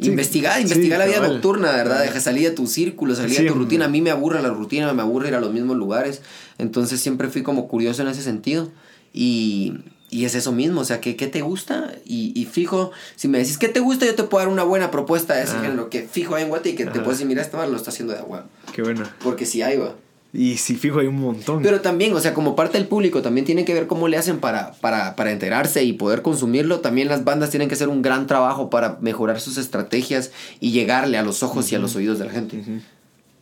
Sí, 0.00 0.08
investigar, 0.08 0.56
sí, 0.56 0.62
investigar 0.62 0.98
la 0.98 1.06
vida 1.06 1.20
nocturna, 1.20 1.70
¿verdad? 1.70 2.02
Deja 2.02 2.18
salir 2.18 2.48
de 2.48 2.56
tu 2.56 2.66
círculo, 2.66 3.14
salir 3.14 3.36
Sí, 3.36 3.42
de 3.42 3.46
tu 3.48 3.52
hombre. 3.52 3.66
rutina. 3.66 3.84
A 3.84 3.88
mí 3.88 4.00
me 4.00 4.10
aburre 4.10 4.42
la 4.42 4.48
rutina, 4.48 4.92
me 4.92 5.02
aburre 5.02 5.28
ir 5.28 5.36
a 5.36 5.40
los 5.40 5.52
mismos 5.52 5.76
lugares. 5.76 6.20
Entonces 6.58 7.00
siempre 7.00 7.28
fui 7.28 7.44
como 7.44 7.68
curioso 7.68 8.02
en 8.02 8.08
ese 8.08 8.20
sentido. 8.20 8.70
Y, 9.14 9.74
y 10.10 10.24
es 10.26 10.34
eso 10.34 10.52
mismo, 10.52 10.80
o 10.80 10.84
sea, 10.84 11.00
¿qué, 11.00 11.16
qué 11.16 11.26
te 11.28 11.40
gusta? 11.40 11.92
Y, 12.04 12.32
y 12.38 12.44
fijo, 12.44 12.90
si 13.16 13.28
me 13.28 13.38
decís 13.38 13.56
qué 13.58 13.68
te 13.68 13.80
gusta, 13.80 14.04
yo 14.06 14.14
te 14.14 14.24
puedo 14.24 14.44
dar 14.44 14.52
una 14.52 14.64
buena 14.64 14.90
propuesta 14.90 15.34
de 15.34 15.44
ese 15.44 15.54
Ah. 15.56 15.62
género, 15.62 15.88
que 15.88 16.02
fijo 16.02 16.34
ahí 16.34 16.42
en 16.42 16.48
Guate 16.50 16.70
y 16.70 16.74
que 16.74 16.84
te 16.84 16.98
puedes 17.00 17.12
decir, 17.18 17.26
mira, 17.26 17.40
esta 17.40 17.56
vara 17.56 17.70
lo 17.70 17.76
está 17.76 17.90
haciendo 17.90 18.12
de 18.12 18.18
agua. 18.18 18.46
Qué 18.74 18.82
bueno. 18.82 19.04
Porque 19.22 19.46
sí 19.46 19.62
hay, 19.62 19.78
va. 19.78 19.94
Y 20.32 20.56
si 20.56 20.74
fijo 20.74 20.98
hay 20.98 21.06
un 21.06 21.20
montón. 21.20 21.62
Pero 21.62 21.80
también, 21.80 22.12
o 22.12 22.18
sea, 22.18 22.34
como 22.34 22.56
parte 22.56 22.76
del 22.76 22.88
público, 22.88 23.22
también 23.22 23.44
tiene 23.46 23.64
que 23.64 23.72
ver 23.72 23.86
cómo 23.86 24.08
le 24.08 24.16
hacen 24.16 24.40
para, 24.40 24.72
para, 24.80 25.14
para 25.14 25.30
enterarse 25.30 25.84
y 25.84 25.92
poder 25.92 26.22
consumirlo. 26.22 26.80
También 26.80 27.06
las 27.06 27.22
bandas 27.22 27.50
tienen 27.50 27.68
que 27.68 27.76
hacer 27.76 27.88
un 27.88 28.02
gran 28.02 28.26
trabajo 28.26 28.68
para 28.68 28.98
mejorar 29.00 29.40
sus 29.40 29.58
estrategias 29.58 30.32
y 30.58 30.72
llegarle 30.72 31.18
a 31.18 31.22
los 31.22 31.44
ojos 31.44 31.70
y 31.70 31.76
a 31.76 31.78
los 31.78 31.94
oídos 31.94 32.18
de 32.18 32.24
la 32.24 32.32
gente. 32.32 32.64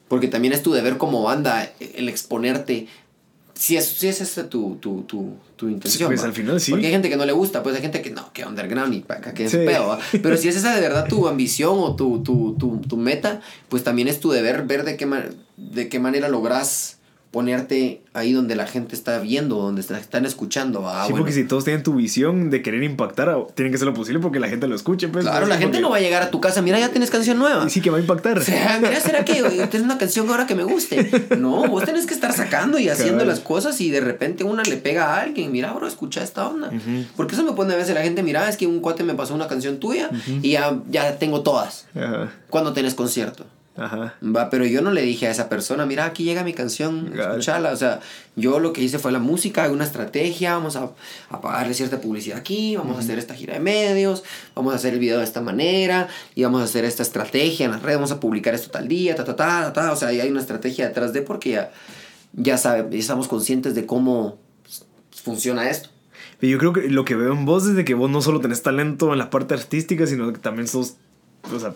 Porque 0.09 0.29
también 0.29 0.53
es 0.53 0.63
tu 0.63 0.73
deber 0.75 0.99
como 0.99 1.23
banda 1.23 1.73
el 1.81 2.11
exponerte. 2.11 2.89
Si 3.63 3.77
es, 3.77 3.87
si 3.87 4.09
es 4.09 4.21
esa 4.21 4.49
tu, 4.49 4.75
tu, 4.81 5.03
tu, 5.03 5.35
tu 5.55 5.69
intención. 5.69 6.09
pues, 6.09 6.21
¿va? 6.21 6.25
al 6.27 6.33
final 6.33 6.61
sí. 6.61 6.73
Porque 6.73 6.87
hay 6.87 6.93
gente 6.93 7.09
que 7.09 7.15
no 7.17 7.25
le 7.25 7.31
gusta, 7.33 7.63
pues 7.63 7.77
hay 7.77 7.81
gente 7.83 8.03
que 8.03 8.11
no, 8.11 8.33
que 8.33 8.45
underground 8.45 8.93
y 8.93 9.01
para 9.03 9.21
acá, 9.21 9.35
que 9.35 9.45
es 9.45 9.53
Sí. 9.53 9.59
pedo. 9.59 9.87
¿va? 9.87 10.01
Pero 10.21 10.37
si 10.37 10.49
es 10.49 10.57
esa 10.57 10.75
de 10.75 10.81
verdad 10.81 11.07
tu 11.09 11.29
ambición 11.29 11.77
o 11.79 11.95
tu, 11.95 12.25
tu, 12.25 12.57
tu, 12.59 12.79
tu 12.81 12.97
meta, 12.97 13.41
pues 13.69 13.85
también 13.85 14.09
es 14.09 14.19
tu 14.19 14.33
deber 14.33 14.65
ver 14.67 14.85
de 14.85 14.97
qué, 14.97 15.07
de 15.57 15.89
qué 15.89 16.01
manera 16.01 16.29
logras 16.29 16.97
ponerte 17.33 18.03
ahí 18.13 18.33
donde 18.33 18.55
la 18.55 18.67
gente 18.67 18.95
está 18.95 19.19
viendo, 19.19 19.57
donde 19.57 19.81
está- 19.81 19.99
están 19.99 20.27
escuchando. 20.27 20.87
Ah, 20.89 21.05
sí, 21.07 21.13
bueno. 21.13 21.25
porque 21.25 21.33
si 21.33 21.45
todos 21.45 21.65
tienen 21.65 21.83
tu 21.83 21.95
visión 21.95 22.51
de 22.51 22.61
querer 22.63 22.83
impactar, 22.85 23.31
a- 23.31 23.47
tienen 23.55 23.73
que 23.73 23.77
hacer 23.77 23.89
lo 23.89 23.95
posible 23.95 24.21
porque 24.21 24.39
la 24.39 24.49
gente 24.49 24.69
lo 24.69 24.77
escuche. 24.77 25.09
Pues, 25.09 25.25
Claro, 25.25 25.47
la 25.47 25.57
gente 25.57 25.81
no 25.81 25.91
va 25.91 25.97
a 25.97 26.01
llegar 26.01 26.23
a 26.23 26.31
tu 26.31 26.41
casa, 26.41 26.61
mira, 26.63 26.79
ya 26.79 26.91
tienes 26.91 27.11
canción 27.11 27.39
nueva. 27.39 27.65
Y 27.67 27.71
sí 27.71 27.81
que 27.81 27.89
va 27.91 27.97
a 27.97 28.01
impactar. 28.01 28.39
O 28.39 28.43
sea, 28.43 28.79
mira, 28.81 29.01
¿será 29.01 29.25
que 29.25 29.33
tienes 29.71 29.83
una 29.83 29.97
canción 29.99 30.29
ahora 30.29 30.47
que 30.47 30.55
me 30.55 30.65
guste? 30.65 31.11
No, 31.39 31.67
vos 31.69 31.85
tenés 31.85 32.07
que 32.07 32.15
estar 32.15 32.33
sacando 32.35 32.79
y 32.79 32.89
haciendo 32.91 33.25
las 33.25 33.41
cosas 33.41 33.81
y 33.81 33.91
de 33.91 34.01
repente 34.01 34.45
una 34.45 34.63
le 34.63 34.77
pega 34.77 35.15
a 35.17 35.23
alguien. 35.23 35.51
Mira, 35.51 35.73
bro, 35.73 35.89
escucha 35.89 36.23
esta 36.23 36.47
onda. 36.47 36.71
Porque 37.17 37.35
eso 37.35 37.43
me 37.45 37.53
pone 37.53 37.73
a 37.73 37.77
veces 37.77 37.95
la 37.95 38.03
gente, 38.03 38.23
mira, 38.23 38.47
es 38.49 38.57
que 38.59 38.67
un 38.67 38.81
cuate 38.81 39.05
me 39.05 39.15
pasó 39.15 39.35
una 39.35 39.49
canción 39.49 39.79
tuya 39.81 40.11
y 40.43 40.51
ya, 40.53 40.79
ya 40.91 41.19
tengo 41.19 41.41
todas. 41.43 41.87
Ajá. 41.95 42.31
¿Cuándo 42.51 42.73
tenés 42.75 42.95
concierto? 42.95 43.47
Ajá. 43.75 44.15
Va, 44.23 44.51
pero 44.51 44.67
yo 44.67 44.83
no 44.83 44.91
le 44.91 45.01
dije 45.01 45.27
a 45.27 45.31
esa 45.31 45.49
persona, 45.49 45.87
mira, 45.87 46.05
aquí 46.05 46.25
llega 46.25 46.45
mi 46.45 46.53
canción, 46.53 47.07
Cabal. 47.07 47.31
escuchala. 47.31 47.73
O 47.73 47.77
sea, 47.77 48.01
yo 48.37 48.59
lo 48.59 48.75
que 48.75 48.83
hice 48.83 48.99
fue 48.99 49.13
la 49.13 49.19
música, 49.19 49.71
una 49.71 49.85
estrategia, 49.85 50.55
vamos 50.55 50.77
a, 50.77 50.91
a 51.31 51.41
pagarle 51.41 51.73
cierta 51.73 52.01
publicidad 52.01 52.39
aquí, 52.39 52.77
vamos 52.77 52.97
a 52.99 53.01
hacer 53.01 53.19
esta 53.19 53.35
gira 53.35 53.55
de 53.55 53.61
medios, 53.61 54.25
vamos 54.55 54.75
a 54.75 54.77
hacer 54.77 54.93
el 54.93 54.99
video 55.01 55.19
de 55.19 55.25
esta 55.25 55.41
manera, 55.41 56.09
y 56.35 56.43
vamos 56.43 56.61
a 56.61 56.65
hacer 56.65 56.85
esta 56.85 57.03
estrategia 57.03 57.65
en 57.65 57.73
las 57.73 57.83
redes, 57.83 57.97
vamos 57.97 58.13
a 58.13 58.21
publicar 58.21 58.55
esto 58.55 58.71
tal 58.71 58.89
día, 58.89 59.15
ta, 59.15 59.25
ta, 59.25 59.37
ta, 59.37 59.63
ta, 59.63 59.73
ta. 59.73 59.93
O 59.93 59.97
sea, 59.97 60.09
ahí 60.09 60.21
hay 60.21 60.31
una 60.31 60.41
estrategia 60.41 60.87
detrás 60.87 61.15
de 61.15 61.23
porque 61.23 61.53
ya, 61.53 61.73
ya 62.35 62.59
sabe, 62.59 62.87
ya 62.91 62.99
estamos 62.99 63.27
conscientes 63.27 63.75
de 63.75 63.87
cómo 63.87 64.39
funciona 65.23 65.71
esto. 65.71 65.89
Yo 66.43 66.59
creo 66.59 66.73
que 66.73 66.91
lo 66.91 67.05
que 67.05 67.15
veo 67.15 67.33
en 67.33 67.45
vos 67.47 67.67
es 67.67 67.77
de 67.77 67.85
que 67.85 67.95
vos 67.95 68.11
no 68.11 68.21
solo 68.21 68.41
tenés 68.41 68.63
talento 68.63 69.13
en 69.13 69.19
la 69.19 69.31
parte 69.31 69.55
artística, 69.55 70.07
sino 70.07 70.31
que 70.33 70.41
también 70.41 70.67
sos, 70.67 70.97
o 71.55 71.59
sea, 71.59 71.73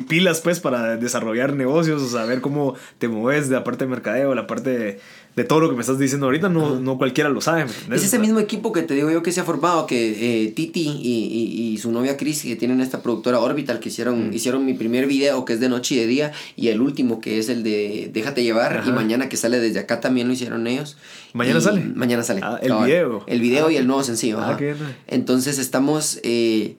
pilas 0.00 0.40
pues 0.40 0.60
para 0.60 0.96
desarrollar 0.96 1.54
negocios, 1.54 2.00
o 2.02 2.08
saber 2.08 2.40
cómo 2.40 2.74
te 2.98 3.08
mueves 3.08 3.48
de 3.48 3.56
la 3.56 3.64
parte 3.64 3.84
de 3.84 3.90
mercadeo, 3.90 4.34
la 4.34 4.46
parte 4.46 4.70
de, 4.78 5.00
de 5.36 5.44
todo 5.44 5.60
lo 5.60 5.68
que 5.70 5.74
me 5.76 5.80
estás 5.82 5.98
diciendo 5.98 6.26
ahorita, 6.26 6.48
no, 6.48 6.80
no 6.80 6.98
cualquiera 6.98 7.28
lo 7.30 7.40
sabe. 7.40 7.66
Es 7.92 8.04
ese 8.04 8.18
mismo 8.18 8.38
equipo 8.40 8.72
que 8.72 8.82
te 8.82 8.94
digo 8.94 9.10
yo 9.10 9.22
que 9.22 9.32
se 9.32 9.40
ha 9.40 9.44
formado, 9.44 9.86
que 9.86 10.44
eh, 10.46 10.52
Titi 10.52 10.80
y, 10.88 11.08
y- 11.24 11.72
y 11.72 11.78
su 11.78 11.90
novia 11.92 12.16
Chris, 12.16 12.42
que 12.42 12.56
tienen 12.56 12.80
esta 12.80 13.02
productora 13.02 13.38
Orbital, 13.38 13.80
que 13.80 13.88
hicieron, 13.88 14.28
Mm. 14.30 14.32
hicieron 14.32 14.64
mi 14.66 14.74
primer 14.74 15.06
video, 15.06 15.44
que 15.44 15.52
es 15.54 15.60
de 15.60 15.68
noche 15.68 15.94
y 15.94 15.98
de 15.98 16.06
día, 16.06 16.32
y 16.56 16.68
el 16.68 16.80
último, 16.80 17.20
que 17.20 17.38
es 17.38 17.48
el 17.48 17.62
de 17.62 18.10
Déjate 18.12 18.42
llevar, 18.42 18.78
Ajá. 18.78 18.88
y 18.88 18.92
mañana 18.92 19.28
que 19.28 19.36
sale 19.36 19.58
desde 19.60 19.80
acá 19.80 20.00
también 20.00 20.26
lo 20.28 20.34
hicieron 20.34 20.66
ellos. 20.66 20.96
¿Mañana 21.32 21.58
Y- 21.58 21.62
sale? 21.62 21.80
Mañana 21.94 22.22
sale. 22.22 22.40
Ah, 22.44 22.58
el 22.62 22.72
video. 22.74 23.24
El 23.26 23.40
video 23.40 23.66
Ah, 23.68 23.72
y 23.72 23.76
el 23.76 23.86
nuevo 23.86 24.02
sencillo. 24.02 24.38
ah. 24.40 24.58
Entonces 25.06 25.58
estamos 25.58 26.20
eh, 26.22 26.76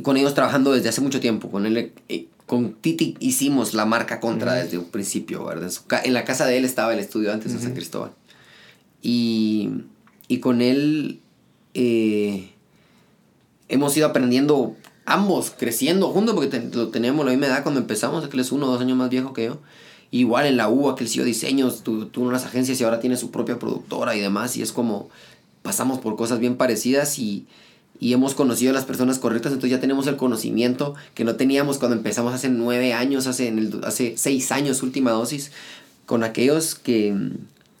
con 0.00 0.16
ellos 0.16 0.34
trabajando 0.34 0.72
desde 0.72 0.88
hace 0.88 1.00
mucho 1.02 1.20
tiempo. 1.20 1.50
Con 1.50 1.66
él, 1.66 1.92
eh, 2.08 2.26
con 2.46 2.72
Titi 2.74 3.16
hicimos 3.20 3.74
la 3.74 3.84
marca 3.84 4.20
Contra 4.20 4.54
desde 4.54 4.78
un 4.78 4.86
principio, 4.86 5.44
¿verdad? 5.44 5.64
En, 5.64 5.70
su 5.70 5.84
ca- 5.86 6.02
en 6.02 6.14
la 6.14 6.24
casa 6.24 6.46
de 6.46 6.56
él 6.58 6.64
estaba 6.64 6.92
el 6.92 6.98
estudio 6.98 7.32
antes 7.32 7.52
en 7.52 7.60
San 7.60 7.74
Cristóbal. 7.74 8.12
Y, 9.02 9.70
y 10.28 10.38
con 10.38 10.62
él 10.62 11.20
eh, 11.74 12.50
hemos 13.68 13.96
ido 13.96 14.06
aprendiendo 14.06 14.76
ambos, 15.04 15.52
creciendo 15.56 16.08
juntos, 16.10 16.34
porque 16.34 16.50
ten- 16.50 16.70
lo 16.74 16.88
teníamos 16.88 17.24
la 17.24 17.32
misma 17.32 17.46
edad 17.46 17.62
cuando 17.62 17.80
empezamos, 17.80 18.24
aquel 18.24 18.40
es 18.40 18.52
uno 18.52 18.66
o 18.66 18.72
dos 18.72 18.80
años 18.80 18.96
más 18.96 19.10
viejo 19.10 19.32
que 19.32 19.46
yo. 19.46 19.58
Igual 20.10 20.46
en 20.46 20.56
la 20.58 20.68
U, 20.68 20.90
aquel 20.90 21.08
siguió 21.08 21.24
diseños, 21.24 21.82
tu- 21.82 22.06
tuvo 22.06 22.26
unas 22.28 22.44
agencias 22.44 22.80
y 22.80 22.84
ahora 22.84 23.00
tiene 23.00 23.16
su 23.16 23.30
propia 23.30 23.58
productora 23.58 24.14
y 24.14 24.20
demás, 24.20 24.56
y 24.56 24.62
es 24.62 24.72
como 24.72 25.08
pasamos 25.62 26.00
por 26.00 26.16
cosas 26.16 26.38
bien 26.38 26.56
parecidas 26.56 27.18
y, 27.18 27.46
y 28.02 28.12
hemos 28.14 28.34
conocido 28.34 28.72
a 28.72 28.74
las 28.74 28.84
personas 28.84 29.20
correctas, 29.20 29.52
entonces 29.52 29.70
ya 29.70 29.80
tenemos 29.80 30.08
el 30.08 30.16
conocimiento 30.16 30.96
que 31.14 31.22
no 31.22 31.36
teníamos 31.36 31.78
cuando 31.78 31.96
empezamos 31.96 32.34
hace 32.34 32.48
nueve 32.48 32.94
años, 32.94 33.28
hace, 33.28 33.46
en 33.46 33.60
el, 33.60 33.80
hace 33.84 34.14
seis 34.16 34.50
años, 34.50 34.82
última 34.82 35.12
dosis, 35.12 35.52
con 36.04 36.24
aquellos 36.24 36.74
que, 36.74 37.14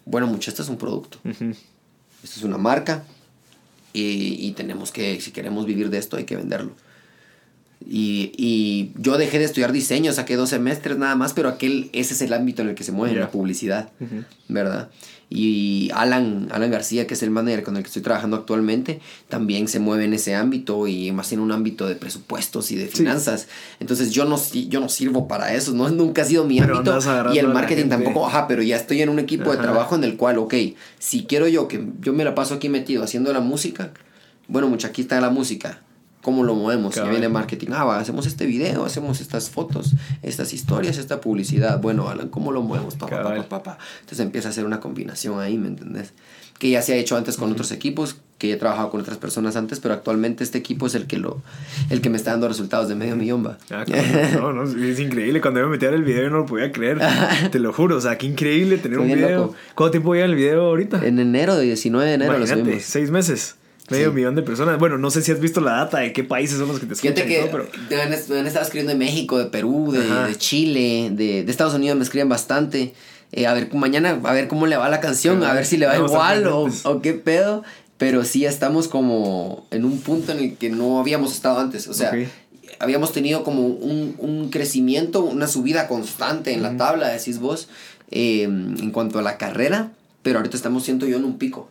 bueno, 0.04 0.28
mucho, 0.28 0.48
esto 0.48 0.62
es 0.62 0.68
un 0.68 0.76
producto. 0.76 1.18
Esto 1.24 2.36
es 2.38 2.42
una 2.44 2.56
marca 2.56 3.02
y, 3.92 4.36
y 4.46 4.52
tenemos 4.52 4.92
que, 4.92 5.20
si 5.20 5.32
queremos 5.32 5.66
vivir 5.66 5.90
de 5.90 5.98
esto, 5.98 6.16
hay 6.16 6.24
que 6.24 6.36
venderlo. 6.36 6.70
Y, 7.84 8.30
y 8.36 8.92
yo 8.96 9.18
dejé 9.18 9.40
de 9.40 9.44
estudiar 9.46 9.72
diseño, 9.72 10.12
saqué 10.12 10.36
dos 10.36 10.50
semestres 10.50 10.98
nada 10.98 11.16
más, 11.16 11.32
pero 11.32 11.48
aquel, 11.48 11.90
ese 11.92 12.14
es 12.14 12.22
el 12.22 12.32
ámbito 12.32 12.62
en 12.62 12.68
el 12.68 12.74
que 12.76 12.84
se 12.84 12.92
mueve 12.92 13.18
la 13.18 13.32
publicidad. 13.32 13.90
¿verdad? 14.46 14.88
Y 15.34 15.90
Alan, 15.94 16.48
Alan 16.52 16.70
García, 16.70 17.06
que 17.06 17.14
es 17.14 17.22
el 17.22 17.30
manager 17.30 17.62
con 17.62 17.76
el 17.78 17.82
que 17.82 17.86
estoy 17.86 18.02
trabajando 18.02 18.36
actualmente, 18.36 19.00
también 19.28 19.66
se 19.66 19.78
mueve 19.80 20.04
en 20.04 20.12
ese 20.12 20.34
ámbito 20.34 20.86
y 20.86 21.10
más 21.12 21.32
en 21.32 21.40
un 21.40 21.52
ámbito 21.52 21.88
de 21.88 21.94
presupuestos 21.94 22.70
y 22.70 22.76
de 22.76 22.88
Sí. 22.88 22.98
finanzas. 22.98 23.48
Entonces 23.80 24.10
yo 24.10 24.26
no, 24.26 24.38
yo 24.68 24.80
no 24.80 24.90
sirvo 24.90 25.26
para 25.28 25.54
eso, 25.54 25.72
no, 25.72 25.88
nunca 25.90 26.20
ha 26.22 26.24
sido 26.26 26.44
mi 26.44 26.60
Pero 26.60 26.76
ámbito 26.76 26.98
y 27.32 27.38
el 27.38 27.48
marketing 27.48 27.88
tampoco, 27.88 28.26
ajá, 28.26 28.46
pero 28.46 28.62
ya 28.62 28.76
estoy 28.76 29.00
en 29.00 29.08
un 29.08 29.18
equipo 29.18 29.50
de 29.50 29.56
trabajo 29.56 29.94
en 29.94 30.04
el 30.04 30.16
cual, 30.16 30.36
ok, 30.38 30.54
si 30.98 31.24
quiero 31.24 31.48
yo 31.48 31.66
que 31.66 31.82
yo 32.00 32.12
me 32.12 32.24
la 32.24 32.34
paso 32.34 32.54
aquí 32.54 32.68
metido 32.68 33.02
haciendo 33.02 33.32
la 33.32 33.40
música, 33.40 33.92
bueno, 34.48 34.68
mucha 34.68 34.88
aquí 34.88 35.02
está 35.02 35.20
la 35.20 35.30
música. 35.30 35.80
¿Cómo 36.22 36.44
lo 36.44 36.54
movemos? 36.54 36.94
Cabal. 36.94 37.10
viene 37.10 37.28
marketing. 37.28 37.68
Ah, 37.72 37.84
va, 37.84 37.98
hacemos 37.98 38.26
este 38.26 38.46
video, 38.46 38.84
hacemos 38.84 39.20
estas 39.20 39.50
fotos, 39.50 39.94
estas 40.22 40.52
historias, 40.54 40.96
esta 40.96 41.20
publicidad. 41.20 41.80
Bueno, 41.80 42.08
Alan, 42.08 42.28
¿cómo 42.28 42.52
lo 42.52 42.62
movemos? 42.62 42.94
Pa, 42.94 43.08
pa, 43.08 43.42
pa, 43.48 43.62
pa. 43.62 43.78
Entonces 44.00 44.20
empieza 44.20 44.48
a 44.48 44.50
hacer 44.52 44.64
una 44.64 44.78
combinación 44.78 45.40
ahí, 45.40 45.58
¿me 45.58 45.66
entendés? 45.68 46.12
Que 46.60 46.70
ya 46.70 46.80
se 46.80 46.92
ha 46.92 46.96
hecho 46.96 47.16
antes 47.16 47.36
con 47.36 47.50
otros 47.50 47.72
equipos, 47.72 48.16
que 48.38 48.46
ya 48.48 48.54
he 48.54 48.56
trabajado 48.56 48.90
con 48.90 49.00
otras 49.00 49.18
personas 49.18 49.56
antes, 49.56 49.80
pero 49.80 49.94
actualmente 49.94 50.44
este 50.44 50.58
equipo 50.58 50.86
es 50.86 50.94
el 50.94 51.08
que 51.08 51.16
lo 51.16 51.42
el 51.90 52.00
que 52.00 52.08
me 52.08 52.16
está 52.16 52.30
dando 52.30 52.46
resultados 52.46 52.88
de 52.88 52.94
medio 52.94 53.16
millón, 53.16 53.44
va. 53.44 53.58
Ah, 53.70 53.84
claro. 53.84 54.52
no, 54.52 54.64
no, 54.64 54.84
es 54.84 55.00
increíble. 55.00 55.40
Cuando 55.40 55.58
yo 55.58 55.66
me 55.66 55.72
metí 55.72 55.86
el 55.86 56.04
video 56.04 56.22
yo 56.22 56.30
no 56.30 56.38
lo 56.38 56.46
podía 56.46 56.70
creer. 56.70 57.00
Te 57.50 57.58
lo 57.58 57.72
juro. 57.72 57.96
O 57.96 58.00
sea, 58.00 58.16
qué 58.16 58.26
increíble 58.26 58.78
tener 58.78 59.00
un 59.00 59.08
video. 59.08 59.40
loco. 59.40 59.54
¿Cuánto 59.74 59.90
tiempo 59.90 60.14
lleva 60.14 60.26
el 60.26 60.36
video 60.36 60.66
ahorita? 60.66 61.04
En 61.04 61.18
enero, 61.18 61.56
de 61.56 61.64
19 61.64 62.06
de 62.06 62.14
enero 62.14 62.32
lo 62.32 62.38
Imagínate, 62.38 62.62
subimos. 62.64 62.84
seis 62.84 63.10
meses. 63.10 63.56
Medio 63.92 64.10
Sí. 64.10 64.16
millón 64.16 64.34
de 64.34 64.42
personas. 64.42 64.78
Bueno, 64.78 64.98
no 64.98 65.10
sé 65.10 65.22
si 65.22 65.32
has 65.32 65.40
visto 65.40 65.60
la 65.60 65.72
data 65.72 65.98
de 65.98 66.12
qué 66.12 66.24
países 66.24 66.58
son 66.58 66.68
los 66.68 66.80
que 66.80 66.86
te 66.86 66.94
escuchan 66.94 67.14
Fíjate 67.14 67.32
y 67.32 67.36
que 67.36 67.48
todo, 67.48 67.68
pero... 67.88 67.88
me 67.90 68.38
han, 68.38 68.46
estado 68.46 68.64
escribiendo 68.64 68.92
de 68.92 68.98
México, 68.98 69.38
de 69.38 69.46
Perú, 69.46 69.92
de, 69.92 70.36
Chile, 70.36 71.10
de, 71.12 71.44
de 71.44 71.50
Estados 71.50 71.74
Unidos 71.74 71.96
me 71.96 72.04
escriben 72.04 72.28
bastante. 72.28 72.94
Eh, 73.32 73.46
a 73.46 73.54
ver, 73.54 73.72
mañana, 73.74 74.20
a 74.22 74.32
ver 74.32 74.46
cómo 74.46 74.66
le 74.66 74.76
va 74.76 74.88
la 74.90 75.00
canción, 75.00 75.42
a 75.42 75.54
ver 75.54 75.64
si 75.64 75.78
le 75.78 75.86
va 75.86 75.96
igual 75.96 76.46
o, 76.46 77.00
qué 77.02 77.14
pedo. 77.14 77.62
Pero 77.96 78.24
sí 78.24 78.44
estamos 78.44 78.88
como 78.88 79.66
en 79.70 79.84
un 79.84 80.00
punto 80.00 80.32
en 80.32 80.38
el 80.38 80.56
que 80.56 80.70
no 80.70 80.98
habíamos 80.98 81.32
estado 81.32 81.60
antes. 81.60 81.86
O 81.86 81.94
sea, 81.94 82.12
habíamos 82.80 83.12
tenido 83.12 83.44
como 83.44 83.64
un, 83.66 84.16
un 84.18 84.50
crecimiento, 84.50 85.22
una 85.22 85.46
subida 85.46 85.86
constante 85.86 86.52
en 86.52 86.62
la 86.62 86.76
tabla, 86.76 87.08
decís 87.08 87.38
vos, 87.38 87.68
eh, 88.10 88.42
en 88.42 88.90
cuanto 88.90 89.18
a 89.18 89.22
la 89.22 89.38
carrera. 89.38 89.92
Pero 90.22 90.38
ahorita 90.38 90.56
estamos, 90.56 90.84
siento 90.84 91.06
yo, 91.06 91.16
en 91.16 91.24
un 91.24 91.38
pico. 91.38 91.70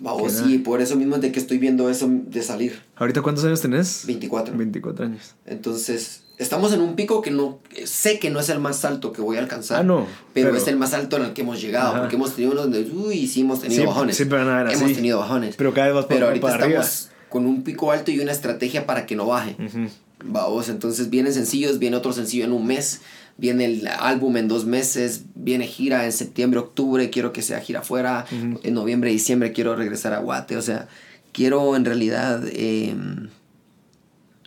Vamos, 0.00 0.32
sí, 0.32 0.58
por 0.58 0.80
eso 0.80 0.96
mismo 0.96 1.16
es 1.16 1.22
de 1.22 1.30
que 1.32 1.38
estoy 1.40 1.58
viendo 1.58 1.90
eso 1.90 2.08
de 2.10 2.42
salir. 2.42 2.80
¿Ahorita 2.96 3.22
cuántos 3.22 3.44
años 3.44 3.60
tenés? 3.60 4.04
24. 4.06 4.56
24 4.56 5.04
años. 5.06 5.34
Entonces, 5.46 6.22
estamos 6.38 6.72
en 6.72 6.80
un 6.80 6.96
pico 6.96 7.20
que 7.20 7.30
no 7.30 7.58
sé 7.84 8.18
que 8.18 8.30
no 8.30 8.40
es 8.40 8.48
el 8.48 8.60
más 8.60 8.84
alto 8.86 9.12
que 9.12 9.20
voy 9.20 9.36
a 9.36 9.40
alcanzar. 9.40 9.80
Ah, 9.80 9.82
no, 9.82 10.06
Pero, 10.32 10.48
pero- 10.50 10.56
es 10.62 10.66
el 10.68 10.76
más 10.76 10.94
alto 10.94 11.16
en 11.18 11.24
el 11.26 11.32
que 11.34 11.42
hemos 11.42 11.60
llegado. 11.60 11.90
Ajá. 11.90 12.00
Porque 12.00 12.16
hemos 12.16 12.34
tenido 12.34 12.52
unos 12.52 12.64
donde, 12.64 12.90
uy, 12.90 13.26
sí 13.26 13.42
hemos 13.42 13.60
tenido 13.60 13.84
bajones. 13.86 14.16
siempre 14.16 14.38
van 14.38 14.48
a 14.48 14.60
haber 14.60 14.72
Hemos 14.72 14.84
así. 14.86 14.94
tenido 14.94 15.18
bajones. 15.18 15.54
Pero 15.56 15.74
cada 15.74 15.88
vez 15.88 15.94
vas 15.96 16.06
Pero 16.08 16.26
ahorita 16.26 16.46
para 16.46 16.64
arriba. 16.64 16.80
estamos 16.80 17.10
con 17.28 17.46
un 17.46 17.62
pico 17.62 17.92
alto 17.92 18.10
y 18.10 18.18
una 18.20 18.32
estrategia 18.32 18.86
para 18.86 19.04
que 19.06 19.14
no 19.16 19.26
baje. 19.26 19.54
Ujú. 19.62 19.88
Vamos, 20.24 20.68
entonces 20.68 21.08
vienen 21.10 21.32
sencillos, 21.32 21.78
viene 21.78 21.96
otro 21.96 22.12
sencillo 22.12 22.44
en 22.44 22.52
un 22.52 22.66
mes, 22.66 23.00
viene 23.40 23.64
el 23.64 23.86
álbum 23.86 24.36
en 24.36 24.48
dos 24.48 24.66
meses, 24.66 25.24
viene 25.34 25.66
gira 25.66 26.04
en 26.04 26.12
septiembre, 26.12 26.60
octubre, 26.60 27.08
quiero 27.08 27.32
que 27.32 27.40
sea 27.40 27.60
gira 27.60 27.80
afuera, 27.80 28.26
en 28.30 28.74
noviembre, 28.74 29.10
diciembre 29.10 29.52
quiero 29.52 29.74
regresar 29.74 30.12
a 30.12 30.18
Guate, 30.18 30.58
o 30.58 30.62
sea, 30.62 30.88
quiero 31.32 31.74
en 31.74 31.86
realidad 31.86 32.42
eh, 32.52 32.94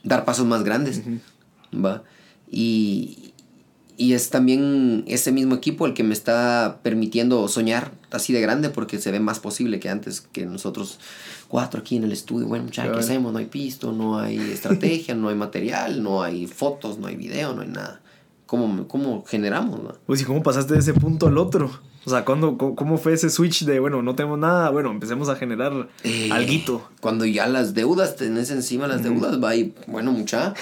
dar 0.03 0.25
pasos 0.25 0.45
más 0.45 0.63
grandes, 0.63 1.01
¿va? 1.73 2.03
Y, 2.51 3.33
y 3.97 4.13
es 4.13 4.29
también 4.29 5.03
ese 5.07 5.31
mismo 5.31 5.55
equipo 5.55 5.87
el 5.87 5.95
que 5.95 6.03
me 6.03 6.13
está 6.13 6.79
permitiendo 6.83 7.47
soñar 7.47 7.91
así 8.11 8.31
de 8.31 8.41
grande 8.41 8.69
porque 8.69 8.99
se 8.99 9.11
ve 9.11 9.19
más 9.19 9.39
posible 9.39 9.79
que 9.79 9.89
antes 9.89 10.21
que 10.21 10.45
nosotros 10.45 10.99
cuatro 11.47 11.79
aquí 11.79 11.95
en 11.95 12.03
el 12.03 12.11
estudio. 12.11 12.47
Bueno, 12.47 12.65
muchachos, 12.65 12.93
¿qué 12.93 12.99
hacemos? 12.99 13.33
No 13.33 13.39
hay 13.39 13.45
pisto, 13.45 13.91
no 13.91 14.19
hay 14.19 14.37
estrategia, 14.37 15.15
no 15.15 15.29
hay 15.29 15.35
material, 15.35 16.03
no 16.03 16.21
hay 16.21 16.45
fotos, 16.45 16.99
no 16.99 17.07
hay 17.07 17.15
video, 17.15 17.55
no 17.55 17.63
hay 17.63 17.69
nada. 17.69 18.02
¿Cómo, 18.53 18.87
cómo 18.87 19.23
generamos? 19.25 19.81
no? 19.81 19.93
Pues, 20.05 20.21
¿y 20.21 20.25
cómo 20.25 20.43
pasaste 20.43 20.75
de 20.75 20.79
ese 20.81 20.93
punto 20.93 21.25
al 21.25 21.39
otro? 21.39 21.71
O 22.05 22.09
sea, 22.11 22.23
¿cuándo, 22.23 22.55
cómo, 22.55 22.99
fue 22.99 23.13
ese 23.13 23.31
switch 23.31 23.63
de, 23.65 23.79
bueno, 23.79 24.03
no 24.03 24.13
tenemos 24.13 24.37
nada, 24.37 24.69
bueno, 24.69 24.91
empecemos 24.91 25.27
a 25.27 25.35
generar 25.37 25.87
Eh, 26.03 26.29
alguito? 26.31 26.87
Cuando 27.01 27.25
ya 27.25 27.47
las 27.47 27.73
deudas, 27.73 28.15
tenés 28.15 28.51
encima 28.51 28.85
las 28.85 29.01
deudas, 29.01 29.43
va 29.43 29.55
y, 29.55 29.73
bueno, 29.87 30.11
mucha, 30.11 30.53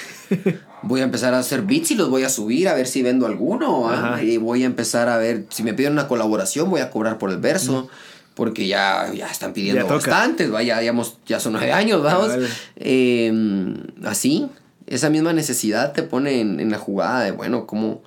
voy 0.84 1.02
a 1.02 1.04
empezar 1.04 1.34
a 1.34 1.40
hacer 1.40 1.64
beats 1.64 1.92
y 1.92 1.96
los 1.96 2.10
voy 2.10 2.24
a 2.24 2.30
subir 2.30 2.70
a 2.70 2.76
ver 2.76 2.88
si 2.88 3.02
vendo 3.02 3.26
alguno, 3.26 3.90
y 4.24 4.38
voy 4.38 4.64
a 4.64 4.68
empezar 4.68 5.10
a 5.10 5.18
ver, 5.18 5.48
si 5.50 5.62
me 5.62 5.74
piden 5.74 5.92
una 5.92 6.08
colaboración, 6.08 6.70
voy 6.70 6.80
a 6.80 6.92
cobrar 6.92 7.18
por 7.18 7.30
el 7.30 7.40
verso, 7.40 7.90
porque 8.36 8.68
ya, 8.68 9.12
ya 9.14 9.28
están 9.30 9.52
pidiendo 9.52 9.86
Ya 9.86 9.94
bastantes, 9.94 10.54
va, 10.54 10.64
ya, 10.64 10.82
hemos- 10.82 11.18
ya 11.28 11.42
son 11.42 11.52
nueve 11.52 11.74
años, 11.74 12.02
vamos. 12.02 12.28
Cabal. 12.30 12.48
Eh, 12.78 13.74
así, 14.06 14.48
esa 14.94 15.10
misma 15.10 15.34
necesidad 15.34 15.94
te 15.94 16.04
pone 16.04 16.42
en, 16.42 16.60
en 16.60 16.70
la 16.70 16.78
jugada 16.78 17.24
de, 17.24 17.32
bueno, 17.32 17.66
¿cómo, 17.66 18.04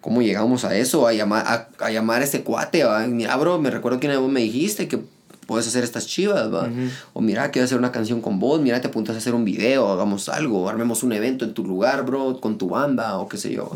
cómo 0.00 0.22
llegamos 0.22 0.64
a 0.64 0.76
eso? 0.76 1.06
A 1.06 1.12
llamar 1.12 1.44
a, 1.46 1.68
a 1.84 1.90
llamar 1.90 2.22
a 2.22 2.24
este 2.24 2.42
cuate. 2.42 2.84
Mira, 3.08 3.36
bro, 3.36 3.58
me 3.58 3.70
recuerdo 3.70 4.00
que 4.00 4.06
una 4.06 4.18
vez 4.20 4.30
me 4.30 4.40
dijiste 4.40 4.88
que 4.88 5.00
puedes 5.48 5.66
hacer 5.66 5.82
estas 5.82 6.06
chivas, 6.06 6.52
¿va? 6.52 6.68
O 7.14 7.22
mira, 7.22 7.50
quiero 7.50 7.64
hacer 7.64 7.78
una 7.78 7.90
canción 7.90 8.20
con 8.20 8.38
vos, 8.38 8.60
mira, 8.60 8.82
te 8.82 8.88
apuntas 8.88 9.14
a 9.14 9.18
hacer 9.18 9.32
un 9.34 9.46
video, 9.46 9.88
hagamos 9.88 10.28
algo, 10.28 10.68
armemos 10.68 11.02
un 11.02 11.14
evento 11.14 11.46
en 11.46 11.54
tu 11.54 11.64
lugar, 11.64 12.04
bro, 12.04 12.38
con 12.38 12.58
tu 12.58 12.68
banda 12.68 13.16
o 13.16 13.28
qué 13.30 13.38
sé 13.38 13.54
yo. 13.54 13.72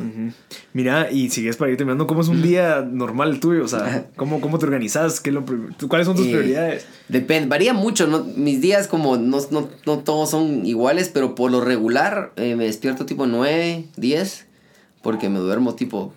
Mira, 0.74 1.10
y 1.10 1.30
sigues 1.30 1.56
para 1.56 1.70
ir 1.70 1.78
terminando, 1.78 2.06
¿cómo 2.06 2.20
es 2.20 2.28
un 2.28 2.42
día 2.42 2.86
normal 2.86 3.40
tuyo? 3.40 3.64
O 3.64 3.68
sea, 3.68 4.06
¿cómo, 4.16 4.42
cómo 4.42 4.58
te 4.58 4.66
organizas? 4.66 5.20
¿Qué 5.20 5.32
lo 5.32 5.46
¿Cuáles 5.88 6.06
son 6.06 6.14
tus 6.14 6.26
Eh, 6.26 6.30
prioridades? 6.30 6.84
Depende, 7.08 7.48
varía 7.48 7.72
mucho, 7.72 8.06
¿no? 8.06 8.22
Mis 8.22 8.60
días 8.60 8.86
como 8.86 9.16
no, 9.16 9.38
no, 9.50 9.70
no 9.86 9.98
todos 10.00 10.28
son 10.28 10.66
iguales, 10.66 11.10
pero 11.12 11.34
por 11.34 11.50
lo 11.50 11.62
regular 11.62 12.32
eh, 12.36 12.54
me 12.54 12.64
despierto 12.64 13.06
tipo 13.06 13.26
9, 13.26 13.86
10, 13.96 14.46
porque 15.00 15.30
me 15.30 15.38
duermo 15.38 15.74
tipo 15.74 16.12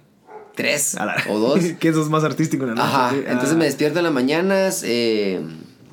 3 0.55 0.95
A 0.97 1.05
la- 1.05 1.15
o 1.29 1.39
2. 1.39 1.59
que 1.79 1.89
eso 1.89 2.01
es 2.01 2.09
más 2.09 2.23
artístico 2.23 2.63
en 2.63 2.69
la 2.71 2.75
noche. 2.75 2.87
Ajá, 2.87 3.11
sí. 3.11 3.17
entonces 3.27 3.51
Ah. 3.53 3.57
me 3.57 3.65
despierto 3.65 3.99
en 3.99 4.05
las 4.05 4.13
mañanas, 4.13 4.83
eh, 4.85 5.41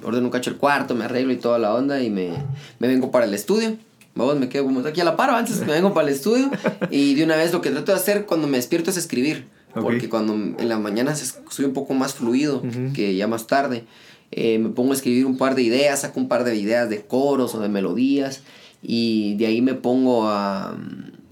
ordeno 0.04 0.26
un 0.26 0.30
cacho 0.30 0.50
el 0.50 0.56
cuarto, 0.56 0.94
me 0.94 1.04
arreglo 1.04 1.32
y 1.32 1.36
toda 1.36 1.58
la 1.58 1.74
onda 1.74 2.00
y 2.02 2.10
me, 2.10 2.30
me 2.78 2.88
vengo 2.88 3.10
para 3.10 3.24
el 3.26 3.34
estudio. 3.34 3.76
Vamos, 4.14 4.36
me 4.38 4.48
quedo 4.50 4.64
como 4.64 4.80
aquí 4.80 5.00
a 5.00 5.04
la 5.04 5.16
par, 5.16 5.30
antes 5.30 5.60
me 5.60 5.72
vengo 5.72 5.94
para 5.94 6.06
el 6.08 6.12
estudio 6.14 6.50
y 6.90 7.14
de 7.14 7.24
una 7.24 7.34
vez 7.36 7.52
lo 7.52 7.62
que 7.62 7.70
trato 7.70 7.92
de 7.92 7.98
hacer 7.98 8.26
cuando 8.26 8.46
me 8.46 8.58
despierto 8.58 8.90
es 8.90 8.96
escribir. 8.96 9.48
Porque 9.74 10.10
cuando 10.10 10.34
en 10.34 10.68
la 10.68 10.78
mañana 10.78 11.14
soy 11.16 11.64
un 11.64 11.72
poco 11.72 11.94
más 11.94 12.12
fluido 12.12 12.62
que 12.92 13.16
ya 13.16 13.26
más 13.26 13.46
tarde. 13.46 13.84
eh, 14.30 14.58
me 14.58 14.68
pongo 14.70 14.92
a 14.92 14.94
escribir 14.96 15.24
un 15.24 15.38
par 15.38 15.54
de 15.54 15.62
ideas, 15.62 16.00
saco 16.02 16.20
un 16.20 16.28
par 16.28 16.44
de 16.44 16.54
ideas 16.56 16.90
de 16.90 17.00
coros 17.02 17.54
o 17.54 17.60
de 17.60 17.68
melodías 17.70 18.42
y 18.82 19.34
de 19.36 19.46
ahí 19.46 19.62
me 19.62 19.74
pongo 19.74 20.28
a... 20.28 20.76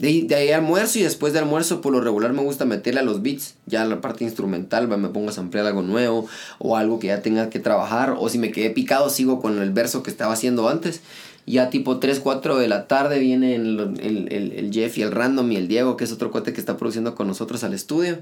De 0.01 0.35
ahí, 0.35 0.51
almuerzo 0.51 0.99
y 0.99 1.03
después 1.03 1.35
de 1.35 1.41
almuerzo 1.41 1.83
por 1.83 1.93
lo 1.93 2.01
regular 2.01 2.33
me 2.33 2.43
gusta 2.43 2.65
meterle 2.65 3.01
a 3.01 3.03
los 3.03 3.21
beats, 3.21 3.57
ya 3.67 3.85
la 3.85 4.01
parte 4.01 4.25
instrumental, 4.25 4.89
me 4.89 5.09
pongo 5.11 5.29
a 5.29 5.33
samplear 5.33 5.67
algo 5.67 5.83
nuevo 5.83 6.27
o 6.59 6.79
algo 6.79 6.99
que 6.99 7.09
ya 7.09 7.21
tenga 7.21 7.51
que 7.51 7.61
trabajar. 7.61 8.17
O 8.19 8.31
si 8.31 8.39
me 8.39 8.51
quedé 8.51 8.71
picado 8.71 9.11
sigo 9.11 9.43
con 9.43 9.61
el 9.61 9.73
verso 9.73 10.03
que 10.03 10.11
estaba 10.11 10.33
haciendo 10.33 10.71
antes. 10.71 11.03
Ya 11.47 11.69
tipo 11.69 11.99
3, 11.99 12.21
4 12.21 12.59
de 12.59 12.69
la 12.69 12.87
tarde 12.87 13.19
vienen 13.19 13.51
el, 13.51 13.81
el, 14.01 14.33
el, 14.33 14.53
el 14.53 14.73
Jeff 14.73 14.97
y 14.97 15.03
el 15.03 15.11
Random 15.11 15.51
y 15.53 15.57
el 15.57 15.69
Diego, 15.69 15.97
que 15.97 16.05
es 16.05 16.13
otro 16.13 16.31
cuate 16.31 16.53
que 16.53 16.61
está 16.61 16.77
produciendo 16.77 17.15
con 17.15 17.27
nosotros 17.27 17.63
al 17.65 17.75
estudio 17.75 18.19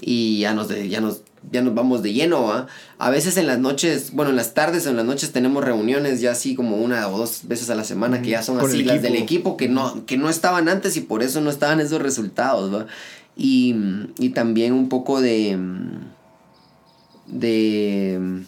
y 0.00 0.40
ya 0.40 0.54
nos, 0.54 0.68
de- 0.68 0.88
ya 0.88 1.00
nos, 1.00 1.22
ya 1.50 1.62
nos 1.62 1.74
vamos 1.74 2.02
de 2.02 2.12
lleno, 2.12 2.42
¿va? 2.44 2.66
A 2.98 3.10
veces 3.10 3.36
en 3.36 3.46
las 3.46 3.58
noches, 3.58 4.12
bueno, 4.12 4.30
en 4.30 4.36
las 4.36 4.54
tardes 4.54 4.86
o 4.86 4.90
en 4.90 4.96
las 4.96 5.04
noches 5.04 5.32
tenemos 5.32 5.64
reuniones 5.64 6.20
ya 6.20 6.32
así 6.32 6.54
como 6.54 6.76
una 6.78 7.06
o 7.08 7.18
dos 7.18 7.42
veces 7.44 7.68
a 7.70 7.74
la 7.74 7.84
semana 7.84 8.22
que 8.22 8.30
ya 8.30 8.42
son 8.42 8.58
así 8.58 8.82
las 8.84 9.02
del 9.02 9.14
equipo. 9.14 9.24
equipo 9.50 9.56
que 9.56 9.68
no, 9.68 10.06
que 10.06 10.16
no 10.16 10.28
estaban 10.30 10.68
antes 10.68 10.96
y 10.96 11.00
por 11.02 11.22
eso 11.22 11.40
no 11.40 11.50
estaban 11.50 11.80
esos 11.80 12.00
resultados, 12.02 12.72
¿va? 12.74 12.86
Y, 13.36 13.74
y 14.18 14.30
también 14.30 14.72
un 14.72 14.88
poco 14.88 15.20
de... 15.20 15.58
de 17.26 18.44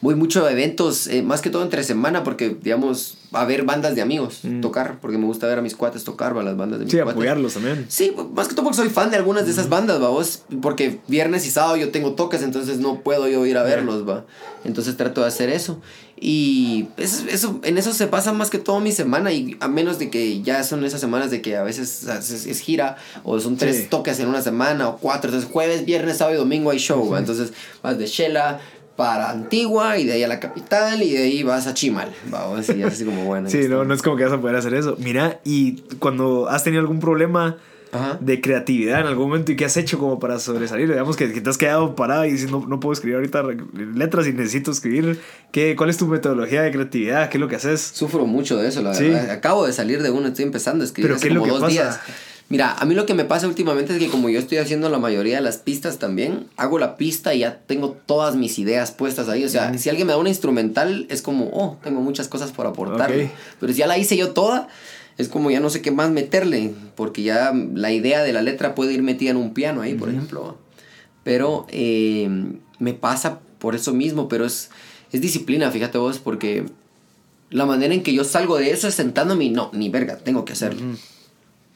voy 0.00 0.14
mucho 0.14 0.44
a 0.44 0.52
eventos, 0.52 1.06
eh, 1.06 1.22
más 1.22 1.40
que 1.40 1.50
todo 1.50 1.62
entre 1.62 1.82
semana, 1.84 2.24
porque, 2.24 2.56
digamos, 2.62 3.16
a 3.32 3.44
ver 3.44 3.64
bandas 3.64 3.94
de 3.94 4.00
amigos 4.02 4.40
Mm. 4.42 4.60
tocar, 4.60 4.98
porque 5.00 5.18
me 5.18 5.26
gusta 5.26 5.46
ver 5.46 5.58
a 5.58 5.62
mis 5.62 5.74
cuates 5.76 6.04
tocar, 6.04 6.36
va, 6.36 6.42
las 6.42 6.56
bandas 6.56 6.78
de 6.78 6.84
mis 6.86 6.92
Sí, 6.92 6.98
cuates. 6.98 7.12
apoyarlos 7.14 7.54
también. 7.54 7.84
Sí, 7.88 8.14
más 8.34 8.48
que 8.48 8.54
todo 8.54 8.64
porque 8.64 8.76
soy 8.78 8.88
fan 8.88 9.10
de 9.10 9.16
algunas 9.16 9.44
de 9.44 9.50
esas 9.52 9.68
bandas, 9.68 10.00
va, 10.02 10.08
vos, 10.08 10.42
porque 10.62 11.00
viernes 11.08 11.46
y 11.46 11.50
sábado 11.50 11.76
yo 11.76 11.90
tengo 11.90 12.12
toques, 12.12 12.42
entonces 12.42 12.78
no 12.78 13.00
puedo 13.00 13.28
yo 13.28 13.44
ir 13.46 13.56
a 13.58 13.62
verlos, 13.62 14.08
va. 14.08 14.24
Entonces 14.64 14.96
trato 14.96 15.20
de 15.20 15.26
hacer 15.28 15.50
eso. 15.50 15.80
Y 16.20 16.88
eso, 16.96 17.24
eso, 17.30 17.60
en 17.62 17.78
eso 17.78 17.92
se 17.92 18.08
pasa 18.08 18.32
más 18.32 18.50
que 18.50 18.58
todo 18.58 18.80
mi 18.80 18.90
semana, 18.92 19.30
y 19.32 19.56
a 19.60 19.68
menos 19.68 19.98
de 20.00 20.10
que 20.10 20.42
ya 20.42 20.64
son 20.64 20.84
esas 20.84 21.00
semanas 21.00 21.30
de 21.30 21.40
que 21.42 21.56
a 21.56 21.62
veces 21.62 22.02
es, 22.04 22.46
es 22.46 22.58
gira, 22.60 22.96
o 23.22 23.38
son 23.38 23.56
tres 23.56 23.76
Sí. 23.76 23.86
toques 23.88 24.18
en 24.18 24.26
una 24.28 24.42
semana, 24.42 24.88
o 24.88 24.96
cuatro, 24.98 25.30
entonces 25.30 25.48
jueves, 25.50 25.84
viernes, 25.84 26.16
sábado 26.16 26.34
y 26.34 26.38
domingo 26.38 26.70
hay 26.70 26.78
show, 26.78 27.08
va. 27.08 27.18
Entonces 27.20 27.52
vas 27.82 27.98
de 27.98 28.06
Shela 28.06 28.58
para 28.98 29.30
Antigua, 29.30 29.96
y 29.96 30.06
de 30.06 30.14
ahí 30.14 30.24
a 30.24 30.28
la 30.28 30.40
capital, 30.40 31.00
y 31.04 31.12
de 31.12 31.22
ahí 31.22 31.44
vas 31.44 31.68
a 31.68 31.72
Chimal, 31.72 32.12
va, 32.34 32.46
vos, 32.48 32.68
y 32.68 32.82
así 32.82 33.04
como 33.04 33.24
bueno. 33.24 33.48
Sí, 33.48 33.68
no, 33.68 33.84
no 33.84 33.94
es 33.94 34.02
como 34.02 34.16
que 34.16 34.24
vas 34.24 34.32
a 34.32 34.40
poder 34.40 34.56
hacer 34.56 34.74
eso. 34.74 34.96
Mira, 34.98 35.38
y 35.44 35.82
cuando 36.00 36.48
has 36.48 36.64
tenido 36.64 36.80
algún 36.80 36.98
problema 36.98 37.58
Ajá. 37.92 38.18
de 38.20 38.40
creatividad 38.40 38.98
en 39.00 39.06
algún 39.06 39.28
momento 39.28 39.52
y 39.52 39.56
qué 39.56 39.64
has 39.66 39.76
hecho 39.76 40.00
como 40.00 40.18
para 40.18 40.40
sobresalir, 40.40 40.88
digamos 40.88 41.16
que, 41.16 41.32
que 41.32 41.40
te 41.40 41.48
has 41.48 41.56
quedado 41.56 41.94
parado 41.94 42.24
y 42.24 42.32
dices, 42.32 42.50
no, 42.50 42.66
no 42.66 42.80
puedo 42.80 42.92
escribir 42.92 43.14
ahorita 43.18 43.44
letras 43.94 44.26
y 44.26 44.32
necesito 44.32 44.72
escribir, 44.72 45.20
¿qué, 45.52 45.76
¿cuál 45.76 45.90
es 45.90 45.96
tu 45.96 46.08
metodología 46.08 46.62
de 46.62 46.72
creatividad? 46.72 47.28
¿Qué 47.28 47.36
es 47.36 47.40
lo 47.40 47.46
que 47.46 47.54
haces? 47.54 47.80
Sufro 47.80 48.26
mucho 48.26 48.56
de 48.56 48.66
eso, 48.66 48.82
la 48.82 48.94
Sí. 48.94 49.04
verdad. 49.10 49.30
Acabo 49.30 49.64
de 49.64 49.72
salir 49.72 50.02
de 50.02 50.10
uno, 50.10 50.26
estoy 50.26 50.44
empezando 50.44 50.82
a 50.82 50.86
escribir 50.88 51.06
¿Pero 51.10 51.14
hace 51.18 51.22
qué 51.22 51.28
es 51.28 51.34
lo 51.34 51.40
como 51.42 51.52
que 51.54 51.60
dos 51.60 51.60
pasa? 51.60 51.72
días. 51.72 52.00
Mira, 52.50 52.72
a 52.72 52.84
mí 52.86 52.94
lo 52.94 53.04
que 53.04 53.12
me 53.12 53.26
pasa 53.26 53.46
últimamente 53.46 53.92
es 53.92 53.98
que 53.98 54.08
como 54.08 54.30
yo 54.30 54.38
estoy 54.38 54.56
haciendo 54.56 54.88
la 54.88 54.98
mayoría 54.98 55.36
de 55.36 55.42
las 55.42 55.58
pistas 55.58 55.98
también, 55.98 56.46
hago 56.56 56.78
la 56.78 56.96
pista 56.96 57.34
y 57.34 57.40
ya 57.40 57.58
tengo 57.66 57.90
todas 58.06 58.36
mis 58.36 58.58
ideas 58.58 58.90
puestas 58.90 59.28
ahí. 59.28 59.44
O 59.44 59.50
sea, 59.50 59.76
si 59.76 59.90
alguien 59.90 60.06
me 60.06 60.14
da 60.14 60.18
una 60.18 60.30
instrumental, 60.30 61.06
es 61.10 61.20
como, 61.20 61.50
oh, 61.52 61.76
tengo 61.84 62.00
muchas 62.00 62.26
cosas 62.26 62.50
por 62.50 62.66
aportarle. 62.66 63.26
Ok. 63.26 63.30
Pero 63.60 63.72
si 63.74 63.80
ya 63.80 63.86
la 63.86 63.98
hice 63.98 64.16
yo 64.16 64.30
toda, 64.30 64.68
es 65.18 65.28
como 65.28 65.50
ya 65.50 65.60
no 65.60 65.68
sé 65.68 65.82
qué 65.82 65.90
más 65.90 66.10
meterle, 66.10 66.72
porque 66.94 67.22
ya 67.22 67.52
la 67.52 67.92
idea 67.92 68.22
de 68.22 68.32
la 68.32 68.40
letra 68.40 68.74
puede 68.74 68.94
ir 68.94 69.02
metida 69.02 69.30
en 69.30 69.36
un 69.36 69.52
piano 69.52 69.82
ahí, 69.82 69.94
por 69.94 70.08
ejemplo. 70.08 70.56
Pero 71.24 71.66
eh, 71.68 72.30
me 72.78 72.94
pasa 72.94 73.40
por 73.58 73.74
eso 73.74 73.92
mismo, 73.92 74.28
pero 74.28 74.46
es, 74.46 74.70
es 75.12 75.20
disciplina, 75.20 75.70
fíjate 75.70 75.98
vos, 75.98 76.18
porque 76.18 76.64
la 77.50 77.66
manera 77.66 77.92
en 77.92 78.02
que 78.02 78.14
yo 78.14 78.24
salgo 78.24 78.56
de 78.56 78.70
eso 78.70 78.88
es 78.88 78.94
sentándome 78.94 79.44
y 79.44 79.50
no, 79.50 79.70
ni 79.74 79.90
verga, 79.90 80.16
tengo 80.16 80.46
que 80.46 80.54
hacerlo. 80.54 80.96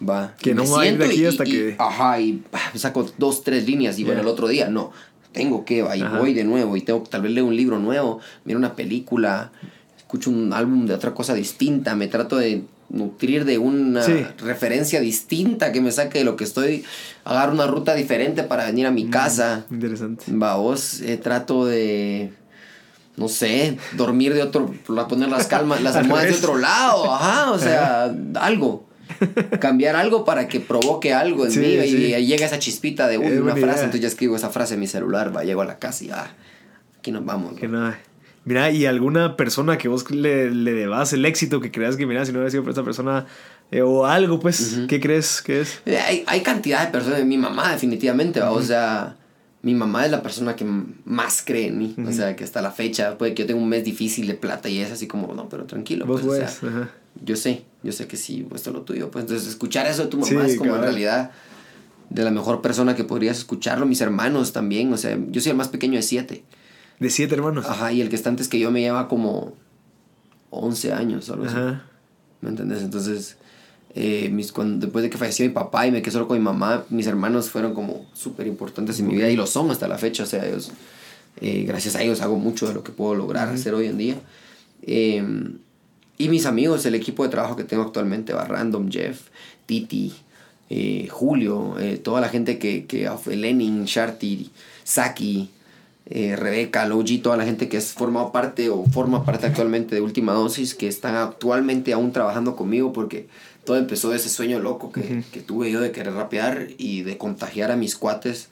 Va. 0.08 0.34
Que 0.40 0.54
no 0.54 0.68
va 0.70 0.82
a 0.82 0.86
ir 0.86 0.98
de 0.98 1.04
aquí 1.06 1.22
y- 1.22 1.26
hasta 1.26 1.44
y- 1.46 1.50
que- 1.50 1.76
Ajá, 1.78 2.20
y 2.20 2.42
saco 2.74 3.08
dos, 3.18 3.44
tres 3.44 3.66
líneas 3.66 3.98
y 3.98 4.04
bueno, 4.04 4.18
Ya. 4.20 4.22
el 4.22 4.28
otro 4.28 4.48
día, 4.48 4.68
no, 4.68 4.92
tengo 5.32 5.64
que, 5.64 5.78
y 5.78 6.00
Ajá. 6.02 6.18
voy 6.18 6.34
de 6.34 6.44
nuevo 6.44 6.76
y 6.76 6.82
tengo 6.82 7.02
que 7.04 7.10
tal 7.10 7.22
vez 7.22 7.32
leer 7.32 7.44
un 7.46 7.56
libro 7.56 7.78
nuevo, 7.78 8.20
miro 8.44 8.58
una 8.58 8.74
película, 8.74 9.50
escucho 9.96 10.30
un 10.30 10.52
álbum 10.52 10.86
de 10.86 10.94
otra 10.94 11.14
cosa 11.14 11.34
distinta, 11.34 11.94
me 11.94 12.08
trato 12.08 12.36
de 12.36 12.64
nutrir 12.90 13.46
de 13.46 13.56
una 13.56 14.02
Sí. 14.02 14.26
referencia 14.44 15.00
distinta 15.00 15.72
que 15.72 15.80
me 15.80 15.90
saque 15.92 16.18
de 16.18 16.24
lo 16.24 16.36
que 16.36 16.44
estoy, 16.44 16.84
agarro 17.24 17.52
una 17.52 17.66
ruta 17.66 17.94
diferente 17.94 18.42
para 18.42 18.66
venir 18.66 18.86
a 18.86 18.90
Mm. 18.90 18.94
mi 18.94 19.06
casa. 19.08 19.64
Interesante. 19.70 20.24
Va, 20.36 20.56
vos 20.56 21.00
eh, 21.00 21.16
trato 21.16 21.64
de. 21.64 22.32
No 23.16 23.28
sé, 23.28 23.76
dormir 23.94 24.32
de 24.34 24.42
otro. 24.42 24.72
Poner 25.08 25.28
las 25.30 25.46
calmas, 25.46 25.82
las 25.82 25.96
Al 25.96 26.02
almohadas 26.04 26.28
de 26.30 26.34
otro 26.36 26.56
lado. 26.58 27.10
Ajá, 27.14 27.50
o 27.52 27.58
sea, 27.58 28.14
algo. 28.34 28.86
Cambiar 29.60 29.96
algo 29.96 30.24
para 30.24 30.48
que 30.48 30.60
provoque 30.60 31.12
algo 31.12 31.44
en 31.46 31.50
Sí, 31.52 31.60
mí 31.60 31.66
y 31.66 32.26
llega 32.26 32.46
esa 32.46 32.58
chispita 32.58 33.08
de 33.08 33.18
uy, 33.18 33.26
una 33.38 33.52
frase. 33.52 33.60
idea. 33.66 33.74
Entonces 33.84 34.00
ya 34.00 34.08
escribo 34.08 34.36
esa 34.36 34.50
frase 34.50 34.74
en 34.74 34.80
mi 34.80 34.86
celular, 34.86 35.34
va, 35.34 35.44
llego 35.44 35.62
a 35.62 35.64
la 35.64 35.78
casa 35.78 36.04
y 36.04 36.10
ah, 36.10 36.34
aquí 36.98 37.12
nos 37.12 37.24
vamos. 37.24 37.54
Que 37.58 37.68
¿no? 37.68 37.80
nada. 37.80 37.98
Mira, 38.44 38.70
¿y 38.72 38.86
alguna 38.86 39.36
persona 39.36 39.78
que 39.78 39.86
vos 39.86 40.10
le, 40.10 40.50
le 40.50 40.72
debas 40.72 41.12
el 41.12 41.24
éxito, 41.24 41.60
que 41.60 41.70
creas 41.70 41.96
que, 41.96 42.06
mira, 42.06 42.24
si 42.26 42.32
no 42.32 42.38
hubiera 42.38 42.50
sido 42.50 42.64
por 42.64 42.72
esa 42.72 42.82
persona, 42.82 43.26
eh, 43.70 43.82
o 43.82 44.04
algo, 44.04 44.40
pues, 44.40 44.80
¿qué 44.88 44.98
crees 44.98 45.42
que 45.42 45.60
es? 45.60 45.80
Eh, 45.86 45.96
Hay, 45.98 46.24
hay 46.26 46.40
cantidad 46.40 46.84
de 46.84 46.90
personas, 46.90 47.24
mi 47.24 47.38
mamá 47.38 47.70
definitivamente, 47.72 48.40
¿va? 48.40 48.50
o 48.50 48.60
sea, 48.60 49.14
mi 49.62 49.76
mamá 49.76 50.04
es 50.06 50.10
la 50.10 50.24
persona 50.24 50.56
que 50.56 50.64
más 51.04 51.42
cree 51.46 51.68
en 51.68 51.78
mí, 51.78 51.94
o 52.04 52.10
sea, 52.10 52.34
que 52.34 52.42
hasta 52.42 52.60
la 52.60 52.72
fecha, 52.72 53.16
puede 53.16 53.32
que 53.32 53.42
yo 53.42 53.46
tenga 53.46 53.60
un 53.62 53.68
mes 53.68 53.84
difícil 53.84 54.26
de 54.26 54.34
plata 54.34 54.68
y 54.68 54.80
es 54.80 54.90
así 54.90 55.06
como, 55.06 55.32
no, 55.34 55.48
pero 55.48 55.64
tranquilo, 55.66 56.04
Vos 56.04 56.22
pues, 56.22 56.56
o 56.60 56.68
sea. 56.68 56.90
Yo 57.24 57.36
sé, 57.36 57.64
yo 57.82 57.92
sé 57.92 58.06
que 58.06 58.16
sí, 58.16 58.46
esto 58.54 58.70
es 58.70 58.76
lo 58.76 58.82
tuyo, 58.82 59.10
pues, 59.10 59.24
entonces 59.24 59.48
escuchar 59.48 59.86
eso 59.86 60.02
de 60.02 60.08
tu 60.08 60.18
mamá 60.18 60.44
Sí, 60.44 60.52
es 60.52 60.58
como 60.58 60.74
en 60.76 60.82
realidad 60.82 61.30
de 62.10 62.24
la 62.24 62.30
mejor 62.30 62.60
persona 62.62 62.94
que 62.94 63.04
podrías 63.04 63.38
escucharlo, 63.38 63.86
mis 63.86 64.00
hermanos 64.00 64.52
también, 64.52 64.92
o 64.92 64.96
sea, 64.96 65.18
yo 65.30 65.40
soy 65.40 65.50
el 65.50 65.56
más 65.56 65.68
pequeño 65.68 65.96
de 65.96 66.02
siete, 66.02 66.44
De 67.00 67.10
siete 67.10 67.34
hermanos. 67.34 67.66
ajá, 67.66 67.92
y 67.92 68.00
el 68.00 68.08
que 68.08 68.16
está 68.16 68.28
antes 68.28 68.48
que 68.48 68.58
yo 68.58 68.70
me 68.70 68.80
lleva 68.80 69.08
como 69.08 69.54
11 70.50 70.92
años 70.92 71.28
o 71.28 71.34
algo 71.34 71.46
así. 71.46 71.56
Ajá. 71.56 71.86
¿Me 72.42 72.50
entendés? 72.50 72.82
Entonces, 72.82 73.36
eh, 73.94 74.28
mis, 74.30 74.52
cuando, 74.52 74.86
después 74.86 75.02
de 75.02 75.10
que 75.10 75.16
falleció 75.16 75.46
mi 75.46 75.52
papá 75.52 75.86
y 75.86 75.90
me 75.90 76.02
quedé 76.02 76.12
solo 76.12 76.28
con 76.28 76.36
mi 76.36 76.44
mamá, 76.44 76.84
mis 76.90 77.06
hermanos 77.06 77.50
fueron 77.50 77.72
como 77.72 78.06
súper 78.12 78.46
importantes 78.46 78.98
en 79.00 79.06
mi 79.06 79.14
vida 79.14 79.30
y 79.30 79.36
lo 79.36 79.46
son 79.46 79.70
hasta 79.70 79.88
la 79.88 79.96
fecha. 79.98 80.24
O 80.24 80.26
sea, 80.26 80.46
ellos, 80.46 80.70
eh, 81.40 81.64
gracias 81.66 81.96
a 81.96 82.02
ellos 82.02 82.20
hago 82.20 82.36
mucho 82.36 82.68
de 82.68 82.74
lo 82.74 82.82
que 82.82 82.92
puedo 82.92 83.14
lograr 83.14 83.48
hacer 83.48 83.74
hoy 83.74 83.86
en 83.86 83.98
día. 83.98 84.16
Eh, 84.82 85.24
y 86.18 86.28
mis 86.28 86.46
amigos, 86.46 86.86
el 86.86 86.94
equipo 86.94 87.22
de 87.24 87.30
trabajo 87.30 87.56
que 87.56 87.64
tengo 87.64 87.82
actualmente, 87.82 88.32
va 88.32 88.44
Random, 88.44 88.90
Jeff, 88.90 89.28
Titi, 89.66 90.12
eh, 90.70 91.08
Julio, 91.10 91.78
eh, 91.78 91.98
toda 91.98 92.20
la 92.20 92.28
gente 92.28 92.58
que, 92.58 92.86
que 92.86 93.10
Lenin, 93.26 93.84
Sharty, 93.84 94.50
Saki, 94.84 95.50
eh, 96.06 96.36
Rebeca, 96.36 96.86
Logi, 96.86 97.18
toda 97.18 97.36
la 97.36 97.44
gente 97.44 97.68
que 97.68 97.76
es 97.76 97.92
formado 97.92 98.32
parte 98.32 98.68
o 98.70 98.84
forma 98.86 99.24
parte 99.24 99.46
actualmente 99.46 99.94
de 99.94 100.00
Última 100.00 100.32
Dosis, 100.32 100.74
que 100.74 100.88
están 100.88 101.14
actualmente 101.16 101.92
aún 101.92 102.12
trabajando 102.12 102.56
conmigo 102.56 102.92
porque 102.92 103.28
todo 103.64 103.76
empezó 103.76 104.10
de 104.10 104.16
ese 104.16 104.28
sueño 104.28 104.58
loco 104.58 104.92
que, 104.92 105.22
que 105.32 105.40
tuve 105.40 105.70
yo 105.70 105.80
de 105.80 105.92
querer 105.92 106.14
rapear 106.14 106.68
y 106.78 107.02
de 107.02 107.18
contagiar 107.18 107.70
a 107.70 107.76
mis 107.76 107.96
cuates 107.96 108.48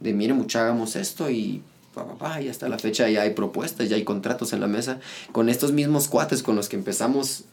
de 0.00 0.12
miren 0.12 0.36
mucha 0.36 0.62
hagamos 0.62 0.96
esto 0.96 1.30
y 1.30 1.62
pa, 2.06 2.06
pa, 2.18 2.18
pa, 2.34 2.40
y 2.42 2.48
hasta 2.48 2.68
la 2.68 2.78
fecha 2.78 3.08
ya 3.08 3.22
hay 3.22 3.30
propuestas, 3.30 3.88
ya 3.88 3.96
hay 3.96 4.04
contratos 4.04 4.52
en 4.52 4.60
la 4.60 4.66
mesa 4.66 4.98
con 5.32 5.48
estos 5.48 5.72
mismos 5.72 6.08
cuates 6.08 6.42
con 6.42 6.56
los 6.56 6.68
que 6.68 6.76
empezamos 6.76 7.44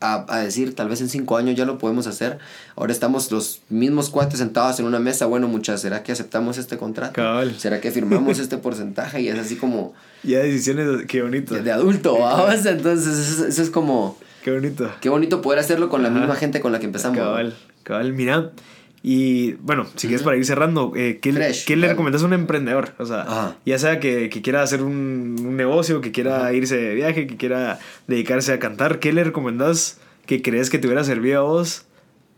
a, 0.00 0.24
a 0.34 0.40
decir, 0.40 0.74
tal 0.74 0.88
vez 0.88 1.00
en 1.00 1.08
cinco 1.08 1.36
años 1.36 1.54
ya 1.54 1.64
lo 1.64 1.78
podemos 1.78 2.08
hacer. 2.08 2.38
Ahora 2.74 2.92
estamos 2.92 3.30
los 3.30 3.60
mismos 3.68 4.10
cuates 4.10 4.38
sentados 4.40 4.80
en 4.80 4.86
una 4.86 4.98
mesa. 4.98 5.26
Bueno, 5.26 5.46
muchas, 5.46 5.80
¿será 5.80 6.02
que 6.02 6.10
aceptamos 6.10 6.58
este 6.58 6.76
contrato? 6.76 7.12
Cabal. 7.12 7.54
¿Será 7.56 7.80
que 7.80 7.92
firmamos 7.92 8.38
este 8.40 8.56
porcentaje? 8.58 9.20
Y 9.20 9.28
es 9.28 9.38
así 9.38 9.54
como 9.54 9.94
Ya 10.24 10.40
decisiones, 10.40 11.06
qué 11.06 11.22
bonito. 11.22 11.54
de, 11.54 11.62
de 11.62 11.70
adulto, 11.70 12.18
vamos. 12.18 12.66
Entonces, 12.66 13.16
eso, 13.16 13.46
eso 13.46 13.62
es 13.62 13.70
como, 13.70 14.18
Qué 14.42 14.50
bonito. 14.50 14.90
qué 15.00 15.08
bonito 15.08 15.40
poder 15.40 15.60
hacerlo 15.60 15.88
con 15.88 16.02
la 16.02 16.08
Ajá. 16.08 16.18
misma 16.18 16.34
gente 16.34 16.60
con 16.60 16.72
la 16.72 16.80
que 16.80 16.86
empezamos. 16.86 17.18
Cabal, 17.18 17.54
cabal, 17.84 18.12
mira. 18.12 18.50
Y 19.04 19.54
bueno, 19.54 19.86
si 19.96 20.06
quieres 20.06 20.22
para 20.22 20.36
ir 20.36 20.44
cerrando, 20.46 20.92
eh, 20.94 21.18
¿qué, 21.20 21.32
Fresh, 21.32 21.64
¿qué 21.64 21.74
le 21.74 21.82
dale. 21.82 21.94
recomiendas 21.94 22.22
a 22.22 22.26
un 22.26 22.34
emprendedor? 22.34 22.90
O 22.98 23.06
sea, 23.06 23.22
Ajá. 23.22 23.56
ya 23.66 23.78
sea 23.78 23.98
que, 23.98 24.28
que 24.30 24.42
quiera 24.42 24.62
hacer 24.62 24.82
un, 24.82 25.36
un 25.44 25.56
negocio, 25.56 26.00
que 26.00 26.12
quiera 26.12 26.52
irse 26.52 26.76
de 26.76 26.94
viaje, 26.94 27.26
que 27.26 27.36
quiera 27.36 27.80
dedicarse 28.06 28.52
a 28.52 28.58
cantar, 28.60 29.00
¿qué 29.00 29.12
le 29.12 29.24
recomendás 29.24 29.98
que 30.26 30.40
crees 30.40 30.70
que 30.70 30.78
te 30.78 30.86
hubiera 30.86 31.02
servido 31.02 31.40
a 31.40 31.42
vos? 31.42 31.86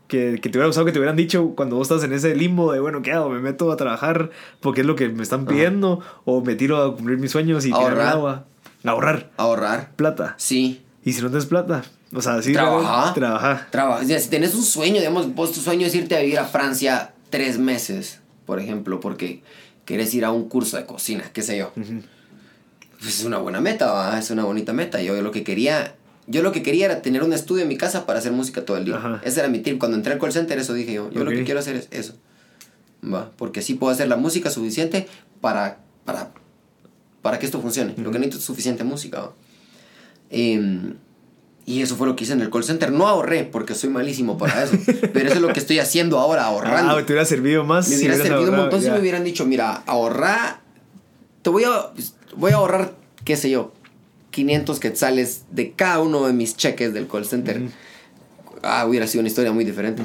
Que, 0.07 0.39
que 0.41 0.49
te 0.49 0.57
hubiera 0.57 0.67
gustado 0.67 0.85
que 0.85 0.91
te 0.91 0.99
hubieran 0.99 1.15
dicho 1.15 1.53
cuando 1.55 1.75
vos 1.77 1.89
estás 1.89 2.03
en 2.03 2.13
ese 2.13 2.35
limbo 2.35 2.71
de, 2.71 2.79
bueno, 2.79 3.01
¿qué 3.03 3.11
hago? 3.11 3.29
¿Me 3.29 3.39
meto 3.39 3.71
a 3.71 3.77
trabajar 3.77 4.29
porque 4.59 4.81
es 4.81 4.87
lo 4.87 4.95
que 4.95 5.09
me 5.09 5.21
están 5.23 5.45
pidiendo? 5.45 6.01
¿O 6.25 6.41
me 6.43 6.55
tiro 6.55 6.77
a 6.81 6.95
cumplir 6.95 7.17
mis 7.19 7.31
sueños 7.31 7.65
y 7.65 7.71
Ahorrar. 7.71 8.07
agua? 8.07 8.45
Ahorrar 8.83 9.31
Ahorrar. 9.37 9.91
plata. 9.95 10.35
Sí. 10.37 10.83
¿Y 11.03 11.13
si 11.13 11.21
no 11.21 11.29
tienes 11.29 11.45
plata? 11.47 11.83
O 12.15 12.21
sea, 12.21 12.41
sí, 12.41 12.53
Trabaja. 12.53 13.13
Trabaja. 13.13 13.67
Trabaja. 13.69 14.03
O 14.03 14.07
sea, 14.07 14.19
si 14.19 14.29
tenés 14.29 14.55
un 14.55 14.63
sueño, 14.63 14.99
digamos, 14.99 15.35
vos 15.35 15.51
tu 15.51 15.59
sueño 15.59 15.85
es 15.85 15.93
irte 15.93 16.15
a 16.15 16.21
vivir 16.21 16.39
a 16.39 16.45
Francia 16.45 17.13
tres 17.29 17.59
meses, 17.59 18.21
por 18.45 18.59
ejemplo, 18.59 19.01
porque 19.01 19.43
querés 19.83 20.13
ir 20.13 20.23
a 20.23 20.31
un 20.31 20.47
curso 20.47 20.77
de 20.77 20.85
cocina, 20.85 21.29
qué 21.33 21.41
sé 21.41 21.57
yo. 21.57 21.73
Pues 21.73 23.19
es 23.19 23.25
una 23.25 23.37
buena 23.37 23.59
meta, 23.59 23.91
¿va? 23.91 24.17
es 24.17 24.31
una 24.31 24.45
bonita 24.45 24.71
meta. 24.71 25.01
Yo 25.01 25.21
lo 25.21 25.31
que 25.31 25.43
quería, 25.43 25.95
yo 26.27 26.41
lo 26.41 26.53
que 26.53 26.63
quería 26.63 26.85
era 26.85 27.01
tener 27.01 27.21
un 27.21 27.33
estudio 27.33 27.63
en 27.63 27.67
mi 27.67 27.77
casa 27.77 28.05
para 28.05 28.19
hacer 28.19 28.31
música 28.31 28.63
todo 28.63 28.77
el 28.77 28.85
día. 28.85 28.95
Ajá. 28.95 29.21
Ese 29.25 29.41
era 29.41 29.49
mi 29.49 29.59
tip. 29.59 29.77
Cuando 29.77 29.97
entré 29.97 30.13
al 30.13 30.19
call 30.19 30.31
center, 30.31 30.57
eso 30.57 30.73
dije 30.73 30.93
yo. 30.93 31.11
Yo 31.11 31.25
lo 31.25 31.31
que 31.31 31.43
quiero 31.43 31.59
hacer 31.59 31.75
es 31.75 31.87
eso. 31.91 32.15
¿Va? 33.03 33.29
Porque 33.35 33.61
sí 33.61 33.73
puedo 33.73 33.91
hacer 33.91 34.07
la 34.07 34.15
música 34.15 34.49
suficiente 34.49 35.07
para, 35.41 35.79
para, 36.05 36.31
para 37.21 37.39
que 37.39 37.45
esto 37.45 37.61
funcione. 37.61 37.93
Lo 37.97 38.11
que 38.11 38.19
necesito 38.19 38.37
es 38.37 38.45
suficiente 38.45 38.83
música. 38.85 39.19
¿va? 39.19 39.33
Em, 40.29 40.95
y 41.65 41.81
eso 41.81 41.95
fue 41.95 42.05
lo 42.05 42.15
que 42.15 42.25
hice 42.25 42.33
en 42.33 42.41
el 42.41 42.51
call 42.51 42.63
center. 42.63 42.91
No 42.91 43.07
ahorré, 43.07 43.43
porque 43.43 43.73
soy 43.73 43.89
malísimo 43.89 44.37
para 44.37 44.63
eso. 44.63 44.77
pero 45.13 45.27
eso 45.27 45.35
es 45.35 45.41
lo 45.41 45.51
que 45.51 45.59
estoy 45.59 45.79
haciendo 45.79 46.19
ahora, 46.19 46.45
ahorrando. 46.45 46.93
Ah, 46.93 47.05
te 47.05 47.13
hubiera 47.13 47.25
servido 47.25 47.63
más. 47.63 47.89
me 47.89 47.97
hubiera 47.97 48.15
servido 48.15 48.51
un 48.51 48.57
montón 48.57 48.81
si 48.81 48.89
me 48.89 48.99
hubieran 48.99 49.23
dicho, 49.23 49.45
mira, 49.45 49.83
ahorrar, 49.87 50.59
te 51.41 51.49
voy 51.49 51.63
a, 51.63 51.91
voy 52.35 52.51
a 52.51 52.55
ahorrar, 52.55 52.95
qué 53.23 53.35
sé 53.35 53.49
yo, 53.49 53.73
500 54.29 54.79
quetzales 54.79 55.45
de 55.51 55.71
cada 55.71 55.99
uno 55.99 56.27
de 56.27 56.33
mis 56.33 56.55
cheques 56.55 56.93
del 56.93 57.07
call 57.07 57.25
center. 57.25 57.63
Ah, 58.61 58.85
hubiera 58.87 59.07
sido 59.07 59.21
una 59.21 59.29
historia 59.29 59.51
muy 59.51 59.63
diferente. 59.63 60.03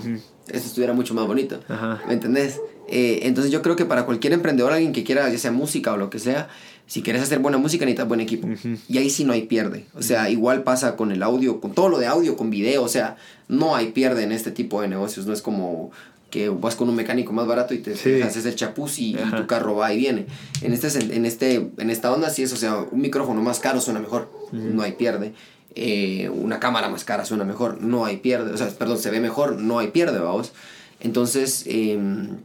Eso 0.49 0.67
estuviera 0.67 0.95
mucho 0.95 1.15
más 1.15 1.27
bonito. 1.27 1.61
Ajá. 1.69 2.01
¿Me 2.07 2.15
entendés? 2.15 2.61
Eh, 2.89 3.21
entonces 3.23 3.53
yo 3.53 3.61
creo 3.63 3.77
que 3.77 3.85
para 3.85 4.07
cualquier 4.07 4.33
emprendedor, 4.33 4.73
alguien 4.73 4.93
que 4.93 5.05
quiera, 5.05 5.29
ya 5.29 5.39
sea 5.39 5.53
música 5.53 5.93
o 5.93 5.97
lo 5.97 6.11
que 6.11 6.19
sea, 6.19 6.49
si 6.91 7.03
quieres 7.03 7.23
hacer 7.23 7.39
buena 7.39 7.57
música 7.57 7.85
necesitas 7.85 8.09
buen 8.09 8.19
equipo. 8.19 8.49
Y 8.89 8.99
ahí 8.99 9.11
sí 9.11 9.23
no 9.23 9.33
hay 9.33 9.43
pierde. 9.43 9.85
O 9.95 10.03
sea, 10.03 10.29
igual 10.29 10.65
pasa 10.65 10.97
con 10.97 11.13
el 11.13 11.23
audio, 11.23 11.61
con 11.61 11.73
todo 11.73 11.89
lo 11.89 11.99
de 11.99 12.09
audio, 12.09 12.37
con 12.37 12.51
video. 12.51 12.83
O 12.83 12.89
sea, 12.89 13.17
no 13.47 13.77
hay 13.77 13.93
pierde 13.93 14.25
en 14.25 14.33
este 14.33 14.51
tipo 14.51 14.83
de 14.83 14.89
negocios. 14.89 15.25
No 15.25 15.33
es 15.33 15.41
como 15.41 15.93
que 16.31 16.49
vas 16.49 16.75
con 16.75 16.89
un 16.89 16.97
mecánico 16.97 17.33
más 17.33 17.47
barato 17.47 17.75
y 17.75 17.79
te, 17.79 17.95
Sí. 17.95 18.19
te 18.19 18.25
haces 18.25 18.45
el 18.45 18.57
chapuz 18.57 18.99
y, 18.99 19.17
tu 19.37 19.47
carro 19.47 19.77
va 19.77 19.95
y 19.95 19.99
viene. 19.99 20.27
En, 20.63 20.73
este, 20.73 20.89
en, 21.15 21.27
este, 21.27 21.71
en 21.79 21.91
esta 21.91 22.13
onda 22.13 22.29
sí 22.29 22.43
es, 22.43 22.53
o 22.53 22.57
sea, 22.57 22.79
un 22.79 23.01
micrófono 23.01 23.41
más 23.41 23.61
caro 23.61 23.81
suena 23.81 24.01
mejor. 24.01 24.29
No 24.51 24.83
hay 24.83 24.91
pierde. 24.91 25.33
Eh, 25.77 26.29
una 26.29 26.59
cámara 26.59 26.89
más 26.89 27.05
cara 27.05 27.25
suena 27.25 27.45
mejor. 27.45 27.81
No 27.81 28.05
hay 28.05 28.17
pierde. 28.17 28.53
O 28.53 28.57
sea, 28.57 28.67
perdón, 28.69 28.99
se 28.99 29.13
ve 29.13 29.21
mejor. 29.21 29.61
No 29.61 29.79
hay 29.79 29.93
pierde, 29.93 30.19
vamos. 30.19 30.51
Entonces, 30.99 31.63
em, 31.67 32.39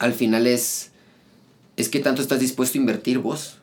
al 0.00 0.12
final 0.12 0.48
es, 0.48 0.91
es 1.82 1.88
que 1.88 2.00
tanto 2.00 2.22
estás 2.22 2.40
dispuesto 2.40 2.78
a 2.78 2.80
invertir 2.80 3.18
vos 3.18 3.58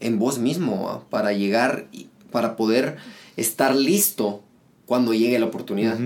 en 0.00 0.18
vos 0.18 0.38
mismo 0.38 0.84
¿va? 0.84 1.08
para 1.08 1.32
llegar, 1.32 1.86
para 2.30 2.56
poder 2.56 2.96
estar 3.36 3.74
listo 3.76 4.42
cuando 4.86 5.14
llegue 5.14 5.38
la 5.38 5.46
oportunidad. 5.46 5.98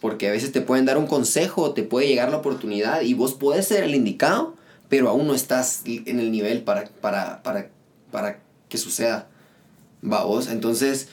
Porque 0.00 0.28
a 0.28 0.32
veces 0.32 0.52
te 0.52 0.60
pueden 0.60 0.84
dar 0.84 0.98
un 0.98 1.06
consejo, 1.06 1.72
te 1.72 1.82
puede 1.82 2.08
llegar 2.08 2.30
la 2.30 2.38
oportunidad 2.38 3.02
y 3.02 3.14
vos 3.14 3.34
puedes 3.34 3.68
ser 3.68 3.84
el 3.84 3.94
indicado, 3.94 4.56
pero 4.88 5.08
aún 5.08 5.26
no 5.26 5.34
estás 5.34 5.82
en 5.84 6.18
el 6.18 6.32
nivel 6.32 6.62
para, 6.62 6.86
para, 7.00 7.42
para, 7.42 7.70
para 8.10 8.40
que 8.68 8.78
suceda. 8.78 9.28
Va 10.04 10.24
vos, 10.24 10.48
entonces 10.48 11.08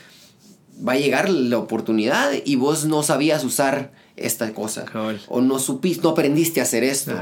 va 0.85 0.93
a 0.93 0.97
llegar 0.97 1.29
la 1.29 1.57
oportunidad 1.59 2.31
y 2.45 2.55
vos 2.55 2.85
no 2.85 3.03
sabías 3.03 3.43
usar 3.43 3.91
esta 4.15 4.53
cosa. 4.53 4.85
O 5.27 5.41
no 5.41 5.59
supiste, 5.59 6.01
no 6.03 6.09
aprendiste 6.09 6.59
a 6.59 6.63
hacer 6.63 6.83
esto. 6.83 7.13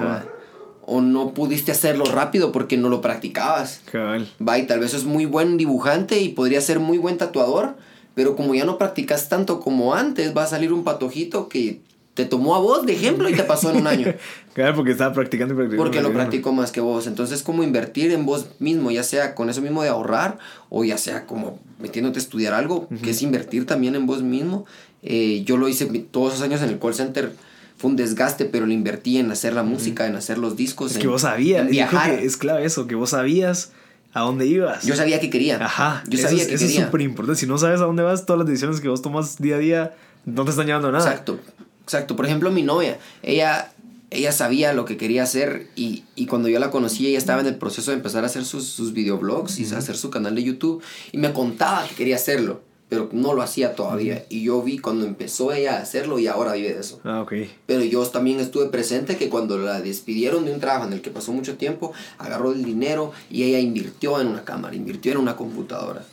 O 0.89 1.01
no 1.01 1.33
pudiste 1.33 1.71
hacerlo 1.71 2.05
rápido 2.05 2.51
porque 2.51 2.77
no 2.77 2.87
lo 2.87 3.01
practicabas. 3.01 3.81
Cabal. 3.91 4.27
Va, 4.45 4.57
y 4.57 4.65
tal 4.65 4.79
vez 4.79 4.93
es 4.93 5.03
muy 5.03 5.25
buen 5.25 5.57
dibujante 5.57 6.19
y 6.21 6.29
podría 6.29 6.61
ser 6.61 6.79
muy 6.79 6.97
buen 6.97 7.17
tatuador, 7.17 7.75
pero 8.15 8.37
como 8.37 8.55
ya 8.55 8.63
no 8.63 8.77
practicas 8.77 9.27
tanto 9.27 9.59
como 9.59 9.93
antes, 9.93 10.35
va 10.35 10.43
a 10.43 10.47
salir 10.47 10.71
un 10.71 10.85
patojito 10.85 11.49
que 11.49 11.81
te 12.17 12.25
tomó 12.25 12.55
a 12.55 12.59
vos 12.59 12.83
de 12.85 12.93
ejemplo 12.93 13.29
y 13.29 13.33
te 13.35 13.43
pasó 13.43 13.69
en 13.69 13.77
un 13.77 13.87
año. 13.87 14.13
Claro, 14.57 14.75
porque 14.75 14.89
estaba 14.89 15.13
practicando 15.13 15.53
y 15.53 15.57
practicando. 15.57 15.83
Porque 15.83 16.01
lo 16.01 16.11
practicó 16.11 16.51
más 16.51 16.71
que 16.71 16.81
vos. 16.81 17.05
Entonces, 17.05 17.43
como 17.43 17.61
invertir 17.61 18.11
en 18.11 18.25
vos 18.25 18.47
mismo, 18.57 18.89
ya 18.89 19.03
sea 19.03 19.35
con 19.35 19.51
eso 19.51 19.61
mismo 19.61 19.83
de 19.83 19.89
ahorrar, 19.89 20.39
o 20.69 20.83
ya 20.83 20.97
sea 20.97 21.27
como 21.27 21.59
metiéndote 21.77 22.17
a 22.17 22.23
estudiar 22.23 22.55
algo, 22.55 22.89
que 23.03 23.11
es 23.11 23.21
invertir 23.21 23.67
también 23.67 23.93
en 23.93 24.07
vos 24.07 24.23
mismo. 24.23 24.65
Eh, 25.03 25.43
yo 25.45 25.57
lo 25.57 25.69
hice 25.69 25.85
todos 25.85 26.33
esos 26.33 26.43
años 26.43 26.63
en 26.63 26.69
el 26.69 26.79
call 26.79 26.95
center. 26.95 27.33
Fue 27.77 27.89
un 27.91 27.95
desgaste, 27.95 28.45
pero 28.45 28.65
lo 28.65 28.73
invertí 28.73 29.17
en 29.17 29.29
hacer 29.31 29.53
la 29.53 29.63
música, 29.63 30.07
en 30.07 30.15
hacer 30.15 30.37
los 30.39 30.55
discos. 30.55 30.91
Es 30.91 30.97
en- 30.97 31.01
que 31.03 31.07
vos 31.07 31.21
sabías. 31.21 31.61
en 31.61 31.67
yo 31.67 31.71
creo 31.87 31.89
viajar. 31.89 32.17
que 32.19 32.25
es 32.25 32.37
clave 32.37 32.65
eso, 32.65 32.87
que 32.87 32.95
vos 32.95 33.11
sabías 33.11 33.71
a 34.13 34.21
dónde 34.21 34.47
ibas. 34.47 34.83
Yo 34.83 34.95
sabía 34.95 35.19
que 35.19 35.29
quería. 35.29 35.63
Ajá. 35.63 36.03
Yo 36.07 36.17
sabía 36.17 36.41
es, 36.41 36.47
que 36.49 36.55
eso 36.55 36.65
es 36.65 36.73
súper 36.73 37.01
importante. 37.01 37.39
Si 37.39 37.45
no 37.45 37.57
sabes 37.59 37.79
a 37.81 37.83
dónde 37.85 38.01
vas, 38.03 38.25
todas 38.25 38.39
las 38.39 38.47
decisiones 38.47 38.81
que 38.81 38.87
vos 38.89 39.01
tomas 39.03 39.37
día 39.37 39.57
a 39.57 39.59
día 39.59 39.95
no 40.25 40.43
te 40.43 40.49
están 40.51 40.65
llevando 40.65 40.87
a 40.87 40.91
nada. 40.91 41.05
Exacto, 41.07 41.39
exacto. 41.83 42.15
Por 42.15 42.25
ejemplo, 42.25 42.49
mi 42.49 42.63
novia, 42.63 42.97
ella, 43.21 43.71
ella 44.09 44.31
sabía 44.31 44.73
lo 44.73 44.85
que 44.85 44.97
quería 44.97 45.21
hacer 45.21 45.67
y, 45.75 46.03
y 46.15 46.25
cuando 46.25 46.47
yo 46.49 46.57
la 46.59 46.71
conocí, 46.71 47.05
ella 47.05 47.17
estaba 47.19 47.41
en 47.41 47.47
el 47.47 47.55
proceso 47.57 47.91
de 47.91 47.97
empezar 47.97 48.23
a 48.23 48.27
hacer 48.27 48.43
sus, 48.43 48.65
sus 48.65 48.91
videoblogs 48.93 49.59
y 49.59 49.65
hacer 49.65 49.95
su 49.97 50.09
canal 50.09 50.33
de 50.33 50.43
YouTube 50.43 50.81
y 51.11 51.17
me 51.19 51.31
contaba 51.31 51.87
que 51.87 51.93
quería 51.93 52.15
hacerlo. 52.15 52.61
Pero 52.89 53.09
no 53.11 53.33
lo 53.33 53.41
hacía 53.41 53.75
todavía. 53.75 54.25
Y 54.29 54.43
yo 54.43 54.61
vi 54.61 54.77
cuando 54.77 55.05
empezó 55.05 55.51
ella 55.51 55.77
a 55.77 55.81
hacerlo 55.81 56.19
y 56.19 56.27
ahora 56.27 56.53
vive 56.53 56.73
de 56.73 56.79
eso. 56.79 57.01
Ah, 57.03 57.21
ok. 57.21 57.33
Pero 57.65 57.83
yo 57.83 58.05
también 58.07 58.39
estuve 58.39 58.67
presente 58.67 59.17
que 59.17 59.29
cuando 59.29 59.57
la 59.57 59.81
despidieron 59.81 60.45
de 60.45 60.53
un 60.53 60.59
trabajo 60.59 60.87
en 60.87 60.93
el 60.93 61.01
que 61.01 61.09
pasó 61.09 61.33
mucho 61.33 61.57
tiempo, 61.57 61.91
agarró 62.17 62.53
el 62.53 62.63
dinero 62.63 63.11
y 63.29 63.43
ella 63.43 63.59
invirtió 63.59 64.21
en 64.21 64.27
una 64.27 64.45
cámara, 64.45 64.75
invirtió 64.75 65.11
en 65.11 65.17
una 65.17 65.35
computadora. 65.35 66.03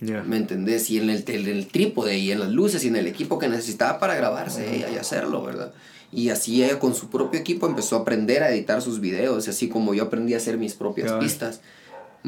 Ya. 0.00 0.22
¿Me 0.24 0.36
entendés? 0.36 0.90
Y 0.90 0.98
en 0.98 1.10
el, 1.10 1.24
en 1.26 1.46
el 1.46 1.68
trípode 1.68 2.18
y 2.18 2.30
en 2.30 2.40
las 2.40 2.50
luces 2.50 2.84
y 2.84 2.88
en 2.88 2.96
el 2.96 3.06
equipo 3.06 3.38
que 3.38 3.48
necesitaba 3.48 3.98
para 3.98 4.14
grabarse 4.14 4.76
ella 4.76 4.90
y 4.90 4.96
hacerlo, 4.96 5.42
¿verdad? 5.42 5.72
Y 6.12 6.28
así 6.30 6.62
ella 6.62 6.78
con 6.78 6.94
su 6.94 7.08
propio 7.08 7.40
equipo 7.40 7.66
empezó 7.66 7.96
a 7.96 8.00
aprender 8.00 8.42
a 8.42 8.50
editar 8.50 8.82
sus 8.82 9.00
videos, 9.00 9.48
así 9.48 9.68
como 9.68 9.94
yo 9.94 10.04
aprendí 10.04 10.34
a 10.34 10.38
hacer 10.38 10.58
mis 10.58 10.74
propias 10.74 11.12
pistas. 11.12 11.60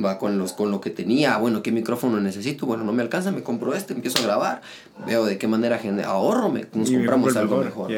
Va 0.03 0.19
con, 0.19 0.39
los, 0.39 0.53
con 0.53 0.71
lo 0.71 0.81
que 0.81 0.91
tenía, 0.91 1.37
bueno, 1.39 1.63
¿qué 1.63 1.73
micrófono 1.73 2.21
necesito? 2.21 2.67
Bueno, 2.67 2.85
no 2.85 2.93
me 2.93 3.03
alcanza, 3.03 3.33
me 3.33 3.43
compro 3.43 3.75
este, 3.75 3.95
empiezo 3.95 4.19
a 4.19 4.23
grabar, 4.23 4.61
veo 5.07 5.25
de 5.25 5.39
qué 5.39 5.49
manera 5.49 5.81
ahorro, 6.07 6.51
me, 6.51 6.67
nos 6.73 6.89
Y 6.91 6.95
compramos 6.95 7.37
algo 7.37 7.63
mejor. 7.65 7.91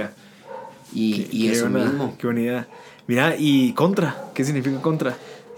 Y, 0.95 1.13
Qué- 1.25 1.29
y 1.31 1.47
qué 1.47 1.53
eso 1.53 1.69
buena- 1.69 1.85
mismo. 1.87 2.15
Qué 2.19 2.27
buena 2.27 2.41
idea. 2.41 2.69
Mira, 3.07 3.35
y 3.39 3.73
contra. 3.75 4.17
¿Qué 4.35 4.45
significa 4.45 4.81
contra? 4.81 5.15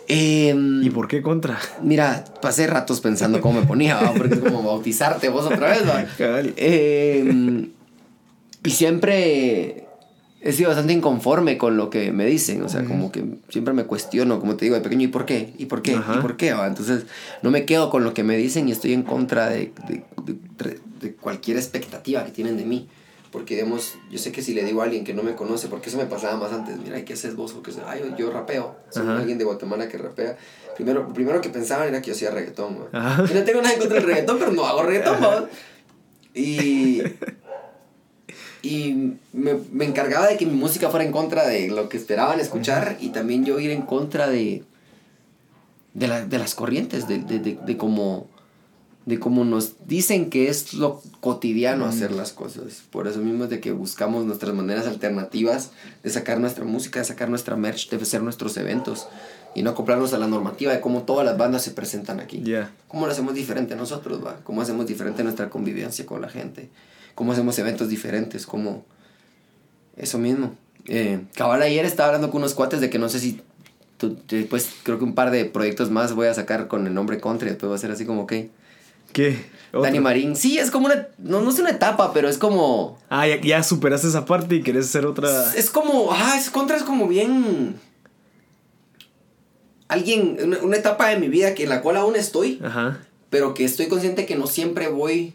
Em, 0.08 0.82
¿Y 0.82 0.90
por 0.90 1.06
qué 1.06 1.22
contra? 1.22 1.58
Mira, 1.80 2.24
pasé 2.42 2.66
ratos 2.66 3.00
pensando 3.00 3.40
cómo 3.40 3.60
me 3.60 3.66
ponía, 3.66 3.96
¿va? 4.00 4.12
porque 4.12 4.34
es 4.34 4.40
como 4.40 4.62
bautizarte 4.64 5.28
vos 5.28 5.44
otra 5.46 5.68
vez, 5.68 5.82
¿va? 5.88 6.04
Eh, 6.56 7.68
y 8.64 8.70
siempre 8.70 9.81
he 10.42 10.52
sido 10.52 10.68
bastante 10.70 10.92
inconforme 10.92 11.56
con 11.56 11.76
lo 11.76 11.88
que 11.88 12.10
me 12.12 12.26
dicen, 12.26 12.62
o 12.62 12.68
sea, 12.68 12.84
como 12.84 13.12
que 13.12 13.24
siempre 13.48 13.72
me 13.74 13.84
cuestiono, 13.84 14.40
como 14.40 14.56
te 14.56 14.64
digo, 14.64 14.74
de 14.74 14.80
pequeño, 14.82 15.04
¿y 15.04 15.08
por 15.08 15.24
qué? 15.24 15.52
¿Y 15.56 15.66
por 15.66 15.82
qué? 15.82 15.94
Ajá. 15.94 16.16
¿Y 16.16 16.18
por 16.20 16.36
qué? 16.36 16.52
va? 16.52 16.66
Entonces, 16.66 17.04
no 17.42 17.50
me 17.50 17.64
quedo 17.64 17.90
con 17.90 18.02
lo 18.04 18.12
que 18.12 18.22
me 18.24 18.36
dicen 18.36 18.68
y 18.68 18.72
estoy 18.72 18.92
en 18.92 19.02
contra 19.04 19.48
de, 19.48 19.72
de, 19.88 20.02
de- 20.26 20.80
de 21.00 21.14
cualquier 21.14 21.56
expectativa 21.56 22.24
que 22.24 22.30
tienen 22.32 22.56
de 22.56 22.64
mí. 22.64 22.88
Porque, 23.32 23.54
digamos, 23.54 23.94
yo 24.10 24.18
sé 24.18 24.30
que 24.30 24.42
si 24.42 24.52
le 24.52 24.62
digo 24.62 24.82
a 24.82 24.84
alguien 24.84 25.04
que 25.04 25.14
no 25.14 25.22
me 25.22 25.34
conoce, 25.34 25.68
porque 25.68 25.88
eso 25.88 25.96
me 25.96 26.04
pasaba 26.04 26.36
más 26.36 26.52
antes, 26.52 26.76
mira, 26.78 26.98
¿y 26.98 27.02
¿qué 27.04 27.14
haces 27.14 27.34
vos? 27.34 27.52
Porque 27.54 27.72
ay, 27.86 28.00
yo, 28.10 28.16
yo 28.16 28.30
rapeo, 28.30 28.76
soy 28.90 29.04
Ajá. 29.04 29.16
alguien 29.18 29.38
de 29.38 29.44
Guatemala 29.44 29.88
que 29.88 29.96
rapea. 29.96 30.36
Primero, 30.76 31.10
primero 31.14 31.40
que 31.40 31.48
pensaban 31.48 31.88
era 31.88 32.02
que 32.02 32.08
yo 32.08 32.12
hacía 32.12 32.30
reggaetón, 32.30 32.76
¿va? 32.92 32.98
Ajá. 32.98 33.24
Y 33.30 33.34
no 33.34 33.42
tengo 33.42 33.62
nada 33.62 33.72
en 33.74 33.80
contra 33.80 33.98
del 33.98 34.06
reggaetón, 34.06 34.38
pero 34.38 34.52
no 34.52 34.66
hago 34.66 34.82
reggaetón. 34.82 35.48
Y, 36.34 37.02
y 38.62 39.14
me, 39.32 39.54
me 39.72 39.84
encargaba 39.84 40.28
de 40.28 40.36
que 40.36 40.46
mi 40.46 40.54
música 40.54 40.88
fuera 40.88 41.04
en 41.04 41.12
contra 41.12 41.46
de 41.46 41.68
lo 41.68 41.88
que 41.88 41.96
esperaban 41.96 42.38
escuchar 42.40 42.96
y 43.00 43.08
también 43.10 43.44
yo 43.44 43.58
ir 43.58 43.70
en 43.72 43.82
contra 43.82 44.28
de, 44.28 44.62
de, 45.94 46.08
la- 46.08 46.24
de 46.24 46.38
las 46.38 46.54
corrientes, 46.54 47.08
de, 47.08 47.18
de, 47.18 47.38
de, 47.40 47.58
de 47.64 47.76
cómo, 47.76 48.28
de 49.06 49.18
cómo 49.18 49.44
nos 49.44 49.86
dicen 49.88 50.30
que 50.30 50.48
es 50.48 50.74
lo 50.74 51.02
cotidiano 51.20 51.86
hacer 51.86 52.12
las 52.12 52.32
cosas. 52.32 52.82
Por 52.90 53.08
eso 53.08 53.18
mismo 53.18 53.44
es 53.44 53.50
de 53.50 53.60
que 53.60 53.72
buscamos 53.72 54.24
nuestras 54.24 54.54
maneras 54.54 54.86
alternativas 54.86 55.72
de 56.02 56.10
sacar 56.10 56.38
nuestra 56.38 56.64
música, 56.64 57.00
de 57.00 57.04
sacar 57.04 57.28
nuestra 57.28 57.56
merch, 57.56 57.90
de 57.90 57.96
hacer 57.96 58.22
nuestros 58.22 58.56
eventos 58.56 59.08
y 59.54 59.62
no 59.62 59.70
acoplarnos 59.70 60.14
a 60.14 60.18
la 60.18 60.28
normativa 60.28 60.72
de 60.72 60.80
cómo 60.80 61.02
todas 61.02 61.26
las 61.26 61.36
bandas 61.36 61.62
se 61.62 61.72
presentan 61.72 62.20
aquí. 62.20 62.42
Ya. 62.44 62.70
¿Cómo 62.88 63.06
lo 63.06 63.12
hacemos 63.12 63.34
diferente 63.34 63.74
nosotros, 63.76 64.24
va? 64.24 64.36
¿Cómo 64.44 64.62
hacemos 64.62 64.86
diferente 64.86 65.22
nuestra 65.24 65.50
convivencia 65.50 66.06
con 66.06 66.22
la 66.22 66.28
gente? 66.28 66.70
¿Cómo 67.14 67.32
hacemos 67.32 67.58
eventos 67.58 67.88
diferentes? 67.88 68.46
¿Cómo...? 68.46 68.84
Eso 69.96 70.18
mismo. 70.18 70.54
Eh, 70.88 71.20
cabal 71.34 71.62
ayer 71.62 71.84
estaba 71.84 72.08
hablando 72.08 72.30
con 72.30 72.40
unos 72.40 72.54
cuates 72.54 72.80
de 72.80 72.88
que 72.90 72.98
no 72.98 73.08
sé 73.08 73.20
si... 73.20 73.40
tú- 73.98 74.16
Después 74.28 74.68
creo 74.82 74.98
que 74.98 75.04
un 75.04 75.14
par 75.14 75.30
de 75.30 75.44
proyectos 75.44 75.90
más 75.90 76.14
voy 76.14 76.26
a 76.28 76.34
sacar 76.34 76.66
con 76.68 76.86
el 76.86 76.94
nombre 76.94 77.20
Country. 77.20 77.50
Después 77.50 77.70
va 77.70 77.74
a 77.76 77.78
ser 77.78 77.90
así 77.90 78.06
como, 78.06 78.22
ok. 78.22 78.32
¿Qué? 79.12 79.44
¿Otro? 79.68 79.82
Dani 79.82 80.00
Marín. 80.00 80.34
Sí, 80.36 80.56
es 80.58 80.70
como 80.70 80.86
una... 80.86 81.08
No, 81.18 81.42
no 81.42 81.50
es 81.50 81.58
una 81.58 81.68
etapa, 81.70 82.12
pero 82.14 82.28
es 82.30 82.38
como... 82.38 82.98
Ah, 83.10 83.26
ya, 83.28 83.38
ya 83.40 83.62
superaste 83.62 84.08
esa 84.08 84.24
parte 84.24 84.54
y 84.56 84.62
querés 84.62 84.86
hacer 84.86 85.04
otra. 85.04 85.52
Es 85.54 85.70
como... 85.70 86.10
Ah, 86.10 86.36
es 86.38 86.48
contra, 86.50 86.76
es 86.78 86.82
como 86.82 87.06
bien... 87.06 87.76
Alguien... 89.88 90.38
Una, 90.42 90.58
una 90.62 90.76
etapa 90.78 91.08
de 91.08 91.18
mi 91.18 91.28
vida 91.28 91.54
que 91.54 91.64
en 91.64 91.68
la 91.68 91.82
cual 91.82 91.96
aún 91.98 92.16
estoy, 92.16 92.60
Ajá. 92.64 93.00
pero 93.28 93.52
que 93.52 93.64
estoy 93.64 93.88
consciente 93.88 94.24
que 94.24 94.36
no 94.36 94.46
siempre 94.46 94.88
voy 94.88 95.34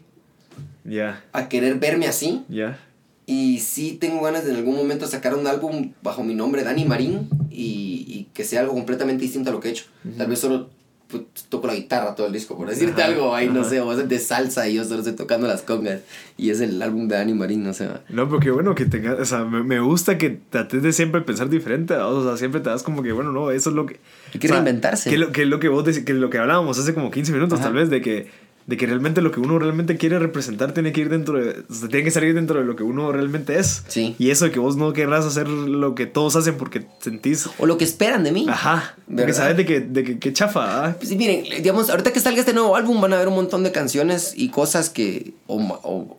Ya. 0.84 1.24
a 1.32 1.48
querer 1.48 1.78
verme 1.78 2.06
así. 2.06 2.44
Ya. 2.48 2.78
Y 3.26 3.58
sí 3.58 3.98
tengo 4.00 4.22
ganas 4.22 4.44
de 4.44 4.52
en 4.52 4.56
algún 4.56 4.76
momento 4.76 5.06
sacar 5.06 5.34
un 5.34 5.46
álbum 5.46 5.92
bajo 6.02 6.24
mi 6.24 6.34
nombre, 6.34 6.64
Dani 6.64 6.86
Marín, 6.86 7.28
y, 7.50 8.04
y 8.08 8.28
que 8.32 8.42
sea 8.44 8.60
algo 8.60 8.72
completamente 8.72 9.22
distinto 9.22 9.50
a 9.50 9.52
lo 9.52 9.60
que 9.60 9.68
he 9.68 9.70
hecho. 9.72 9.84
Tal 10.16 10.28
vez 10.28 10.38
solo 10.38 10.70
pues, 11.08 11.22
toco 11.48 11.66
la 11.66 11.74
guitarra 11.74 12.14
todo 12.14 12.26
el 12.26 12.32
disco, 12.32 12.56
por 12.56 12.68
decirte 12.68 13.02
Ajá, 13.02 13.10
algo, 13.10 13.34
ahí 13.34 13.48
no 13.48 13.64
sé, 13.64 13.80
o 13.80 13.90
es 13.92 14.08
de 14.08 14.18
salsa 14.18 14.68
y 14.68 14.74
yo 14.74 14.84
solo 14.84 14.98
estoy 14.98 15.14
tocando 15.14 15.46
las 15.46 15.62
congas. 15.62 16.00
Y 16.36 16.50
es 16.50 16.60
el 16.60 16.80
álbum 16.82 17.08
de 17.08 17.16
Dani 17.16 17.32
Marín, 17.32 17.64
no 17.64 17.72
sé. 17.72 17.88
No, 18.10 18.28
pero 18.28 18.40
qué 18.40 18.50
bueno 18.50 18.74
que 18.74 18.84
tengas, 18.84 19.18
o 19.18 19.24
sea, 19.24 19.44
me, 19.44 19.62
me 19.62 19.80
gusta 19.80 20.18
que 20.18 20.38
trates 20.50 20.82
de 20.82 20.92
siempre 20.92 21.22
pensar 21.22 21.48
diferente, 21.48 21.94
¿va? 21.94 22.08
o 22.08 22.22
sea, 22.22 22.36
siempre 22.36 22.60
te 22.60 22.68
das 22.68 22.82
como 22.82 23.02
que, 23.02 23.12
bueno, 23.12 23.32
no, 23.32 23.50
eso 23.50 23.70
es 23.70 23.76
lo 23.76 23.86
que... 23.86 24.00
Hay 24.34 24.40
que 24.40 24.48
o 24.48 24.50
sea. 24.50 25.10
Que 25.10 25.14
es 25.14 25.18
lo 25.18 25.32
que, 25.32 25.42
es 25.42 25.48
lo 25.48 25.60
que 25.60 25.68
vos 25.68 25.84
que 25.84 26.12
es 26.12 26.18
lo 26.18 26.28
que 26.28 26.38
hablábamos 26.38 26.78
hace 26.78 26.92
como 26.92 27.10
15 27.10 27.32
minutos 27.32 27.58
Ajá. 27.58 27.68
tal 27.68 27.74
vez, 27.74 27.88
de 27.88 28.02
que, 28.02 28.28
de 28.68 28.76
que 28.76 28.84
realmente 28.84 29.22
lo 29.22 29.30
que 29.30 29.40
uno 29.40 29.58
realmente 29.58 29.96
quiere 29.96 30.18
representar 30.18 30.72
tiene 30.74 30.92
que 30.92 31.00
ir 31.00 31.08
dentro 31.08 31.42
de, 31.42 31.64
o 31.70 31.74
sea, 31.74 31.88
tiene 31.88 32.04
que 32.04 32.10
salir 32.10 32.34
dentro 32.34 32.58
de 32.60 32.66
lo 32.66 32.76
que 32.76 32.82
uno 32.82 33.10
realmente 33.10 33.58
es. 33.58 33.82
Sí. 33.88 34.14
Y 34.18 34.28
eso 34.28 34.44
de 34.44 34.50
que 34.50 34.58
vos 34.58 34.76
no 34.76 34.92
querrás 34.92 35.24
hacer 35.24 35.48
lo 35.48 35.94
que 35.94 36.04
todos 36.04 36.36
hacen 36.36 36.58
porque 36.58 36.86
sentís... 37.00 37.48
O 37.58 37.64
lo 37.64 37.78
que 37.78 37.84
esperan 37.84 38.24
de 38.24 38.32
mí. 38.32 38.44
Ajá. 38.46 38.94
Porque 39.06 39.22
¿Verdad? 39.22 39.38
sabes 39.38 39.56
de 39.56 39.64
que, 39.64 39.80
de 39.80 40.04
que, 40.04 40.18
que 40.18 40.34
chafa, 40.34 40.84
¿ah? 40.84 40.96
Pues, 40.98 41.16
miren, 41.16 41.44
digamos, 41.62 41.88
ahorita 41.88 42.12
que 42.12 42.20
salga 42.20 42.40
este 42.40 42.52
nuevo 42.52 42.76
álbum 42.76 43.00
van 43.00 43.14
a 43.14 43.18
ver 43.18 43.28
un 43.28 43.36
montón 43.36 43.62
de 43.62 43.72
canciones 43.72 44.34
y 44.36 44.50
cosas 44.50 44.90
que, 44.90 45.32
o, 45.46 45.56
o 45.56 46.18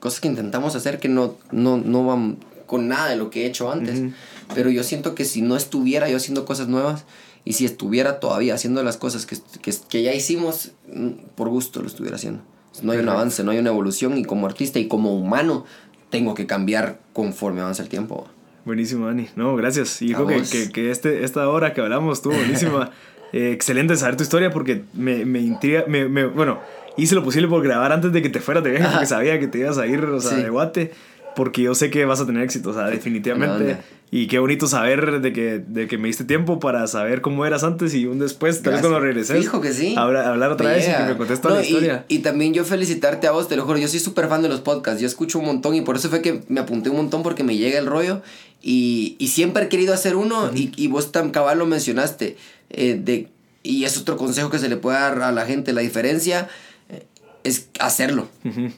cosas 0.00 0.18
que 0.18 0.26
intentamos 0.26 0.74
hacer 0.74 0.98
que 0.98 1.08
no, 1.08 1.36
no, 1.52 1.76
no 1.76 2.04
van 2.04 2.38
con 2.66 2.88
nada 2.88 3.08
de 3.08 3.14
lo 3.14 3.30
que 3.30 3.44
he 3.44 3.46
hecho 3.46 3.70
antes. 3.70 4.00
Ujú. 4.00 4.12
Pero 4.52 4.70
yo 4.70 4.82
siento 4.82 5.14
que 5.14 5.24
si 5.24 5.42
no 5.42 5.56
estuviera 5.56 6.08
yo 6.08 6.16
haciendo 6.16 6.44
cosas 6.44 6.66
nuevas 6.66 7.04
y 7.44 7.54
si 7.54 7.64
estuviera 7.64 8.20
todavía 8.20 8.54
haciendo 8.54 8.82
las 8.82 8.96
cosas 8.96 9.26
que, 9.26 9.36
que, 9.62 9.72
que 9.88 10.02
ya 10.02 10.12
hicimos, 10.14 10.72
mm, 10.92 11.08
por 11.34 11.48
gusto 11.48 11.80
lo 11.80 11.86
estuviera 11.86 12.16
haciendo. 12.16 12.42
No 12.82 12.92
hay 12.92 12.98
un 12.98 13.08
avance, 13.08 13.42
no 13.42 13.50
hay 13.50 13.58
una 13.58 13.70
evolución 13.70 14.16
y 14.18 14.24
como 14.24 14.46
artista 14.46 14.78
y 14.78 14.86
como 14.88 15.16
humano 15.16 15.64
tengo 16.10 16.34
que 16.34 16.46
cambiar 16.46 17.00
conforme 17.12 17.60
avanza 17.60 17.82
el 17.82 17.88
tiempo. 17.88 18.28
Buenísimo, 18.64 19.06
Dani. 19.06 19.28
No, 19.34 19.56
gracias. 19.56 19.98
Dijo 20.00 20.26
que, 20.26 20.42
que, 20.42 20.70
que 20.70 20.90
este, 20.90 21.24
esta 21.24 21.48
hora 21.48 21.72
que 21.74 21.80
hablamos 21.80 22.18
estuvo 22.18 22.34
buenísima. 22.34 22.90
Eh, 23.30 23.52
excelente 23.52 23.94
saber 23.96 24.16
tu 24.16 24.22
historia 24.22 24.50
porque 24.50 24.84
me, 24.94 25.26
me 25.26 25.38
intriga. 25.40 25.84
Me, 25.86 26.08
me- 26.08 26.24
bueno, 26.24 26.60
hice 26.96 27.14
lo 27.14 27.22
posible 27.22 27.46
por 27.46 27.62
grabar 27.62 27.92
antes 27.92 28.10
de 28.10 28.22
que 28.22 28.30
te 28.30 28.40
fueras 28.40 28.64
de 28.64 28.70
viaje 28.70 28.88
porque 28.90 29.04
sabía 29.04 29.38
que 29.38 29.46
te 29.48 29.58
ibas 29.58 29.76
a 29.76 29.86
ir 29.86 30.02
o 30.02 30.18
sea, 30.18 30.38
Sí. 30.38 30.42
de 30.44 30.48
guate. 30.48 30.92
Porque 31.38 31.62
yo 31.62 31.74
sé 31.76 31.88
que 31.88 32.04
vas 32.04 32.18
a 32.20 32.26
tener 32.26 32.42
éxito, 32.42 32.70
o 32.70 32.74
sea, 32.74 32.86
definitivamente. 32.98 33.76
Y 34.10 34.26
qué 34.26 34.38
bonito 34.38 34.66
saber 34.66 35.20
de 35.20 35.32
que, 35.32 35.58
de 35.58 35.86
que 35.86 35.98
me 35.98 36.08
diste 36.08 36.24
tiempo 36.24 36.58
para 36.58 36.86
saber 36.86 37.20
cómo 37.20 37.44
eras 37.46 37.62
antes 37.62 37.94
y 37.94 38.06
un 38.06 38.18
después, 38.18 38.62
tal 38.62 38.72
vez 38.72 38.80
cuando 38.80 38.98
regreses. 39.00 39.38
Fijo 39.38 39.60
que 39.60 39.72
sí. 39.72 39.94
Hablar, 39.96 40.24
hablar 40.26 40.50
otra 40.52 40.70
vez 40.70 40.88
y 40.88 40.92
que 40.96 41.02
me 41.12 41.16
contes 41.16 41.40
toda 41.42 41.54
No, 41.54 41.60
la 41.60 41.66
y- 41.66 41.68
historia. 41.68 42.04
Y, 42.08 42.18
también 42.20 42.54
yo 42.54 42.64
felicitarte 42.64 43.26
a 43.26 43.32
vos, 43.32 43.48
te 43.48 43.56
lo 43.56 43.64
juro. 43.66 43.78
Yo 43.78 43.86
soy 43.86 44.00
súper 44.00 44.28
fan 44.28 44.40
de 44.42 44.48
los 44.48 44.60
podcasts. 44.60 45.00
Yo 45.00 45.06
escucho 45.06 45.38
un 45.38 45.44
montón 45.44 45.74
y 45.74 45.82
por 45.82 45.96
eso 45.96 46.08
fue 46.08 46.22
que 46.22 46.42
me 46.48 46.58
apunté 46.60 46.88
un 46.90 46.96
montón 46.96 47.22
porque 47.22 47.44
me 47.44 47.56
llega 47.56 47.78
el 47.78 47.86
rollo. 47.86 48.22
Y, 48.62 49.14
y 49.18 49.28
siempre 49.28 49.64
he 49.64 49.68
querido 49.68 49.92
hacer 49.94 50.16
uno 50.16 50.50
y, 50.54 50.72
y 50.76 50.88
vos 50.88 51.12
tan 51.12 51.30
cabal 51.30 51.58
lo 51.58 51.66
mencionaste. 51.66 52.36
eh, 52.70 52.98
de, 53.00 53.28
y 53.62 53.84
es 53.84 53.98
otro 53.98 54.16
consejo 54.16 54.48
que 54.50 54.58
se 54.58 54.68
le 54.70 54.76
puede 54.78 54.98
dar 54.98 55.20
a 55.20 55.32
la 55.32 55.44
gente. 55.44 55.72
La 55.74 55.82
diferencia 55.82 56.48
eh, 56.88 57.04
es 57.44 57.68
hacerlo. 57.78 58.26
Ujú. 58.44 58.70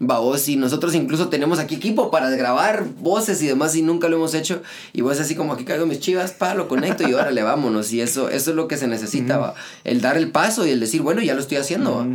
Va, 0.00 0.20
vos 0.20 0.48
y 0.48 0.54
nosotros 0.54 0.94
incluso 0.94 1.28
tenemos 1.28 1.58
aquí 1.58 1.74
equipo 1.74 2.10
para 2.12 2.30
grabar 2.30 2.84
voces 3.00 3.42
y 3.42 3.48
demás 3.48 3.74
y 3.74 3.82
nunca 3.82 4.08
lo 4.08 4.16
hemos 4.16 4.34
hecho. 4.34 4.62
Y 4.92 5.00
vos 5.00 5.18
así 5.18 5.34
como 5.34 5.52
aquí 5.52 5.64
caigo 5.64 5.86
mis 5.86 5.98
chivas, 5.98 6.30
pa, 6.30 6.54
lo 6.54 6.68
conecto 6.68 7.08
y 7.08 7.14
órale, 7.14 7.42
vámonos. 7.42 7.92
Y 7.92 8.00
eso, 8.00 8.28
eso 8.28 8.50
es 8.50 8.56
lo 8.56 8.68
que 8.68 8.76
se 8.76 8.86
necesita, 8.86 9.38
va. 9.38 9.54
El 9.82 10.00
dar 10.00 10.16
el 10.16 10.30
paso 10.30 10.66
y 10.66 10.70
el 10.70 10.78
decir, 10.78 11.02
bueno, 11.02 11.20
ya 11.20 11.34
lo 11.34 11.40
estoy 11.40 11.56
haciendo, 11.56 11.96
va. 11.96 12.06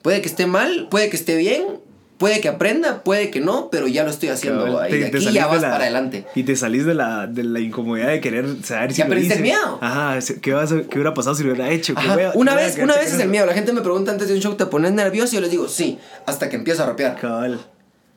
Puede 0.00 0.22
que 0.22 0.28
esté 0.28 0.46
mal, 0.46 0.88
puede 0.90 1.10
que 1.10 1.16
esté 1.16 1.36
bien, 1.36 1.64
puede 2.18 2.40
que 2.40 2.48
aprenda, 2.48 3.02
puede 3.02 3.30
que 3.30 3.40
no, 3.40 3.68
pero 3.70 3.86
ya 3.88 4.04
lo 4.04 4.10
estoy 4.10 4.28
haciendo, 4.28 4.72
va. 4.74 4.88
Y 4.88 4.92
Te- 4.92 4.98
de 4.98 5.02
te 5.10 5.16
aquí 5.16 5.24
salís 5.24 5.34
ya 5.34 5.46
de 5.46 5.52
vas 5.52 5.62
la- 5.62 5.70
para 5.70 5.84
adelante. 5.84 6.26
Y 6.34 6.42
te 6.42 6.54
salís 6.56 6.84
de 6.84 6.94
la, 6.94 7.26
de 7.26 7.44
la 7.44 7.60
incomodidad 7.60 8.08
de 8.08 8.20
querer 8.20 8.44
saber 8.64 8.92
si 8.92 8.98
Ya 8.98 9.06
perdiste 9.06 9.34
el 9.34 9.42
miedo. 9.42 9.78
Ajá, 9.80 10.18
¿qué, 10.42 10.52
vas 10.52 10.72
a- 10.72 10.82
qué 10.82 10.94
hubiera 10.98 11.14
pasado 11.14 11.34
si 11.36 11.44
lo 11.44 11.52
hubiera 11.52 11.70
hecho? 11.70 11.94
¿Qué 11.94 12.00
Ajá, 12.00 12.14
voy 12.14 12.24
a- 12.24 12.32
Una 12.34 12.54
vez, 12.54 12.76
una 12.78 12.96
vez 12.96 13.14
es 13.14 13.20
el 13.20 13.28
miedo. 13.28 13.46
La 13.46 13.54
gente 13.54 13.72
me 13.72 13.80
pregunta 13.80 14.10
antes 14.12 14.28
de 14.28 14.34
un 14.34 14.40
show, 14.40 14.54
¿te 14.56 14.66
pones 14.66 14.92
nervioso? 14.92 15.32
Y 15.32 15.34
yo 15.36 15.40
les 15.40 15.50
digo, 15.50 15.68
sí, 15.68 15.98
hasta 16.26 16.48
que 16.50 16.56
empiezo 16.56 16.82
a 16.82 16.86
rapear. 16.86 17.16
Cabal. 17.16 17.58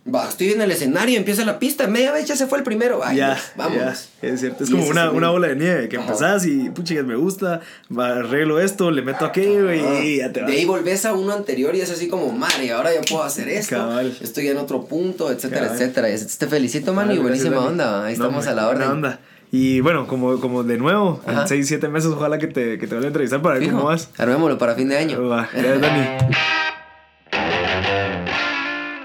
Va, 0.03 0.28
estoy 0.28 0.52
en 0.53 0.61
el 0.61 0.72
escenario, 0.72 1.15
empieza 1.15 1.45
la 1.45 1.60
pista, 1.60 1.86
media 1.86 2.11
vez 2.11 2.26
ya 2.26 2.36
se 2.36 2.48
fue 2.48 2.57
el 2.57 2.64
primero. 2.64 3.02
Ay, 3.03 3.18
ya, 3.18 3.38
pues, 3.56 4.10
ya, 4.19 4.28
es 4.28 4.40
cierto. 4.40 4.64
Es 4.64 4.69
Y 4.72 4.73
como 4.73 4.88
una, 4.88 5.11
una 5.11 5.30
bola 5.30 5.49
de 5.49 5.56
nieve 5.56 5.90
que 5.90 5.98
Ajá. 5.98 6.07
empezás 6.07 6.45
y, 6.48 6.72
puchigas, 6.72 7.06
me 7.06 7.15
gusta, 7.15 7.61
va, 7.95 8.18
arreglo 8.18 8.60
esto, 8.60 8.90
le 8.90 9.03
meto 9.03 9.26
aquello 9.26 9.72
y, 9.72 9.80
y 10.07 10.18
ya 10.18 10.34
te 10.34 10.41
vas. 10.41 10.49
De 10.49 10.57
ahí 10.57 10.65
volvés 10.65 11.06
a 11.06 11.14
uno 11.14 11.34
anterior 11.34 11.76
y 11.76 11.82
es 11.82 11.91
así 11.91 12.07
como, 12.07 12.32
madre, 12.32 12.72
ahora 12.72 12.91
ya 12.95 13.02
puedo 13.02 13.23
hacer 13.23 13.48
esto. 13.48 13.76
Cabal. 13.76 14.18
Estoy 14.22 14.48
en 14.48 14.57
otro 14.57 14.86
punto, 14.86 15.32
etcétera, 15.32 15.68
Cabal. 15.68 15.76
etcétera. 15.80 16.10
Y 16.10 16.15
Te 16.18 16.48
felicito, 16.48 16.94
mano, 16.95 17.14
y 17.14 17.19
buenísima 17.19 17.57
Dani. 17.57 17.68
onda. 17.68 18.06
Ahí 18.06 18.18
No, 18.18 18.23
estamos 18.26 18.48
a 18.48 18.56
la 18.56 18.68
orden. 18.69 18.78
buena 18.80 18.94
onda. 18.94 19.19
Y 19.52 19.82
bueno, 19.82 20.07
como, 20.07 20.40
como 20.40 20.64
de 20.64 20.78
nuevo, 20.80 21.22
Ajá. 21.28 21.44
en 21.44 21.48
6, 21.48 21.68
7 21.68 21.88
meses, 21.90 22.10
ojalá 22.10 22.40
que 22.40 22.48
te, 22.48 22.80
que 22.80 22.88
te 22.88 22.95
vuelva 22.95 23.06
a 23.06 23.07
entrevistar 23.10 23.40
para 23.44 23.56
ver 23.56 23.65
Fijo. 23.65 23.76
cómo 23.78 23.90
vas. 23.90 24.10
Armémoslo 24.18 24.57
para 24.57 24.73
fin 24.73 24.90
de 24.90 24.98
año. 24.98 25.28
Va, 25.28 25.48
gracias, 25.53 25.80
Dani. 25.80 26.07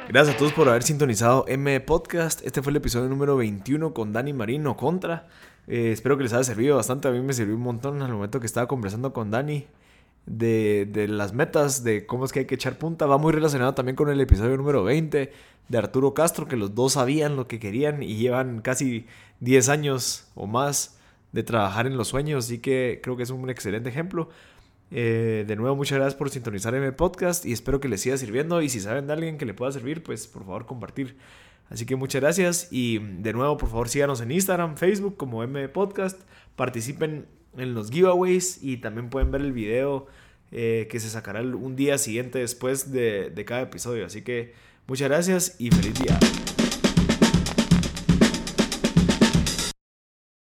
Gracias 0.08 0.36
a 0.36 0.38
todos 0.38 0.52
por 0.52 0.68
haber 0.68 0.84
sintonizado 0.84 1.44
M 1.48 1.80
Podcast. 1.80 2.40
Este 2.46 2.62
fue 2.62 2.70
el 2.70 2.76
episodio 2.76 3.08
número 3.08 3.36
21 3.36 3.92
con 3.92 4.12
Dani 4.12 4.32
Marino 4.32 4.76
contra. 4.76 5.26
Eh, 5.66 5.90
espero 5.90 6.16
que 6.16 6.22
les 6.22 6.32
haya 6.32 6.44
servido 6.44 6.76
bastante. 6.76 7.08
A 7.08 7.10
mí 7.10 7.20
me 7.20 7.32
sirvió 7.32 7.56
un 7.56 7.62
montón 7.62 8.00
al 8.00 8.12
momento 8.12 8.38
que 8.38 8.46
estaba 8.46 8.68
conversando 8.68 9.12
con 9.12 9.32
Dani 9.32 9.66
de, 10.24 10.88
de, 10.88 11.08
las 11.08 11.32
metas, 11.32 11.82
de 11.82 12.06
cómo 12.06 12.24
es 12.24 12.32
que 12.32 12.40
hay 12.40 12.44
que 12.46 12.54
echar 12.54 12.78
punta. 12.78 13.06
Va 13.06 13.18
muy 13.18 13.32
relacionado 13.32 13.74
también 13.74 13.96
con 13.96 14.08
el 14.08 14.20
episodio 14.20 14.56
número 14.56 14.84
20 14.84 15.32
de 15.68 15.78
Arturo 15.78 16.14
Castro, 16.14 16.46
que 16.46 16.56
los 16.56 16.76
dos 16.76 16.92
sabían 16.92 17.34
lo 17.34 17.48
que 17.48 17.58
querían 17.58 18.04
y 18.04 18.16
llevan 18.16 18.60
casi 18.60 19.06
10 19.40 19.68
años 19.68 20.28
o 20.36 20.46
más 20.46 20.98
de 21.32 21.42
trabajar 21.42 21.88
en 21.88 21.96
los 21.96 22.06
sueños. 22.08 22.44
Así 22.44 22.60
que 22.60 23.00
creo 23.02 23.16
que 23.16 23.24
es 23.24 23.30
un 23.30 23.50
excelente 23.50 23.88
ejemplo. 23.88 24.28
Eh, 24.90 25.44
de 25.46 25.56
nuevo, 25.56 25.74
muchas 25.74 25.98
gracias 25.98 26.14
por 26.14 26.30
sintonizar 26.30 26.74
en 26.74 26.82
el 26.82 26.94
podcast 26.94 27.44
y 27.44 27.52
espero 27.52 27.80
que 27.80 27.88
les 27.88 28.00
siga 28.00 28.16
sirviendo. 28.16 28.62
Y 28.62 28.68
si 28.68 28.80
saben 28.80 29.06
de 29.06 29.12
alguien 29.12 29.38
que 29.38 29.46
le 29.46 29.54
pueda 29.54 29.72
servir, 29.72 30.02
pues 30.02 30.26
por 30.26 30.44
favor 30.44 30.66
compartir. 30.66 31.16
Así 31.68 31.84
que 31.84 31.96
muchas 31.96 32.20
gracias 32.20 32.68
y 32.70 32.98
de 32.98 33.32
nuevo, 33.32 33.56
por 33.56 33.68
favor, 33.68 33.88
síganos 33.88 34.20
en 34.20 34.30
Instagram, 34.30 34.76
Facebook 34.76 35.16
como 35.16 35.42
M 35.42 35.68
Podcast. 35.68 36.20
Participen 36.54 37.26
en 37.56 37.74
los 37.74 37.90
giveaways 37.90 38.62
y 38.62 38.76
también 38.76 39.10
pueden 39.10 39.30
ver 39.30 39.40
el 39.40 39.52
video 39.52 40.06
eh, 40.52 40.86
que 40.90 41.00
se 41.00 41.10
sacará 41.10 41.40
un 41.40 41.74
día 41.74 41.98
siguiente 41.98 42.38
después 42.38 42.92
de, 42.92 43.30
de 43.30 43.44
cada 43.44 43.62
episodio. 43.62 44.06
Así 44.06 44.22
que 44.22 44.54
muchas 44.86 45.08
gracias 45.08 45.56
y 45.58 45.70
feliz 45.70 45.94
día. 46.00 46.18